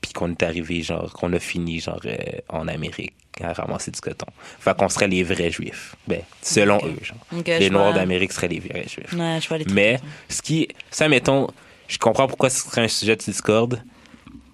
Puis 0.00 0.12
qu'on 0.12 0.30
est 0.30 0.42
arrivé, 0.42 0.82
genre, 0.82 1.12
qu'on 1.12 1.32
a 1.32 1.40
fini, 1.40 1.80
genre, 1.80 2.00
euh, 2.04 2.16
en 2.48 2.68
Amérique 2.68 3.14
à 3.42 3.52
ramasser 3.52 3.90
du 3.90 4.00
coton. 4.00 4.26
Fait 4.60 4.76
qu'on 4.76 4.88
serait 4.88 5.08
les 5.08 5.22
vrais 5.22 5.50
juifs. 5.50 5.96
Ben, 6.06 6.20
selon 6.42 6.78
eux, 6.84 6.96
genre. 7.02 7.18
Les 7.46 7.70
Noirs 7.70 7.90
vois. 7.90 7.94
d'Amérique 8.00 8.32
seraient 8.32 8.48
les 8.48 8.60
vrais 8.60 8.86
juifs. 8.86 9.12
Ouais, 9.12 9.38
je 9.40 9.48
vois 9.48 9.58
les. 9.58 9.64
Mais, 9.72 9.98
ce 10.28 10.40
qui, 10.42 10.68
ça, 10.90 11.08
mettons, 11.08 11.48
je 11.88 11.98
comprends 11.98 12.26
pourquoi 12.28 12.50
ce 12.50 12.60
serait 12.68 12.82
un 12.82 12.88
sujet 12.88 13.16
de 13.16 13.22
discorde. 13.22 13.82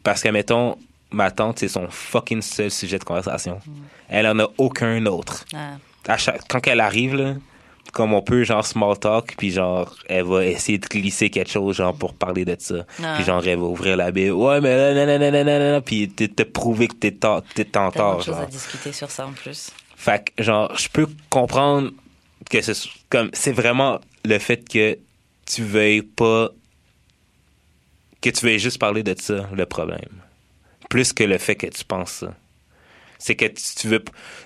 Parce 0.02 0.22
que, 0.22 0.28
mettons, 0.30 0.76
ma 1.10 1.30
tante, 1.30 1.58
c'est 1.58 1.68
son 1.68 1.88
fucking 1.90 2.40
seul 2.40 2.70
sujet 2.70 2.98
de 2.98 3.04
conversation. 3.04 3.60
Elle 4.08 4.26
en 4.26 4.38
a 4.38 4.48
aucun 4.56 5.04
autre. 5.06 5.44
Ah. 5.54 5.72
À 6.08 6.16
chaque- 6.16 6.40
quand 6.48 6.66
elle 6.66 6.80
arrive, 6.80 7.14
là, 7.16 7.34
comme 7.92 8.12
on 8.14 8.22
peut, 8.22 8.44
genre, 8.44 8.64
small 8.64 8.98
talk, 8.98 9.34
puis 9.36 9.50
genre, 9.50 9.94
elle 10.08 10.24
va 10.24 10.44
essayer 10.46 10.78
de 10.78 10.86
glisser 10.86 11.30
quelque 11.30 11.50
chose, 11.50 11.76
genre, 11.76 11.94
pour 11.94 12.14
parler 12.14 12.44
de 12.44 12.56
ça. 12.58 12.86
Ah. 13.02 13.14
Puis 13.16 13.24
genre, 13.24 13.44
elle 13.46 13.58
va 13.58 13.64
ouvrir 13.64 13.96
la 13.96 14.10
baie. 14.12 14.30
Ouais, 14.30 14.60
mais 14.60 14.76
là, 14.94 15.18
nanana, 15.18 15.80
puis 15.80 16.08
te, 16.08 16.24
te 16.24 16.42
prouver 16.42 16.88
que 16.88 16.94
t'es 16.94 17.12
tort- 17.12 17.42
t'es 17.54 17.76
en 17.76 17.90
tort, 17.90 18.20
genre. 18.22 18.40
à 18.40 18.46
discuter 18.46 18.92
sur 18.92 19.10
ça 19.10 19.26
en 19.26 19.32
plus. 19.32 19.70
Fait 19.96 20.32
que, 20.36 20.42
genre, 20.42 20.74
je 20.78 20.88
peux 20.88 21.06
comprendre 21.28 21.90
que 22.48 22.60
c'est 22.62 22.74
comme, 23.10 23.30
c'est 23.32 23.52
vraiment 23.52 24.00
le 24.24 24.38
fait 24.38 24.66
que 24.68 24.98
tu 25.46 25.62
veuilles 25.64 26.02
pas, 26.02 26.50
que 28.20 28.30
tu 28.30 28.44
veuilles 28.46 28.58
juste 28.58 28.78
parler 28.78 29.02
de 29.02 29.14
ça, 29.18 29.48
le 29.52 29.66
problème. 29.66 30.00
Plus 30.88 31.12
que 31.12 31.24
le 31.24 31.38
fait 31.38 31.54
que 31.56 31.66
tu 31.66 31.84
penses 31.84 32.12
ça. 32.12 32.34
C'est 33.20 33.36
que 33.36 33.44
tu, 33.44 33.62
tu 33.76 33.86
veux, 33.86 34.02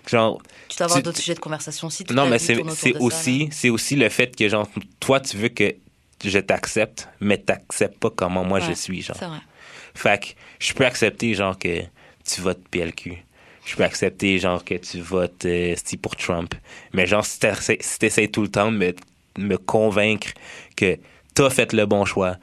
genre, 0.07 0.43
Tu 0.69 0.77
dois 0.77 0.87
avoir 0.87 1.01
d'autres 1.03 1.19
sujets 1.19 1.35
de 1.35 1.41
conversation 1.41 1.87
aussi. 1.87 2.05
non, 2.11 2.27
mais 2.27 2.39
c'est 2.39 2.59
aussi, 2.99 3.49
c'est 3.53 3.71
aussi 3.71 3.97
le 3.97 4.09
fait 4.11 4.35
que, 4.37 4.49
genre, 4.49 4.69
toi, 5.01 5.21
tu 5.21 5.37
veux 5.39 5.49
que 5.49 5.75
je 6.23 6.39
t'accepte, 6.41 7.09
mais 7.21 7.39
t'acceptes 7.39 7.99
pas 7.99 8.11
comment 8.11 8.45
moi 8.45 8.61
je 8.61 8.73
suis, 8.73 9.01
genre. 9.01 9.17
C'est 9.19 9.27
vrai. 9.27 9.39
Fait 9.95 10.21
que 10.21 10.27
je 10.59 10.73
peux 10.75 10.85
accepter, 10.85 11.35
genre, 11.35 11.59
que 11.59 11.83
tu 12.25 12.41
votes 12.41 12.67
PLQ. 12.69 13.25
Je 13.65 13.77
peux 13.77 13.85
accepter, 13.85 14.39
genre, 14.39 14.63
que 14.65 14.75
tu 14.75 15.01
votes 15.01 15.45
euh, 15.47 15.75
si 15.83 15.97
pour 15.97 16.17
Trump. 16.17 16.55
Mais, 16.93 17.07
genre, 17.07 17.25
si 17.25 17.39
t'essaies 17.39 17.79
si 17.81 18.29
tout 18.29 18.43
le 18.43 18.49
temps 18.49 18.71
de 18.73 18.77
me, 18.77 18.95
me 19.39 19.57
convaincre 19.57 20.29
que 20.77 20.99
t'as 21.35 21.49
fait 21.49 21.73
le 21.73 21.87
bon 21.87 22.05
choix, 22.05 22.37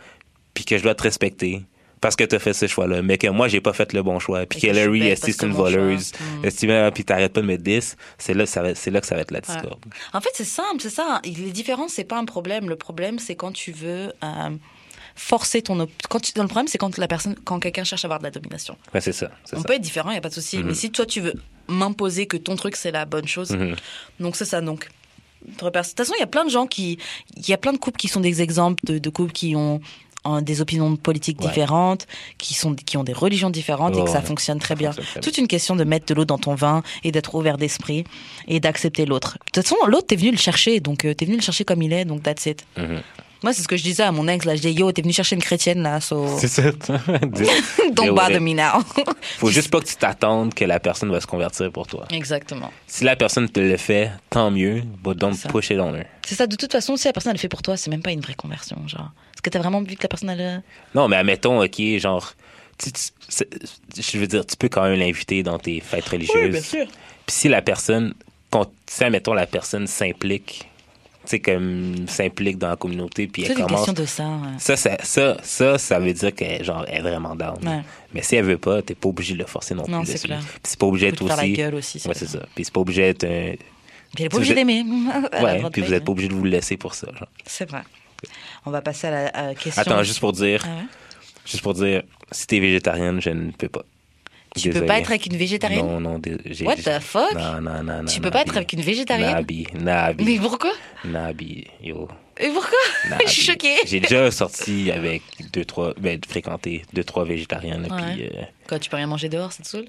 puis 0.53 0.65
que 0.65 0.77
je 0.77 0.83
dois 0.83 0.95
te 0.95 1.03
respecter 1.03 1.63
parce 2.01 2.15
que 2.15 2.23
t'as 2.23 2.39
fait 2.39 2.53
ce 2.53 2.67
choix-là, 2.67 3.01
mais 3.03 3.17
que 3.17 3.27
moi, 3.27 3.47
j'ai 3.47 3.61
pas 3.61 3.73
fait 3.73 3.93
le 3.93 4.01
bon 4.03 4.19
choix, 4.19 4.45
puis 4.47 4.59
que 4.59 4.67
est 4.67 5.15
c'est 5.15 5.43
une 5.43 5.53
voleuse, 5.53 6.11
Mm. 6.41 6.45
estime, 6.45 6.71
ah, 6.71 6.91
puis 6.91 7.05
t'arrêtes 7.05 7.31
pas 7.33 7.41
de 7.41 7.45
me 7.45 7.57
10, 7.57 7.95
c'est 8.17 8.33
là, 8.33 8.43
que 8.45 8.49
ça 8.49 8.61
va- 8.63 8.75
c'est 8.75 8.89
là 8.91 8.99
que 8.99 9.07
ça 9.07 9.15
va 9.15 9.21
être 9.21 9.31
la 9.31 9.39
Ouais. 9.39 9.45
discorde. 9.55 9.79
En 10.11 10.19
fait, 10.19 10.31
c'est 10.33 10.43
simple, 10.43 10.79
c'est 10.81 10.89
ça. 10.89 11.21
Les 11.23 11.51
différences, 11.51 11.93
c'est 11.93 12.03
pas 12.03 12.17
un 12.17 12.25
problème. 12.25 12.67
Le 12.69 12.75
problème, 12.75 13.19
c'est 13.19 13.35
quand 13.35 13.51
tu 13.53 13.71
veux 13.71 14.11
euh, 14.23 14.49
forcer 15.15 15.61
ton. 15.61 15.87
Quand 16.09 16.19
tu... 16.19 16.31
Le 16.35 16.45
problème, 16.45 16.67
c'est 16.67 16.77
quand 16.77 16.97
la 16.97 17.07
personne, 17.07 17.35
quand 17.43 17.59
quelqu'un 17.59 17.83
cherche 17.83 18.03
à 18.03 18.07
avoir 18.07 18.19
de 18.19 18.23
la 18.25 18.31
domination. 18.31 18.77
Ouais, 18.93 19.01
c'est 19.01 19.11
ça. 19.13 19.29
On 19.53 19.57
ça. 19.57 19.63
peut 19.63 19.73
être 19.73 19.81
différent, 19.81 20.09
il 20.11 20.15
y 20.15 20.17
a 20.17 20.21
pas 20.21 20.29
de 20.29 20.33
souci. 20.33 20.57
Mhm. 20.57 20.67
Mais 20.67 20.73
si 20.73 20.91
toi, 20.91 21.05
tu 21.05 21.21
veux 21.21 21.33
m'imposer 21.67 22.25
que 22.25 22.37
ton 22.37 22.55
truc 22.55 22.75
c'est 22.75 22.91
la 22.91 23.05
bonne 23.05 23.27
chose, 23.27 23.51
Mhm. 23.51 23.75
donc 24.19 24.35
c'est 24.35 24.45
ça. 24.45 24.61
Donc, 24.61 24.89
de 25.45 25.51
toute 25.53 25.73
façon, 25.75 26.13
il 26.17 26.19
y 26.19 26.23
a 26.23 26.27
plein 26.27 26.45
de 26.45 26.49
gens 26.49 26.67
qui, 26.67 26.97
il 27.37 27.47
y 27.49 27.53
a 27.53 27.57
plein 27.57 27.73
de 27.73 27.77
couples 27.77 27.97
qui 27.99 28.07
sont 28.07 28.19
des 28.21 28.41
exemples 28.41 28.83
de, 28.85 28.97
de 28.99 29.09
couples 29.09 29.31
qui 29.33 29.55
ont 29.55 29.81
euh, 30.27 30.41
des 30.41 30.61
opinions 30.61 30.95
politiques 30.95 31.39
Ouais. 31.41 31.47
différentes, 31.47 32.07
qui 32.37 32.53
sont, 32.53 32.75
qui 32.75 32.97
ont 32.97 33.03
des 33.03 33.13
religions 33.13 33.49
différentes 33.49 33.97
et 33.97 34.03
que 34.03 34.09
ça 34.09 34.19
ouais. 34.19 34.25
fonctionne 34.25 34.59
très 34.59 34.75
Ça 34.75 34.75
bien. 34.75 34.91
fonctionne 34.91 35.11
très 35.13 35.19
Toute 35.21 35.37
une 35.37 35.47
question 35.47 35.75
de 35.75 35.83
mettre 35.83 36.05
de 36.07 36.13
l'eau 36.13 36.25
dans 36.25 36.37
ton 36.37 36.55
vin 36.55 36.83
et 37.03 37.11
d'être 37.11 37.33
ouvert 37.35 37.57
d'esprit 37.57 38.03
et 38.47 38.59
d'accepter 38.59 39.05
l'autre. 39.05 39.37
De 39.47 39.51
toute 39.51 39.63
façon, 39.63 39.77
l'autre, 39.87 40.07
t'es 40.07 40.15
venu 40.15 40.31
le 40.31 40.37
chercher, 40.37 40.79
donc 40.79 41.05
euh, 41.05 41.13
t'es 41.13 41.25
venu 41.25 41.37
le 41.37 41.43
chercher 41.43 41.63
comme 41.65 41.81
il 41.81 41.93
est, 41.93 42.05
donc 42.05 42.23
that's 42.23 42.45
it. 42.45 42.65
Mhm. 42.77 43.01
Moi, 43.43 43.53
c'est 43.53 43.63
ce 43.63 43.67
que 43.67 43.75
je 43.75 43.81
disais 43.81 44.03
à 44.03 44.11
mon 44.11 44.27
ex, 44.27 44.45
là. 44.45 44.55
Je 44.55 44.61
dis, 44.61 44.69
yo, 44.71 44.91
t'es 44.91 45.01
venu 45.01 45.13
chercher 45.13 45.33
une 45.35 45.41
chrétienne, 45.41 45.81
là, 45.81 45.99
so 45.99 46.27
C'est 46.37 46.47
ça. 46.47 46.61
don't 47.93 48.13
bother 48.13 48.33
ouais. 48.35 48.39
me 48.39 48.53
now. 48.53 48.83
Faut 49.39 49.49
juste 49.49 49.71
pas 49.71 49.79
que 49.79 49.85
tu 49.87 49.95
t'attendes 49.95 50.53
que 50.53 50.63
la 50.65 50.79
personne 50.79 51.09
va 51.11 51.19
se 51.19 51.25
convertir 51.27 51.71
pour 51.71 51.87
toi. 51.87 52.05
Exactement. 52.11 52.71
Si 52.85 53.03
la 53.03 53.15
personne 53.15 53.49
te 53.49 53.59
le 53.59 53.77
fait, 53.77 54.11
tant 54.29 54.51
mieux, 54.51 54.83
but 55.03 55.17
don't 55.17 55.35
push 55.49 55.71
it 55.71 55.79
on 55.79 55.95
her. 55.95 56.05
C'est 56.25 56.35
ça, 56.35 56.45
de 56.45 56.55
toute 56.55 56.71
façon, 56.71 56.95
si 56.97 57.07
la 57.07 57.13
personne 57.13 57.33
le 57.33 57.39
fait 57.39 57.49
pour 57.49 57.63
toi, 57.63 57.77
c'est 57.77 57.89
même 57.89 58.03
pas 58.03 58.11
une 58.11 58.21
vraie 58.21 58.35
conversion, 58.35 58.77
genre. 58.87 59.09
Est-ce 59.41 59.49
que 59.49 59.49
t'as 59.49 59.59
vraiment 59.59 59.81
vu 59.81 59.95
que 59.95 60.03
la 60.03 60.09
personne 60.09 60.29
elle. 60.29 60.61
Non, 60.93 61.07
mais 61.07 61.15
admettons, 61.15 61.63
ok, 61.63 61.81
genre, 61.97 62.33
tu- 62.77 62.91
tu- 62.91 63.01
c'est- 63.27 63.49
je 63.99 64.17
veux 64.19 64.27
dire, 64.27 64.45
tu 64.45 64.55
peux 64.55 64.69
quand 64.69 64.83
même 64.83 64.99
l'inviter 64.99 65.41
dans 65.41 65.57
tes 65.57 65.79
fêtes 65.79 66.07
religieuses. 66.07 66.63
sûr. 66.63 66.85
Puis 67.25 67.35
si 67.35 67.47
la 67.49 67.61
personne, 67.63 68.13
quand, 68.51 68.69
si 68.87 69.03
admettons 69.03 69.33
la 69.33 69.47
personne 69.47 69.87
s'implique, 69.87 70.67
tu 71.23 71.29
sais, 71.29 71.39
comme 71.39 72.07
s'implique 72.07 72.57
dans 72.59 72.69
la 72.69 72.75
communauté, 72.75 73.27
puis 73.27 73.43
C'est 73.43 73.51
elle 73.53 73.59
une 73.59 73.65
commence. 73.65 73.85
question 73.85 73.93
de 74.03 74.07
ça. 74.07 74.27
ouais. 74.27 74.57
Ça, 74.59 74.75
ça, 74.77 74.97
ça, 75.03 75.37
ça, 75.43 75.77
ça 75.77 75.99
veut 75.99 76.13
dire 76.13 76.33
qu'elle 76.35 76.63
genre, 76.63 76.85
elle 76.87 76.97
est 76.99 77.01
vraiment 77.09 77.35
down. 77.35 77.57
Ouais. 77.63 77.81
Mais 78.13 78.21
si 78.23 78.35
elle 78.35 78.45
veut 78.45 78.57
pas, 78.57 78.81
t'es 78.83 78.95
pas 78.95 79.09
obligé 79.09 79.33
de 79.33 79.39
le 79.39 79.45
forcer 79.45 79.73
non 79.75 79.83
plus. 79.83 79.91
Non, 79.91 80.03
c'est 80.05 80.13
dessus. 80.13 80.27
clair. 80.27 80.39
Puis 80.39 80.59
c'est 80.63 80.79
pas 80.79 80.85
obligé 80.87 81.07
d'être 81.11 81.19
te 81.19 81.25
faire 81.27 81.37
la 81.37 81.43
aussi. 81.43 81.53
gueule 81.53 81.75
aussi. 81.75 82.01
Ouais, 82.07 82.13
c'est 82.15 82.27
ça. 82.27 82.39
Puis 82.55 82.65
c'est 82.65 82.73
pas 82.73 82.81
obligé 82.81 83.01
d'être 83.13 83.23
un. 83.23 83.53
Puis 83.55 83.57
elle 84.19 84.25
est 84.25 84.29
pas 84.29 84.37
obligée 84.37 84.53
d'aimer. 84.55 84.83
Ouais, 85.41 85.61
puis 85.71 85.81
vous 85.81 85.93
êtes 85.93 86.03
pas 86.03 86.11
obligé 86.11 86.27
de 86.27 86.33
vous 86.33 86.43
laisser 86.43 86.75
pour 86.77 86.93
ça. 86.95 87.07
C'est 87.45 87.69
vrai. 87.69 87.81
On 88.65 88.71
va 88.71 88.81
passer 88.81 89.07
à 89.07 89.11
la 89.11 89.27
à 89.49 89.55
question. 89.55 89.81
Attends, 89.81 90.03
juste 90.03 90.19
pour 90.19 90.31
dire, 90.33 90.61
Ah 90.65 90.69
ouais? 90.69 90.83
juste 91.45 91.63
pour 91.63 91.73
dire, 91.73 92.03
si 92.31 92.47
t'es 92.47 92.59
végétarienne, 92.59 93.21
je 93.21 93.29
ne 93.29 93.51
peux 93.51 93.69
pas. 93.69 93.83
Tu 94.55 94.63
peux 94.67 94.73
Désolé. 94.73 94.87
pas 94.87 94.99
être 94.99 95.09
avec 95.11 95.25
une 95.27 95.37
végétarienne? 95.37 95.85
Non, 95.85 95.99
non, 96.01 96.21
j'ai- 96.45 96.65
What 96.65 96.75
the 96.75 96.99
fuck? 96.99 97.33
Non, 97.35 97.61
non, 97.61 97.83
non, 97.83 97.99
non. 98.03 98.05
Tu 98.05 98.19
peux 98.19 98.31
pas 98.31 98.41
être 98.41 98.57
avec 98.57 98.73
une 98.73 98.81
végétarienne? 98.81 99.31
Nabi, 99.31 99.65
Nabi, 99.73 100.25
Mais 100.25 100.39
pourquoi? 100.39 100.73
Nabi, 101.05 101.67
yo. 101.81 102.09
Et 102.37 102.49
pourquoi? 102.49 102.77
Nabi. 103.09 103.23
Je 103.27 103.31
suis 103.31 103.41
choquée. 103.43 103.75
J'ai 103.85 104.01
déjà 104.01 104.29
sorti 104.29 104.91
avec 104.91 105.21
deux, 105.53 105.63
trois, 105.63 105.93
ben, 105.97 106.19
fréquenté 106.27 106.83
deux, 106.91 107.05
trois 107.05 107.23
végétariennes. 107.23 107.87
Ouais. 107.89 108.13
Puis, 108.13 108.23
euh, 108.25 108.41
Quoi, 108.67 108.77
tu 108.79 108.89
peux 108.89 108.97
rien 108.97 109.07
manger 109.07 109.29
dehors, 109.29 109.53
c'est 109.53 109.63
te 109.63 109.67
saoule? 109.69 109.85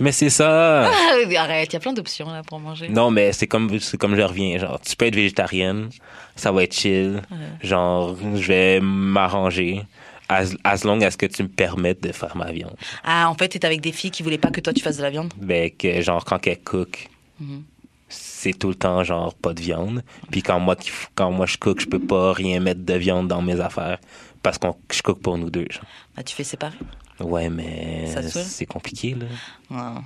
Mais 0.00 0.12
c'est 0.12 0.30
ça! 0.30 0.86
Ah, 0.90 0.92
Arrête, 1.38 1.68
il 1.70 1.72
y 1.72 1.76
a 1.76 1.80
plein 1.80 1.92
d'options 1.92 2.30
là 2.30 2.42
pour 2.42 2.60
manger. 2.60 2.88
Non, 2.88 3.10
mais 3.10 3.32
c'est 3.32 3.46
comme, 3.46 3.78
c'est 3.80 3.98
comme 3.98 4.14
je 4.14 4.22
reviens. 4.22 4.58
Genre, 4.58 4.80
tu 4.80 4.94
peux 4.96 5.06
être 5.06 5.14
végétarienne, 5.16 5.90
ça 6.36 6.52
va 6.52 6.62
être 6.62 6.74
chill. 6.74 7.20
Genre, 7.62 8.16
je 8.34 8.46
vais 8.46 8.80
m'arranger. 8.80 9.82
As, 10.28 10.54
as 10.62 10.84
long 10.84 11.00
as 11.00 11.16
que 11.16 11.26
tu 11.26 11.42
me 11.42 11.48
permettes 11.48 12.02
de 12.02 12.12
faire 12.12 12.36
ma 12.36 12.52
viande. 12.52 12.76
Ah, 13.02 13.28
en 13.30 13.34
fait, 13.34 13.48
t'es 13.48 13.64
avec 13.64 13.80
des 13.80 13.92
filles 13.92 14.10
qui 14.10 14.22
voulaient 14.22 14.36
pas 14.38 14.50
que 14.50 14.60
toi 14.60 14.72
tu 14.74 14.82
fasses 14.82 14.98
de 14.98 15.02
la 15.02 15.10
viande? 15.10 15.32
Ben, 15.38 15.70
que, 15.70 16.00
genre, 16.02 16.24
quand 16.24 16.38
qu'elle 16.38 16.60
cook, 16.60 17.08
Mhm. 17.40 17.62
c'est 18.10 18.52
tout 18.58 18.68
le 18.68 18.74
temps, 18.74 19.02
genre, 19.04 19.32
pas 19.34 19.54
de 19.54 19.60
viande. 19.62 20.02
Puis 20.30 20.42
quand 20.42 20.60
moi, 20.60 20.76
quand 21.14 21.30
moi 21.32 21.46
je 21.46 21.56
cook, 21.56 21.80
je 21.80 21.86
peux 21.86 21.98
pas 21.98 22.32
rien 22.34 22.60
mettre 22.60 22.84
de 22.84 22.94
viande 22.94 23.26
dans 23.28 23.40
mes 23.42 23.58
affaires. 23.58 23.98
Parce 24.42 24.58
que 24.58 24.66
je 24.92 25.02
cook 25.02 25.20
pour 25.22 25.38
nous 25.38 25.50
deux, 25.50 25.66
genre. 25.70 25.82
Bah, 26.16 26.22
tu 26.22 26.34
fais 26.34 26.44
séparer. 26.44 26.76
Ouais, 27.20 27.48
mais 27.50 28.06
c'est 28.30 28.66
compliqué, 28.66 29.14
là. 29.14 29.26
Ouais. 29.70 30.00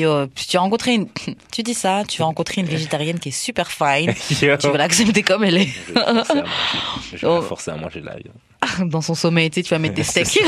Yo, 0.00 0.26
tu 0.26 0.56
as 0.56 0.60
rencontré 0.60 0.94
une. 0.94 1.06
Tu 1.52 1.62
dis 1.62 1.74
ça, 1.74 2.02
tu 2.08 2.18
vas 2.18 2.24
rencontrer 2.24 2.60
une 2.60 2.66
végétarienne 2.66 3.20
qui 3.20 3.28
est 3.28 3.32
super 3.32 3.70
fine. 3.70 4.12
Yo. 4.42 4.56
tu 4.56 4.68
vas 4.68 4.76
l'accepter 4.78 5.22
comme 5.22 5.44
elle 5.44 5.58
est. 5.58 5.68
Je 5.86 5.92
vais 7.26 7.34
la 7.34 7.42
forcer 7.42 7.70
à 7.70 7.76
manger. 7.76 8.00
La 8.00 8.14
Oh. 8.16 8.18
de 8.18 8.24
la 8.24 8.32
viande. 8.80 8.90
Dans 8.90 9.00
son 9.02 9.14
sommeil, 9.14 9.50
tu 9.50 9.60
sais, 9.60 9.62
tu 9.62 9.70
vas 9.70 9.78
mettre 9.78 9.94
des 9.94 10.02
steaks. 10.02 10.40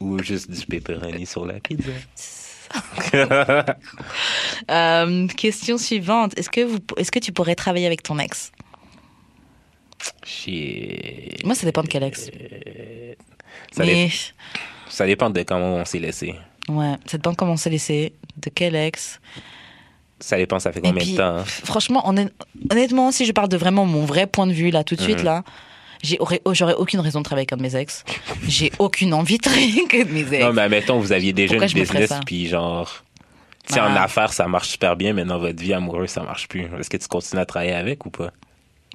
Ou 0.00 0.22
juste 0.22 0.50
du 0.50 0.64
pepperoni 0.66 1.26
sur 1.26 1.44
la 1.44 1.54
pizza. 1.60 1.90
Euh, 4.70 5.26
question 5.28 5.76
suivante. 5.78 6.38
Est-ce 6.38 6.50
que, 6.50 6.60
vous, 6.62 6.78
est-ce 6.96 7.10
que 7.10 7.18
tu 7.18 7.32
pourrais 7.32 7.54
travailler 7.56 7.86
avec 7.86 8.02
ton 8.02 8.18
ex? 8.18 8.52
Shit. 10.24 11.44
Moi, 11.44 11.54
ça 11.54 11.66
dépend 11.66 11.82
de 11.82 11.88
quel 11.88 12.02
ex. 12.04 12.30
Ça, 13.72 13.84
Mais, 13.84 14.08
ça 14.90 15.06
dépend 15.06 15.30
de 15.30 15.42
comment 15.42 15.76
on 15.76 15.84
s'est 15.84 15.98
laissé. 15.98 16.34
ouais, 16.68 16.94
ça 17.06 17.16
dépend 17.16 17.34
comment 17.34 17.52
on 17.52 17.56
s'est 17.56 17.70
laissé, 17.70 18.12
de 18.36 18.50
quel 18.54 18.74
ex. 18.76 19.20
Ça 20.22 20.36
dépend, 20.36 20.58
ça 20.58 20.70
fait 20.72 20.80
combien 20.82 21.02
puis, 21.02 21.12
de 21.12 21.16
temps? 21.16 21.38
hein? 21.38 21.44
franchement, 21.44 22.06
honnêt- 22.08 22.28
honnêtement, 22.70 23.10
si 23.10 23.24
je 23.24 23.32
parle 23.32 23.48
de 23.48 23.56
vraiment 23.56 23.86
mon 23.86 24.04
vrai 24.04 24.26
point 24.26 24.46
de 24.46 24.52
vue, 24.52 24.70
là, 24.70 24.84
tout 24.84 24.94
de 24.94 25.00
suite, 25.00 25.20
Mhm. 25.20 25.24
là, 25.24 25.42
oh, 26.44 26.52
j'aurais 26.54 26.74
aucune 26.74 27.00
raison 27.00 27.20
de 27.20 27.24
travailler 27.24 27.42
avec 27.48 27.52
un 27.54 27.56
de 27.56 27.62
mes 27.62 27.74
ex. 27.76 28.04
J'ai 28.46 28.70
aucune 28.78 29.14
envie 29.14 29.38
de 29.38 29.42
travailler 29.42 29.80
avec 29.80 29.94
un 29.94 30.04
de 30.04 30.12
mes 30.12 30.20
ex. 30.34 30.44
Non, 30.44 30.52
mais 30.52 30.62
admettons, 30.62 30.98
vous 31.00 31.12
aviez 31.12 31.32
déjà 31.32 31.54
Pourquoi 31.54 31.68
une 31.72 31.80
business, 31.82 32.12
puis 32.26 32.48
genre, 32.48 33.02
tu 33.66 33.72
sais, 33.74 33.80
Ah. 33.80 33.88
en 33.90 33.96
affaires, 33.96 34.32
ça 34.34 34.46
marche 34.46 34.68
super 34.68 34.94
bien, 34.96 35.14
mais 35.14 35.24
dans 35.24 35.38
votre 35.38 35.58
vie 35.62 35.72
amoureuse, 35.72 36.10
ça 36.10 36.22
marche 36.22 36.48
plus. 36.48 36.68
Est-ce 36.78 36.90
que 36.90 36.98
tu 36.98 37.08
continues 37.08 37.40
à 37.40 37.46
travailler 37.46 37.72
avec 37.72 38.04
ou 38.04 38.10
pas? 38.10 38.30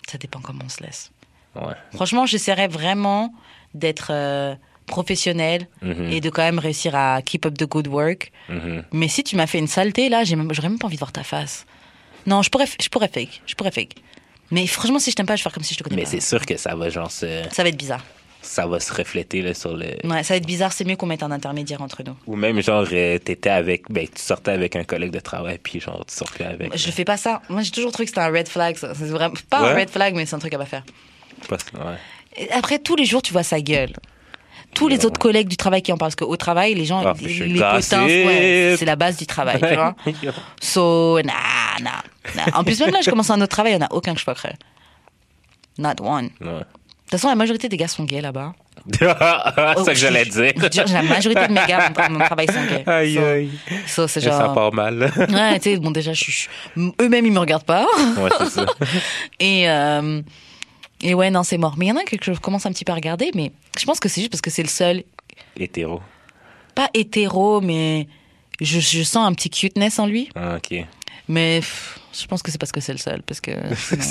Ça 0.08 0.20
dépend 0.20 0.42
comment 0.42 0.62
on 0.66 0.70
se 0.70 0.84
laisse. 0.84 1.12
Ouais. 1.56 1.74
Franchement, 1.96 2.28
j'essaierais 2.28 2.68
vraiment 2.68 3.34
d'être 3.74 4.10
euh, 4.12 4.54
professionnel 4.86 5.68
Mhm, 5.82 6.12
et 6.12 6.22
de 6.22 6.30
quand 6.30 6.42
même 6.44 6.60
réussir 6.60 6.96
à 6.96 7.22
keep 7.22 7.46
up 7.46 7.58
the 7.58 7.66
good 7.66 7.88
work. 7.88 8.32
mhm. 8.50 8.84
Mais 8.94 9.08
si 9.08 9.24
tu 9.24 9.36
m'as 9.36 9.48
fait 9.48 9.60
une 9.60 9.68
saleté, 9.68 10.10
là, 10.10 10.24
j'ai 10.24 10.36
même, 10.36 10.54
j'aurais 10.54 10.70
même 10.70 10.80
pas 10.80 10.88
envie 10.88 10.96
de 10.96 11.00
voir 11.00 11.12
ta 11.12 11.24
face. 11.24 11.66
Non, 12.26 12.42
je 12.42 12.50
pourrais, 12.50 12.66
je 12.82 12.90
pourrais 12.90 13.08
fake. 13.08 13.42
Je 13.46 13.56
pourrais 13.56 13.72
fake. 13.72 13.96
Mais 14.52 14.66
franchement, 14.68 15.00
si 15.00 15.12
je 15.12 15.16
t'aime 15.16 15.26
pas, 15.26 15.36
je 15.36 15.42
vais 15.42 15.44
faire 15.44 15.54
comme 15.54 15.64
si 15.64 15.74
je 15.74 15.80
te 15.80 15.84
connais 15.84 15.96
Mais 15.98 16.04
pas. 16.04 16.10
c'est 16.10 16.20
sûr 16.22 16.46
que 16.46 16.58
ça 16.58 16.76
va, 16.76 16.90
genre, 16.90 17.12
se, 17.12 17.44
Ça 17.52 17.64
va 17.64 17.70
être 17.70 17.78
bizarre. 17.78 18.04
ça 18.42 18.68
va 18.68 18.80
se 18.80 18.94
refléter, 18.94 19.42
là, 19.42 19.54
sur 19.56 19.76
le. 19.76 19.86
Ouais, 20.04 20.22
ça 20.24 20.34
va 20.34 20.38
être 20.38 20.46
bizarre. 20.46 20.72
C'est 20.72 20.86
mieux 20.86 20.96
qu'on 20.96 21.08
mette 21.08 21.24
un 21.24 21.32
intermédiaire 21.32 21.82
entre 21.82 22.04
nous. 22.04 22.16
Ou 22.28 22.36
même, 22.36 22.62
genre, 22.62 22.86
euh, 22.92 23.18
t'étais 23.18 23.50
avec, 23.50 23.84
ben, 23.90 24.08
tu 24.08 24.22
sortais 24.22 24.52
avec 24.52 24.76
un 24.76 24.84
collègue 24.84 25.12
de 25.12 25.20
travail, 25.20 25.58
puis 25.62 25.80
genre, 25.80 26.04
tu 26.08 26.14
sortais 26.16 26.46
avec. 26.46 26.78
Je 26.78 26.92
fais 26.92 27.06
pas 27.06 27.18
ça. 27.18 27.42
Moi, 27.50 27.62
j'ai 27.64 27.72
toujours 27.72 27.92
trouvé 27.92 28.06
que 28.06 28.12
c'était 28.12 28.22
un 28.22 28.32
red 28.32 28.48
flag. 28.48 28.76
ça. 28.78 28.94
C'est 28.94 29.06
vraiment 29.06 29.34
pas 29.50 29.72
un 29.72 29.76
red 29.76 29.90
flag, 29.90 30.14
mais 30.16 30.26
c'est 30.28 30.36
un 30.36 30.40
truc 30.40 30.54
à 30.54 30.58
pas 30.60 30.66
faire. 30.66 30.84
Pas- 31.50 31.58
ouais. 31.74 32.48
Après, 32.52 32.80
tous 32.80 32.96
les 32.96 33.06
jours, 33.06 33.22
tu 33.24 33.34
vois 33.34 33.44
sa 33.44 33.60
gueule. 33.62 33.94
Tous 34.76 34.88
les 34.88 35.06
autres 35.06 35.20
collègues 35.20 35.48
du 35.48 35.58
travail 35.58 35.82
qui 35.82 35.92
en 35.92 35.98
parlent. 35.98 36.12
Parce 36.12 36.28
qu'au 36.28 36.36
travail, 36.38 36.76
les 36.76 36.86
gens, 36.86 37.02
Ah, 37.06 37.14
les, 37.22 37.60
potins, 37.60 38.06
ouais, 38.06 38.76
c'est 38.78 38.86
la 38.86 38.96
base 38.96 39.18
du 39.18 39.26
travail, 39.26 39.60
tu 39.60 39.74
vois. 39.76 39.96
So, 40.62 41.20
nah, 41.24 41.34
nah, 41.82 42.04
nah. 42.36 42.44
En 42.58 42.64
plus, 42.64 42.80
même 42.82 42.92
là, 42.92 43.00
je 43.04 43.10
commence 43.10 43.30
un 43.30 43.40
autre 43.42 43.48
travail, 43.50 43.74
il 43.74 43.78
n'y 43.78 43.84
en 43.84 43.88
a 43.88 43.94
aucun 43.94 44.14
que 44.14 44.20
je 44.20 44.26
fuckerais. 44.26 44.56
Not 45.78 46.02
one. 46.02 46.30
Ouais. 46.42 46.48
De 46.48 47.12
toute 47.12 47.12
façon, 47.12 47.30
la 47.30 47.36
majorité 47.36 47.70
des 47.70 47.78
gars 47.78 47.88
sont 47.88 48.04
gays 48.04 48.22
là-bas. 48.22 48.54
c'est 49.00 49.08
ça 49.08 49.76
que 49.86 49.94
j'allais 49.96 50.26
dire. 50.26 50.54
La 50.92 51.02
majorité 51.04 51.48
de 51.48 51.54
mes 51.54 51.66
gars, 51.66 51.90
mon, 52.10 52.18
mon 52.20 52.26
travail 52.26 52.48
sont 52.48 52.64
gays. 52.66 52.84
Aïe, 52.88 53.18
aïe. 53.18 53.50
So, 53.88 54.08
c'est 54.08 54.22
Ça 54.22 54.30
genre. 54.32 54.54
part 54.54 54.74
mal. 54.74 55.12
Ouais, 55.18 55.60
tu 55.60 55.72
sais, 55.72 55.78
bon, 55.78 55.92
déjà, 55.92 56.14
je 56.14 56.24
suis. 56.24 56.48
Eux-mêmes, 57.02 57.26
ils 57.26 57.32
me 57.32 57.40
regardent 57.40 57.64
pas. 57.66 57.86
ouais, 58.18 58.30
c'est 58.40 58.50
ça. 58.50 58.66
Et, 59.40 59.70
euh, 59.70 60.22
et 61.06 61.14
ouais, 61.14 61.30
non, 61.30 61.44
c'est 61.44 61.60
mort. 61.60 61.76
Mais 61.78 61.86
il 61.86 61.90
y 61.90 61.92
en 61.92 61.98
a 61.98 62.04
que 62.04 62.18
je 62.34 62.40
commence 62.40 62.66
un 62.66 62.72
petit 62.72 62.84
peu 62.84 62.92
à 62.92 62.96
regarder, 62.96 63.30
mais 63.36 63.52
je 63.78 63.86
pense 63.86 64.00
que 64.00 64.10
c'est 64.10 64.22
juste 64.22 64.32
parce 64.32 64.42
que 64.42 64.50
c'est 64.50 64.64
le 64.64 64.70
seul, 64.70 65.04
Hétéro. 65.56 66.02
pas 66.74 66.90
hétéro, 66.96 67.62
mais 67.62 68.08
je, 68.60 68.80
je 68.80 69.04
sens 69.04 69.28
un 69.28 69.34
petit 69.34 69.52
cuteness 69.52 70.00
en 70.00 70.08
lui. 70.08 70.30
Ah, 70.36 70.56
ok. 70.58 70.84
Mais 71.28 71.60
pff, 71.60 72.00
je 72.20 72.26
pense 72.28 72.42
que 72.42 72.52
c'est 72.52 72.58
parce 72.58 72.72
que 72.72 72.80
c'est 72.82 72.92
le 72.94 72.98
seul. 72.98 73.22
Parce 73.24 73.42
que 73.42 73.52
sinon, 73.76 74.02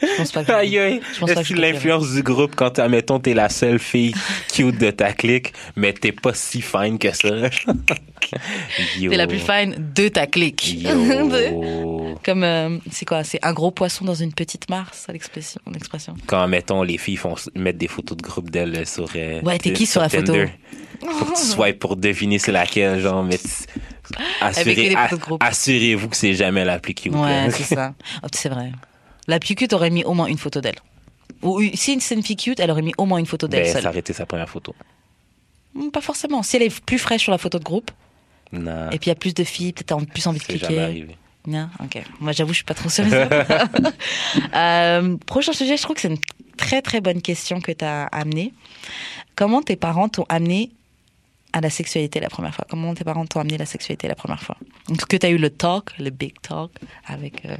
je 0.00 0.16
pense 0.16 0.32
pas 0.32 0.44
que. 0.44 0.46
Que 0.46 1.30
Est-ce 1.30 1.48
que 1.48 1.54
peux 1.54 1.60
l'influence 1.60 2.12
du 2.12 2.22
groupe, 2.22 2.54
quand, 2.56 2.78
admettons, 2.78 3.18
t'es 3.20 3.34
la 3.34 3.48
seule 3.48 3.78
fille 3.78 4.14
cute 4.52 4.78
de 4.78 4.90
ta 4.90 5.12
clique, 5.12 5.52
mais 5.76 5.92
t'es 5.92 6.12
pas 6.12 6.34
si 6.34 6.62
fine 6.62 6.98
que 6.98 7.12
ça? 7.14 7.28
T'es 9.00 9.16
la 9.16 9.26
plus 9.26 9.38
fine 9.38 9.74
de 9.94 10.08
ta 10.08 10.26
clique. 10.26 10.86
Comme, 12.24 12.42
euh, 12.42 12.78
c'est 12.90 13.04
quoi? 13.06 13.24
C'est 13.24 13.38
un 13.44 13.52
gros 13.52 13.70
poisson 13.70 14.04
dans 14.04 14.14
une 14.14 14.32
petite 14.32 14.68
mare, 14.68 14.92
ça 14.92 15.12
l'expression. 15.12 15.60
Quand, 16.26 16.46
mettons, 16.48 16.82
les 16.82 16.98
filles 16.98 17.16
font 17.16 17.36
mettre 17.54 17.78
des 17.78 17.88
photos 17.88 18.16
de 18.18 18.22
groupe 18.22 18.50
d'elles 18.50 18.86
sur. 18.86 19.08
euh, 19.16 19.40
Ouais, 19.42 19.58
t'es 19.58 19.72
qui 19.72 19.86
sur 19.86 20.00
la 20.00 20.08
photo? 20.08 20.32
Tinder. 20.32 20.48
Faut 21.00 21.24
que 21.26 21.38
tu 21.38 21.42
swipes 21.44 21.78
pour 21.78 21.96
deviner 21.96 22.38
c'est 22.38 22.52
laquelle, 22.52 23.00
genre, 23.00 23.22
mais 23.22 23.38
assurez- 24.40 24.94
assurez-vous 25.40 26.08
que 26.08 26.16
c'est 26.16 26.34
jamais 26.34 26.64
la 26.64 26.78
plus 26.78 26.94
cute. 26.94 27.12
Ouais, 27.14 27.46
là. 27.46 27.50
c'est 27.56 27.74
ça. 27.74 27.94
Oh, 28.22 28.26
c'est 28.32 28.48
vrai. 28.48 28.72
La 29.26 29.38
plus 29.38 29.54
cute 29.54 29.72
aurait 29.72 29.90
mis 29.90 30.04
au 30.04 30.14
moins 30.14 30.26
une 30.26 30.38
photo 30.38 30.60
d'elle. 30.60 30.76
Ou 31.42 31.60
si 31.74 32.00
c'est 32.00 32.14
une 32.14 32.22
fille 32.22 32.36
cute, 32.36 32.58
elle 32.60 32.70
aurait 32.70 32.82
mis 32.82 32.94
au 32.98 33.04
moins 33.04 33.18
une 33.18 33.26
photo 33.26 33.46
d'elle 33.46 33.64
Ben, 33.72 33.80
seule. 33.82 33.96
été 33.96 34.12
sa 34.12 34.26
première 34.26 34.48
photo. 34.48 34.74
Hmm, 35.74 35.90
Pas 35.90 36.00
forcément. 36.00 36.42
Si 36.42 36.56
elle 36.56 36.62
est 36.62 36.80
plus 36.84 36.98
fraîche 36.98 37.22
sur 37.22 37.32
la 37.32 37.38
photo 37.38 37.58
de 37.58 37.64
groupe, 37.64 37.90
Non, 38.52 38.86
et 38.90 38.98
puis 38.98 39.06
il 39.06 39.08
y 39.08 39.12
a 39.12 39.14
plus 39.14 39.34
de 39.34 39.44
filles, 39.44 39.72
peut-être 39.72 39.88
t'as 39.98 40.04
plus 40.04 40.26
envie 40.26 40.38
de 40.38 40.44
c'est 40.44 40.56
jamais 40.58 40.66
cliquer. 40.66 40.82
arrivé. 40.82 41.16
Non, 41.46 41.68
ok. 41.82 42.02
Moi, 42.20 42.32
j'avoue, 42.32 42.52
je 42.52 42.56
suis 42.56 42.64
pas 42.64 42.74
trop 42.74 42.88
sûre. 42.88 43.04
euh, 44.54 45.16
prochain 45.26 45.52
sujet, 45.52 45.76
je 45.76 45.82
trouve 45.82 45.94
que 45.96 46.02
c'est 46.02 46.08
une 46.08 46.18
très 46.56 46.82
très 46.82 47.00
bonne 47.00 47.22
question 47.22 47.60
que 47.60 47.72
tu 47.72 47.84
as 47.84 48.04
amenée. 48.06 48.52
Comment 49.36 49.62
tes 49.62 49.76
parents 49.76 50.08
t'ont 50.08 50.26
amené 50.28 50.70
à 51.52 51.60
la 51.60 51.70
sexualité 51.70 52.20
la 52.20 52.28
première 52.28 52.54
fois? 52.54 52.66
Comment 52.68 52.94
tes 52.94 53.04
parents 53.04 53.24
t'ont 53.26 53.40
amené 53.40 53.58
la 53.58 53.66
sexualité 53.66 54.06
la 54.08 54.14
première 54.14 54.42
fois? 54.42 54.56
Est-ce 54.90 55.06
que 55.06 55.16
tu 55.16 55.26
as 55.26 55.30
eu 55.30 55.38
le 55.38 55.50
talk, 55.50 55.96
le 55.98 56.10
big 56.10 56.34
talk, 56.42 56.70
avec 57.06 57.44
euh, 57.46 57.56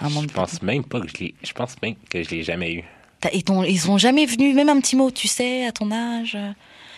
un 0.00 0.08
membre 0.10 0.28
Je 0.28 0.34
pense 0.34 0.62
même 0.62 0.84
pas 0.84 1.00
que 1.00 1.08
je 1.08 1.14
l'ai. 1.18 1.34
Je 1.42 1.52
pense 1.52 1.76
même 1.82 1.94
que 2.10 2.22
je 2.22 2.30
l'ai 2.30 2.42
jamais 2.42 2.72
eu. 2.72 2.84
Ils, 3.32 3.44
t'ont- 3.44 3.62
ils 3.62 3.78
sont 3.78 3.98
jamais 3.98 4.26
venus, 4.26 4.54
même 4.54 4.68
un 4.68 4.80
petit 4.80 4.96
mot, 4.96 5.10
tu 5.10 5.28
sais, 5.28 5.64
à 5.64 5.70
ton 5.72 5.90
âge, 5.92 6.36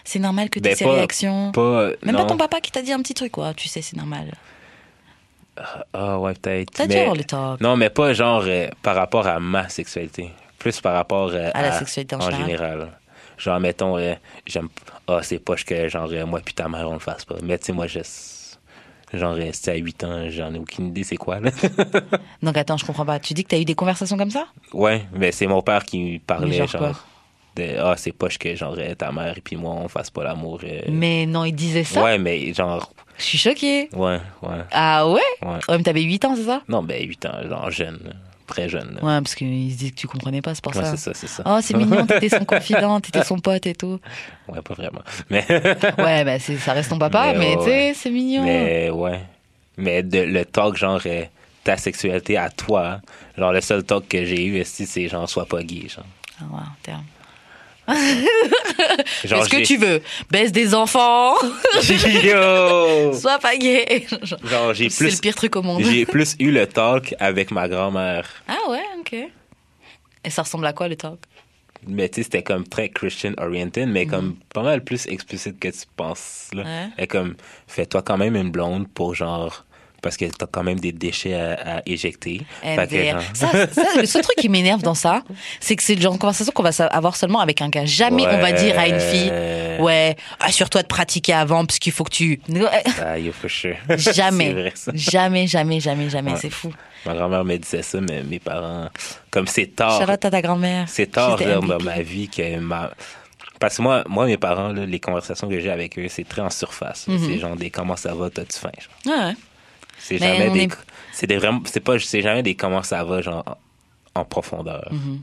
c'est 0.04 0.18
normal 0.18 0.48
que 0.48 0.58
tu 0.58 0.66
aies 0.66 0.70
Ben, 0.70 0.76
ces 0.76 0.84
pas- 0.84 0.92
réactions? 0.94 1.52
Pas. 1.52 1.88
Même 2.02 2.14
non. 2.14 2.22
pas 2.22 2.24
ton 2.24 2.36
papa 2.38 2.60
qui 2.62 2.72
t'a 2.72 2.80
dit 2.82 2.92
un 2.92 3.00
petit 3.00 3.12
truc, 3.14 3.32
quoi. 3.32 3.52
Tu 3.54 3.68
sais, 3.68 3.82
c'est 3.82 3.96
normal. 3.96 4.32
Ah 5.92 6.18
ouais, 6.18 6.34
peut-être. 6.34 6.70
T'as 6.72 6.86
dû 6.86 6.94
Mais- 6.94 7.00
avoir 7.02 7.14
le 7.14 7.24
talk. 7.24 7.60
Non, 7.60 7.76
mais 7.76 7.90
pas 7.90 8.12
genre 8.12 8.42
euh, 8.46 8.68
par 8.82 8.96
rapport 8.96 9.26
à 9.26 9.38
ma 9.38 9.68
sexualité. 9.68 10.30
Plus 10.58 10.80
par 10.80 10.94
rapport 10.94 11.30
euh, 11.32 11.50
À 11.54 11.62
la 11.62 11.78
sexualité 11.78 12.16
en 12.16 12.20
général. 12.20 12.46
général. 12.46 12.88
Genre, 13.44 13.60
mettons, 13.60 13.98
euh, 13.98 14.14
j'aime. 14.46 14.68
Ah, 15.06 15.20
c'est 15.22 15.38
poche 15.38 15.64
que, 15.66 15.86
genre, 15.88 16.08
euh, 16.10 16.24
moi 16.24 16.40
puis 16.42 16.54
ta 16.54 16.66
mère, 16.66 16.88
on 16.88 16.94
le 16.94 16.98
fasse 16.98 17.26
pas. 17.26 17.34
Mais 17.42 17.58
tu 17.58 17.66
sais, 17.66 17.72
moi, 17.72 17.86
je. 17.86 17.98
Genre, 19.12 19.36
euh, 19.38 19.50
c'était 19.52 19.72
à 19.72 19.74
8 19.76 20.02
ans, 20.04 20.24
j'en 20.30 20.52
ai 20.54 20.58
aucune 20.58 20.86
idée 20.88 21.04
c'est 21.04 21.16
quoi, 21.16 21.38
là. 21.40 21.50
Donc 22.42 22.56
attends, 22.56 22.78
je 22.78 22.86
comprends 22.86 23.04
pas. 23.04 23.18
Tu 23.20 23.34
dis 23.34 23.44
que 23.44 23.50
t'as 23.50 23.58
eu 23.58 23.64
des 23.66 23.74
conversations 23.74 24.16
comme 24.16 24.30
ça? 24.30 24.46
Ouais, 24.72 25.04
mais 25.12 25.30
c'est 25.30 25.46
mon 25.46 25.60
père 25.62 25.84
qui 25.84 26.20
parlait, 26.26 26.66
genre 26.66 26.94
de, 27.54 27.76
ah, 27.78 27.94
c'est 27.96 28.12
poche 28.12 28.38
que, 28.38 28.54
genre, 28.56 28.74
euh, 28.78 28.94
ta 28.94 29.12
mère 29.12 29.36
et 29.36 29.40
puis 29.40 29.56
moi, 29.56 29.74
on 29.74 29.88
fasse 29.88 30.10
pas 30.10 30.24
l'amour. 30.24 30.60
euh. 30.64 30.80
Mais 30.88 31.26
non, 31.26 31.44
il 31.44 31.52
disait 31.52 31.84
ça? 31.84 32.02
Ouais, 32.02 32.18
mais 32.18 32.52
genre. 32.54 32.92
Je 33.18 33.22
suis 33.22 33.38
choquée. 33.38 33.88
Ouais, 33.92 34.18
ouais, 34.42 34.64
Ah 34.72 35.06
ouais? 35.08 35.20
Ouais. 35.42 35.58
Ouais, 35.68 35.76
mais 35.76 35.82
t'avais 35.84 36.02
8 36.02 36.24
ans, 36.24 36.34
c'est 36.34 36.44
ça? 36.44 36.62
Non, 36.66 36.82
ben 36.82 37.00
8 37.06 37.26
ans, 37.26 37.48
genre 37.48 37.70
jeune. 37.70 38.14
Très 38.46 38.68
jeune. 38.68 38.94
Ouais, 39.02 39.20
parce 39.20 39.34
qu'il 39.34 39.72
se 39.72 39.76
dit 39.78 39.90
que 39.92 39.96
tu 39.96 40.06
comprenais 40.06 40.42
pas, 40.42 40.54
c'est 40.54 40.62
pour 40.62 40.74
Ouais, 40.76 40.82
ça. 40.82 40.90
c'est 40.92 40.96
ça, 40.96 41.12
c'est 41.14 41.26
ça. 41.26 41.42
Oh, 41.46 41.58
c'est 41.62 41.76
mignon, 41.76 42.06
t'étais 42.06 42.28
son 42.28 42.44
confident, 42.44 43.00
t'étais 43.00 43.24
son 43.24 43.38
pote 43.38 43.66
et 43.66 43.74
tout. 43.74 43.98
Ouais, 44.48 44.60
pas 44.62 44.74
vraiment. 44.74 45.02
Mais. 45.30 45.44
Ouais, 45.98 46.24
bah 46.24 46.38
ça 46.38 46.72
reste 46.72 46.90
ton 46.90 46.98
papa, 46.98 47.32
Mais 47.36 47.56
tu 47.56 47.64
sais, 47.64 47.94
c'est 47.94 48.10
mignon. 48.10 48.44
Mais 48.44 48.90
ouais. 48.90 49.20
Mais 49.76 50.02
de, 50.02 50.18
le 50.20 50.44
talk, 50.44 50.76
genre, 50.76 51.00
euh, 51.06 51.24
ta 51.64 51.76
sexualité 51.76 52.36
à 52.36 52.50
toi, 52.50 53.00
genre, 53.36 53.52
le 53.52 53.60
seul 53.60 53.82
talk 53.84 54.06
que 54.08 54.24
j'ai 54.24 54.44
eu, 54.46 54.62
c'est 54.64 55.08
genre, 55.08 55.28
sois 55.28 55.46
pas 55.46 55.62
gay, 55.62 55.88
genre? 55.88 56.04
Ah 56.40 56.44
ouais, 56.52 56.60
terme. 56.82 57.04
Genre, 59.24 59.42
Est-ce 59.42 59.48
que 59.48 59.62
tu 59.64 59.76
veux 59.76 60.00
Baisse 60.30 60.52
des 60.52 60.74
enfants 60.74 61.34
Yo! 62.22 63.12
Sois 63.14 63.38
pas 63.38 63.56
gay 63.56 64.06
Genre, 64.42 64.72
j'ai 64.74 64.88
C'est 64.90 65.04
le 65.04 65.10
plus, 65.10 65.20
pire 65.20 65.34
truc 65.34 65.56
au 65.56 65.62
monde. 65.62 65.82
j'ai 65.82 66.06
plus 66.06 66.34
eu 66.38 66.50
le 66.50 66.66
talk 66.66 67.14
avec 67.18 67.50
ma 67.50 67.68
grand-mère. 67.68 68.28
Ah 68.48 68.70
ouais, 68.70 68.82
ok. 69.00 69.14
Et 70.24 70.30
ça 70.30 70.42
ressemble 70.42 70.66
à 70.66 70.72
quoi 70.72 70.88
le 70.88 70.96
talk? 70.96 71.18
Mais 71.86 72.08
tu 72.08 72.16
sais, 72.16 72.22
c'était 72.22 72.42
comme 72.42 72.66
très 72.66 72.88
Christian 72.88 73.32
oriented, 73.36 73.88
mais 73.88 74.06
comme 74.06 74.36
pas 74.54 74.62
mal 74.62 74.82
plus 74.82 75.06
explicite 75.06 75.58
que 75.60 75.68
tu 75.68 75.80
penses, 75.96 76.48
là. 76.54 76.62
Mhm. 76.62 76.68
Ouais. 76.70 76.88
Et 77.04 77.06
comme, 77.06 77.34
fais-toi 77.66 78.00
quand 78.02 78.16
même 78.16 78.36
une 78.36 78.50
blonde 78.50 78.88
pour 78.88 79.14
genre, 79.14 79.66
parce 80.04 80.16
que 80.16 80.26
t'as 80.26 80.46
quand 80.46 80.62
même 80.62 80.78
des 80.78 80.92
déchets 80.92 81.34
à, 81.34 81.78
à 81.78 81.82
éjecter. 81.86 82.42
Fait 82.62 82.88
que, 82.88 83.04
genre- 83.10 83.20
Ça, 83.34 83.48
ça, 83.72 83.82
le 84.00 84.06
seul 84.06 84.22
truc 84.22 84.36
qui 84.36 84.48
m'énerve 84.48 84.82
dans 84.82 84.94
ça, 84.94 85.22
c'est 85.58 85.74
que 85.74 85.82
c'est 85.82 85.96
le 85.96 86.00
genre 86.02 86.12
de 86.14 86.18
conversation 86.18 86.52
qu'on 86.52 86.62
va 86.62 86.70
avoir 86.90 87.16
seulement 87.16 87.40
avec 87.40 87.60
un 87.62 87.68
gars. 87.70 87.84
Jamais 87.86 88.26
on 88.28 88.38
va 88.38 88.52
dire 88.52 88.78
à 88.78 88.86
une 88.86 89.00
fille, 89.00 89.32
Ouais. 89.80 90.14
assure-toi 90.38 90.82
de 90.82 90.86
pratiquer 90.86 91.32
avant 91.32 91.64
parce 91.66 91.80
qu'il 91.80 91.92
faut 91.92 92.04
que 92.04 92.10
tu. 92.14 92.40
Ah, 93.02 93.18
you 93.18 93.32
for 93.32 93.50
sure. 93.50 93.76
Jamais, 93.96 94.52
vrai, 94.52 94.72
jamais, 94.94 95.46
jamais, 95.46 95.80
jamais, 95.80 96.08
jamais. 96.10 96.32
Ouais. 96.32 96.38
C'est 96.40 96.50
fou. 96.50 96.72
Ma 97.06 97.14
grand-mère 97.14 97.44
me 97.44 97.56
disait 97.56 97.82
ça, 97.82 98.00
mais 98.00 98.22
mes 98.22 98.38
parents, 98.38 98.88
comme 99.30 99.46
c'est 99.46 99.66
tard, 99.74 99.98
Charlotte 99.98 100.24
à 100.24 100.30
ta 100.30 100.40
grand-mère. 100.42 100.84
c'est 100.88 101.06
tard 101.10 101.36
dans 101.38 101.78
ma 101.80 102.00
vie 102.02 102.28
que 102.28 102.58
ma. 102.58 102.90
Parce 103.60 103.76
que 103.76 103.82
moi, 103.82 104.04
moi 104.08 104.26
mes 104.26 104.36
parents, 104.36 104.68
là, 104.68 104.84
les 104.84 105.00
conversations 105.00 105.48
que 105.48 105.58
j'ai 105.60 105.70
avec 105.70 105.98
eux, 105.98 106.06
c'est 106.08 106.26
très 106.28 106.42
en 106.42 106.50
surface. 106.50 107.06
là. 107.08 107.14
Mhm. 107.14 107.26
C'est 107.26 107.38
genre 107.38 107.56
des 107.56 107.70
comment 107.70 107.96
ça 107.96 108.14
va, 108.14 108.28
t'as-tu 108.30 108.58
faim? 108.58 108.70
genre. 108.78 109.16
Ah 109.18 109.26
ouais. 109.28 109.34
C'est 109.98 110.20
Mais 110.20 110.36
jamais 110.38 110.50
des. 110.50 110.60
est- 110.64 110.78
C'est 111.12 111.26
des 111.26 111.36
vraiment. 111.38 111.60
C'est 111.66 111.80
pas. 111.80 111.98
C'est 111.98 112.22
jamais 112.22 112.42
des 112.42 112.54
comment 112.54 112.82
ça 112.82 113.02
va, 113.04 113.20
genre 113.22 113.44
en, 114.14 114.24
profondeur. 114.24 114.88
Mhm. 114.92 115.20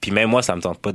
Puis 0.00 0.10
même 0.10 0.28
moi, 0.30 0.42
ça 0.42 0.54
me 0.56 0.60
tente 0.60 0.78
pas. 0.78 0.92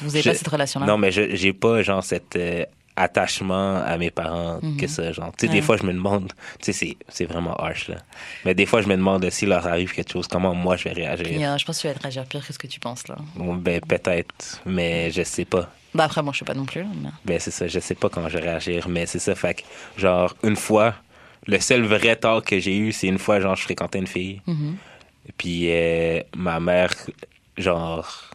Vous 0.00 0.10
avez 0.14 0.22
je- 0.22 0.30
pas 0.30 0.34
cette 0.36 0.48
relation-là? 0.48 0.86
Non, 0.86 0.98
mais 0.98 1.10
j'ai 1.12 1.52
pas 1.52 1.82
genre 1.82 2.02
cet 2.02 2.36
euh, 2.36 2.64
attachement 2.96 3.76
à 3.76 3.96
mes 3.98 4.10
parents 4.10 4.60
que 4.78 4.86
ça. 4.86 5.12
Genre, 5.12 5.30
tu 5.36 5.46
sais, 5.46 5.52
des 5.52 5.62
fois, 5.62 5.76
je 5.76 5.84
me 5.84 5.92
demande. 5.92 6.32
Tu 6.60 6.72
sais, 6.72 6.96
c'est- 7.08 7.24
vraiment 7.26 7.54
harsh, 7.56 7.88
là. 7.88 7.96
Mais 8.44 8.54
des 8.54 8.66
fois, 8.66 8.82
je 8.82 8.88
me 8.88 8.96
demande 8.96 9.28
s'il 9.30 9.48
leur 9.50 9.66
arrive 9.66 9.92
quelque 9.92 10.12
chose, 10.12 10.26
comment 10.26 10.54
moi 10.54 10.76
je 10.76 10.84
vais 10.84 10.92
réagir. 10.92 11.26
Puis, 11.26 11.44
euh, 11.44 11.58
je 11.58 11.64
pense 11.64 11.76
que 11.76 11.82
tu 11.82 11.86
vas 11.88 11.92
être 11.92 12.02
réagir 12.02 12.24
pire 12.26 12.46
que 12.46 12.52
ce 12.52 12.58
que 12.58 12.66
tu 12.66 12.80
penses 12.80 13.06
là. 13.08 13.16
Bon, 13.36 13.54
Ben, 13.54 13.80
peut-être, 13.80 14.60
mais 14.66 15.10
je 15.10 15.22
sais 15.22 15.44
pas. 15.44 15.70
Bah 15.94 16.04
après, 16.04 16.22
moi, 16.22 16.32
je 16.32 16.40
sais 16.40 16.44
pas 16.44 16.54
non 16.54 16.64
plus. 16.64 16.82
mais- 16.84 17.10
Ben, 17.24 17.38
c'est 17.38 17.50
ça, 17.52 17.68
je 17.68 17.78
sais 17.78 17.94
pas 17.94 18.08
comment 18.08 18.28
je 18.28 18.38
vais 18.38 18.44
réagir, 18.44 18.88
mais 18.88 19.06
c'est 19.06 19.20
ça. 19.20 19.34
Fait 19.34 19.54
que, 19.54 19.62
genre, 20.00 20.34
une 20.42 20.56
fois, 20.56 20.94
le 21.46 21.58
seul 21.60 21.82
vrai 21.82 22.16
tort 22.16 22.42
que 22.42 22.58
j'ai 22.58 22.76
eu, 22.76 22.92
c'est 22.92 23.06
une 23.08 23.18
fois, 23.18 23.40
genre, 23.40 23.56
je 23.56 23.62
fréquentais 23.62 23.98
une 23.98 24.06
fille. 24.06 24.40
Mhm. 24.46 24.76
Puis 25.38 25.70
euh, 25.70 26.20
ma 26.36 26.60
mère, 26.60 26.92
genre, 27.56 28.30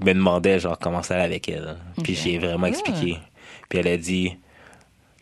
me 0.00 0.12
demandait, 0.12 0.58
genre, 0.60 0.78
comment 0.78 1.02
ça 1.02 1.14
allait 1.14 1.24
avec 1.24 1.48
elle. 1.48 1.76
Puis 2.02 2.14
j'ai 2.14 2.38
vraiment 2.38 2.66
Ah. 2.66 2.70
expliqué. 2.70 3.18
Puis 3.68 3.78
elle 3.78 3.88
a 3.88 3.96
dit, 3.96 4.30
tu 4.30 4.36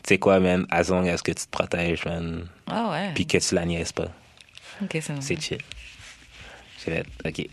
sais 0.09 0.17
quoi, 0.19 0.39
man, 0.39 0.65
as 0.69 0.89
long 0.89 1.05
as 1.07 1.21
que 1.21 1.31
tu 1.31 1.45
te 1.45 1.49
protèges, 1.49 2.05
man, 2.05 2.47
Ah 2.67 2.89
ouais. 2.91 3.11
puis 3.15 3.25
que 3.25 3.37
tu 3.37 3.55
la 3.55 3.65
niaises 3.65 3.91
pas, 3.91 4.09
Ok, 4.83 4.97
c'est 5.01 5.21
c'est 5.21 5.41
chill. 5.41 5.57
J'ai 6.85 6.91
fait, 6.91 7.05
ok. 7.25 7.47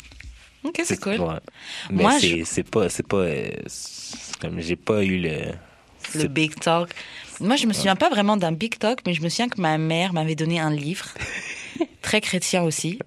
Ok, 0.65 0.81
c'est 0.85 1.01
cool. 1.01 1.21
ouais. 1.21 1.35
Mais 1.91 2.03
Moi, 2.03 2.19
c'est 2.21 2.45
c'est 2.45 2.69
pas, 2.69 2.89
c'est 2.89 3.07
pas, 3.07 3.17
euh, 3.19 3.51
c'est 3.67 4.37
comme, 4.41 4.61
j'ai 4.61 4.77
pas 4.77 5.03
eu 5.03 5.19
le... 5.19 5.53
Le 6.15 6.27
big 6.29 6.55
talk. 6.57 6.91
Moi, 7.43 7.57
je 7.57 7.67
me 7.67 7.73
souviens 7.73 7.97
pas 7.97 8.09
vraiment 8.09 8.37
d'un 8.37 8.53
big 8.53 8.79
talk, 8.79 9.01
mais 9.07 9.15
je 9.15 9.21
me 9.23 9.29
souviens 9.29 9.49
que 9.49 9.61
ma 9.61 9.77
mère 9.79 10.13
m'avait 10.13 10.35
donné 10.37 10.61
un 10.61 10.71
livre, 10.71 11.07
très 12.03 12.21
chrétien 12.21 12.63
aussi. 12.63 12.99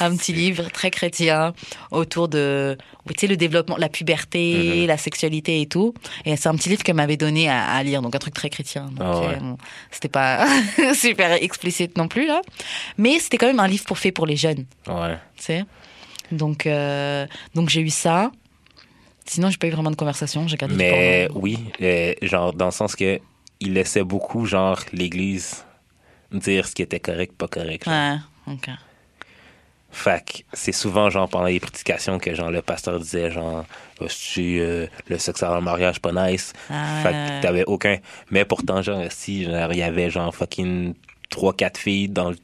un 0.00 0.16
petit 0.16 0.32
livre 0.32 0.70
très 0.70 0.90
chrétien 0.90 1.54
autour 1.90 2.28
de 2.28 2.76
tu 3.08 3.14
sais 3.20 3.26
le 3.26 3.36
développement 3.38 3.76
la 3.78 3.88
puberté 3.88 4.80
Mhm. 4.82 4.86
la 4.86 4.96
sexualité 4.98 5.60
et 5.62 5.66
tout. 5.66 5.94
Et 6.26 6.36
c'est 6.36 6.48
un 6.48 6.54
petit 6.56 6.68
livre 6.68 6.82
qu'elle 6.82 6.96
m'avait 6.96 7.16
donné 7.16 7.48
à, 7.48 7.64
à 7.70 7.82
lire 7.82 8.02
donc 8.02 8.14
un 8.14 8.18
truc 8.18 8.34
très 8.34 8.50
chrétien. 8.50 8.90
Ah 9.00 9.20
ouais. 9.20 9.26
euh, 9.42 9.54
c'était 9.90 10.08
pas 10.08 10.46
super 10.94 11.32
explicite 11.42 11.96
non 11.96 12.06
plus 12.08 12.26
là. 12.26 12.42
Mais 12.98 13.18
c'était 13.18 13.38
quand 13.38 13.46
même 13.46 13.60
un 13.60 13.68
livre 13.68 13.84
pour 13.86 13.98
fait 13.98 14.12
pour 14.12 14.26
les 14.26 14.36
jeunes. 14.36 14.66
Ouais. 14.86 15.16
tu 15.36 15.44
sais. 15.44 15.64
Donc 16.32 16.66
euh, 16.66 17.26
donc 17.54 17.70
j'ai 17.70 17.80
eu 17.80 17.88
ça 17.90 18.30
sinon 19.28 19.50
j'ai 19.50 19.58
pas 19.58 19.66
eu 19.66 19.70
vraiment 19.70 19.90
de 19.90 19.96
conversation 19.96 20.46
j'ai 20.48 20.56
gardé 20.56 20.74
Mais 20.76 21.28
oui, 21.34 21.58
euh, 21.82 22.14
genre 22.22 22.52
dans 22.52 22.66
le 22.66 22.70
sens 22.72 22.96
que 22.96 23.20
il 23.60 23.72
laissait 23.74 24.04
beaucoup, 24.04 24.46
genre, 24.46 24.78
l'Église 24.92 25.64
dire 26.30 26.66
ce 26.66 26.74
qui 26.74 26.82
était 26.82 27.00
correct, 27.00 27.32
pas 27.36 27.48
correct. 27.48 27.84
genre. 27.84 27.94
ouais 27.94 28.52
ok 28.54 28.70
Fait 29.90 30.22
que 30.24 30.42
c'est 30.52 30.72
souvent, 30.72 31.08
genre, 31.10 31.28
pendant 31.28 31.46
les 31.46 31.58
prédications 31.58 32.18
que, 32.18 32.34
genre, 32.34 32.50
le 32.50 32.60
pasteur 32.62 33.00
disait, 33.00 33.30
genre, 33.30 33.64
si 34.08 34.60
euh, 34.60 34.86
le 35.08 35.18
sexe 35.18 35.42
avant 35.42 35.56
le 35.56 35.62
mariage, 35.62 35.98
pas 36.00 36.12
nice. 36.12 36.52
Ah, 36.70 37.02
que 37.12 37.40
t'avais 37.42 37.64
aucun. 37.64 37.96
Mais 38.30 38.44
pourtant, 38.44 38.82
genre, 38.82 39.02
si, 39.10 39.44
genre, 39.44 39.72
il 39.72 39.78
y 39.78 39.82
avait, 39.82 40.10
genre, 40.10 40.34
fucking 40.34 40.94
3-4 41.30 41.78
filles 41.78 42.08
dans, 42.10 42.30
le- 42.30 42.36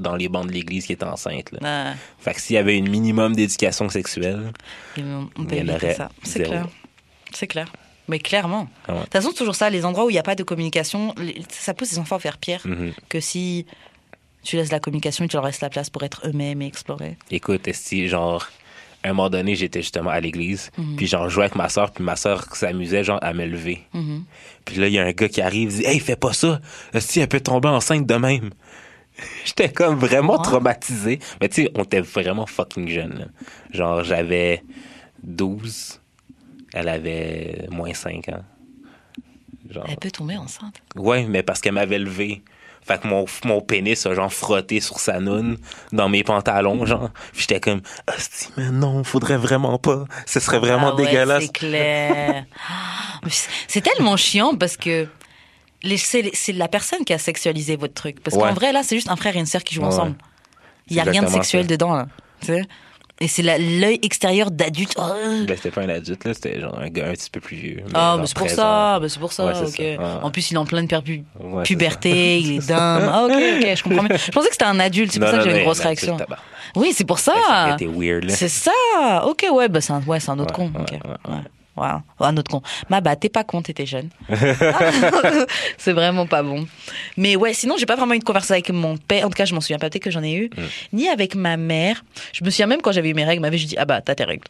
dans 0.00 0.16
les 0.16 0.28
bancs 0.28 0.46
de 0.46 0.52
l'église 0.52 0.86
qui 0.86 0.92
étaient 0.92 1.04
enceintes, 1.04 1.52
là. 1.52 1.58
Ouais. 1.90 1.96
Fait 2.18 2.34
que 2.34 2.40
s'il 2.40 2.54
y 2.54 2.58
avait 2.58 2.76
une 2.76 2.88
minimum 2.88 3.34
d'éducation 3.34 3.88
sexuelle, 3.88 4.52
on 4.98 5.28
on 5.36 5.44
peut 5.44 5.56
Il 5.56 5.58
y 5.58 5.60
en 5.62 5.74
éviter 5.74 5.86
aurait 5.86 5.94
ça. 5.94 6.08
C'est 6.22 6.42
clair. 6.42 6.68
C'est 7.32 7.46
clair. 7.46 7.72
Mais 8.08 8.18
clairement. 8.18 8.68
Ah 8.86 8.92
ouais. 8.92 8.98
De 8.98 9.04
toute 9.04 9.12
façon, 9.12 9.28
c'est 9.30 9.38
toujours 9.38 9.54
ça. 9.54 9.70
Les 9.70 9.84
endroits 9.84 10.04
où 10.04 10.10
il 10.10 10.14
n'y 10.14 10.18
a 10.18 10.22
pas 10.22 10.34
de 10.34 10.42
communication, 10.42 11.14
ça 11.48 11.72
pousse 11.74 11.92
les 11.92 11.98
enfants 11.98 12.16
à 12.16 12.20
faire 12.20 12.38
pire 12.38 12.60
mhm. 12.64 12.92
que 13.08 13.20
si 13.20 13.66
tu 14.42 14.56
laisses 14.56 14.72
la 14.72 14.80
communication 14.80 15.24
et 15.24 15.28
tu 15.28 15.36
leur 15.36 15.46
laisses 15.46 15.60
la 15.60 15.70
place 15.70 15.88
pour 15.88 16.02
être 16.02 16.26
eux-mêmes 16.26 16.62
et 16.62 16.66
explorer. 16.66 17.16
écoute, 17.30 17.68
si, 17.72 18.08
genre, 18.08 18.48
à 19.04 19.10
un 19.10 19.12
moment 19.12 19.30
donné, 19.30 19.54
j'étais 19.54 19.82
justement 19.82 20.10
à 20.10 20.20
l'église, 20.20 20.70
puis 20.96 21.06
genre, 21.06 21.28
je 21.28 21.34
jouais 21.34 21.44
avec 21.44 21.56
ma 21.56 21.68
soeur, 21.68 21.92
puis 21.92 22.04
ma 22.04 22.16
soeur 22.16 22.44
s'amusait, 22.54 23.04
genre, 23.04 23.18
à 23.22 23.32
me 23.32 23.46
lever. 23.46 23.82
Mhm. 23.94 24.24
Puis 24.64 24.76
là, 24.76 24.88
il 24.88 24.94
y 24.94 24.98
a 24.98 25.04
un 25.04 25.12
gars 25.12 25.28
qui 25.28 25.40
arrive, 25.40 25.70
il 25.70 25.78
dit 25.78 25.86
Hey, 25.86 26.00
fais 26.00 26.16
pas 26.16 26.32
ça. 26.32 26.60
Si 26.98 27.20
elle 27.20 27.28
peut 27.28 27.40
tomber 27.40 27.68
enceinte 27.68 28.06
de 28.06 28.14
même. 28.14 28.50
J'étais 29.44 29.70
comme 29.70 29.96
vraiment 29.96 30.36
Ouais. 30.38 30.42
traumatisé. 30.42 31.18
Mais 31.40 31.48
tu 31.48 31.62
sais, 31.64 31.70
on 31.74 31.82
était 31.84 32.00
vraiment 32.00 32.46
fucking 32.46 32.88
jeunes. 32.88 33.18
là. 33.18 33.24
Genre, 33.72 34.02
j'avais 34.04 34.62
12. 35.22 36.00
Elle 36.74 36.88
avait 36.88 37.66
moins 37.70 37.92
5 37.94 38.28
ans. 38.30 38.44
Genre, 39.70 39.84
Elle 39.88 39.96
peut 39.96 40.10
tomber 40.10 40.36
enceinte. 40.36 40.76
ouais, 40.96 41.24
mais 41.26 41.42
parce 41.42 41.60
qu'elle 41.60 41.74
m'avait 41.74 41.98
levé. 41.98 42.42
Fait 42.84 43.00
que 43.00 43.06
mon, 43.06 43.26
mon 43.44 43.60
pénis 43.60 44.06
a 44.06 44.14
genre 44.14 44.32
frotté 44.32 44.80
sur 44.80 44.98
sa 44.98 45.20
noune 45.20 45.56
dans 45.92 46.08
mes 46.08 46.24
pantalons, 46.24 46.84
genre. 46.84 47.10
Puis 47.32 47.42
j'étais 47.42 47.60
comme, 47.60 47.80
Asti, 48.08 48.48
mais 48.56 48.70
non, 48.70 49.04
faudrait 49.04 49.36
vraiment 49.36 49.78
pas. 49.78 50.04
Ce 50.26 50.40
serait 50.40 50.58
vraiment 50.58 50.88
Ah 50.88 50.94
ouais, 50.96 51.04
dégueulasse. 51.06 51.44
C'est 51.46 51.52
clair. 51.52 52.44
C'est- 53.28 53.80
tellement 53.82 54.16
chiant 54.16 54.56
parce 54.56 54.76
que 54.76 55.06
c'est 55.96 56.52
la 56.52 56.68
personne 56.68 57.04
qui 57.04 57.12
a 57.12 57.18
sexualisé 57.18 57.76
votre 57.76 57.94
truc. 57.94 58.22
Parce 58.22 58.36
Ouais. 58.36 58.42
qu'en 58.44 58.54
vrai, 58.54 58.72
là, 58.72 58.82
c'est 58.82 58.96
juste 58.96 59.10
un 59.10 59.16
frère 59.16 59.36
et 59.36 59.40
une 59.40 59.46
sœur 59.46 59.62
qui 59.64 59.74
jouent 59.74 59.82
Ouais. 59.82 59.88
ensemble. 59.88 60.14
Il 60.88 60.94
n'y 60.94 61.00
a 61.00 61.04
rien 61.04 61.22
de 61.22 61.28
sexuel 61.28 61.62
ça. 61.62 61.68
dedans, 61.68 61.94
là. 61.94 62.06
Tu 62.40 62.46
sais? 62.48 62.62
Et 63.20 63.28
c'est 63.28 63.42
l'œil 63.42 64.00
extérieur 64.02 64.50
d'adulte. 64.50 64.94
Oh, 64.98 65.02
Ben, 65.46 65.56
c'était 65.56 65.70
pas 65.70 65.82
un 65.82 65.88
adulte, 65.90 66.24
là, 66.24 66.34
c'était 66.34 66.60
genre 66.60 66.76
un 66.76 66.88
gars 66.88 67.06
un 67.08 67.12
petit 67.12 67.30
peu 67.30 67.38
plus 67.38 67.56
vieux. 67.56 67.82
Ah, 67.94 68.16
mais 68.18 68.26
c'est 68.26 68.34
pour 68.36 68.46
13 68.46 68.56
ça, 68.56 68.98
mais 69.00 69.08
c'est 69.08 69.20
pour 69.20 69.32
ça, 69.32 69.46
Ouais. 69.46 69.96
Ah. 70.00 70.20
En 70.24 70.30
plus, 70.32 70.50
il 70.50 70.54
est 70.54 70.58
en 70.58 70.64
pleine 70.64 70.86
perpu- 70.86 71.22
Ouais, 71.38 71.62
puberté, 71.62 72.40
il 72.40 72.56
est 72.56 72.66
dingue. 72.68 73.08
Ah, 73.12 73.24
ok, 73.24 73.30
ok, 73.32 73.76
je 73.76 73.82
comprends 73.84 74.02
mieux. 74.02 74.16
Je 74.16 74.30
pensais 74.32 74.48
que 74.48 74.54
c'était 74.54 74.64
un 74.64 74.80
adulte, 74.80 75.12
c'est 75.12 75.20
pour 75.20 75.28
Non, 75.28 75.32
ça 75.34 75.38
que 75.38 75.44
j'avais 75.44 75.58
une 75.58 75.64
grosse 75.64 75.80
réaction. 75.80 76.16
Oui, 76.74 76.92
c'est 76.94 77.04
pour 77.04 77.20
ça. 77.20 77.76
Weird. 77.80 78.28
C'est 78.30 78.48
ça. 78.48 78.72
Ok, 79.26 79.46
ouais, 79.52 79.68
bah 79.68 79.80
c'est 79.80 79.92
un, 79.92 80.02
ouais, 80.02 80.18
un 80.26 80.38
autre 80.40 80.58
Ouais, 80.58 80.68
con. 80.72 80.72
ouais, 81.30 81.34
Wow. 81.76 82.02
Un 82.20 82.36
autre 82.36 82.50
con. 82.50 82.62
Ma 82.90 83.00
bah, 83.00 83.16
t'es 83.16 83.28
pas 83.28 83.44
con, 83.44 83.62
t'étais 83.62 83.86
jeune. 83.86 84.10
c'est 85.78 85.92
vraiment 85.92 86.26
pas 86.26 86.42
bon. 86.42 86.66
Mais 87.16 87.36
ouais, 87.36 87.54
sinon, 87.54 87.76
j'ai 87.78 87.86
pas 87.86 87.96
vraiment 87.96 88.14
eu 88.14 88.18
de 88.18 88.24
conversation 88.24 88.54
avec 88.54 88.70
mon 88.70 88.98
père. 88.98 89.26
En 89.26 89.30
tout 89.30 89.36
cas, 89.36 89.46
je 89.46 89.54
m'en 89.54 89.60
souviens 89.60 89.78
pas, 89.78 89.88
peut-être 89.88 90.02
que 90.02 90.10
j'en 90.10 90.22
ai 90.22 90.34
eu. 90.34 90.50
Mm. 90.56 90.62
Ni 90.92 91.08
avec 91.08 91.34
ma 91.34 91.56
mère. 91.56 92.04
Je 92.32 92.44
me 92.44 92.50
souviens 92.50 92.66
même 92.66 92.82
quand 92.82 92.92
j'avais 92.92 93.08
eu 93.08 93.14
mes 93.14 93.24
règles, 93.24 93.40
ma 93.40 93.50
mère, 93.50 93.58
je 93.58 93.66
dis, 93.66 93.76
ah 93.78 93.86
bah, 93.86 94.02
t'as 94.02 94.14
tes 94.14 94.24
règles. 94.24 94.44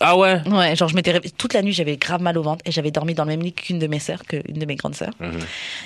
Ah 0.00 0.16
ouais? 0.16 0.40
Ouais, 0.48 0.74
genre, 0.74 0.88
je 0.88 0.96
m'étais 0.96 1.12
réveillée- 1.12 1.32
toute 1.38 1.52
la 1.54 1.62
nuit, 1.62 1.72
j'avais 1.72 1.96
grave 1.96 2.20
mal 2.20 2.36
au 2.36 2.42
ventre 2.42 2.62
et 2.66 2.72
j'avais 2.72 2.90
dormi 2.90 3.14
dans 3.14 3.22
le 3.24 3.28
même 3.30 3.40
lit 3.42 3.52
qu'une 3.52 3.78
de 3.78 3.86
mes 3.86 4.00
sœurs, 4.00 4.24
qu'une 4.24 4.42
de 4.42 4.66
mes 4.66 4.74
grandes 4.74 4.96
sœurs. 4.96 5.12
Mhm, 5.20 5.38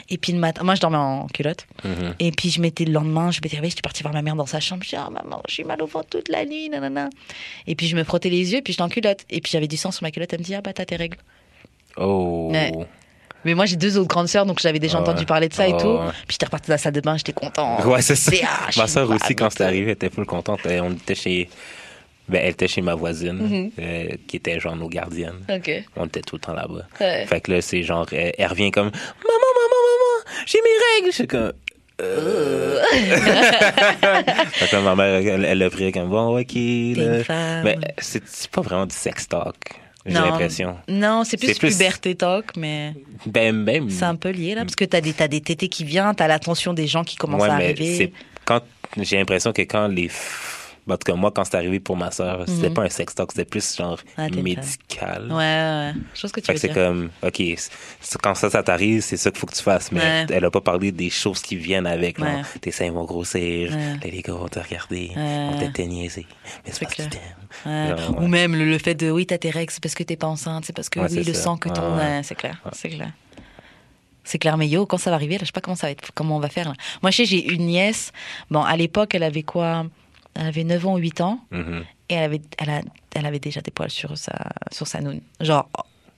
Et 0.09 0.17
puis 0.17 0.33
le 0.33 0.39
matin, 0.39 0.65
moi, 0.65 0.75
je 0.75 0.81
dormais 0.81 0.97
en 0.97 1.27
culotte. 1.27 1.67
mhm. 1.85 2.15
Et 2.19 2.33
puis 2.33 2.49
je 2.51 2.61
m'étais 2.63 2.85
le 2.87 2.93
lendemain, 2.93 3.31
je 3.31 3.41
m'étais 3.43 3.57
réveillée, 3.57 3.71
j'étais 3.71 3.83
partie 3.83 4.03
voir 4.03 4.15
ma 4.15 4.23
mère 4.23 4.35
dans 4.35 4.47
sa 4.47 4.61
chambre. 4.61 4.83
Je 4.83 4.89
dis 4.91 4.97
ah 4.97 5.11
maman, 5.11 5.43
j'ai 5.49 5.63
mal 5.65 5.83
au 5.83 5.87
ventre 5.87 6.09
toute 6.09 6.29
la 6.31 6.45
nuit, 6.47 6.71
nanana. 6.71 7.11
Et 7.67 7.75
puis 7.75 7.87
je 7.87 7.97
me 7.97 8.03
frottais 8.05 8.31
les 8.31 8.53
yeux, 8.55 8.63
puis 8.63 8.73
j'étais 8.73 8.83
en 8.83 8.89
culotte. 8.89 9.21
Et 9.29 9.41
puis 9.43 9.53
j'avais 9.53 9.69
du 9.69 9.77
sang 9.77 9.91
sur 9.91 10.03
ma 10.05 10.11
culotte. 10.11 10.33
Elle 10.33 10.39
me 10.41 10.45
dit 10.45 10.55
ah 10.55 10.63
bah 10.63 10.73
t'as 10.73 10.87
tes 10.87 10.97
règles. 10.97 11.19
Oh. 11.99 12.49
Ouais. 12.53 12.73
Mais 13.45 13.55
moi 13.55 13.67
j'ai 13.67 13.77
deux 13.77 13.97
autres 13.99 14.09
grandes 14.09 14.27
sœurs, 14.29 14.47
donc 14.47 14.59
j'avais 14.61 14.79
déjà 14.79 14.99
entendu 14.99 15.21
ouais. 15.21 15.27
parler 15.27 15.49
de 15.49 15.55
ça 15.55 15.69
et 15.69 15.77
tout. 15.77 15.87
ouais. 15.87 16.09
Puis 16.27 16.33
j'étais 16.35 16.47
repartie 16.47 16.69
dans 16.69 16.75
la 16.75 16.79
salle 16.79 16.93
de 16.95 17.01
bain, 17.01 17.17
j'étais 17.17 17.33
content. 17.33 17.81
Ouais, 17.87 18.01
c'est 18.03 18.17
ça. 18.17 18.33
Ah, 18.45 18.69
ma 18.77 18.87
soeur 18.87 19.11
aussi, 19.11 19.37
quand 19.37 19.51
c'est 19.51 19.65
arrivé, 19.65 19.85
elle 19.87 19.91
était 19.93 20.11
full 20.11 20.27
contente. 20.27 20.61
Euh, 20.67 20.81
On 20.83 20.93
était 20.93 21.15
chez. 21.15 21.49
Ben, 22.29 22.41
elle 22.45 22.51
était 22.51 22.69
chez 22.69 22.83
ma 22.83 22.95
voisine, 22.95 23.39
Mhm. 23.39 23.71
euh, 23.79 24.09
qui 24.27 24.37
était 24.37 24.61
genre 24.61 24.77
nos 24.77 24.89
gardiennes. 24.89 25.41
On 25.97 26.07
était 26.07 26.21
tout 26.21 26.37
le 26.37 26.41
temps 26.41 26.55
là-bas. 26.55 26.87
Ouais. 27.01 27.27
Fait 27.27 27.41
que 27.41 27.53
là, 27.53 27.61
c'est 27.63 27.83
genre, 27.83 28.07
elle, 28.13 28.33
elle 28.37 28.47
revient 28.47 28.71
comme 28.71 28.87
Maman, 28.91 28.93
maman, 29.25 29.81
maman, 29.91 30.45
j'ai 30.47 30.59
mes 30.59 30.97
règles. 30.97 31.11
Je 31.11 31.15
suis 31.17 31.27
comme. 31.27 31.53
Euh... 32.01 32.81
fait 34.53 34.69
que 34.69 34.77
là, 34.77 34.83
ma 34.83 34.95
mère, 34.95 35.15
elle, 35.45 35.59
l'a 35.59 35.71
pris 35.71 35.91
comme 35.93 36.09
bon, 36.11 36.39
ok. 36.39 36.53
Là. 36.97 37.63
Mais 37.65 37.77
c'est 37.99 38.51
pas 38.51 38.61
vraiment 38.61 38.87
du 38.87 38.95
sex 38.95 39.27
talk, 39.29 39.57
j'ai 40.07 40.13
l'impression. 40.15 40.77
Non, 40.89 41.25
c'est 41.25 41.37
plus, 41.37 41.59
plus- 41.59 41.73
puberté 41.77 42.15
talk, 42.15 42.57
mais 42.57 42.93
Ben, 43.27 43.55
même. 43.65 43.91
c'est 43.91 44.05
un 44.05 44.15
peu 44.17 44.31
lié 44.31 44.55
là, 44.55 44.63
parce 44.63 44.77
que 44.77 44.85
t'as 44.85 45.01
des, 45.01 45.13
des 45.13 45.41
tétés 45.41 45.69
qui 45.69 45.85
viennent, 45.85 46.15
t'as 46.15 46.29
l'attention 46.29 46.73
des 46.75 46.87
gens 46.87 47.05
qui 47.05 47.17
commencent 47.17 47.43
Ouais, 47.43 47.49
à 47.49 47.59
mais 47.59 47.71
arriver. 47.71 48.13
quand 48.45 48.61
j'ai 48.97 49.17
l'impression 49.17 49.53
que 49.53 49.63
quand 49.63 49.89
les 49.89 50.09
en 50.95 50.97
tout 50.99 51.13
cas 51.13 51.15
moi 51.15 51.31
quand 51.31 51.45
c'est 51.45 51.57
arrivé 51.57 51.81
pour 51.81 51.97
ma 51.97 52.11
soeur 52.11 52.45
c'était 52.47 52.69
Mhm. 52.69 52.75
pas 52.75 52.83
un 52.83 52.89
sex 52.89 53.15
talk 53.15 53.31
c'était 53.33 53.45
plus 53.45 53.77
genre 53.77 53.99
Ah, 54.17 54.29
médical 54.31 55.27
Ouais, 55.31 55.35
ouais. 55.37 55.93
Chose 56.15 56.33
que 56.33 56.41
tu 56.41 56.47
fait 56.47 56.53
veux 56.55 56.59
que 56.59 56.61
c'est 56.67 56.73
comme 56.75 57.11
ok 57.23 57.43
quand 58.23 58.35
ça 58.35 58.51
ça 58.51 58.63
t'arrive 58.63 59.03
c'est 59.03 59.17
ça 59.17 59.31
qu'il 59.31 59.39
faut 59.41 59.47
que 59.47 59.55
tu 59.55 59.63
fasses 59.63 59.91
mais 59.93 60.01
Ouais. 60.01 60.27
elle 60.31 60.45
a 60.45 60.51
pas 60.51 60.61
parlé 60.61 60.93
des 60.93 61.11
choses 61.11 61.43
qui 61.43 61.57
viennent 61.57 61.87
avec 61.87 62.19
Ouais. 62.19 62.43
tes 62.61 62.71
seins 62.71 62.91
vont 62.91 63.05
grossir 63.05 63.71
les 64.03 64.23
gars 64.23 64.33
vont 64.33 64.49
te 64.49 64.59
regarder 64.59 65.11
vont 65.15 65.71
te 65.73 65.83
niaiser 65.83 66.27
mais 66.65 66.73
c'est 66.73 66.81
parce 66.87 67.09
Ouais. 67.67 67.89
Genre. 67.97 68.21
Ou 68.21 68.27
même 68.27 68.55
le, 68.55 68.67
le 68.67 68.79
fait 68.79 68.95
de 68.95 69.11
oui, 69.11 69.25
t'as 69.25 69.39
tes 69.39 69.49
règles, 69.51 69.73
c'est 69.73 69.83
parce 69.83 69.95
que 69.95 70.03
t'es 70.03 70.17
pas 70.17 70.27
enceinte, 70.27 70.65
c'est 70.67 70.75
parce 70.75 70.91
que 70.91 71.01
oui, 71.01 71.25
le 71.25 71.33
ça. 71.33 71.43
sang 71.45 71.57
que 71.57 71.71
ton. 71.71 71.97
C'est 72.23 72.35
clair, 72.35 72.61
c'est 72.73 72.91
clair. 72.91 73.11
C'est 74.23 74.39
clair, 74.39 74.59
mais 74.59 74.69
yo, 74.69 74.85
quand 74.85 74.99
ça 74.99 75.09
va 75.09 75.17
arriver, 75.17 75.35
là, 75.37 75.41
je 75.41 75.47
sais 75.47 75.53
pas 75.53 75.63
comment 75.63 75.75
ça 75.75 75.87
va 75.87 75.93
être, 75.93 76.11
comment 76.15 76.37
on 76.37 76.41
va 76.41 76.51
faire. 76.51 76.69
Là. 76.69 76.75
Moi, 77.01 77.11
je 77.11 77.17
sais, 77.19 77.25
j'ai 77.25 77.51
une 77.51 77.65
nièce. 77.67 78.13
Bon, 78.51 78.63
à 78.63 78.77
l'époque, 78.77 79.15
elle 79.15 79.23
avait 79.23 79.43
quoi 79.43 79.87
Elle 80.35 80.47
avait 80.47 80.65
9 80.65 80.87
ans 80.87 80.95
ou 80.95 80.99
8 80.99 81.21
ans. 81.21 81.41
Mhm. 81.51 81.85
Et 82.11 82.15
elle 82.15 82.25
avait, 82.25 82.41
elle, 82.59 82.71
a- 82.71 82.83
elle 83.15 83.27
avait 83.27 83.39
déjà 83.41 83.61
des 83.61 83.71
poils 83.71 83.91
sur 83.91 84.17
sa, 84.17 84.35
sur 84.73 84.87
sa 84.87 85.01
noune. 85.01 85.21
Genre, 85.41 85.69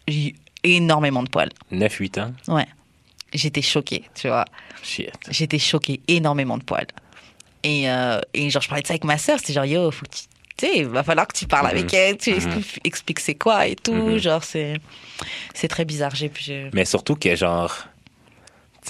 j'ai 0.06 0.28
eu 0.28 0.34
énormément 0.62 1.22
de 1.22 1.28
poils. 1.28 1.50
9-8 1.72 2.18
ans? 2.20 2.32
Ouais. 2.48 2.66
J'étais 3.32 3.62
choquée, 3.62 4.04
tu 4.14 4.28
vois. 4.28 4.44
shit 4.82 5.10
J'étais 5.30 5.58
choquée, 5.58 6.00
énormément 6.08 6.58
de 6.58 6.64
poils. 6.64 6.86
Et, 7.62 7.88
euh, 7.90 8.20
et 8.34 8.50
genre, 8.50 8.62
je 8.62 8.68
parlais 8.68 8.82
de 8.82 8.86
ça 8.86 8.92
avec 8.94 9.04
ma 9.04 9.18
sœur, 9.18 9.38
c'est 9.42 9.52
genre, 9.52 9.64
yo, 9.64 9.90
faut 9.90 10.04
que 10.06 10.10
tu. 10.10 10.22
Il 10.74 10.84
va 10.88 11.02
falloir 11.02 11.26
que 11.26 11.34
tu 11.36 11.46
parles 11.46 11.64
Mhm. 11.68 11.70
avec 11.78 11.94
elle, 11.94 12.18
tu 12.18 12.34
Mhm. 12.34 12.62
expliques, 12.84 13.20
c'est 13.20 13.34
quoi 13.34 13.66
et 13.66 13.76
tout. 13.76 14.18
Genre, 14.18 14.44
c'est. 14.44 14.78
C'est 15.54 15.68
très 15.68 15.86
bizarre. 15.86 16.14
J'ai. 16.14 16.30
Mais 16.74 16.84
surtout 16.84 17.14
que, 17.16 17.34
genre, 17.34 17.74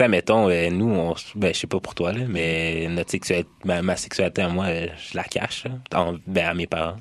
sais, 0.04 0.08
mettons, 0.08 0.48
euh, 0.48 0.68
nous, 0.70 0.90
on, 0.92 1.14
ben, 1.34 1.52
je 1.54 1.60
sais 1.60 1.66
pas 1.66 1.80
pour 1.80 1.94
toi, 1.94 2.12
là, 2.12 2.20
mais 2.28 2.86
notre 2.88 3.10
sexualité, 3.10 3.48
ma, 3.64 3.82
ma 3.82 3.96
sexualité 3.96 4.42
à 4.42 4.48
moi, 4.48 4.66
euh, 4.66 4.86
je 5.10 5.16
la 5.16 5.24
cache, 5.24 5.64
en- 5.94 6.16
ben, 6.26 6.46
à 6.48 6.54
mes 6.54 6.66
parents. 6.66 6.96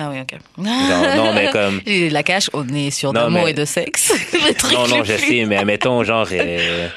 Ah 0.00 0.10
oui, 0.10 0.20
ok. 0.20 0.38
Genre, 0.64 1.16
non, 1.16 1.32
mais 1.34 1.50
comme. 1.50 1.80
Et 1.86 2.08
la 2.10 2.22
cache, 2.22 2.48
on 2.52 2.66
est 2.68 2.90
sur 2.90 3.12
d'amour 3.12 3.44
mais- 3.44 3.50
et 3.50 3.54
de 3.54 3.64
sexe. 3.64 4.12
Non, 4.72 4.86
non, 4.86 5.02
je 5.04 5.16
sais, 5.16 5.44
mais 5.44 5.64
mettons, 5.64 6.04
genre, 6.04 6.28
euh, 6.30 6.88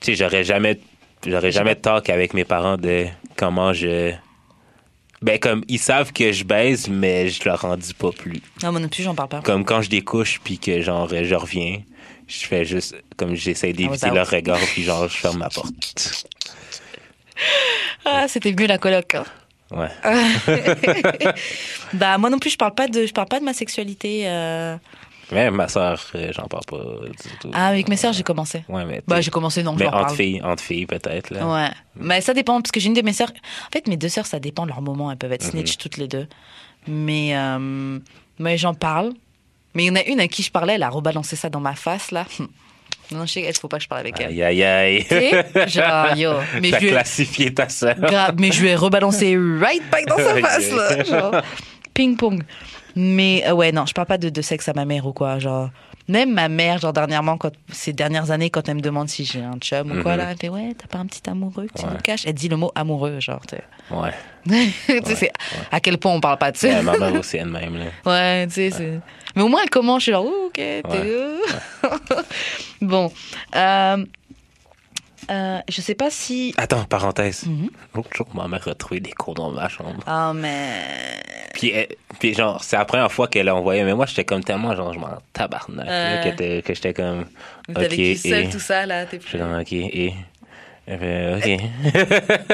tu 0.00 0.06
sais, 0.06 0.14
j'aurais 0.16 0.42
jamais, 0.44 0.80
j'aurais 1.26 1.52
jamais 1.52 1.76
de 1.76 1.80
talk 1.80 2.10
avec 2.10 2.34
mes 2.34 2.44
parents 2.44 2.76
de 2.76 3.06
comment 3.36 3.72
je. 3.72 4.12
Ben, 5.22 5.38
comme, 5.38 5.64
ils 5.68 5.78
savent 5.78 6.12
que 6.12 6.32
je 6.32 6.44
baise, 6.44 6.88
mais 6.88 7.28
je 7.28 7.44
leur 7.44 7.64
en 7.64 7.76
dis 7.76 7.94
pas 7.94 8.10
plus. 8.10 8.42
Non, 8.62 8.72
moi 8.72 8.80
non 8.80 8.88
plus, 8.88 9.04
j'en 9.04 9.14
parle 9.14 9.28
pas. 9.30 9.40
Comme 9.40 9.64
quand 9.64 9.80
je 9.80 9.88
découche, 9.88 10.40
puis 10.42 10.58
que, 10.58 10.80
genre, 10.82 11.08
je 11.08 11.34
reviens, 11.34 11.78
je 12.26 12.46
fais 12.46 12.64
juste, 12.64 12.94
comme, 13.16 13.34
j'essaie 13.34 13.72
d'éviter 13.72 14.06
Ah, 14.06 14.08
ouais, 14.08 14.14
leur 14.14 14.28
regard, 14.30 14.58
puis 14.58 14.82
genre, 14.82 15.08
je 15.08 15.16
ferme 15.16 15.38
ma 15.38 15.48
porte. 15.54 16.26
Ah, 18.04 18.26
c'était 18.28 18.52
mieux 18.52 18.66
la 18.66 18.78
coloc. 18.78 19.14
hein. 19.14 19.24
Ouais. 19.70 19.88
bah, 21.94 22.18
moi 22.18 22.30
non 22.30 22.38
plus, 22.38 22.50
je 22.50 22.56
parle 22.56 22.74
pas 22.74 22.86
de, 22.86 23.06
je 23.06 23.12
parle 23.12 23.28
pas 23.28 23.40
de 23.40 23.44
ma 23.44 23.54
sexualité. 23.54 24.22
euh. 24.28 24.76
Mais 25.32 25.50
ma 25.50 25.68
soeur, 25.68 26.04
euh, 26.14 26.30
j'en 26.34 26.46
parle 26.46 26.64
pas 26.66 26.76
du 26.76 27.36
tout. 27.40 27.50
Ah, 27.54 27.68
avec 27.68 27.88
mes 27.88 27.96
sœurs, 27.96 28.12
j'ai 28.12 28.22
commencé. 28.22 28.62
Ouais, 28.68 28.84
mais. 28.84 29.02
Bah, 29.06 29.20
j'ai 29.22 29.30
commencé, 29.30 29.62
non, 29.62 29.72
je 29.72 29.78
mais 29.80 29.86
entre 29.86 29.98
parle. 30.02 30.16
filles, 30.16 30.42
entre 30.44 30.62
filles, 30.62 30.86
peut-être, 30.86 31.30
là. 31.30 31.46
Ouais. 31.46 31.70
Mais 31.96 32.20
ça 32.20 32.34
dépend, 32.34 32.60
parce 32.60 32.70
que 32.72 32.78
j'ai 32.78 32.88
une 32.88 32.94
de 32.94 33.00
mes 33.02 33.14
sœurs. 33.14 33.30
En 33.66 33.70
fait, 33.72 33.88
mes 33.88 33.96
deux 33.96 34.10
sœurs, 34.10 34.26
ça 34.26 34.38
dépend 34.38 34.64
de 34.64 34.68
leur 34.68 34.82
moment. 34.82 35.10
Elles 35.10 35.16
peuvent 35.16 35.32
être 35.32 35.42
snitch 35.44 35.72
Mhm. 35.72 35.76
toutes 35.78 35.96
les 35.96 36.08
deux. 36.08 36.28
Mais, 36.86 37.30
euh, 37.36 37.98
mais 38.38 38.58
j'en 38.58 38.74
parle. 38.74 39.12
Mais 39.74 39.84
il 39.84 39.86
y 39.86 39.90
en 39.90 39.96
a 39.96 40.04
une 40.04 40.20
à 40.20 40.28
qui 40.28 40.42
je 40.42 40.50
parlais, 40.50 40.74
elle 40.74 40.82
a 40.82 40.88
rebalancé 40.88 41.36
ça 41.36 41.48
dans 41.50 41.60
ma 41.60 41.74
face, 41.74 42.10
là. 42.10 42.24
Non, 43.10 43.26
je 43.26 43.32
sais, 43.32 43.42
il 43.42 43.54
faut 43.58 43.68
pas 43.68 43.76
que 43.78 43.82
je 43.82 43.88
parle 43.88 44.00
avec 44.02 44.18
elle. 44.20 44.28
Aïe, 44.28 44.42
aïe, 44.42 44.62
aïe. 44.64 45.06
Tu 45.66 45.68
genre, 45.68 46.16
yo. 46.16 46.32
Mais 46.60 46.70
T'as 46.70 46.78
je, 46.80 46.88
classifié 46.88 47.52
ta 47.52 47.68
soeur. 47.68 47.96
grave, 47.96 48.34
mais 48.38 48.50
je 48.52 48.62
lui 48.62 48.68
ai 48.68 48.76
rebalancé 48.76 49.36
right 49.36 49.82
back 49.90 50.06
dans 50.06 50.16
sa 50.16 50.36
face, 50.40 50.70
là. 50.72 51.02
Genre, 51.04 51.42
ping-pong. 51.92 52.42
Mais 52.96 53.42
euh, 53.46 53.52
ouais, 53.52 53.72
non, 53.72 53.84
je 53.86 53.92
parle 53.92 54.06
pas 54.06 54.18
de, 54.18 54.28
de 54.28 54.42
sexe 54.42 54.68
à 54.68 54.72
ma 54.72 54.84
mère 54.84 55.04
ou 55.06 55.12
quoi. 55.12 55.38
Genre, 55.38 55.68
même 56.08 56.32
ma 56.32 56.48
mère, 56.48 56.78
genre 56.78 56.92
dernièrement, 56.92 57.36
quand, 57.36 57.50
ces 57.72 57.92
dernières 57.92 58.30
années, 58.30 58.50
quand 58.50 58.68
elle 58.68 58.76
me 58.76 58.80
demande 58.80 59.08
si 59.08 59.24
j'ai 59.24 59.42
un 59.42 59.58
chum 59.60 59.90
ou 59.90 60.02
quoi, 60.02 60.12
Mhm. 60.12 60.18
là, 60.18 60.30
elle 60.30 60.36
fait 60.38 60.48
Ouais, 60.48 60.74
t'as 60.78 60.86
pas 60.86 60.98
un 60.98 61.06
petit 61.06 61.28
amoureux 61.28 61.66
que 61.66 61.78
tu 61.80 61.84
Ouais. 61.84 61.90
nous 61.92 61.98
caches? 62.00 62.22
Elle 62.26 62.34
dit 62.34 62.48
le 62.48 62.56
mot 62.56 62.70
amoureux, 62.74 63.18
genre, 63.20 63.40
tu 63.46 63.56
sais. 63.56 63.62
Ouais. 63.90 64.12
Tu 65.04 65.16
sais, 65.16 65.30
à 65.72 65.80
quel 65.80 65.98
point 65.98 66.12
on 66.12 66.20
parle 66.20 66.38
pas 66.38 66.52
de 66.52 66.56
ça. 66.56 66.68
Ouais, 66.68 66.82
ma 66.82 66.96
mère 66.96 67.14
aussi 67.14 67.36
elle-même. 67.36 67.76
là. 67.78 67.84
Ouais, 68.06 68.46
tu 68.46 68.54
sais, 68.54 68.70
c'est. 68.70 69.00
Mais 69.36 69.42
au 69.42 69.48
moins, 69.48 69.60
elle 69.62 69.70
commence, 69.70 70.00
je 70.00 70.04
suis 70.04 70.12
genre, 70.12 70.24
Ouh, 70.26 70.46
ok, 70.46 70.52
t'es. 70.54 70.82
euh. 70.92 71.38
bon. 72.80 73.12
Euh, 73.56 74.04
euh, 75.30 75.58
je 75.68 75.80
sais 75.80 75.94
pas 75.94 76.10
si. 76.10 76.54
Attends, 76.58 76.84
parenthèse. 76.84 77.44
Mhm. 77.46 77.70
L'autre 77.94 78.10
jour, 78.14 78.26
ma 78.34 78.46
mère 78.46 78.66
a 78.68 78.74
trouvé 78.74 79.00
des 79.00 79.12
cours 79.12 79.34
dans 79.34 79.50
ma 79.50 79.68
chambre. 79.68 80.02
Ah, 80.06 80.32
mais. 80.34 80.82
Puis, 81.54 81.70
elle- 81.70 81.88
puis 82.18 82.34
genre, 82.34 82.62
c'est 82.62 82.76
la 82.76 82.84
première 82.84 83.10
fois 83.10 83.26
qu'elle 83.28 83.46
l'a 83.46 83.54
envoyé, 83.56 83.84
mais 83.84 83.94
moi, 83.94 84.06
j'étais 84.06 84.24
comme 84.24 84.44
tellement, 84.44 84.74
genre, 84.76 84.92
je 84.92 84.98
m'en 84.98 85.18
tabarnak, 85.32 85.86
là, 85.86 86.30
que, 86.62 86.74
j'étais 86.74 86.92
comme, 86.92 87.24
Vous 87.68 87.74
ok, 87.74 87.78
avez 87.78 87.88
vécu 87.88 88.16
seul 88.28 88.44
et... 88.44 88.48
tout 88.50 88.58
ça, 88.60 88.84
là, 88.86 89.06
t'es 89.06 89.18
plus. 89.18 89.38
comme, 89.38 89.58
ok, 89.58 89.72
et... 89.72 90.14
Elle 90.86 90.98
fait, 90.98 91.34
ok. 91.36 91.60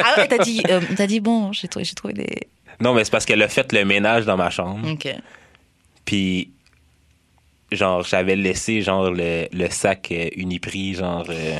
Ah 0.05 0.15
ouais, 0.19 0.29
t'as 0.29 0.39
dit, 0.39 0.63
euh, 0.71 0.81
dit, 1.07 1.19
bon, 1.19 1.53
j'ai 1.53 1.67
trouvé, 1.67 1.85
j'ai 1.85 1.95
trouvé 1.97 2.15
des. 2.15 2.49
non, 2.79 2.95
mais 2.95 3.03
c'est 3.05 3.11
parce 3.11 3.27
qu'elle 3.27 3.43
a 3.43 3.49
fait 3.49 3.73
le 3.73 3.85
ménage 3.85 4.25
dans 4.27 4.37
ma 4.37 4.51
chambre, 4.51 4.89
Ok. 4.89 5.09
puis, 6.05 6.53
genre, 7.73 8.03
j'avais 8.03 8.37
laissé, 8.37 8.83
genre, 8.83 9.11
le, 9.11 9.47
le 9.53 9.71
sac 9.71 10.09
euh, 10.13 10.29
Uniprix, 10.37 10.95
genre, 10.95 11.25
euh, 11.29 11.59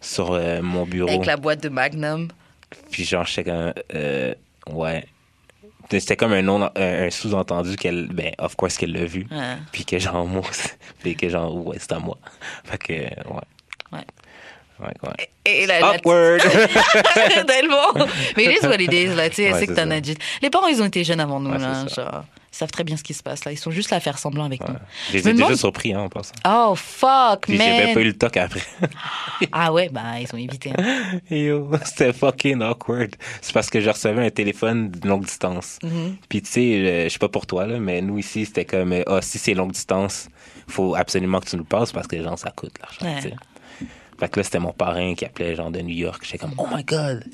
sur 0.00 0.32
euh, 0.32 0.60
mon 0.62 0.84
bureau. 0.84 1.08
Avec 1.08 1.26
la 1.26 1.36
boîte 1.36 1.62
de 1.62 1.68
Magnum. 1.68 2.28
Puis 2.90 3.04
genre, 3.04 3.24
j'étais 3.26 3.50
comme, 3.50 3.72
euh, 3.94 4.34
ouais. 4.70 5.04
C'était 5.90 6.16
comme 6.16 6.34
un, 6.34 6.42
non, 6.42 6.62
un, 6.64 6.70
un 7.06 7.10
sous-entendu 7.10 7.76
qu'elle, 7.76 8.08
ben, 8.08 8.32
of 8.38 8.56
course 8.56 8.76
qu'elle 8.76 8.92
l'a 8.92 9.06
vu. 9.06 9.26
Ouais. 9.30 9.56
Puis 9.72 9.84
que 9.86 9.98
genre, 9.98 10.26
moi, 10.26 10.42
puis 11.02 11.16
que 11.16 11.28
genre, 11.30 11.54
ouais, 11.66 11.76
c'est 11.80 11.92
à 11.92 11.98
moi. 11.98 12.18
Fait 12.64 12.78
que, 12.78 12.92
ouais. 12.92 13.40
Ouais. 13.92 14.04
Ouais, 14.80 14.86
ouais. 15.02 15.28
Et 15.44 15.66
la, 15.66 15.80
la- 15.80 15.90
Awkward! 15.94 16.40
Tellement. 17.46 18.06
Mais 18.36 18.44
it 18.44 18.62
is 18.62 18.66
what 18.66 18.76
it 18.80 18.92
is, 18.92 19.06
là, 19.14 19.28
tu 19.28 19.36
sais, 19.36 19.52
Ouais, 19.52 19.58
sait 19.58 19.66
que 19.66 19.74
c'est 19.74 19.82
t'en 19.84 19.90
as 19.90 20.00
dit. 20.00 20.16
Les 20.40 20.50
parents, 20.50 20.68
ils 20.68 20.80
ont 20.80 20.86
été 20.86 21.02
jeunes 21.02 21.18
avant 21.20 21.40
nous, 21.40 21.52
là. 21.52 21.84
c'est. 21.88 21.94
Genre, 21.96 22.24
ils 22.52 22.56
savent 22.56 22.70
très 22.70 22.82
bien 22.84 22.96
ce 22.96 23.02
qui 23.02 23.14
se 23.14 23.22
passe, 23.22 23.44
là. 23.44 23.52
Ils 23.52 23.58
sont 23.58 23.70
juste 23.70 23.90
là 23.90 23.98
à 23.98 24.00
faire 24.00 24.18
semblant 24.18 24.44
avec 24.44 24.60
nous. 24.66 24.74
Je 25.08 25.12
les 25.14 25.18
Je 25.22 25.24
me 25.28 25.30
ai 25.30 25.34
déjà 25.34 25.56
surpris, 25.56 25.92
hein, 25.92 26.00
en 26.00 26.08
passant. 26.08 26.34
Oh, 26.46 26.74
fuck, 26.74 27.42
Puis 27.42 27.52
j'ai 27.52 27.58
même 27.58 27.84
man. 27.86 27.94
pas 27.94 28.00
eu 28.00 28.04
le 28.04 28.16
toc 28.16 28.36
après. 28.36 28.62
Ah 29.52 29.72
ouais, 29.72 29.88
bah, 29.90 30.18
ils 30.20 30.26
ont 30.34 30.38
évité. 30.38 30.72
hein. 30.76 31.20
Yo, 31.30 31.70
c'était 31.84 32.12
fucking 32.12 32.60
awkward. 32.62 33.14
C'est 33.40 33.52
parce 33.52 33.70
que 33.70 33.80
je 33.80 33.88
recevais 33.90 34.26
un 34.26 34.30
téléphone 34.30 34.90
de 34.90 35.06
longue 35.08 35.24
distance. 35.24 35.78
Mhm. 35.82 36.16
Puis 36.28 36.42
tu 36.42 36.50
sais, 36.50 36.60
euh, 36.74 37.04
je 37.04 37.08
sais 37.10 37.18
pas 37.18 37.28
pour 37.28 37.46
toi, 37.46 37.66
là, 37.66 37.78
mais 37.78 38.00
nous 38.02 38.18
ici, 38.18 38.46
c'était 38.46 38.64
comme, 38.64 38.94
ah, 39.06 39.20
si 39.22 39.38
c'est 39.38 39.54
longue 39.54 39.72
distance, 39.72 40.28
faut 40.66 40.94
absolument 40.96 41.40
que 41.40 41.46
tu 41.48 41.56
nous 41.56 41.64
passes 41.64 41.92
parce 41.92 42.06
que, 42.08 42.20
genre, 42.22 42.38
ça 42.38 42.50
coûte 42.50 42.74
l'argent, 42.80 43.06
Ouais. 43.24 43.32
Fait 44.18 44.28
que 44.28 44.40
là, 44.40 44.44
c'était 44.44 44.58
mon 44.58 44.72
parrain 44.72 45.14
qui 45.14 45.24
appelait, 45.24 45.54
genre, 45.54 45.70
de 45.70 45.80
New 45.80 45.94
York. 45.94 46.22
J'étais 46.24 46.38
comme, 46.38 46.54
oh 46.58 46.66
my 46.74 46.82
god, 46.84 47.24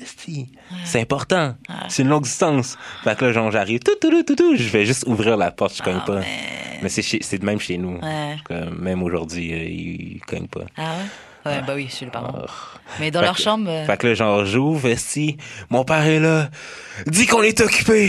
c'est 0.83 1.01
important. 1.01 1.55
C'est 1.89 2.03
une 2.03 2.09
longue 2.09 2.23
distance. 2.23 2.77
Fait 3.03 3.17
que 3.17 3.25
là, 3.25 3.31
genre, 3.33 3.51
j'arrive, 3.51 3.79
tout, 3.79 3.95
tout, 3.99 4.09
tout, 4.11 4.23
tout, 4.23 4.35
tout, 4.35 4.55
je 4.55 4.69
vais 4.69 4.85
juste 4.85 5.05
ouvrir 5.07 5.35
la 5.37 5.51
porte, 5.51 5.75
je 5.77 5.81
cogne 5.83 5.97
Ah, 6.01 6.05
pas. 6.05 6.19
mais- 6.81 6.89
c'est 6.89 7.37
de 7.39 7.45
même 7.45 7.59
chez 7.59 7.77
nous. 7.77 7.99
Même 8.79 9.01
aujourd'hui, 9.03 9.53
euh, 9.53 9.63
ils 9.63 10.19
cognent 10.27 10.47
pas. 10.47 10.65
Ah 10.77 10.95
ouais? 10.97 11.51
Ouais, 11.51 11.61
bah 11.65 11.73
oui, 11.75 11.85
je 11.89 11.95
suis 11.95 12.05
le 12.05 12.11
parent. 12.11 12.33
Oh. 12.41 12.45
Mais 12.99 13.11
dans 13.11 13.21
leur 13.21 13.37
chambre. 13.37 13.69
euh, 13.69 13.85
Fait 13.85 13.97
que 13.97 14.07
là, 14.07 14.13
genre, 14.15 14.45
j'ouvre, 14.45 14.91
si 14.97 15.37
mon 15.69 15.83
père 15.85 16.01
est 16.03 16.19
là, 16.19 16.49
dis 17.05 17.27
qu'on 17.27 17.43
est 17.43 17.61
occupé. 17.61 18.07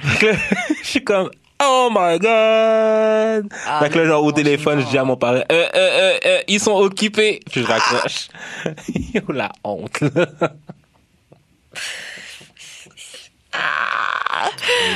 Fait 0.00 0.18
que 0.18 0.26
là, 0.26 0.38
je 0.82 0.88
suis 0.88 1.04
comme, 1.04 1.30
oh 1.62 1.88
my 1.90 2.18
god. 2.18 3.52
Ah, 3.66 3.80
fait 3.80 3.90
que 3.90 3.98
là, 3.98 4.04
le 4.04 4.06
genre, 4.08 4.24
au 4.24 4.32
téléphone, 4.32 4.80
je 4.80 4.86
dis 4.86 4.98
à 4.98 5.04
mon 5.04 5.16
père, 5.16 5.30
euh, 5.32 5.42
euh, 5.50 5.66
euh, 5.74 6.18
euh, 6.24 6.38
ils 6.48 6.60
sont 6.60 6.72
occupés. 6.74 7.40
Puis 7.50 7.62
je 7.62 7.66
raccroche. 7.66 8.28
Yo, 9.14 9.22
la 9.32 9.50
honte, 9.64 10.00
là. 10.00 10.26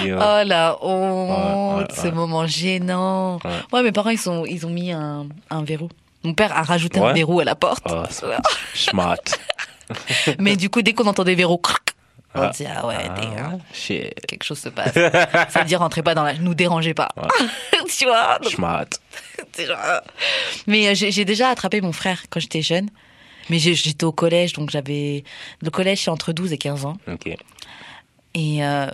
Yo. 0.05 0.17
Oh 0.19 0.43
la 0.45 0.77
honte, 0.83 1.77
Ouais, 1.77 1.83
ouais, 1.83 1.87
ce 1.95 2.03
ouais. 2.07 2.11
moment 2.13 2.47
gênant. 2.47 3.37
Ouais. 3.45 3.51
Ouais, 3.73 3.83
mes 3.83 3.93
parents, 3.93 4.11
ils, 4.11 4.19
sont, 4.19 4.45
ils 4.47 4.65
ont 4.67 4.71
mis 4.71 4.93
un, 4.93 5.27
un 5.51 5.63
verrou. 5.63 5.89
Mon 6.23 6.35
père 6.35 6.57
a 6.57 6.63
rajouté 6.63 6.99
un 7.01 7.13
verrou 7.13 7.41
à 7.41 7.45
la 7.45 7.55
porte. 7.55 7.85
Oh, 7.91 8.03
c'est- 8.11 8.27
schmat. 8.75 9.17
Mais 10.39 10.57
du 10.57 10.71
coup, 10.71 10.83
dès 10.83 10.93
qu'on 10.95 11.07
entend 11.07 11.23
des 11.25 11.35
verrous, 11.35 11.59
crac, 11.59 11.95
on 12.35 12.43
Ah. 12.43 12.48
dit, 12.55 12.65
ah 12.66 12.86
ouais, 12.86 12.97
Ah, 12.98 13.20
hein, 13.39 13.59
shit. 13.73 14.15
quelque 14.27 14.44
chose 14.44 14.59
se 14.59 14.69
passe. 14.69 14.93
Ça 15.51 15.61
veut 15.61 15.65
dire, 15.65 15.78
rentrez 15.81 16.03
pas 16.03 16.15
dans 16.15 16.24
la... 16.24 16.35
Nous 16.35 16.55
dérangez 16.55 16.93
pas. 16.94 17.09
tu 17.89 18.05
vois 18.05 18.39
donc, 18.40 18.51
genre, 19.59 19.78
ah. 19.81 20.03
Mais 20.66 20.89
euh, 20.89 20.94
j'ai 20.94 21.24
déjà 21.24 21.48
attrapé 21.48 21.81
mon 21.81 21.93
frère 21.93 22.24
quand 22.31 22.40
j'étais 22.40 22.62
jeune. 22.62 22.89
Mais 23.48 23.59
j'étais 23.61 24.05
au 24.05 24.12
collège, 24.12 24.55
donc 24.55 24.70
j'avais... 24.70 25.23
Le 25.62 25.70
collège, 25.70 26.03
c'est 26.03 26.11
entre 26.11 26.32
12 26.32 26.53
et 26.53 26.59
15 26.59 26.85
ans. 26.85 26.97
OK. 27.07 27.28
Et 28.35 28.65
euh, 28.65 28.89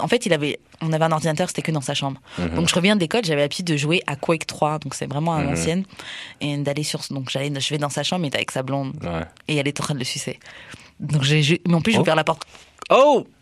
en 0.00 0.08
fait, 0.08 0.26
il 0.26 0.32
avait, 0.32 0.60
on 0.80 0.92
avait 0.92 1.04
un 1.04 1.10
ordinateur, 1.12 1.48
c'était 1.48 1.62
que 1.62 1.72
dans 1.72 1.80
sa 1.80 1.92
chambre. 1.94 2.20
Donc 2.54 2.68
je 2.68 2.74
reviens 2.74 2.94
d'école, 2.96 3.24
j'avais 3.24 3.40
l'habitude 3.42 3.66
de 3.66 3.76
jouer 3.76 4.00
à 4.06 4.14
Quake 4.16 4.46
3, 4.46 4.78
donc 4.78 4.94
c'est 4.94 5.06
vraiment 5.06 5.34
à 5.34 5.40
Mhm. 5.40 5.50
l'ancienne, 5.50 5.84
et 6.40 6.56
d'aller 6.58 6.82
sur, 6.84 7.00
donc 7.10 7.30
j'allais, 7.30 7.50
je 7.60 7.70
vais 7.70 7.78
dans 7.78 7.88
sa 7.90 8.02
chambre, 8.04 8.24
il 8.24 8.28
était 8.28 8.36
avec 8.38 8.52
sa 8.52 8.62
blonde, 8.62 8.94
Ouais. 9.02 9.24
et 9.48 9.56
elle 9.56 9.66
était 9.68 9.80
en 9.80 9.84
train 9.84 9.94
de 9.94 9.98
le 9.98 10.04
sucer. 10.04 10.38
Donc 11.00 11.22
j'ai, 11.22 11.60
mais 11.66 11.74
en 11.74 11.80
plus 11.80 11.92
j'ai 11.92 11.98
Oh. 11.98 12.02
ouvert 12.02 12.16
la 12.16 12.24
porte. 12.24 12.42
Oh! 12.90 13.26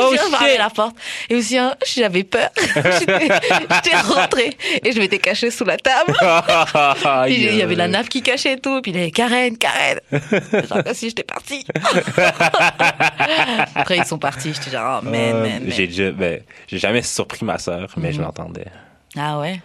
Oh, 0.00 0.14
j'ai 0.40 0.56
la 0.56 0.70
porte. 0.70 0.96
Et 1.28 1.34
aussi, 1.36 1.58
hein, 1.58 1.74
j'avais 1.86 2.24
peur. 2.24 2.48
j'étais, 2.56 3.96
rentrée 3.96 4.56
et 4.82 4.90
je 4.90 4.98
m'étais 4.98 5.18
cachée 5.18 5.50
sous 5.50 5.66
la 5.66 5.76
table. 5.76 6.14
Puis 7.26 7.34
il 7.44 7.56
y 7.56 7.60
avait 7.62 7.74
la 7.74 7.86
nappe 7.86 8.08
qui 8.08 8.22
cachait 8.22 8.54
et 8.54 8.58
tout. 8.58 8.80
Puis 8.80 8.92
il 8.92 8.96
y 8.96 9.00
avait 9.02 9.10
Karen, 9.10 9.58
Karen. 9.58 10.00
Genre 10.10 10.82
comme 10.82 10.94
si 10.94 11.10
j'étais 11.10 11.24
partie. 11.24 11.66
Après 13.74 13.98
ils 13.98 14.04
sont 14.06 14.18
partis. 14.18 14.52
J'étais 14.54 14.70
genre, 14.70 15.00
oh, 15.02 15.04
man, 15.04 15.14
Euh, 15.14 15.42
man, 15.42 15.62
man. 15.64 15.72
J'ai 15.72 15.86
déjà, 15.86 16.10
ben, 16.10 16.40
j'ai 16.66 16.78
jamais 16.78 17.02
surpris 17.02 17.44
ma 17.44 17.58
sœur, 17.58 17.88
mais 17.96 18.12
je 18.12 18.18
Mhm. 18.18 18.24
l'entendais. 18.24 18.66
Ah 19.16 19.38
ouais? 19.40 19.60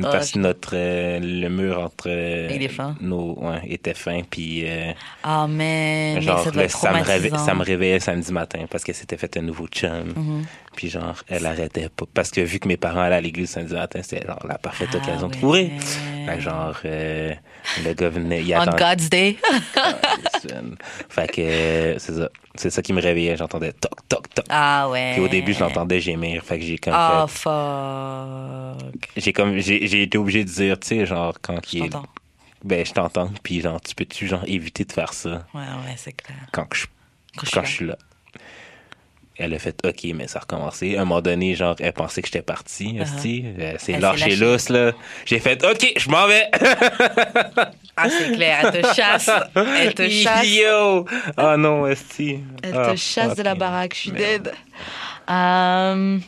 Parce 0.00 0.28
je- 0.28 0.32
que 0.34 0.38
notre, 0.38 0.70
euh, 0.74 1.18
le 1.20 1.48
mur 1.48 1.78
entre 1.78 2.06
euh, 2.08 2.48
nos, 3.00 3.34
ouais, 3.38 3.60
était 3.66 3.92
fin, 3.94 4.22
puis 4.28 4.62
euh, 4.66 4.92
Ah, 5.22 5.46
mais, 5.48 6.14
mais 6.14 6.20
genre, 6.22 6.38
ça 6.44 6.50
doit 6.50 6.62
là, 6.62 6.64
être 6.64 6.76
ça, 6.78 6.92
me 6.92 7.02
réveillait, 7.02 7.38
ça 7.38 7.54
me 7.54 7.62
réveillait 7.62 8.00
samedi 8.00 8.32
matin 8.32 8.60
parce 8.70 8.84
qu'elle 8.84 8.94
s'était 8.94 9.18
fait 9.18 9.36
un 9.36 9.42
nouveau 9.42 9.66
chum. 9.66 10.14
Mhm. 10.16 10.44
Puis 10.76 10.88
genre, 10.88 11.14
elle 11.28 11.44
arrêtait 11.46 11.88
pas. 11.88 12.06
Parce 12.14 12.30
que 12.30 12.40
vu 12.40 12.58
que 12.58 12.66
mes 12.66 12.76
parents 12.76 13.00
allaient 13.02 13.16
à 13.16 13.20
l'église 13.20 13.50
samedi 13.50 13.74
matin, 13.74 14.00
c'était 14.02 14.26
genre 14.26 14.44
la 14.46 14.56
parfaite 14.58 14.88
Ah 14.94 14.96
occasion 14.96 15.28
de 15.28 15.36
fourrer. 15.36 15.70
Fait 16.26 16.36
que 16.36 16.40
genre, 16.40 16.76
euh, 16.84 17.34
le 17.84 17.92
gars 17.92 18.08
venait, 18.08 18.42
il 18.42 18.54
On. 18.56 18.64
God's 18.64 19.10
Day. 19.10 19.36
fait 21.08 21.26
que 21.30 21.40
euh, 21.40 21.98
c'est 21.98 22.14
ça. 22.14 22.28
C'est 22.54 22.70
ça 22.70 22.82
qui 22.82 22.92
me 22.92 23.00
réveillait. 23.00 23.36
J'entendais 23.36 23.72
toc, 23.72 24.06
toc, 24.08 24.28
toc. 24.34 24.44
Ah 24.50 24.88
ouais. 24.90 25.12
Puis 25.14 25.22
au 25.22 25.28
début, 25.28 25.52
je 25.54 25.60
l'entendais 25.60 26.00
gémir. 26.00 26.42
Fait 26.44 26.58
que 26.58 26.64
j'ai 26.64 26.78
comme 26.78 26.92
Ah, 26.96 27.26
fait- 27.28 27.38
fuck. 27.40 29.08
j'ai 29.16 29.32
comme 29.32 29.58
j'ai 29.58 30.02
été 30.02 30.18
obligé 30.18 30.44
de 30.44 30.50
dire 30.50 30.78
tu 30.78 30.88
sais 30.88 31.06
genre 31.06 31.34
quand 31.40 31.58
Je 31.70 31.76
il 31.78 31.84
est 31.86 31.90
ben 32.64 32.86
je 32.86 32.92
t'entends 32.92 33.30
puis 33.42 33.60
genre 33.60 33.80
tu 33.80 33.94
peux-tu 33.94 34.28
genre 34.28 34.44
éviter 34.46 34.84
de 34.84 34.92
faire 34.92 35.12
ça? 35.14 35.46
Ouais, 35.52 35.60
ouais, 35.62 35.94
c'est 35.96 36.12
clair. 36.12 36.36
quand 36.52 36.66
je 36.72 36.86
Quand 37.50 37.64
je 37.64 37.70
suis 37.70 37.86
là 37.86 37.96
elle 39.38 39.54
a 39.54 39.58
fait 39.58 39.76
ok 39.86 40.04
mais 40.14 40.28
ça 40.28 40.38
a 40.38 40.42
recommencé 40.42 40.96
à 40.96 41.02
un 41.02 41.04
moment 41.04 41.22
donné 41.22 41.54
genre 41.54 41.74
elle 41.80 41.92
pensait 41.92 42.20
que 42.22 42.28
j'étais 42.28 42.42
parti 42.42 42.94
Uh-huh. 42.98 43.02
esti. 43.02 43.44
Euh, 43.58 43.74
c'est 43.78 43.98
lâché 43.98 44.36
lousse 44.36 44.68
là 44.68 44.92
j'ai 45.24 45.38
fait 45.38 45.64
ok 45.64 45.92
je 45.96 46.08
m'en 46.10 46.26
vais 46.26 46.48
Ah, 47.94 48.08
c'est 48.08 48.32
clair. 48.32 48.70
Elle 48.72 48.82
te 48.82 48.94
chasse. 48.94 49.30
Elle 49.54 49.92
te 49.94 50.08
chasse. 50.08 50.46
yo 50.48 51.04
oh 51.36 51.56
non 51.58 51.86
esti 51.86 52.38
Elle 52.62 52.74
Ah, 52.76 52.92
te 52.92 52.96
chasse 52.96 53.36
de 53.36 53.42
la 53.42 53.54
baraque. 53.54 53.94
Je 53.94 53.98
suis 54.00 54.12
dead. 54.12 54.50
Euh, 55.28 56.18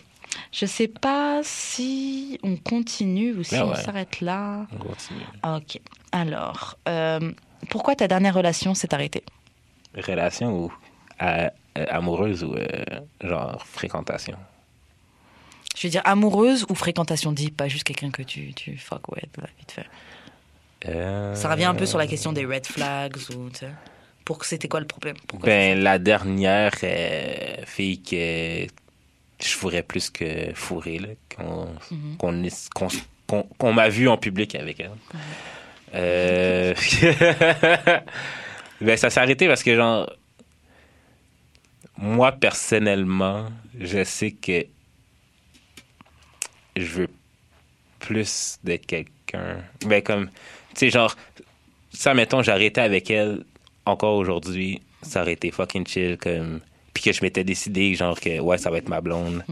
je 0.52 0.66
sais 0.66 0.88
pas 0.88 1.40
si 1.42 2.38
on 2.42 2.56
continue 2.56 3.32
ou 3.32 3.42
si 3.42 3.56
Ah 3.56 3.66
on 3.66 3.74
s'arrête 3.74 4.20
là. 4.20 4.66
On 4.72 4.76
continue. 4.76 5.24
Ok. 5.42 5.80
Alors, 6.12 6.76
euh, 6.86 7.32
pourquoi 7.70 7.96
ta 7.96 8.08
dernière 8.08 8.34
relation 8.34 8.74
s'est 8.74 8.92
arrêtée? 8.94 9.24
Relation 9.96 10.52
ou 10.52 10.72
à- 11.18 11.52
euh, 11.76 11.86
amoureuse 11.90 12.44
ou 12.44 12.54
euh, 12.54 12.66
genre 13.22 13.62
fréquentation? 13.66 14.36
Je 15.76 15.86
veux 15.86 15.90
dire 15.90 16.02
amoureuse 16.04 16.64
ou 16.68 16.74
fréquentation 16.74 17.32
deep, 17.32 17.56
pas 17.56 17.68
juste 17.68 17.84
quelqu'un 17.84 18.10
que 18.10 18.22
tu, 18.22 18.52
tu 18.54 18.76
fuck 18.78 19.08
ouais, 19.12 19.22
là, 19.38 19.44
vite 19.58 19.72
fait. 19.72 19.86
Euh, 20.86 21.34
Ça 21.34 21.50
revient 21.50 21.64
un 21.64 21.74
peu 21.74 21.86
sur 21.86 21.98
la 21.98 22.06
question 22.06 22.32
des 22.32 22.44
red 22.44 22.66
flags 22.66 23.16
ou 23.36 23.50
tu 23.50 23.60
sais. 23.60 23.70
Pour 24.24 24.38
que 24.38 24.46
c'était 24.46 24.68
quoi 24.68 24.80
le 24.80 24.86
problème? 24.86 25.16
Pourquoi 25.26 25.46
Ben, 25.46 25.78
la 25.80 25.98
dernière 25.98 26.72
euh, 26.82 27.56
fille 27.66 28.00
que 28.02 28.66
je 29.44 29.50
fourrais 29.54 29.82
plus 29.82 30.08
que 30.10 30.52
fourrer, 30.54 30.98
là, 30.98 31.08
qu'on 31.36 31.68
qu'on 33.58 33.72
m'a 33.72 33.88
vu 33.88 34.08
en 34.08 34.16
public 34.16 34.54
avec 34.54 34.80
elle. 34.80 34.90
Ben, 38.80 38.96
ça 38.96 39.08
s'est 39.08 39.20
arrêté 39.20 39.46
parce 39.46 39.62
que, 39.62 39.74
genre, 39.76 40.10
moi, 41.96 42.32
personnellement, 42.32 43.48
je 43.78 44.02
sais 44.04 44.32
que 44.32 44.66
je 46.76 46.84
veux 46.86 47.08
plus 48.00 48.58
de 48.64 48.76
quelqu'un. 48.76 49.58
Ben, 49.86 50.02
comme, 50.02 50.26
tu 50.26 50.32
sais, 50.76 50.90
genre, 50.90 51.16
ça, 51.92 52.14
mettons, 52.14 52.42
j'arrêtais 52.42 52.80
avec 52.80 53.10
elle 53.10 53.44
encore 53.86 54.16
aujourd'hui, 54.16 54.80
ça 55.02 55.22
aurait 55.22 55.34
été 55.34 55.50
fucking 55.50 55.86
chill, 55.86 56.16
comme. 56.18 56.60
Puis 56.92 57.02
que 57.04 57.12
je 57.12 57.22
m'étais 57.22 57.44
décidé, 57.44 57.94
genre, 57.94 58.18
que, 58.20 58.38
ouais, 58.40 58.58
ça 58.58 58.70
va 58.70 58.78
être 58.78 58.88
ma 58.88 59.00
blonde. 59.00 59.44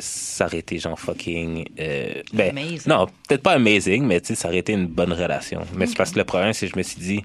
Ça 0.00 0.46
aurait 0.46 0.58
été, 0.58 0.78
genre, 0.78 0.98
fucking. 0.98 1.68
euh, 1.78 2.22
ben, 2.32 2.50
Amazing. 2.50 2.82
non, 2.88 3.06
peut-être 3.28 3.42
pas 3.42 3.52
amazing, 3.52 4.04
mais 4.04 4.20
tu 4.20 4.28
sais, 4.28 4.34
ça 4.36 4.48
aurait 4.48 4.58
été 4.58 4.72
une 4.72 4.86
bonne 4.86 5.12
relation. 5.12 5.62
Mais 5.74 5.86
c'est 5.86 5.96
parce 5.96 6.12
que 6.12 6.18
le 6.18 6.24
problème, 6.24 6.52
c'est 6.52 6.66
que 6.66 6.72
je 6.72 6.78
me 6.78 6.82
suis 6.82 7.00
dit, 7.00 7.24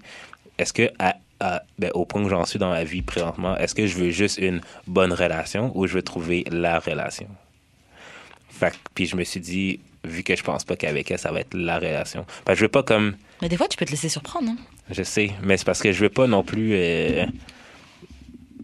est-ce 0.57 0.73
que, 0.73 0.89
à, 0.99 1.15
à- 1.43 1.63
ben, 1.79 1.91
au 1.93 2.05
point 2.05 2.23
où 2.23 2.29
j'en 2.29 2.45
suis 2.45 2.59
dans 2.59 2.69
ma 2.69 2.83
vie 2.83 3.01
présentement, 3.01 3.57
est-ce 3.57 3.75
que 3.75 3.85
je 3.87 3.95
veux 3.97 4.09
juste 4.11 4.37
une 4.37 4.61
bonne 4.87 5.11
relation 5.13 5.71
ou 5.77 5.87
je 5.87 5.93
veux 5.95 6.01
trouver 6.03 6.43
la 6.51 6.79
relation? 6.79 7.27
Fait 8.49 8.73
puis 8.95 9.05
je 9.07 9.15
me 9.15 9.23
suis 9.23 9.39
dit, 9.39 9.79
vu 10.03 10.23
que 10.23 10.35
je 10.35 10.43
pense 10.43 10.63
pas 10.63 10.75
qu'avec 10.75 11.09
elle, 11.11 11.19
ça 11.19 11.31
va 11.31 11.39
être 11.41 11.53
la 11.53 11.77
relation. 11.79 12.25
Fait 12.45 12.53
que 12.53 12.55
je 12.55 12.61
veux 12.61 12.67
pas 12.69 12.83
comme. 12.83 13.15
Mais 13.41 13.49
des 13.49 13.57
fois, 13.57 13.67
tu 13.67 13.77
peux 13.77 13.85
te 13.85 13.91
laisser 13.91 14.09
surprendre. 14.09 14.49
hein. 14.49 14.57
Je 14.89 15.03
sais, 15.03 15.31
mais 15.41 15.57
c'est 15.57 15.65
parce 15.65 15.81
que 15.81 15.91
je 15.91 15.99
veux 16.01 16.09
pas 16.09 16.27
non 16.27 16.43
plus. 16.43 16.71
euh, 16.73 17.25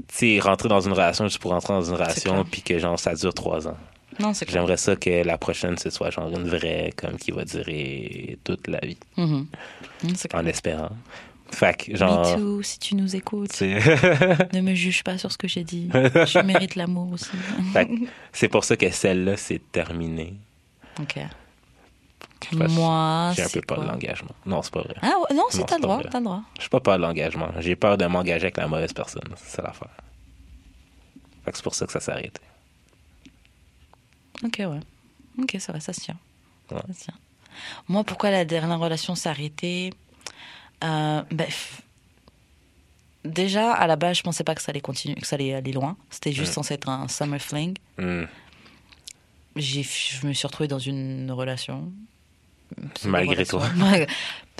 tu 0.08 0.38
sais, 0.38 0.40
rentrer 0.40 0.70
dans 0.70 0.82
une 0.82 0.92
relation 0.94 1.26
juste 1.26 1.40
pour 1.40 1.52
rentrer 1.52 1.74
dans 1.74 1.82
une 1.84 1.96
relation, 1.96 2.44
puis 2.46 2.62
que 2.62 2.78
genre 2.80 3.00
ça 3.00 3.14
dure 3.14 3.34
trois 3.34 3.68
ans. 3.68 3.78
Non, 4.20 4.34
c'est 4.34 4.46
clair. 4.46 4.62
J'aimerais 4.62 4.78
ça 4.78 4.96
que 4.96 5.24
la 5.24 5.38
prochaine, 5.38 5.78
ce 5.78 5.90
soit 5.90 6.10
genre 6.10 6.30
une 6.30 6.48
vraie, 6.50 6.92
comme 6.96 7.18
qui 7.18 7.32
va 7.32 7.46
durer 7.46 8.38
toute 8.44 8.68
la 8.68 8.80
vie, 8.80 8.98
Mhm. 9.18 9.48
Mm, 10.04 10.08
en 10.34 10.46
espérant. 10.46 10.90
Fait 11.52 11.76
que 11.76 11.92
Me 11.92 11.98
genre. 11.98 12.36
too, 12.36 12.62
si 12.62 12.80
tu 12.80 12.96
nous 12.96 13.16
écoutes, 13.16 13.60
ne 13.62 14.62
me 14.62 14.74
juge 14.76 15.04
pas 15.04 15.18
sur 15.18 15.32
ce 15.32 15.38
que 15.38 15.48
j'ai 15.48 15.64
dit. 15.64 15.90
Je 15.94 16.40
mérite 16.44 16.76
l'amour 16.76 17.12
aussi. 17.14 17.32
C'est 18.34 18.48
pour 18.50 18.64
ça 18.64 18.78
que 18.78 18.90
celle-là, 18.90 19.36
c'est 19.38 19.60
terminé. 19.72 20.36
ok. 21.00 21.20
Moi, 22.54 23.34
J'ai 23.36 23.44
un 23.44 23.50
peu 23.50 23.62
peur 23.62 23.82
de 23.82 23.88
l'engagement. 23.88 24.32
Non, 24.46 24.62
c'est 24.62 24.72
pas 24.74 24.82
vrai. 24.82 24.96
Ah 25.02 25.12
non, 25.34 25.44
t'as 25.52 25.58
c'est 25.58 25.68
pas 25.68 25.78
droit, 25.78 26.02
t'as 26.10 26.20
le 26.20 26.24
droit. 26.24 26.42
J'ai 26.60 26.70
pas 26.70 26.80
peur 26.80 26.96
de 26.98 27.02
l'engagement. 27.02 27.50
J'ai 27.60 27.76
peur 27.76 27.98
de 27.98 28.06
m'engager 28.06 28.46
avec 28.46 28.56
la 28.58 28.68
mauvaise 28.68 28.94
personne. 28.94 29.24
C'est 29.36 29.58
ça 29.58 29.62
l'affaire. 29.62 29.90
Fait 31.44 31.52
que 31.52 31.58
c'est 31.58 31.64
pour 31.64 31.76
ça 31.76 31.86
que 31.86 31.92
ça 31.92 32.00
s'est 32.00 32.12
arrêté. 32.14 32.40
Ok, 34.44 34.56
ouais. 34.60 34.80
Ok, 35.42 35.50
c'est 35.60 35.72
vrai, 35.72 35.82
ça 35.82 35.92
se 35.92 36.00
tient. 36.00 36.18
Ouais. 36.72 36.78
Ça 36.88 36.94
se 36.94 37.04
tient. 37.06 37.14
Moi, 37.90 38.04
pourquoi 38.06 38.32
la 38.32 38.46
dernière 38.46 38.80
relation 38.80 39.16
s'est 39.16 39.30
arrêtée? 39.30 39.92
Euh, 40.84 41.22
f- 41.32 41.80
Déjà, 43.26 43.74
à 43.74 43.86
la 43.86 43.96
base, 43.98 44.18
je 44.18 44.24
pensais 44.24 44.44
pas 44.46 44.56
que 44.56 44.62
ça 44.62 44.70
allait 44.72 44.80
continuer, 44.80 45.16
que 45.16 45.28
ça 45.28 45.36
allait 45.36 45.54
aller 45.54 45.74
loin. 45.74 45.98
C'était 46.10 46.32
juste 46.32 46.54
censé 46.54 46.74
être 46.76 46.88
un 46.88 47.08
summer 47.10 47.40
fling. 47.42 47.76
J'ai, 49.56 49.84
je 49.84 50.26
me 50.26 50.32
suis 50.34 50.48
retrouvée 50.48 50.68
dans 50.70 50.80
une 50.80 51.30
relation. 51.32 51.92
Malgré 53.06 53.46
toi. 53.46 53.64
Ouais. 53.92 54.08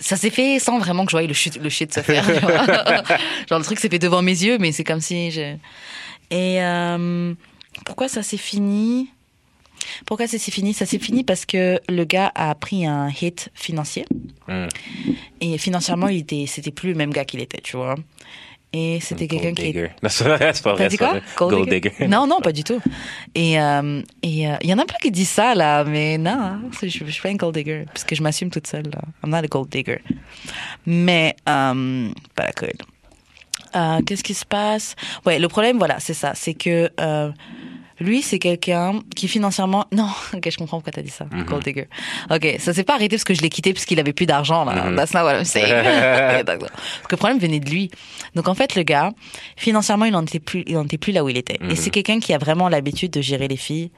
Ça 0.02 0.16
s'est 0.18 0.30
fait 0.30 0.60
sans 0.60 0.80
vraiment 0.80 1.04
que 1.06 1.12
je 1.12 1.16
voyais 1.16 1.28
le 1.28 1.34
shit, 1.34 1.58
le 1.58 1.70
shit 1.70 1.94
se 1.94 2.00
faire. 2.02 2.24
Genre 3.50 3.60
le 3.60 3.64
truc 3.66 3.80
s'est 3.80 3.90
fait 3.90 4.00
devant 4.00 4.22
mes 4.22 4.32
yeux, 4.44 4.58
mais 4.58 4.72
c'est 4.72 4.84
comme 4.86 5.02
si 5.02 5.30
je... 5.32 5.56
Et 6.32 6.62
euh, 6.64 7.34
pourquoi 7.86 8.08
ça 8.08 8.24
s'est 8.24 8.38
fini? 8.38 9.10
Pourquoi 10.06 10.28
ça 10.28 10.38
s'est 10.38 10.52
fini? 10.52 10.74
Ça 10.74 10.86
s'est 10.86 11.00
fini 11.00 11.24
parce 11.24 11.46
que 11.46 11.80
le 11.90 12.04
gars 12.06 12.32
a 12.36 12.54
pris 12.56 12.86
un 12.86 13.10
hit 13.10 13.50
financier. 13.54 14.06
Hmm. 14.48 14.68
Et 15.42 15.58
financièrement, 15.58 16.08
il 16.08 16.20
était, 16.20 16.46
c'était 16.48 16.72
plus 16.72 16.90
le 16.90 16.96
même 16.96 17.12
gars 17.12 17.26
qu'il 17.26 17.42
était, 17.42 17.62
tu 17.62 17.78
vois. 17.78 17.96
Et 18.72 19.00
c'était 19.02 19.28
quelqu'un 19.28 19.48
Gold 19.48 19.58
qui 19.58 19.64
digger. 19.64 19.90
Non, 20.04 20.10
c'est 20.10 20.64
pas 20.64 20.74
vrai. 20.74 20.90
Dit 20.90 20.98
quoi? 20.98 21.20
Gold 21.36 21.56
Gold 21.56 21.70
digger 21.70 21.90
digger. 21.90 22.08
Non, 22.08 22.28
non, 22.28 22.40
pas 22.40 22.52
du 22.52 22.64
tout. 22.64 22.80
Et 23.34 23.60
euh, 23.60 24.02
et 24.22 24.48
euh, 24.48 24.56
il 24.62 24.70
y 24.70 24.74
en 24.74 24.78
a 24.78 24.86
plein 24.86 24.98
qui 25.02 25.10
disent 25.10 25.30
ça 25.30 25.56
là, 25.56 25.84
mais 25.84 26.20
non, 26.20 26.32
hein, 26.32 26.62
je, 26.82 26.88
je 26.88 27.06
suis 27.06 27.22
pas 27.22 27.30
une 27.30 27.38
gold 27.38 27.56
digger 27.56 27.86
parce 27.88 28.04
que 28.04 28.16
je 28.16 28.22
m'assume 28.22 28.52
toute 28.52 28.68
seule. 28.68 28.86
Là. 28.86 29.02
I'm 29.24 29.32
not 29.32 29.38
a 29.38 29.48
gold 29.48 29.70
digger. 29.70 30.02
Mais 30.86 31.36
euh, 31.48 32.10
pas 32.36 32.44
la 32.44 32.52
colle. 32.52 32.74
Euh, 33.76 34.02
Qu'est-ce 34.06 34.24
qui 34.24 34.36
se 34.36 34.46
passe? 34.46 34.96
Ouais, 35.26 35.40
le 35.40 35.48
problème, 35.48 35.78
voilà, 35.80 36.00
c'est 36.00 36.14
ça, 36.14 36.34
c'est 36.36 36.54
que 36.54 36.92
lui, 38.00 38.22
c'est 38.22 38.40
quelqu'un 38.40 39.02
qui 39.16 39.28
financièrement, 39.28 39.86
non, 39.92 40.08
ok, 40.34 40.50
je 40.50 40.58
comprends 40.58 40.78
pourquoi 40.78 40.94
t'as 40.94 41.02
dit 41.02 41.10
ça, 41.10 41.26
gold 41.48 41.64
digger. 41.64 41.88
Ok, 42.32 42.56
ça 42.60 42.74
s'est 42.74 42.84
pas 42.84 42.96
arrêté 42.96 43.16
parce 43.18 43.24
que 43.24 43.34
je 43.34 43.42
l'ai 43.42 43.50
quitté 43.50 43.74
parce 43.74 43.86
qu'il 43.86 44.00
avait 44.00 44.14
plus 44.14 44.26
d'argent 44.26 44.64
là. 44.66 44.92
That's 44.96 45.14
not 45.14 45.22
what 45.24 45.36
I'm 45.38 45.44
saying. 45.46 45.74
Parce 46.46 46.68
que 47.08 47.12
le 47.12 47.18
problème 47.18 47.40
venait 47.40 47.60
de 47.60 47.70
lui. 47.70 47.92
Donc 48.36 48.48
en 48.48 48.56
fait, 48.56 48.76
le 48.76 48.84
gars, 48.84 49.12
financièrement, 49.58 50.06
il 50.06 50.16
en 50.16 50.24
était 50.24 50.40
plus, 50.40 50.64
il 50.68 50.78
en 50.78 50.86
était 50.86 50.98
plus 50.98 51.12
là 51.14 51.24
où 51.24 51.30
il 51.30 51.38
était. 51.38 51.58
Et 51.70 51.76
c'est 51.76 51.90
quelqu'un 51.90 52.20
qui 52.20 52.34
a 52.34 52.38
vraiment 52.38 52.70
l'habitude 52.70 53.12
de 53.12 53.22
gérer 53.22 53.48
les 53.48 53.58
filles 53.58 53.92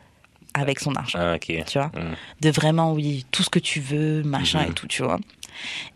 avec 0.53 0.79
son 0.81 0.93
argent 0.95 1.17
Ah, 1.21 1.35
ok. 1.35 1.63
tu 1.65 1.77
vois? 1.77 1.87
Hmm. 1.95 2.13
de 2.41 2.49
vraiment 2.49 2.91
oui 2.93 3.25
tout 3.31 3.41
ce 3.41 3.49
que 3.49 3.59
tu 3.59 3.79
veux 3.79 4.21
machin 4.23 4.65
et 4.69 4.73
tout 4.73 4.85
tu 4.85 5.01
vois? 5.01 5.17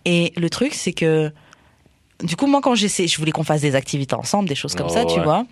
Et 0.06 0.32
le 0.38 0.50
truc 0.50 0.74
c'est 0.74 0.94
que 0.94 1.34
du 2.24 2.38
coup 2.38 2.48
moi 2.48 2.62
quand 2.62 2.74
j'essaie 2.74 3.06
je 3.08 3.18
voulais 3.18 3.34
qu'on 3.34 3.44
fasse 3.44 3.60
des 3.60 3.76
activités 3.76 4.16
ensemble 4.16 4.48
des 4.48 4.56
choses 4.56 4.74
comme 4.74 4.88
Oh, 4.90 4.94
ça 4.94 5.04
tu 5.04 5.20
vois? 5.20 5.46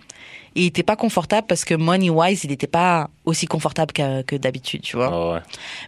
Et 0.56 0.62
il 0.62 0.66
était 0.66 0.82
pas 0.82 0.96
confortable 0.96 1.46
parce 1.46 1.64
que 1.64 1.74
money 1.74 2.10
wise 2.10 2.44
il 2.44 2.52
était 2.52 2.66
pas 2.66 3.10
aussi 3.24 3.46
confortable 3.46 3.92
que, 3.92 4.22
que 4.22 4.36
d'habitude 4.36 4.82
tu 4.82 4.96
vois. 4.96 5.10
Ah 5.12 5.32
ouais. 5.34 5.40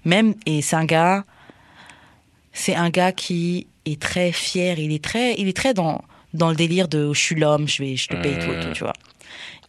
même 0.05 0.34
et 0.44 0.62
c'est 0.62 0.76
un 0.76 0.84
gars 0.84 1.24
c'est 2.52 2.74
un 2.74 2.90
gars 2.90 3.12
qui 3.12 3.66
est 3.84 4.01
très 4.01 4.32
fier. 4.32 4.78
Il 4.78 4.93
est 4.93 5.05
très 5.05 5.34
il 5.34 5.47
est 5.48 5.56
très 5.56 5.74
dans 5.74 6.02
dans 6.34 6.51
le 6.51 6.56
délire 6.56 6.88
de 6.88 7.12
je 7.12 7.20
suis 7.20 7.34
l'homme 7.36 7.68
je 7.68 7.82
vais 7.82 7.97
je 7.97 8.09
te 8.09 8.16
paye 8.16 8.38
tout 8.38 8.51
et 8.52 8.60
tout 8.60 8.72
tu 8.72 8.82
vois. 8.82 8.94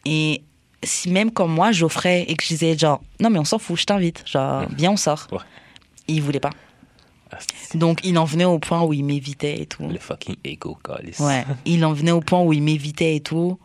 Et 0.05 0.41
si 0.83 1.09
même 1.09 1.31
comme 1.31 1.51
moi 1.51 1.71
j'offrais 1.71 2.23
et 2.27 2.35
que 2.35 2.43
je 2.43 2.49
disais 2.49 2.77
genre 2.77 3.01
non 3.19 3.29
mais 3.29 3.39
on 3.39 3.45
s'en 3.45 3.59
fout 3.59 3.77
je 3.79 3.85
t'invite. 3.85 4.23
Genre 4.25 4.65
viens 4.75 4.91
on 4.91 4.97
sort. 4.97 5.27
Ouais. 5.31 5.39
il 6.07 6.21
voulait 6.21 6.39
pas. 6.39 6.51
Ah, 7.31 7.37
donc 7.73 7.99
il 8.05 8.17
en 8.17 8.23
venait 8.23 8.45
au 8.45 8.57
point 8.57 8.81
où 8.83 8.93
il 8.93 9.03
m'évitait 9.03 9.61
et 9.61 9.65
tout. 9.65 9.85
Le 9.85 9.99
fucking 9.99 10.37
ego, 10.45 10.77
calice. 10.81 11.19
ouais. 11.19 11.43
Il 11.65 11.83
en 11.83 11.91
venait 11.91 12.11
au 12.11 12.21
point 12.21 12.41
où 12.41 12.53
il 12.53 12.63
m'évitait 12.63 13.17
et 13.17 13.19
tout 13.19 13.59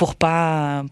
pour 0.00 0.14
pas 0.14 0.82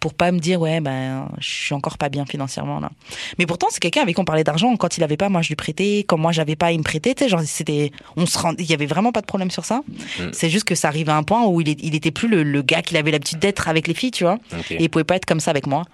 pour 0.00 0.12
pas 0.14 0.32
me 0.32 0.38
dire 0.38 0.60
ouais 0.60 0.80
ben 0.80 1.28
je 1.38 1.48
suis 1.48 1.74
encore 1.74 1.96
pas 1.98 2.08
bien 2.10 2.24
financièrement 2.26 2.78
là. 2.80 2.90
Mais 3.38 3.46
pourtant 3.46 3.68
c'est 3.70 3.80
quelqu'un 3.80 4.02
avec 4.02 4.14
qui 4.16 4.20
on 4.20 4.24
parlait 4.26 4.44
d'argent. 4.44 4.76
Quand 4.76 4.96
il 4.98 5.02
avait 5.02 5.16
pas 5.16 5.28
moi 5.30 5.40
je 5.40 5.48
lui 5.48 5.56
prêtais. 5.56 6.04
Quand 6.06 6.18
moi 6.18 6.30
j'avais 6.32 6.56
pas 6.56 6.72
il 6.72 6.78
me 6.78 6.82
prêtait. 6.84 7.14
Tu 7.14 7.24
sais 7.24 7.28
genre 7.30 7.40
c'était 7.44 7.90
on 8.16 8.26
se 8.26 8.38
rend 8.38 8.52
il 8.58 8.68
y 8.70 8.74
avait 8.74 8.84
vraiment 8.94 9.12
pas 9.12 9.22
de 9.22 9.26
problème 9.26 9.50
sur 9.50 9.64
ça. 9.64 9.80
Mm. 10.18 10.24
c'est 10.32 10.50
juste 10.50 10.64
que 10.64 10.74
ça 10.74 10.88
arrivait 10.88 11.12
à 11.12 11.16
un 11.16 11.22
point 11.22 11.46
où 11.46 11.60
il, 11.62 11.68
est- 11.70 11.82
il 11.82 11.94
était 11.94 12.10
plus 12.10 12.28
le, 12.28 12.42
le 12.42 12.60
gars 12.62 12.82
qu'il 12.82 12.96
avait 12.98 13.10
l'habitude 13.12 13.38
d'être 13.38 13.66
avec 13.68 13.86
les 13.88 13.94
filles 13.94 14.10
tu 14.10 14.24
vois. 14.24 14.38
Et 14.70 14.84
il 14.84 14.90
pouvait 14.90 15.04
pas 15.04 15.16
être 15.16 15.26
comme 15.26 15.40
ça 15.40 15.50
avec 15.50 15.66
moi. 15.66 15.84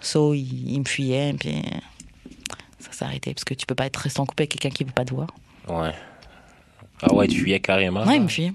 So 0.00 0.34
il, 0.34 0.72
il 0.74 0.80
me 0.80 0.84
fuyait 0.84 1.30
et 1.30 1.34
puis 1.34 1.62
ça 2.80 2.90
s'est 2.92 3.04
arrêté. 3.04 3.32
Parce 3.34 3.44
que 3.44 3.54
tu 3.54 3.64
peux 3.66 3.74
pas 3.76 3.86
être 3.86 3.96
resté 3.96 4.18
en 4.20 4.26
couple 4.26 4.42
avec 4.42 4.50
quelqu'un 4.52 4.70
qui 4.76 4.82
veut 4.84 4.92
pas 4.92 5.04
te 5.04 5.14
voir. 5.14 5.28
Ouais. 5.68 5.92
Ah 7.02 7.12
ouais, 7.14 7.28
tu 7.28 7.40
fuyais 7.42 7.60
carrément. 7.60 8.04
ouais 8.06 8.16
il 8.16 8.22
me 8.22 8.28
fuyait 8.28 8.52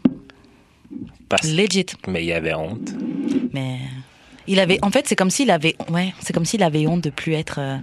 Parce- 1.35 1.47
legit 1.51 1.85
Mais 2.07 2.23
il 2.25 2.31
avait 2.33 2.53
honte. 2.53 2.91
mais 3.53 3.79
il 4.47 4.59
avait 4.59 4.79
en 4.83 4.91
fait 4.91 5.07
c'est 5.07 5.15
comme 5.15 5.29
s'il 5.29 5.49
avait 5.51 5.75
ouais 5.89 6.13
c'est 6.19 6.33
comme 6.33 6.45
s'il 6.45 6.63
avait 6.63 6.85
honte 6.87 7.01
de 7.03 7.09
plus 7.09 7.33
être 7.33 7.59
euh, 7.59 7.77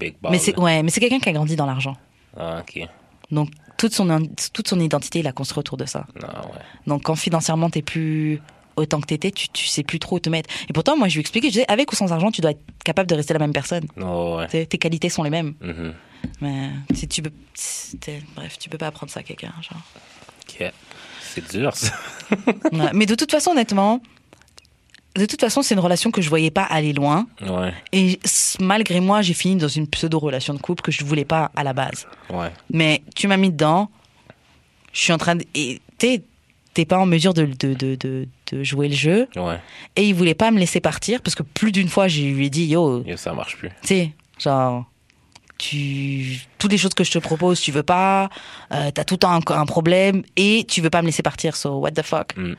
Big 0.00 0.14
ball. 0.20 0.32
mais 0.32 0.38
c'est 0.38 0.58
ouais 0.58 0.82
mais 0.82 0.90
c'est 0.90 1.00
quelqu'un 1.00 1.18
qui 1.20 1.28
a 1.28 1.32
grandi 1.32 1.54
dans 1.56 1.66
l'argent 1.66 1.96
Ah, 2.36 2.60
ok. 2.62 2.88
donc 3.30 3.50
toute 3.76 3.92
son 3.94 4.06
toute 4.52 4.68
son 4.68 4.80
identité 4.80 5.20
il 5.20 5.26
a 5.26 5.32
construit 5.32 5.60
autour 5.60 5.76
de 5.76 5.84
ça 5.86 6.06
Non, 6.20 6.28
ouais. 6.28 6.58
donc 6.86 7.02
quand 7.04 7.14
financièrement 7.14 7.70
t'es 7.70 7.82
plus 7.82 8.40
autant 8.76 9.00
que 9.00 9.06
t'étais 9.06 9.30
tu 9.30 9.48
tu 9.50 9.66
sais 9.66 9.82
plus 9.82 9.98
trop 9.98 10.16
où 10.16 10.20
te 10.20 10.28
mettre 10.30 10.48
et 10.68 10.72
pourtant 10.72 10.96
moi 10.96 11.06
je 11.08 11.14
lui 11.14 11.20
expliquais 11.20 11.48
je 11.48 11.52
disais 11.52 11.64
avec 11.68 11.92
ou 11.92 11.94
sans 11.96 12.10
argent 12.12 12.30
tu 12.30 12.40
dois 12.40 12.52
être 12.52 12.62
capable 12.84 13.08
de 13.08 13.14
rester 13.14 13.32
la 13.34 13.38
même 13.38 13.52
personne 13.52 13.84
Oh, 14.00 14.36
ouais. 14.38 14.46
Tu 14.46 14.52
sais, 14.52 14.66
tes 14.66 14.78
qualités 14.78 15.08
sont 15.08 15.22
les 15.22 15.30
mêmes 15.30 15.54
Mhm. 15.60 15.92
mais 16.40 16.70
si 16.94 17.06
tu 17.06 17.22
peux 17.22 17.32
t'es- 18.00 18.22
bref 18.34 18.58
tu 18.58 18.68
peux 18.70 18.78
pas 18.78 18.86
apprendre 18.88 19.12
ça 19.12 19.20
à 19.20 19.22
quelqu'un 19.22 19.52
genre 19.60 19.82
Ok. 20.48 20.72
C'est 21.34 21.50
dur, 21.58 21.74
ça. 21.76 21.92
Ouais. 22.72 22.90
mais 22.94 23.04
de 23.06 23.14
toute 23.14 23.30
façon 23.30 23.50
honnêtement 23.50 24.00
de 25.16 25.26
toute 25.26 25.40
façon 25.40 25.60
c'est 25.60 25.74
une 25.74 25.80
relation 25.80 26.10
que 26.10 26.22
je 26.22 26.28
voyais 26.30 26.50
pas 26.50 26.62
aller 26.62 26.94
loin 26.94 27.26
Ouais. 27.42 27.74
Et 27.92 28.18
malgré 28.60 29.00
moi, 29.00 29.20
j'ai 29.20 29.34
fini 29.34 29.56
dans 29.56 29.68
une 29.68 29.86
pseudo-relation 29.86 30.54
de 30.54 30.58
couple 30.58 30.82
que 30.82 30.90
je 30.92 31.04
voulais 31.04 31.26
pas 31.26 31.50
à 31.54 31.62
la 31.64 31.74
base. 31.74 32.06
Ouais. 32.30 32.50
Mais 32.70 33.02
tu 33.14 33.28
m'as 33.28 33.36
mis 33.36 33.50
dedans, 33.50 33.90
je 34.94 35.00
suis 35.00 35.12
en 35.12 35.18
train 35.18 35.36
de. 35.36 35.44
T'es 35.98 36.22
t'es 36.74 36.86
pas 36.86 36.98
en 36.98 37.04
mesure 37.04 37.34
de, 37.34 37.44
de, 37.44 37.74
de, 37.74 37.96
de, 37.96 38.26
de 38.50 38.62
jouer 38.64 38.88
le 38.88 38.94
jeu. 38.94 39.28
Ouais. 39.36 39.60
Et 39.96 40.08
il 40.08 40.14
voulait 40.14 40.32
pas 40.34 40.50
me 40.50 40.58
laisser 40.58 40.80
partir 40.80 41.20
parce 41.20 41.34
que 41.34 41.42
plus 41.42 41.70
d'une 41.72 41.88
fois, 41.90 42.08
je 42.08 42.22
lui 42.22 42.46
ai 42.46 42.50
dit 42.50 42.64
Yo, 42.64 43.04
Et 43.06 43.18
ça 43.18 43.34
marche 43.34 43.58
plus. 43.58 43.68
tu 43.82 43.88
sais, 43.88 44.12
genre. 44.38 44.86
Tu, 45.64 46.40
toutes 46.58 46.72
les 46.72 46.76
choses 46.78 46.92
que 46.92 47.04
je 47.04 47.12
te 47.12 47.18
propose, 47.20 47.60
tu 47.60 47.70
veux 47.70 47.84
pas, 47.84 48.30
euh, 48.72 48.90
t'as 48.90 49.04
tout 49.04 49.14
le 49.14 49.18
temps 49.18 49.30
un, 49.32 49.40
un 49.56 49.64
problème 49.64 50.24
et 50.34 50.64
tu 50.68 50.80
veux 50.80 50.90
pas 50.90 51.02
me 51.02 51.06
laisser 51.06 51.22
partir, 51.22 51.54
so 51.54 51.78
what 51.78 51.92
the 51.92 52.02
fuck? 52.02 52.36
Mm. 52.36 52.54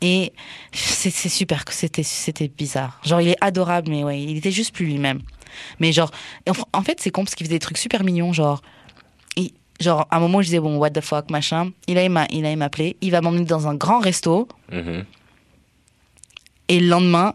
Et 0.00 0.32
c'est 0.72 1.10
super, 1.28 1.64
c'était 1.68 2.02
c'était 2.02 2.48
bizarre. 2.48 2.98
Genre 3.04 3.20
il 3.20 3.28
est 3.28 3.36
adorable, 3.42 3.90
mais 3.90 4.04
ouais, 4.04 4.22
il 4.22 4.38
était 4.38 4.52
juste 4.52 4.74
plus 4.74 4.86
lui-même. 4.86 5.20
Mais 5.80 5.92
genre, 5.92 6.10
en, 6.72 6.82
fait 6.82 6.98
c'est 6.98 7.10
con 7.10 7.24
parce 7.24 7.34
qu'il 7.34 7.46
faisait 7.46 7.56
des 7.56 7.60
trucs 7.60 7.76
super 7.76 8.02
mignons, 8.04 8.32
genre, 8.32 8.62
il- 9.36 9.52
genre 9.78 10.06
à 10.10 10.16
un 10.16 10.20
moment 10.20 10.40
je 10.40 10.46
disais 10.46 10.60
bon 10.60 10.78
what 10.78 10.88
the 10.92 11.02
fuck 11.02 11.30
machin, 11.30 11.72
il 11.88 11.98
allait 11.98 12.08
m'a- 12.08 12.26
il 12.30 12.56
m'appeler, 12.56 12.96
il 13.02 13.10
va 13.10 13.20
m'emmener 13.20 13.44
dans 13.44 13.68
un 13.68 13.74
grand 13.74 13.98
resto 13.98 14.48
Mhm. 14.72 15.04
et 16.68 16.80
le 16.80 16.86
lendemain 16.88 17.34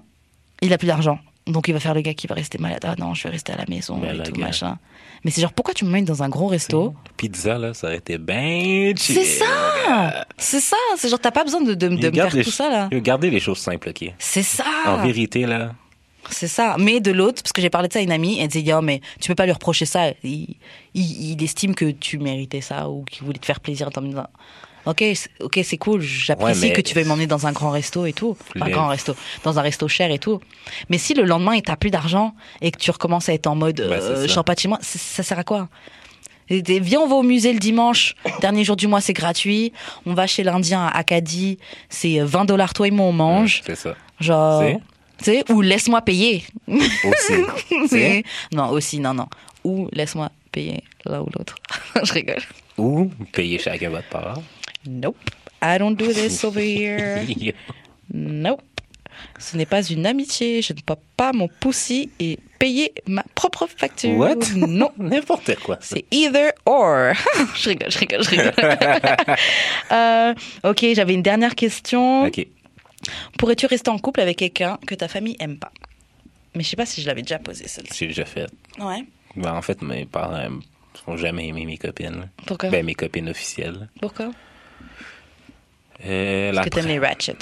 il 0.63 0.73
a 0.73 0.79
plus 0.79 0.87
d'argent 0.87 1.19
Donc 1.47 1.67
il 1.67 1.73
va 1.73 1.79
faire 1.79 1.93
le 1.93 2.01
gars 2.01 2.13
qui 2.13 2.27
va 2.27 2.35
rester 2.35 2.57
malade. 2.59 2.83
Ah 2.83 2.95
non, 2.97 3.13
je 3.13 3.23
vais 3.23 3.29
rester 3.31 3.51
à 3.53 3.57
la 3.57 3.65
maison 3.67 3.97
Mais 3.97 4.09
et 4.09 4.13
la 4.13 4.23
tout, 4.23 4.39
machin. 4.39 4.77
Mais 5.23 5.31
c'est 5.31 5.41
genre, 5.41 5.53
pourquoi 5.53 5.73
tu 5.73 5.85
me 5.85 5.89
mets 5.91 6.01
dans 6.03 6.21
un 6.23 6.29
gros 6.29 6.47
resto? 6.47 6.93
Pizza, 7.17 7.57
là, 7.57 7.73
ça 7.73 7.87
aurait 7.87 7.97
été 7.97 8.17
bien 8.17 8.93
chill. 8.95 9.15
C'est 9.15 9.25
ça 9.25 10.25
C'est 10.37 10.59
ça 10.59 10.77
C'est 10.97 11.09
genre, 11.09 11.19
t'as 11.19 11.31
pas 11.31 11.43
besoin 11.43 11.61
de, 11.61 11.73
de, 11.73 11.87
de 11.87 12.09
me 12.09 12.13
faire 12.13 12.31
tout 12.43 12.51
ça, 12.51 12.69
là. 12.69 12.89
Gardez 12.99 13.29
les 13.29 13.39
choses 13.39 13.57
simples, 13.59 13.89
OK? 13.89 14.11
C'est 14.19 14.43
ça 14.43 14.65
En 14.85 14.97
vérité, 15.03 15.45
là, 15.45 15.73
C'est 16.29 16.47
ça. 16.47 16.75
Mais 16.79 16.99
de 16.99 17.11
l'autre, 17.11 17.41
parce 17.43 17.53
que 17.53 17.61
j'ai 17.61 17.69
parlé 17.69 17.87
de 17.87 17.93
ça 17.93 17.99
à 17.99 18.01
une 18.03 18.11
amie, 18.11 18.39
elle 18.39 18.47
disait, 18.47 18.65
Yo, 18.71 18.81
mais 18.81 19.01
tu 19.19 19.27
peux 19.27 19.35
pas 19.35 19.45
lui 19.45 19.53
reprocher 19.53 19.85
ça. 19.85 20.11
Il, 20.23 20.55
il, 20.93 21.31
il 21.31 21.43
estime 21.43 21.73
que 21.75 21.89
tu 21.91 22.17
méritais 22.19 22.61
ça 22.61 22.89
ou 22.89 23.03
qu'il 23.03 23.25
voulait 23.25 23.39
te 23.39 23.45
faire 23.45 23.59
plaisir 23.59 23.89
en 23.95 24.01
disant, 24.01 24.27
ok, 24.85 25.03
ok, 25.41 25.59
c'est 25.63 25.77
cool, 25.77 26.01
j'apprécie 26.01 26.67
Ouais, 26.67 26.73
que 26.73 26.81
tu 26.81 26.93
veuilles 26.93 27.05
m'emmener 27.05 27.27
dans 27.27 27.47
un 27.47 27.51
grand 27.51 27.71
resto 27.71 28.05
et 28.05 28.13
tout. 28.13 28.37
Pas 28.57 28.65
un 28.65 28.69
grand 28.69 28.87
resto, 28.87 29.15
dans 29.43 29.59
un 29.59 29.61
resto 29.61 29.87
cher 29.87 30.11
et 30.11 30.19
tout. 30.19 30.39
Mais 30.89 30.97
si 30.97 31.13
le 31.13 31.23
lendemain, 31.23 31.55
il 31.55 31.61
t'a 31.61 31.75
plus 31.75 31.89
d'argent 31.91 32.33
et 32.61 32.71
que 32.71 32.77
tu 32.77 32.91
recommences 32.91 33.29
à 33.29 33.33
être 33.33 33.47
en 33.47 33.55
mode, 33.55 33.77
c'est 33.77 33.93
euh, 33.93 34.27
je 34.27 34.31
sors 34.31 34.43
pas 34.43 34.55
de 34.55 34.59
chez 34.59 34.67
moi, 34.67 34.79
ça 34.81 35.23
sert 35.23 35.39
à 35.39 35.43
quoi? 35.43 35.69
Et 36.49 36.61
Viens, 36.81 36.99
on 36.99 37.07
va 37.07 37.15
au 37.15 37.23
musée 37.23 37.53
le 37.53 37.59
dimanche. 37.59 38.15
Dernier 38.41 38.65
jour 38.65 38.75
du 38.75 38.87
mois, 38.87 38.99
c'est 38.99 39.13
gratuit. 39.13 39.71
On 40.05 40.13
va 40.13 40.27
chez 40.27 40.43
l'Indien 40.43 40.85
à 40.85 40.97
Acadie. 40.97 41.57
C'est 41.87 42.19
20 42.19 42.43
dollars, 42.43 42.73
toi 42.73 42.87
et 42.87 42.91
moi, 42.91 43.05
on 43.05 43.13
mange. 43.13 43.61
c'est 43.65 43.75
ça. 43.75 43.95
Genre. 44.19 44.63
Tu 45.19 45.25
sais, 45.25 45.43
ou 45.49 45.61
laisse-moi 45.61 46.01
payer. 46.01 46.43
Aussi. 46.67 48.23
Non, 48.51 48.69
aussi, 48.69 48.99
non, 48.99 49.13
non. 49.13 49.27
Ou 49.63 49.87
laisse-moi 49.93 50.29
payer 50.51 50.83
l'un 51.05 51.21
ou 51.21 51.27
l'autre. 51.37 51.55
Je 52.03 52.11
rigole. 52.11 52.41
Ou 52.77 53.09
payer 53.31 53.57
chacun 53.59 53.89
votre 53.89 54.09
part. 54.09 54.39
Nope. 54.85 55.17
I 55.61 55.77
don't 55.77 55.95
do 55.95 56.11
this 56.11 56.43
over 56.43 56.59
here. 56.63 57.23
Nope. 58.13 58.61
Ce 59.39 59.55
n'est 59.55 59.65
pas 59.67 59.83
une 59.83 60.05
amitié. 60.05 60.61
Je 60.61 60.73
ne 60.73 60.79
peux 60.81 60.95
pas 61.15 61.31
mon 61.33 61.47
poussi 61.47 62.09
et 62.19 62.39
payer 62.57 62.93
ma 63.07 63.23
propre 63.35 63.67
facture. 63.67 64.17
What? 64.17 64.37
Non. 64.55 64.91
N'importe 64.97 65.55
quoi. 65.59 65.77
C'est 65.81 66.05
either 66.11 66.51
or. 66.65 67.13
je 67.55 67.69
rigole, 67.69 67.91
je 67.91 67.99
rigole, 67.99 68.23
je 68.23 68.29
rigole. 68.29 68.53
Euh, 69.91 70.33
ok, 70.63 70.85
j'avais 70.95 71.13
une 71.13 71.21
dernière 71.21 71.55
question. 71.55 72.25
OK. 72.25 72.47
Pourrais-tu 73.37 73.65
rester 73.65 73.89
en 73.89 73.97
couple 73.99 74.21
avec 74.21 74.37
quelqu'un 74.37 74.77
que 74.85 74.95
ta 74.95 75.07
famille 75.07 75.35
aime 75.39 75.57
pas? 75.57 75.71
Mais 76.55 76.63
je 76.63 76.69
sais 76.69 76.75
pas 76.75 76.85
si 76.85 77.01
je 77.01 77.07
l'avais 77.07 77.21
déjà 77.21 77.39
posé 77.39 77.67
celle-ci. 77.67 77.93
J'ai 77.97 78.07
déjà 78.07 78.25
fait. 78.25 78.47
Ouais. 78.79 79.05
Ben, 79.35 79.53
en 79.53 79.61
fait, 79.61 79.81
mes 79.81 80.05
parents 80.05 80.49
n'ont 81.07 81.17
jamais 81.17 81.47
aimé 81.47 81.65
mes 81.65 81.77
copines. 81.77 82.29
Pourquoi? 82.45 82.69
Ben, 82.69 82.85
mes 82.85 82.93
copines 82.95 83.29
officielles. 83.29 83.87
Pourquoi? 84.01 84.31
Euh, 86.05 86.63
que 86.63 86.69
t'aimes 86.69 86.87
les 86.87 86.99
ratchets. 86.99 87.35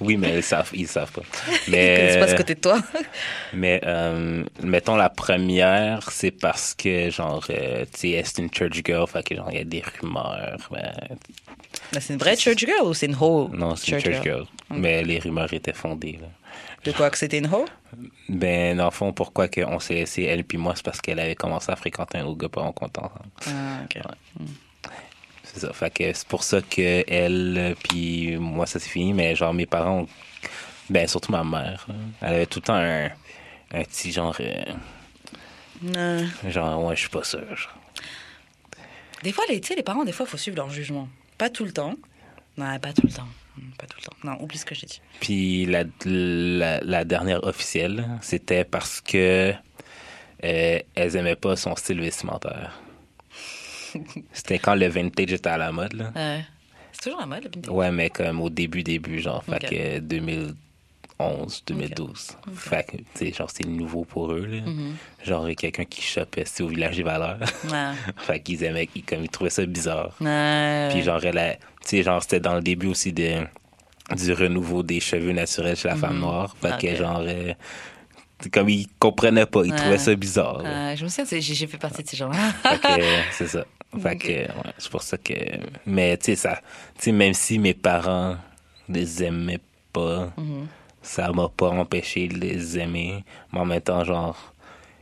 Oui, 0.00 0.16
mais 0.16 0.36
ils 0.36 0.42
savent, 0.42 0.70
ils 0.72 0.88
savent 0.88 1.12
pas. 1.12 1.22
Mais, 1.68 1.96
connaissent 1.96 2.16
pas 2.16 2.28
ce 2.28 2.36
côté 2.36 2.54
de 2.54 2.60
toi. 2.60 2.78
mais 3.52 3.80
euh, 3.84 4.42
mettons 4.62 4.96
la 4.96 5.10
première, 5.10 6.10
c'est 6.10 6.30
parce 6.30 6.74
que 6.74 7.10
genre, 7.10 7.44
euh, 7.50 7.84
tu 7.92 8.12
sais, 8.12 8.22
c'est 8.24 8.40
une 8.40 8.50
church 8.50 8.80
girl, 8.84 9.06
fait 9.06 9.22
que 9.22 9.34
genre 9.34 9.50
il 9.50 9.58
y 9.58 9.60
a 9.60 9.64
des 9.64 9.82
rumeurs. 10.00 10.56
ben, 10.70 10.92
Mais 11.92 12.00
c'est 12.00 12.14
une 12.14 12.18
vraie 12.18 12.36
church 12.36 12.58
girl 12.58 12.86
ou 12.86 12.94
c'est 12.94 13.06
une 13.06 13.16
hoe 13.20 13.50
non, 13.52 13.76
c'est 13.76 13.92
une 13.92 14.00
church 14.00 14.22
girl? 14.22 14.44
Mais 14.70 15.02
les 15.02 15.18
rumeurs 15.18 15.52
étaient 15.52 15.74
fondées. 15.74 16.18
Là. 16.20 16.28
De 16.84 16.92
quoi 16.92 17.10
que 17.10 17.18
c'était 17.18 17.38
une 17.38 17.52
hoe 17.52 17.66
Ben, 18.28 18.76
dans 18.76 18.86
le 18.86 18.90
fond, 18.90 19.12
pourquoi 19.12 19.48
que 19.48 19.60
on 19.60 19.80
s'est 19.80 19.94
laissé 19.94 20.22
elle 20.22 20.44
puis 20.44 20.56
moi, 20.56 20.72
c'est 20.76 20.84
parce 20.84 21.02
qu'elle 21.02 21.20
avait 21.20 21.34
commencé 21.34 21.70
à 21.70 21.76
fréquenter 21.76 22.18
un 22.18 22.24
autre 22.24 22.38
gars 22.38 22.48
pas 22.48 22.62
en 22.62 22.72
content. 22.72 23.12
Ah, 23.46 23.80
ok. 23.84 24.02
C'est 25.52 25.60
ça. 25.60 25.72
Fait 25.72 25.90
que 25.92 26.12
c'est 26.12 26.26
pour 26.28 26.42
ça 26.44 26.60
que 26.60 27.04
elle 27.10 27.74
puis 27.88 28.36
moi 28.36 28.66
ça 28.66 28.78
s'est 28.78 28.88
fini, 28.88 29.12
mais 29.12 29.34
genre 29.34 29.52
mes 29.54 29.66
parents, 29.66 30.00
ont- 30.02 30.08
ben 30.90 31.06
surtout 31.08 31.32
ma 31.32 31.44
mère, 31.44 31.84
là, 31.88 31.94
elle 32.22 32.34
avait 32.34 32.46
tout 32.46 32.60
le 32.60 32.64
temps 32.64 32.74
un, 32.74 33.06
un 33.72 33.82
petit 33.84 34.12
genre, 34.12 34.36
euh, 34.40 34.64
Non. 35.82 36.26
genre 36.50 36.84
ouais 36.84 36.96
je 36.96 37.00
suis 37.00 37.08
pas 37.10 37.24
sûr. 37.24 37.40
genre. 37.56 37.74
Des 39.22 39.32
fois, 39.32 39.44
les, 39.48 39.60
tu 39.60 39.68
sais, 39.68 39.74
les 39.74 39.82
parents, 39.82 40.04
des 40.04 40.12
fois, 40.12 40.26
il 40.26 40.30
faut 40.30 40.36
suivre 40.36 40.56
leur 40.56 40.70
jugement. 40.70 41.08
Pas 41.38 41.50
tout 41.50 41.64
le 41.64 41.72
temps. 41.72 41.94
Non, 42.56 42.78
pas 42.78 42.92
tout 42.92 43.02
le 43.04 43.12
temps. 43.12 43.26
Pas 43.76 43.86
tout 43.86 43.96
le 44.00 44.04
temps. 44.04 44.16
Non, 44.22 44.40
oublie 44.40 44.58
ce 44.58 44.64
que 44.64 44.74
j'ai 44.76 44.86
dit. 44.86 45.00
Puis 45.20 45.66
la, 45.66 45.82
la, 46.04 46.80
la 46.80 47.04
dernière 47.04 47.42
officielle, 47.42 48.06
c'était 48.22 48.64
parce 48.64 49.00
que 49.00 49.52
euh, 50.44 50.78
elles 50.94 51.16
aimaient 51.16 51.34
pas 51.34 51.56
son 51.56 51.74
style 51.74 52.00
vestimentaire. 52.00 52.78
C'était 54.32 54.58
quand 54.58 54.74
le 54.74 54.86
vintage 54.88 55.32
était 55.32 55.48
à 55.48 55.58
la 55.58 55.72
mode 55.72 55.92
là. 55.94 56.12
Ouais. 56.14 56.44
C'est 56.92 57.02
toujours 57.04 57.20
la 57.20 57.26
mode, 57.26 57.44
le 57.44 57.50
vintage? 57.54 57.74
Ouais, 57.74 57.90
mais 57.92 58.10
comme 58.10 58.40
au 58.40 58.50
début, 58.50 58.82
début, 58.82 59.20
genre, 59.20 59.44
fait 59.44 59.54
Ok. 59.64 59.70
que 59.70 59.98
2011, 60.00 61.62
2012. 61.66 62.30
Fait 62.54 62.84
que, 62.86 62.96
tu 62.96 63.04
sais, 63.14 63.32
genre, 63.32 63.50
c'est 63.52 63.66
nouveau 63.66 64.04
pour 64.04 64.32
eux, 64.32 64.46
là. 64.46 64.58
Mm-hmm. 64.62 65.26
Genre, 65.28 65.48
quelqu'un 65.56 65.84
qui 65.84 66.02
chopait, 66.02 66.44
c'est 66.46 66.62
au 66.62 66.68
village 66.68 66.96
des 66.96 67.02
valeurs. 67.02 67.38
Ouais. 67.70 67.92
fait 68.18 68.40
qu'ils 68.40 68.64
aimaient, 68.64 68.88
ils, 68.94 69.02
comme, 69.04 69.22
ils 69.22 69.28
trouvaient 69.28 69.50
ça 69.50 69.64
bizarre. 69.66 70.14
Ouais. 70.20 70.88
Puis, 70.90 71.02
genre, 71.02 71.24
elle 71.24 71.38
a- 71.38 71.54
tu 71.54 71.60
sais, 71.84 72.02
genre, 72.02 72.22
c'était 72.22 72.40
dans 72.40 72.54
le 72.54 72.62
début 72.62 72.88
aussi 72.88 73.12
de, 73.12 73.42
du 74.16 74.32
renouveau 74.32 74.82
des 74.82 75.00
cheveux 75.00 75.32
naturels 75.32 75.76
chez 75.76 75.88
la 75.88 75.96
femme 75.96 76.18
noire. 76.18 76.56
Fait 76.60 76.76
que, 76.80 76.86
Mm-hmm. 76.88 76.96
Genre, 76.96 77.24
euh, 77.26 77.52
comme 78.52 78.68
ils 78.68 78.86
comprenaient 78.98 79.46
pas, 79.46 79.62
ils 79.64 79.70
Ouais. 79.72 79.76
trouvaient 79.76 79.98
ça 79.98 80.14
bizarre. 80.14 80.62
Euh, 80.64 80.94
je 80.96 81.04
me 81.04 81.08
souviens, 81.08 81.40
j'ai 81.40 81.66
fait 81.66 81.78
partie 81.78 82.02
de 82.02 82.08
ces 82.08 82.16
gens-là. 82.16 82.52
Que, 82.78 83.02
c'est 83.32 83.48
ça. 83.48 83.64
Fait 84.02 84.16
que, 84.16 84.28
ouais, 84.28 84.48
c'est 84.76 84.90
pour 84.90 85.02
ça 85.02 85.16
que. 85.16 85.32
Mais, 85.86 86.16
tu 86.18 86.26
sais, 86.26 86.36
ça. 86.36 86.60
Même 87.10 87.32
si 87.34 87.58
mes 87.58 87.72
parents 87.74 88.36
les 88.88 89.22
aimaient 89.24 89.60
pas, 89.92 90.30
ça 91.02 91.32
m'a 91.32 91.48
pas 91.48 91.70
empêché 91.70 92.28
de 92.28 92.34
les 92.38 92.78
aimer. 92.78 93.24
Mais 93.52 93.60
en 93.60 93.64
même 93.64 93.80
temps, 93.80 94.04
genre, 94.04 94.52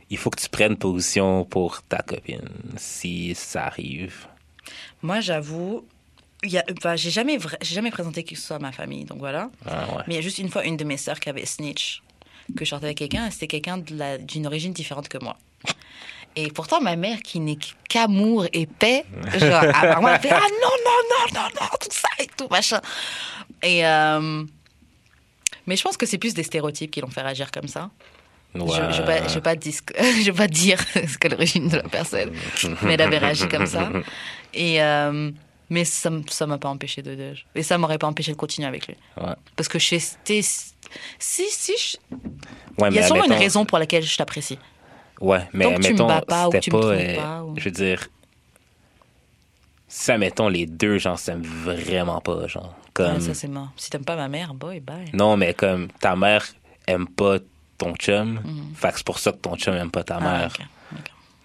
il 0.09 0.17
faut 0.17 0.29
que 0.29 0.39
tu 0.39 0.47
prennes 0.49 0.77
position 0.77 1.43
pour 1.43 1.83
ta 1.83 1.97
copine 1.97 2.47
si 2.77 3.35
ça 3.35 3.65
arrive. 3.65 4.25
Moi, 5.01 5.19
j'avoue, 5.19 5.85
enfin, 6.77 6.95
j'ai 6.95 7.11
jamais, 7.11 7.37
vra- 7.37 7.61
jamais 7.61 7.91
présenté 7.91 8.23
qui 8.23 8.35
que 8.35 8.39
ce 8.39 8.47
soit 8.47 8.55
à 8.55 8.59
ma 8.59 8.71
famille, 8.71 9.03
donc 9.03 9.19
voilà. 9.19 9.49
Ah, 9.65 9.85
ouais. 9.97 10.03
Mais 10.07 10.13
il 10.13 10.15
y 10.15 10.19
a 10.19 10.21
juste 10.21 10.37
une 10.39 10.49
fois 10.49 10.63
une 10.65 10.77
de 10.77 10.83
mes 10.85 10.97
sœurs 10.97 11.19
qui 11.19 11.27
avait 11.29 11.45
snitch, 11.45 12.01
que 12.55 12.65
je 12.65 12.69
sortais 12.69 12.85
avec 12.87 12.97
quelqu'un, 12.97 13.29
c'était 13.31 13.47
quelqu'un 13.47 13.77
d'une 14.19 14.47
origine 14.47 14.73
différente 14.73 15.07
que 15.09 15.17
moi. 15.17 15.37
Et 16.35 16.49
pourtant, 16.51 16.79
ma 16.81 16.95
mère, 16.95 17.19
qui 17.23 17.39
n'est 17.39 17.57
qu'amour 17.89 18.45
et 18.53 18.67
paix, 18.67 19.03
genre, 19.39 19.63
apparemment, 19.63 20.09
elle 20.09 20.19
fait 20.21 20.29
Ah 20.31 20.39
non, 20.39 20.69
non, 20.85 21.01
non, 21.09 21.41
non, 21.41 21.49
non, 21.61 21.67
tout 21.81 21.87
ça 21.91 22.07
et 22.19 22.27
tout, 22.37 22.47
machin. 22.51 22.79
Et. 23.63 23.85
euh, 23.85 24.43
Mais 25.65 25.75
je 25.75 25.83
pense 25.83 25.97
que 25.97 26.05
c'est 26.05 26.19
plus 26.19 26.33
des 26.35 26.43
stéréotypes 26.43 26.91
qui 26.91 27.01
l'ont 27.01 27.09
fait 27.09 27.21
agir 27.21 27.49
comme 27.51 27.67
ça. 27.67 27.89
Je 28.55 28.59
ne 28.61 28.91
je 28.91 29.01
pas 29.03 29.27
je 29.27 29.33
vais 29.35 30.31
pas 30.31 30.47
dire 30.47 30.79
ce 30.93 31.17
qu'est 31.17 31.29
l'origine 31.29 31.69
de 31.69 31.77
la 31.77 31.83
personne, 31.89 32.31
mais 32.83 32.93
elle 32.93 33.01
avait 33.01 33.17
réagi 33.17 33.47
comme 33.47 33.65
ça. 33.65 33.89
Et 34.53 34.81
euh, 34.81 35.31
mais 35.69 35.85
ça 35.85 36.09
ça 36.29 36.45
m'a 36.47 36.57
pas 36.57 36.69
empêché 36.69 37.01
de, 37.01 37.15
de- 37.15 37.33
et 37.55 37.63
ça 37.63 37.77
m'aurait 37.77 37.97
pas 37.97 38.07
empêché 38.07 38.31
de 38.31 38.37
continuer 38.37 38.67
avec 38.67 38.87
lui, 38.87 38.95
Ouais. 39.19 39.33
parce 39.55 39.67
que 39.67 39.79
je 39.79 39.97
sais- 39.99 40.17
si 41.19 41.43
si 41.49 41.73
je- 41.77 41.97
Ouais, 42.81 42.89
il 42.89 42.95
y 42.95 42.99
a 42.99 43.03
sûrement 43.03 43.23
une 43.25 43.31
admettons- 43.31 43.39
raison 43.43 43.65
pour 43.65 43.77
laquelle 43.79 44.03
je 44.03 44.17
t'apprécie. 44.17 44.59
Ouais, 45.19 45.47
mais 45.53 45.65
tu 45.65 45.71
me 45.71 45.89
mettons, 45.93 46.07
bats 46.07 46.21
pas 46.21 46.47
ou 46.47 46.51
c'était 46.51 46.59
que 46.59 46.63
tu 46.65 46.71
me 46.75 46.79
pas. 46.81 46.87
euh, 46.87 47.15
pas, 47.15 47.43
ou- 47.43 47.53
Je 47.57 47.63
veux 47.65 47.71
dire. 47.71 48.07
Ça, 49.89 50.17
mettons, 50.17 50.49
les 50.49 50.65
deux, 50.65 50.97
genre, 50.97 51.17
s'aiment 51.17 51.43
vraiment 51.45 52.19
pas, 52.21 52.45
genre. 52.47 52.75
Comme. 52.93 53.15
Ouais, 53.15 53.21
ça 53.21 53.33
c'est 53.33 53.47
mort. 53.47 53.69
Si 53.77 53.89
t'aimes 53.89 54.03
pas 54.05 54.15
ma 54.15 54.27
mère, 54.27 54.53
boy, 54.53 54.79
bye. 54.79 55.09
Non, 55.13 55.37
mais 55.37 55.53
comme 55.53 55.87
ta 55.99 56.15
mère 56.15 56.45
aime 56.87 57.07
pas 57.07 57.37
ton 57.77 57.95
chum, 57.95 58.41
fait 58.75 58.91
que 58.91 58.97
c'est 58.97 59.05
pour 59.05 59.19
ça 59.19 59.31
que 59.31 59.37
ton 59.37 59.55
chum 59.55 59.73
aime 59.75 59.91
pas 59.91 60.03
ta. 60.03 60.17
Ah, 60.17 60.19
mère. 60.21 60.51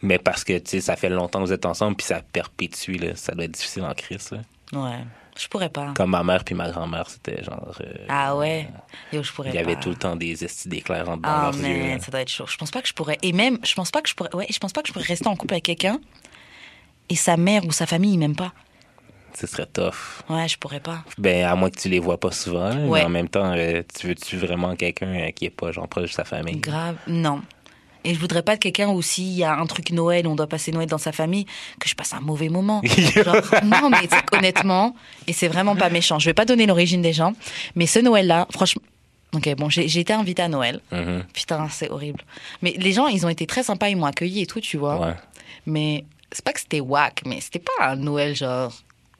Mais 0.02 0.18
parce 0.18 0.42
que, 0.44 0.58
tu 0.58 0.70
sais, 0.70 0.80
ça 0.80 0.96
fait 0.96 1.08
longtemps 1.08 1.40
que 1.40 1.46
vous 1.46 1.52
êtes 1.52 1.64
ensemble, 1.66 1.96
puis 1.96 2.06
ça 2.06 2.20
perpétue, 2.32 2.96
là. 2.96 3.14
Ça 3.14 3.32
doit 3.34 3.44
être 3.44 3.52
difficile 3.52 3.84
en 3.84 3.94
crise, 3.94 4.30
là. 4.32 4.38
Ouais, 4.72 4.98
je 5.38 5.46
pourrais 5.48 5.68
pas. 5.68 5.92
Comme 5.94 6.10
ma 6.10 6.22
mère 6.22 6.44
puis 6.44 6.54
ma 6.54 6.70
grand-mère, 6.70 7.08
c'était 7.08 7.42
genre... 7.44 7.76
euh, 7.80 7.92
Ah 8.08 8.34
ouais, 8.36 8.68
yo, 9.12 9.22
je 9.22 9.32
pourrais 9.32 9.50
Il 9.50 9.54
y 9.54 9.58
avait 9.58 9.76
tout 9.76 9.90
le 9.90 9.96
temps 9.96 10.16
des 10.16 10.42
estis 10.44 10.68
d'éclairs 10.68 11.08
en- 11.08 11.16
dans 11.18 11.28
Ah 11.28 11.42
leurs 11.52 11.54
yeux. 11.56 11.78
là. 11.78 11.84
mais 11.94 11.98
ça 12.00 12.10
doit 12.10 12.20
être 12.22 12.30
chaud. 12.30 12.46
Je 12.48 12.56
pense 12.56 12.70
pas 12.70 12.82
que 12.82 12.88
je 12.88 12.94
pourrais. 12.94 13.18
Et 13.22 13.32
même, 13.32 13.58
je 13.64 13.74
pense 13.74 13.90
pas 13.90 14.00
que 14.02 14.08
je 14.08 14.14
pourrais. 14.14 14.34
Ouais, 14.34 14.46
je 14.50 14.58
pense 14.58 14.72
pas 14.72 14.82
que 14.82 14.88
je 14.88 14.92
pourrais 14.92 15.04
rester 15.06 15.28
en 15.28 15.36
couple 15.36 15.54
avec 15.54 15.64
quelqu'un 15.64 16.00
et 17.08 17.14
sa 17.16 17.36
mère 17.36 17.64
ou 17.66 17.70
sa 17.72 17.86
famille 17.86 18.16
m'aiment 18.18 18.36
pas. 18.36 18.52
Ce 19.38 19.46
serait 19.46 19.66
tough. 19.66 20.22
Ouais, 20.28 20.46
je 20.48 20.58
pourrais 20.58 20.80
pas. 20.80 21.04
Ben, 21.16 21.44
à 21.46 21.54
moins 21.54 21.70
que 21.70 21.78
tu 21.78 21.88
les 21.88 21.98
vois 22.00 22.18
pas 22.20 22.30
souvent, 22.32 22.68
là, 22.68 22.84
Ouais. 22.86 23.00
mais 23.00 23.06
en 23.06 23.10
même 23.10 23.28
temps, 23.28 23.52
euh, 23.56 23.82
tu 23.98 24.08
veux-tu 24.08 24.36
vraiment 24.36 24.74
quelqu'un 24.76 25.14
euh, 25.14 25.30
qui 25.30 25.46
est 25.46 25.50
pas, 25.50 25.70
genre, 25.72 25.88
proche 25.88 26.10
de 26.10 26.14
sa 26.14 26.24
famille? 26.24 26.56
Grave, 26.60 26.96
non. 27.06 27.40
Et 28.04 28.14
je 28.14 28.18
voudrais 28.18 28.42
pas 28.42 28.56
de 28.56 28.60
quelqu'un 28.60 28.88
où 28.88 29.00
s'il 29.02 29.32
y 29.32 29.44
a 29.44 29.54
un 29.54 29.66
truc 29.66 29.90
Noël, 29.90 30.26
on 30.26 30.34
doit 30.34 30.46
passer 30.46 30.72
Noël 30.72 30.88
dans 30.88 30.98
sa 30.98 31.12
famille, 31.12 31.46
que 31.78 31.88
je 31.88 31.94
passe 31.94 32.12
un 32.14 32.20
mauvais 32.20 32.48
moment. 32.48 32.82
Genre, 33.24 33.36
non, 33.64 33.90
mais 33.90 34.08
honnêtement, 34.32 34.96
et 35.26 35.32
c'est 35.32 35.48
vraiment 35.48 35.76
pas 35.76 35.90
méchant. 35.90 36.18
Je 36.18 36.26
vais 36.26 36.34
pas 36.34 36.44
donner 36.44 36.66
l'origine 36.66 37.02
des 37.02 37.12
gens, 37.12 37.32
mais 37.76 37.86
ce 37.86 37.98
Noël-là, 38.00 38.46
franchement. 38.50 38.82
Ok, 39.34 39.48
bon, 39.56 39.70
j'ai 39.70 39.98
été 39.98 40.12
invitée 40.12 40.42
à 40.42 40.48
Noël. 40.48 40.80
Mhm. 40.90 41.24
Putain, 41.32 41.68
c'est 41.70 41.88
horrible. 41.90 42.20
Mais 42.60 42.74
les 42.76 42.92
gens, 42.92 43.06
ils 43.06 43.24
ont 43.24 43.30
été 43.30 43.46
très 43.46 43.62
sympas, 43.62 43.88
ils 43.88 43.96
m'ont 43.96 44.04
accueilli 44.06 44.42
et 44.42 44.46
tout, 44.46 44.60
tu 44.60 44.76
vois. 44.76 45.00
Ouais. 45.00 45.14
Mais 45.64 46.04
c'est 46.32 46.44
pas 46.44 46.52
que 46.52 46.60
c'était 46.60 46.80
whack, 46.80 47.22
mais 47.24 47.40
c'était 47.40 47.60
pas 47.60 47.88
un 47.88 47.96
Noël 47.96 48.36
genre 48.36 48.72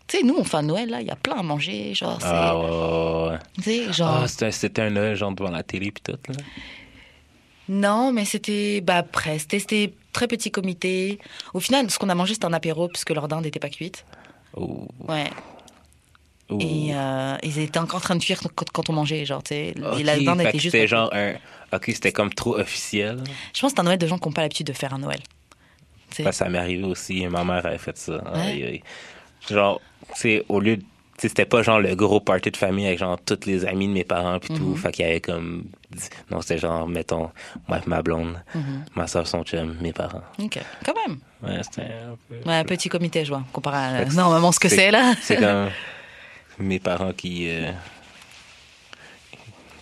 Tu 0.09 0.19
sais, 0.19 0.23
nous, 0.23 0.35
on 0.37 0.45
fait 0.45 0.59
un 0.59 0.63
Noël, 0.63 0.91
là, 0.91 1.01
il 1.01 1.07
y 1.07 1.11
a 1.11 1.17
plein 1.17 1.37
à 1.37 1.43
manger. 1.43 1.95
Genre. 1.95 2.19
Ah, 2.23 2.59
ouais, 2.59 2.65
ouais, 2.65 3.31
ouais. 3.31 3.39
Tu 3.57 3.63
sais, 3.63 3.93
genre. 3.93 4.21
Ah, 4.25 4.29
c'était 4.29 4.51
c'était 4.53 4.83
un 4.83 4.91
Noël, 4.91 5.17
genre, 5.17 5.33
devant 5.33 5.51
la 5.51 5.63
télé, 5.63 5.91
puis 5.91 6.03
tout, 6.03 6.19
là. 6.29 6.35
Non, 7.73 8.13
mais 8.13 8.25
c'était. 8.25 8.81
Bah, 8.81 9.03
presque. 9.03 9.51
C'était- 9.53 9.93
très 10.13 10.29
petit 10.29 10.51
comité. 10.51 11.19
Au 11.55 11.61
final, 11.61 11.91
ce 11.91 11.99
qu'on 11.99 12.11
a 12.11 12.15
mangé, 12.15 12.35
c'était 12.35 12.45
un 12.45 12.53
apéro, 12.53 12.87
puisque 12.89 13.11
leur 13.11 13.29
dinde 13.29 13.45
n'était 13.45 13.59
pas 13.59 13.71
cuite. 13.71 14.05
Ouh, 14.55 14.87
Ouais. 15.09 15.31
ouh. 16.51 16.59
Et 16.61 16.91
euh, 16.95 17.37
ils 17.43 17.59
étaient 17.59 17.79
encore 17.79 17.97
en 17.97 18.01
train 18.01 18.17
de 18.17 18.23
cuire 18.23 18.39
quand, 18.55 18.69
quand 18.71 18.91
on 18.91 18.93
mangeait, 18.93 19.25
genre, 19.25 19.43
tu 19.43 19.55
sais. 19.55 19.75
La 20.03 20.19
dinde 20.21 20.43
était 20.43 20.59
juste. 20.59 20.73
C'était 20.77 20.87
genre 20.87 21.09
un. 21.15 21.33
Ok, 21.73 21.85
c'était 21.87 22.13
comme 22.13 22.29
trop 22.35 22.57
officiel. 22.59 23.25
Je 23.55 23.61
pense 23.63 23.71
que 23.73 23.77
c'est 23.77 23.81
un 23.81 23.85
Noël 23.85 23.97
de 23.99 24.07
gens 24.07 24.19
qui 24.19 24.29
n'ont 24.29 24.35
pas 24.35 24.43
l'habitude 24.43 24.67
de 24.67 24.75
faire 24.75 24.93
un 24.93 24.99
Noël. 24.99 25.21
Ça 26.31 26.49
m'est 26.51 26.59
arrivé 26.59 26.85
aussi. 26.85 27.27
Ma 27.27 27.43
mère 27.43 27.65
avait 27.65 27.79
fait 27.79 27.97
ça. 27.97 28.17
Ouais. 28.35 28.41
Aïe, 28.41 28.65
aïe. 28.65 28.83
Genre, 29.51 29.81
tu 30.15 30.21
sais, 30.21 30.45
au 30.51 30.61
lieu 30.61 30.77
de. 30.77 30.85
C'était 31.29 31.45
pas 31.47 31.63
genre 31.63 31.79
le 31.81 31.95
gros 31.95 32.19
party 32.21 32.51
de 32.51 32.57
famille 32.57 32.87
avec 32.87 32.99
genre 32.99 33.17
tous 33.25 33.47
les 33.47 33.65
amis 33.65 33.87
de 33.87 33.93
mes 33.93 34.03
parents 34.05 34.39
puis 34.41 34.53
Mhm. 34.53 34.59
tout. 34.59 34.77
Fait 34.77 34.91
qu'il 34.91 35.07
y 35.07 35.09
avait 35.09 35.21
comme. 35.21 35.65
Non, 36.31 36.41
c'était 36.41 36.59
genre, 36.59 36.89
mettons, 36.89 37.31
moi 37.69 37.79
ma 37.87 38.03
blonde, 38.03 38.43
Mhm. 38.55 38.85
ma 38.97 39.07
soeur, 39.07 39.27
son 39.29 39.45
chum, 39.45 39.77
mes 39.81 39.93
parents. 39.93 40.23
Ok, 40.41 40.59
quand 40.85 40.95
même. 41.07 41.19
Ouais, 41.43 41.61
c'était 41.63 41.83
un 41.83 42.17
peu. 42.29 42.49
Ouais, 42.49 42.65
petit 42.65 42.89
comité, 42.89 43.25
je 43.25 43.31
vois, 43.31 43.45
comparé 43.53 43.99
à 43.99 44.05
que 44.05 44.15
normalement 44.15 44.51
ce 44.53 44.59
que 44.61 44.69
c'est 44.69 44.91
là. 44.91 45.15
C'est 45.21 45.37
comme 45.41 45.69
mes 46.59 46.81
parents 46.81 47.13
qui 47.13 47.49
euh, 47.49 47.71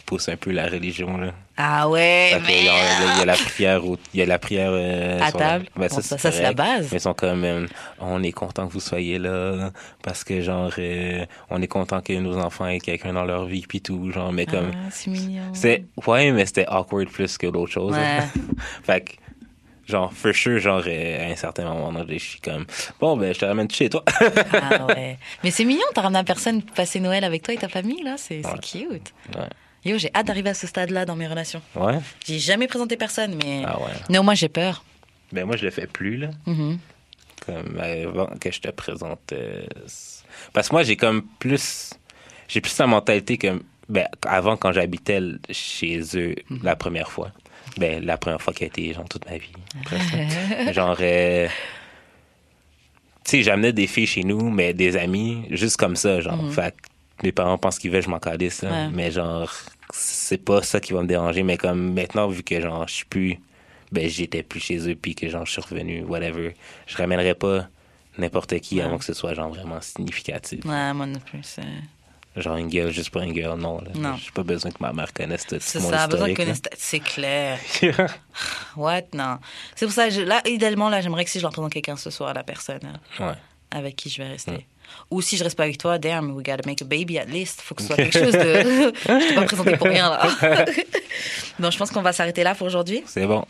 poussent 0.07 0.29
un 0.29 0.37
peu 0.37 0.51
la 0.51 0.67
religion 0.67 1.17
là. 1.17 1.33
Ah 1.63 1.89
ouais, 1.91 2.41
mais. 2.47 2.61
il 2.61 2.65
y 3.19 3.23
a 3.23 3.25
la 3.27 3.35
prière, 3.35 3.85
au- 3.87 3.99
il 4.15 4.21
y 4.21 4.23
a 4.23 4.27
la 4.27 4.39
prière 4.39 4.71
euh, 4.73 5.19
À 5.21 5.27
la- 5.27 5.33
table. 5.33 5.67
Ben, 5.77 5.89
Bon, 5.89 6.01
ça, 6.01 6.17
ça, 6.19 6.33
c'est 6.33 6.43
la 6.43 6.55
base. 6.55 6.89
Mais 6.91 6.97
ils 6.99 7.01
sont 7.01 7.13
comme, 7.15 7.45
euh, 7.45 7.67
on 8.01 8.23
est 8.23 8.33
content 8.33 8.67
que 8.67 8.73
vous 8.73 8.81
soyez 8.81 9.19
là 9.19 9.71
parce 10.03 10.25
que 10.25 10.41
genre, 10.41 10.73
euh, 10.79 11.27
on 11.51 11.61
est 11.61 11.67
content 11.69 12.01
que 12.01 12.15
nos 12.15 12.39
enfants 12.39 12.67
aient 12.67 12.81
quelqu'un 12.81 13.13
dans 13.13 13.25
leur 13.25 13.45
vie 13.45 13.65
puis 13.69 13.81
tout, 13.83 14.11
genre, 14.11 14.33
mais 14.33 14.47
comme, 14.47 14.71
Ah, 14.73 14.89
c'est 14.91 15.11
mignon. 15.11 15.43
c'est 15.53 15.85
ouais, 16.07 16.33
mais 16.33 16.47
c'était 16.47 16.67
awkward 16.67 17.09
plus 17.09 17.37
que 17.37 17.47
d'autres 17.49 17.73
choses. 17.73 17.93
Ouais. 17.95 18.21
fait 18.83 19.01
que, 19.03 19.13
genre, 19.87 20.13
for 20.13 20.33
sure, 20.35 20.59
genre, 20.61 20.83
euh, 20.87 21.29
à 21.29 21.31
un 21.33 21.37
certain 21.37 21.65
moment 21.65 21.93
donné, 21.93 22.19
je 22.19 22.25
suis 22.25 22.41
comme, 22.41 22.65
bon, 23.01 23.17
ben, 23.17 23.35
je 23.35 23.41
te 23.41 23.45
ramène 23.45 23.71
chez 23.71 23.91
toi. 23.91 24.03
Ah 24.09 24.87
ouais. 24.87 25.19
Mais 25.45 25.51
c'est 25.51 25.65
mignon, 25.65 25.85
t'as 25.95 26.01
ramené 26.03 26.21
la 26.21 26.25
personne 26.25 26.63
passer 26.63 27.01
Noël 27.01 27.25
avec 27.25 27.43
toi 27.43 27.53
et 27.53 27.59
ta 27.59 27.69
famille, 27.69 28.03
là. 28.03 28.15
C'est 28.17 28.41
c'est 28.43 28.49
Ouais. 28.49 28.89
cute. 28.97 29.13
ouais. 29.37 29.49
Yo, 29.85 29.97
j'ai 29.99 30.11
hâte 30.15 30.27
d'arriver 30.27 30.51
à 30.51 30.55
ce 30.55 30.67
stade-là 30.67 31.05
dans 31.07 31.17
mes 31.17 31.27
relations. 31.27 31.63
Ouais. 31.75 31.99
J'ai 32.27 32.39
jamais 32.39 32.67
présenté 32.67 32.97
personne, 32.97 33.35
mais. 33.43 33.63
Ah 33.67 33.79
ouais. 33.81 33.93
Néanmoins, 34.11 34.35
j'ai 34.35 34.49
peur. 34.51 34.85
Ben, 35.33 35.45
moi, 35.47 35.57
je 35.57 35.65
le 35.65 35.71
fais 35.71 35.87
plus, 35.87 36.17
là. 36.17 36.31
Mhm. 36.47 36.79
comme 37.47 37.79
avant 37.81 38.27
que 38.39 38.51
je 38.53 38.61
te 38.61 38.69
présente 38.71 39.33
euh, 39.33 39.65
parce 40.53 40.69
que 40.69 40.75
moi 40.75 40.83
j'ai 40.83 40.97
comme 40.97 41.23
plus 41.39 41.95
j'ai 42.49 42.61
plus 42.61 42.77
la 42.79 42.87
mentalité 42.87 43.39
que 43.39 43.63
ben 43.89 44.07
avant 44.27 44.59
quand 44.59 44.73
j'habitais 44.73 45.21
chez 45.49 46.01
eux 46.17 46.35
Mhm. 46.51 46.61
la 46.63 46.77
première 46.77 47.11
fois 47.11 47.31
ben 47.79 48.05
la 48.05 48.19
première 48.19 48.43
fois 48.43 48.53
qui 48.53 48.65
a 48.65 48.67
été 48.67 48.93
genre 48.93 49.09
toute 49.09 49.25
ma 49.25 49.39
vie 49.39 49.53
presque. 49.87 50.15
genre 50.75 50.99
euh, 51.01 51.49
tu 53.25 53.31
sais 53.31 53.43
j'amenais 53.43 53.73
des 53.73 53.87
filles 53.87 54.07
chez 54.07 54.23
nous 54.25 54.51
mais 54.51 54.75
des 54.75 54.97
amis 54.99 55.45
juste 55.51 55.79
comme 55.79 55.97
ça 55.97 56.21
genre 56.21 56.53
fait 56.53 56.73
que 56.77 56.89
mes 57.23 57.33
parents 57.33 57.59
pensent 57.59 57.79
qu'ils 57.79 57.91
veulent 57.91 58.03
je 58.03 58.09
m'en 58.11 58.19
calisse. 58.19 58.63
Ouais. 58.63 58.89
mais 58.93 59.11
genre 59.11 59.51
c'est 59.93 60.39
pas 60.45 60.63
ça 60.63 60.81
qui 60.81 60.93
va 60.93 61.03
me 61.03 61.07
déranger 61.09 61.43
mais 61.43 61.57
comme 61.57 61.93
maintenant 61.95 62.29
vu 62.29 62.43
que 62.43 62.61
genre 62.61 62.87
je 62.89 62.95
suis 62.95 63.05
plus 63.07 63.39
ben 63.93 64.09
j'étais 64.09 64.43
plus 64.45 64.61
chez 64.61 64.89
eux 64.89 64.95
puis 64.95 65.15
que 65.15 65.29
genre 65.29 65.45
je 65.47 65.53
suis 65.53 65.61
revenu 65.63 66.03
whatever 66.05 66.55
je 66.87 66.97
ramènerais 66.97 67.35
pas 67.35 67.67
n'importe 68.19 68.59
qui 68.61 68.77
Ouais. 68.77 68.83
avant 68.83 68.99
que 68.99 69.05
ce 69.05 69.15
soit 69.15 69.35
genre 69.35 69.49
vraiment 69.49 69.81
significatif 69.81 70.65
Ouais, 70.65 70.93
moi 70.95 71.07
non 71.07 71.19
plus. 71.21 71.41
C'est 71.43 71.63
genre 72.37 72.57
une 72.57 72.71
girl 72.71 72.91
juste 72.93 73.11
pour 73.11 73.23
une 73.23 73.35
girl 73.35 73.59
non 73.59 73.81
là 73.81 73.91
Non. 73.97 74.17
j'ai 74.17 74.31
pas 74.31 74.45
besoin 74.45 74.71
que 74.71 74.77
ma 74.81 74.93
mère 74.93 75.13
connaisse 75.13 75.45
tout 75.47 75.57
c'est 75.61 75.81
ça, 75.81 76.07
besoin 76.07 76.33
connaître. 76.35 76.69
C'est 76.77 77.01
clair. 77.01 77.59
What? 78.77 79.03
Non. 79.15 79.39
C'est 79.75 79.87
pour 79.87 79.93
ça, 79.95 80.09
je- 80.11 80.21
là, 80.21 80.41
idéalement, 80.47 80.89
là, 80.89 81.01
j'aimerais 81.01 81.25
que 81.25 81.31
si 81.31 81.39
je 81.39 81.43
leur 81.43 81.53
présente 81.53 81.73
quelqu'un 81.73 81.97
ce 81.97 82.11
soir, 82.11 82.33
la 82.35 82.45
personne 82.45 82.99
ouais 83.19 83.35
avec 83.73 83.95
qui 83.97 84.09
je 84.11 84.23
vais 84.23 84.29
rester. 84.29 84.51
Mm. 84.53 84.61
Ou 85.11 85.21
si 85.23 85.37
je 85.37 85.45
reste 85.45 85.57
pas 85.57 85.65
avec 85.65 85.79
toi, 85.79 85.99
damn, 85.99 86.31
we 86.33 86.45
gotta 86.45 86.63
make 86.67 86.83
a 86.83 86.85
baby 86.85 87.19
at 87.19 87.27
least. 87.27 87.61
Faut 87.61 87.75
que 87.75 87.83
ce 87.83 87.89
soit 87.89 87.97
quelque 88.03 88.19
chose 88.19 88.33
de. 88.33 88.93
je 89.07 89.29
t'ai 89.29 89.35
pas 89.35 89.43
présenté 89.43 89.77
pour 89.77 89.89
rien, 89.89 90.11
là. 90.11 90.29
bon, 91.59 91.71
je 91.71 91.79
pense 91.79 91.91
qu'on 91.91 92.03
va 92.03 92.13
s'arrêter 92.13 92.43
là 92.45 92.55
pour 92.55 92.67
aujourd'hui. 92.67 93.03
c'est 93.07 93.27
bon 93.27 93.45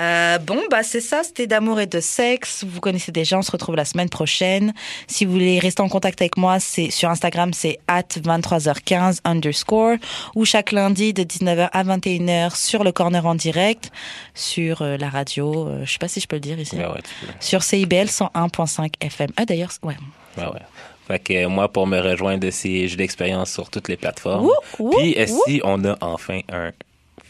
Euh, 0.00 0.38
bon, 0.38 0.60
bah 0.70 0.82
c'est 0.82 1.00
ça, 1.00 1.22
c'était 1.22 1.46
d'amour 1.46 1.80
et 1.80 1.86
de 1.86 2.00
sexe. 2.00 2.64
Vous 2.66 2.80
connaissez 2.80 3.12
déjà, 3.12 3.38
on 3.38 3.42
se 3.42 3.50
retrouve 3.52 3.76
la 3.76 3.84
semaine 3.84 4.08
prochaine. 4.08 4.72
Si 5.06 5.24
vous 5.24 5.32
voulez 5.32 5.58
rester 5.58 5.82
en 5.82 5.88
contact 5.88 6.20
avec 6.20 6.36
moi, 6.36 6.58
c'est 6.60 6.90
sur 6.90 7.10
Instagram, 7.10 7.52
c'est 7.52 7.78
at 7.86 8.02
23h15 8.02 9.18
underscore 9.24 9.96
ou 10.34 10.44
chaque 10.44 10.72
lundi 10.72 11.12
de 11.12 11.22
19h 11.22 11.68
à 11.72 11.84
21h 11.84 12.56
sur 12.56 12.82
le 12.84 12.92
corner 12.92 13.24
en 13.26 13.34
direct 13.34 13.90
sur 14.34 14.82
euh, 14.82 14.96
la 14.96 15.08
radio. 15.10 15.68
euh, 15.68 15.84
je 15.84 15.92
sais 15.92 15.98
pas 15.98 16.08
si 16.08 16.20
je 16.20 16.26
peux 16.26 16.36
le 16.36 16.40
dire 16.40 16.58
ici. 16.58 16.76
Ben 16.76 16.88
ouais, 16.90 17.02
peux. 17.20 17.32
Sur 17.40 17.62
CIBL 17.62 18.06
101.5 18.06 18.94
FM. 19.00 19.30
Ah 19.36 19.44
d'ailleurs, 19.44 19.70
ouais. 19.82 19.96
Ben 20.36 20.48
ouais. 20.48 20.60
Fait 21.06 21.18
que 21.18 21.34
euh, 21.34 21.48
moi, 21.48 21.68
pour 21.68 21.86
me 21.86 22.00
rejoindre, 22.00 22.48
c'est 22.50 22.88
j'ai 22.88 22.96
d'expérience 22.96 23.52
sur 23.52 23.68
toutes 23.68 23.88
les 23.88 23.96
plateformes. 23.96 24.46
Wouh, 24.46 24.52
wouh, 24.78 24.96
Puis, 24.96 25.16
si 25.46 25.60
on 25.62 25.84
a 25.84 25.96
enfin 26.00 26.40
un 26.50 26.72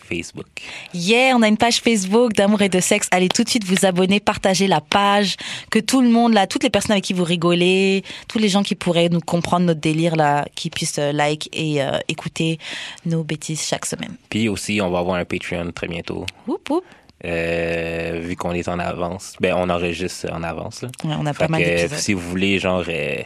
Facebook? 0.05 0.47
Yeah, 0.93 1.35
on 1.37 1.43
a 1.43 1.49
une 1.49 1.57
page 1.57 1.81
Facebook 1.81 2.35
d'amour 2.35 2.63
et 2.63 2.69
de 2.69 2.81
sexe. 2.81 3.09
Allez 3.11 3.29
tout 3.29 3.43
de 3.43 3.49
suite 3.49 3.65
vous 3.65 3.85
abonner, 3.85 4.21
partager 4.21 4.69
la 4.69 4.81
page, 4.81 5.37
que 5.71 5.79
tout 5.79 6.03
le 6.03 6.09
monde 6.09 6.35
là, 6.35 6.47
toutes 6.47 6.63
les 6.63 6.71
personnes 6.71 6.93
avec 6.93 7.05
qui 7.05 7.15
vous 7.15 7.25
rigolez, 7.25 8.05
tous 8.29 8.39
les 8.39 8.49
gens 8.49 8.63
qui 8.63 8.75
pourraient 8.75 9.09
nous 9.09 9.21
comprendre 9.21 9.67
notre 9.67 9.81
délire 9.81 10.15
là, 10.15 10.45
qui 10.55 10.71
puissent 10.71 10.99
euh, 10.99 11.13
like 11.13 11.49
et 11.53 11.83
euh, 11.83 11.99
écouter 12.09 12.59
nos 13.07 13.25
bêtises 13.25 13.67
chaque 13.67 13.87
semaine. 13.87 14.17
Puis 14.31 14.49
aussi, 14.49 14.81
on 14.81 14.91
va 14.91 15.01
avoir 15.01 15.17
un 15.17 15.25
Patreon 15.25 15.73
très 15.73 15.89
bientôt. 15.89 16.27
Oup, 16.47 16.71
oup. 16.71 16.85
Euh, 17.25 18.21
vu 18.23 18.37
qu'on 18.37 18.53
est 18.53 18.69
en 18.69 18.79
avance. 18.79 19.35
Ben, 19.41 19.55
on 19.57 19.69
enregistre 19.71 20.27
en 20.33 20.43
avance. 20.43 20.83
Là. 20.83 20.89
Ouais, 21.05 21.15
on 21.19 21.27
a 21.27 21.33
Fait 21.33 21.45
pas 21.45 21.49
mal 21.49 21.63
d'épisodes. 21.65 21.99
si 21.99 22.13
vous 22.13 22.21
voulez, 22.21 22.59
genre, 22.59 22.85
euh, 22.89 23.17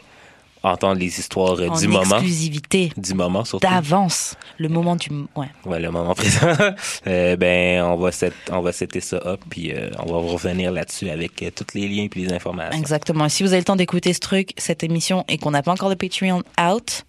entendre 0.63 0.99
les 1.01 1.19
histoires 1.19 1.59
euh, 1.61 1.69
En 1.69 1.77
du 1.79 1.89
moment. 1.89 2.03
exclusivité, 2.17 2.93
Du 2.97 3.15
moment, 3.15 3.45
surtout. 3.45 3.67
d'avance, 3.67 4.35
le 4.59 4.69
moment 4.69 4.97
du 4.97 5.09
ouais. 5.37 5.47
Ouais, 5.65 5.81
le 5.81 5.91
moment 5.91 6.15
présent. 6.15 6.53
Euh, 7.07 7.37
ben, 7.37 7.83
on 7.85 7.97
va 7.97 8.13
set, 8.13 8.35
on 8.53 8.61
va 8.61 8.73
setter 8.73 9.01
ça 9.01 9.17
up, 9.25 9.41
puis 9.49 9.73
euh, 9.73 9.91
on 9.99 10.13
va 10.13 10.19
revenir 10.33 10.73
là-dessus 10.73 11.09
avec 11.11 11.43
tous 11.55 11.75
les 11.75 11.89
liens 11.89 12.09
puis 12.09 12.23
les 12.27 12.33
informations. 12.33 12.79
Exactement. 12.79 13.27
Et 13.27 13.29
Si 13.31 13.43
vous 13.43 13.51
avez 13.51 13.61
le 13.61 13.65
temps 13.65 13.77
d'écouter 13.77 14.13
ce 14.13 14.21
truc, 14.21 14.53
cette 14.59 14.83
émission 14.85 15.25
et 15.29 15.39
qu'on 15.39 15.53
n'a 15.53 15.63
pas 15.63 15.73
encore 15.73 15.89
de 15.91 15.95
Patreon 15.95 16.43
out, 16.61 17.05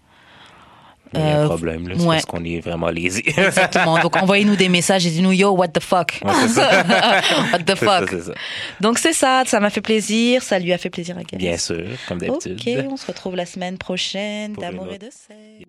Il 1.12 1.18
y 1.20 1.22
a 1.22 1.26
un 1.40 1.42
Euh, 1.42 1.46
problème, 1.46 1.88
là. 1.88 1.94
C'est 1.98 2.02
ouais. 2.04 2.16
parce 2.16 2.26
qu'on 2.26 2.44
est 2.44 2.60
vraiment 2.60 2.88
lazy. 2.88 3.22
exactement. 3.26 3.98
Donc 4.00 4.16
envoyez-nous 4.16 4.56
des 4.56 4.68
messages 4.68 5.06
et 5.06 5.10
dites-nous 5.10 5.32
yo 5.32 5.50
what 5.50 5.68
the 5.68 5.80
fuck? 5.80 6.20
Ouais, 6.24 6.32
c'est 6.42 6.48
ça. 6.48 6.70
what 7.52 7.58
the 7.60 7.76
ça, 7.76 7.76
fuck? 7.76 8.10
c'est 8.10 8.22
ça. 8.22 8.32
Donc 8.80 8.98
c'est 8.98 9.12
ça, 9.12 9.42
ça 9.46 9.58
m'a 9.60 9.70
fait 9.70 9.80
plaisir, 9.80 10.42
ça 10.42 10.58
lui 10.58 10.72
a 10.72 10.78
fait 10.78 10.90
plaisir 10.90 11.16
à 11.18 11.22
Gaël. 11.22 11.38
Bien 11.38 11.56
sûr, 11.56 11.82
comme 12.08 12.18
d'habitude. 12.18 12.60
Ok, 12.64 12.84
on 12.90 12.96
se 12.96 13.06
retrouve 13.06 13.34
la 13.36 13.46
semaine 13.46 13.76
prochaine 13.78 14.52
d'amour 14.54 14.88
et 14.94 14.98
de 14.98 15.06
sexe. 15.06 15.66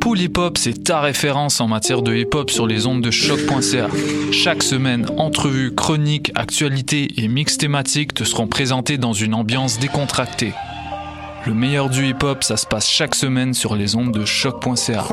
Pool 0.00 0.18
Hip 0.20 0.38
Hop, 0.38 0.56
c'est 0.56 0.82
ta 0.84 1.00
référence 1.02 1.60
en 1.60 1.68
matière 1.68 2.00
de 2.00 2.14
hip 2.16 2.30
hop 2.34 2.50
sur 2.50 2.66
les 2.66 2.86
ondes 2.86 3.02
de 3.02 3.10
choc.ca. 3.10 3.88
Chaque 4.32 4.62
semaine, 4.62 5.06
entrevues, 5.18 5.74
chroniques, 5.74 6.32
actualités 6.34 7.08
et 7.18 7.28
mix 7.28 7.58
thématiques 7.58 8.14
te 8.14 8.24
seront 8.24 8.46
présentés 8.46 8.96
dans 8.96 9.12
une 9.12 9.34
ambiance 9.34 9.78
décontractée. 9.78 10.52
Le 11.46 11.54
meilleur 11.54 11.88
du 11.88 12.06
hip 12.06 12.22
hop, 12.22 12.44
ça 12.44 12.56
se 12.58 12.66
passe 12.66 12.86
chaque 12.86 13.14
semaine 13.14 13.54
sur 13.54 13.74
les 13.74 13.96
ondes 13.96 14.12
de 14.12 14.26
choc.ca. 14.26 15.04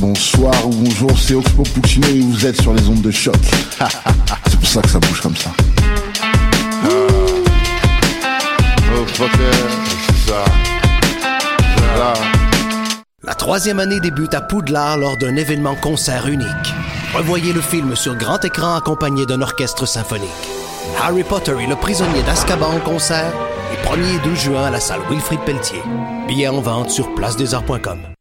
Bonsoir 0.00 0.54
ou 0.66 0.70
bonjour, 0.70 1.18
c'est 1.18 1.34
Oxpo 1.34 1.64
Puccino 1.64 2.08
et 2.08 2.20
vous 2.20 2.46
êtes 2.46 2.60
sur 2.60 2.72
les 2.72 2.88
ondes 2.88 3.02
de 3.02 3.10
choc. 3.10 3.36
c'est 4.46 4.58
pour 4.58 4.68
ça 4.68 4.80
que 4.80 4.88
ça 4.88 4.98
bouge 5.00 5.20
comme 5.20 5.36
ça. 5.36 5.50
Oh. 6.84 7.06
La 13.22 13.34
troisième 13.34 13.80
année 13.80 14.00
débute 14.00 14.32
à 14.32 14.40
Poudlard 14.40 14.96
lors 14.96 15.18
d'un 15.18 15.36
événement 15.36 15.74
concert 15.74 16.26
unique. 16.26 16.48
Revoyez 17.14 17.52
le 17.52 17.60
film 17.60 17.96
sur 17.96 18.16
grand 18.16 18.42
écran 18.44 18.76
accompagné 18.76 19.26
d'un 19.26 19.42
orchestre 19.42 19.86
symphonique. 19.86 20.57
Harry 20.96 21.24
Potter 21.24 21.54
et 21.60 21.66
le 21.66 21.76
prisonnier 21.76 22.22
d'Azkaban 22.22 22.76
en 22.76 22.80
concert, 22.80 23.32
les 23.70 23.88
1er 23.88 24.16
et 24.16 24.28
2 24.28 24.34
juin 24.34 24.64
à 24.64 24.70
la 24.70 24.80
salle 24.80 25.00
Wilfrid 25.10 25.40
Pelletier. 25.40 25.82
Billets 26.26 26.48
en 26.48 26.60
vente 26.60 26.90
sur 26.90 27.14
placedesarts.com. 27.14 28.17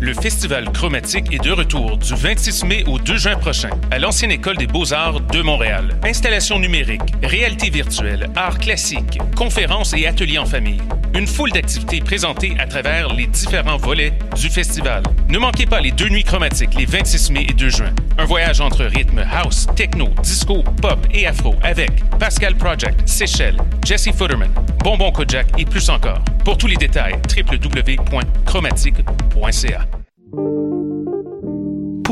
Le 0.00 0.12
festival 0.12 0.70
chromatique 0.72 1.32
est 1.32 1.42
de 1.42 1.50
retour 1.50 1.96
du 1.96 2.14
26 2.14 2.64
mai 2.64 2.84
au 2.86 2.98
2 2.98 3.16
juin 3.16 3.36
prochain 3.36 3.70
à 3.90 3.98
l'ancienne 3.98 4.30
école 4.30 4.56
des 4.56 4.66
beaux-arts 4.66 5.20
de 5.20 5.40
Montréal. 5.40 5.96
Installation 6.04 6.58
numérique, 6.58 7.14
réalité 7.22 7.70
virtuelle, 7.70 8.28
arts 8.36 8.58
classiques, 8.58 9.18
conférences 9.34 9.94
et 9.94 10.06
ateliers 10.06 10.38
en 10.38 10.46
famille. 10.46 10.82
Une 11.14 11.26
foule 11.26 11.52
d'activités 11.52 12.00
présentées 12.00 12.54
à 12.58 12.66
travers 12.66 13.14
les 13.14 13.28
différents 13.28 13.76
volets 13.76 14.12
du 14.36 14.50
festival. 14.50 15.02
Ne 15.28 15.38
manquez 15.38 15.64
pas 15.64 15.80
les 15.80 15.92
deux 15.92 16.08
nuits 16.08 16.24
chromatiques 16.24 16.74
les 16.74 16.86
26 16.86 17.30
mai 17.30 17.46
et 17.48 17.52
2 17.52 17.68
juin. 17.68 17.94
Un 18.18 18.24
voyage 18.24 18.60
entre 18.60 18.84
rythme 18.84 19.24
house, 19.30 19.66
techno, 19.76 20.08
disco, 20.22 20.64
pop 20.82 20.98
et 21.12 21.26
afro 21.26 21.54
avec 21.62 21.90
Pascal 22.18 22.56
Project, 22.56 23.08
Seychelles, 23.08 23.58
Jesse 23.84 24.10
Futterman, 24.12 24.50
Bonbon 24.82 25.12
Kojak 25.12 25.46
et 25.58 25.64
plus 25.64 25.88
encore. 25.88 26.20
Pour 26.44 26.58
tous 26.58 26.66
les 26.66 26.76
détails, 26.76 27.14
www.chromatique.ca. 27.34 29.86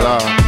love. 0.00 0.41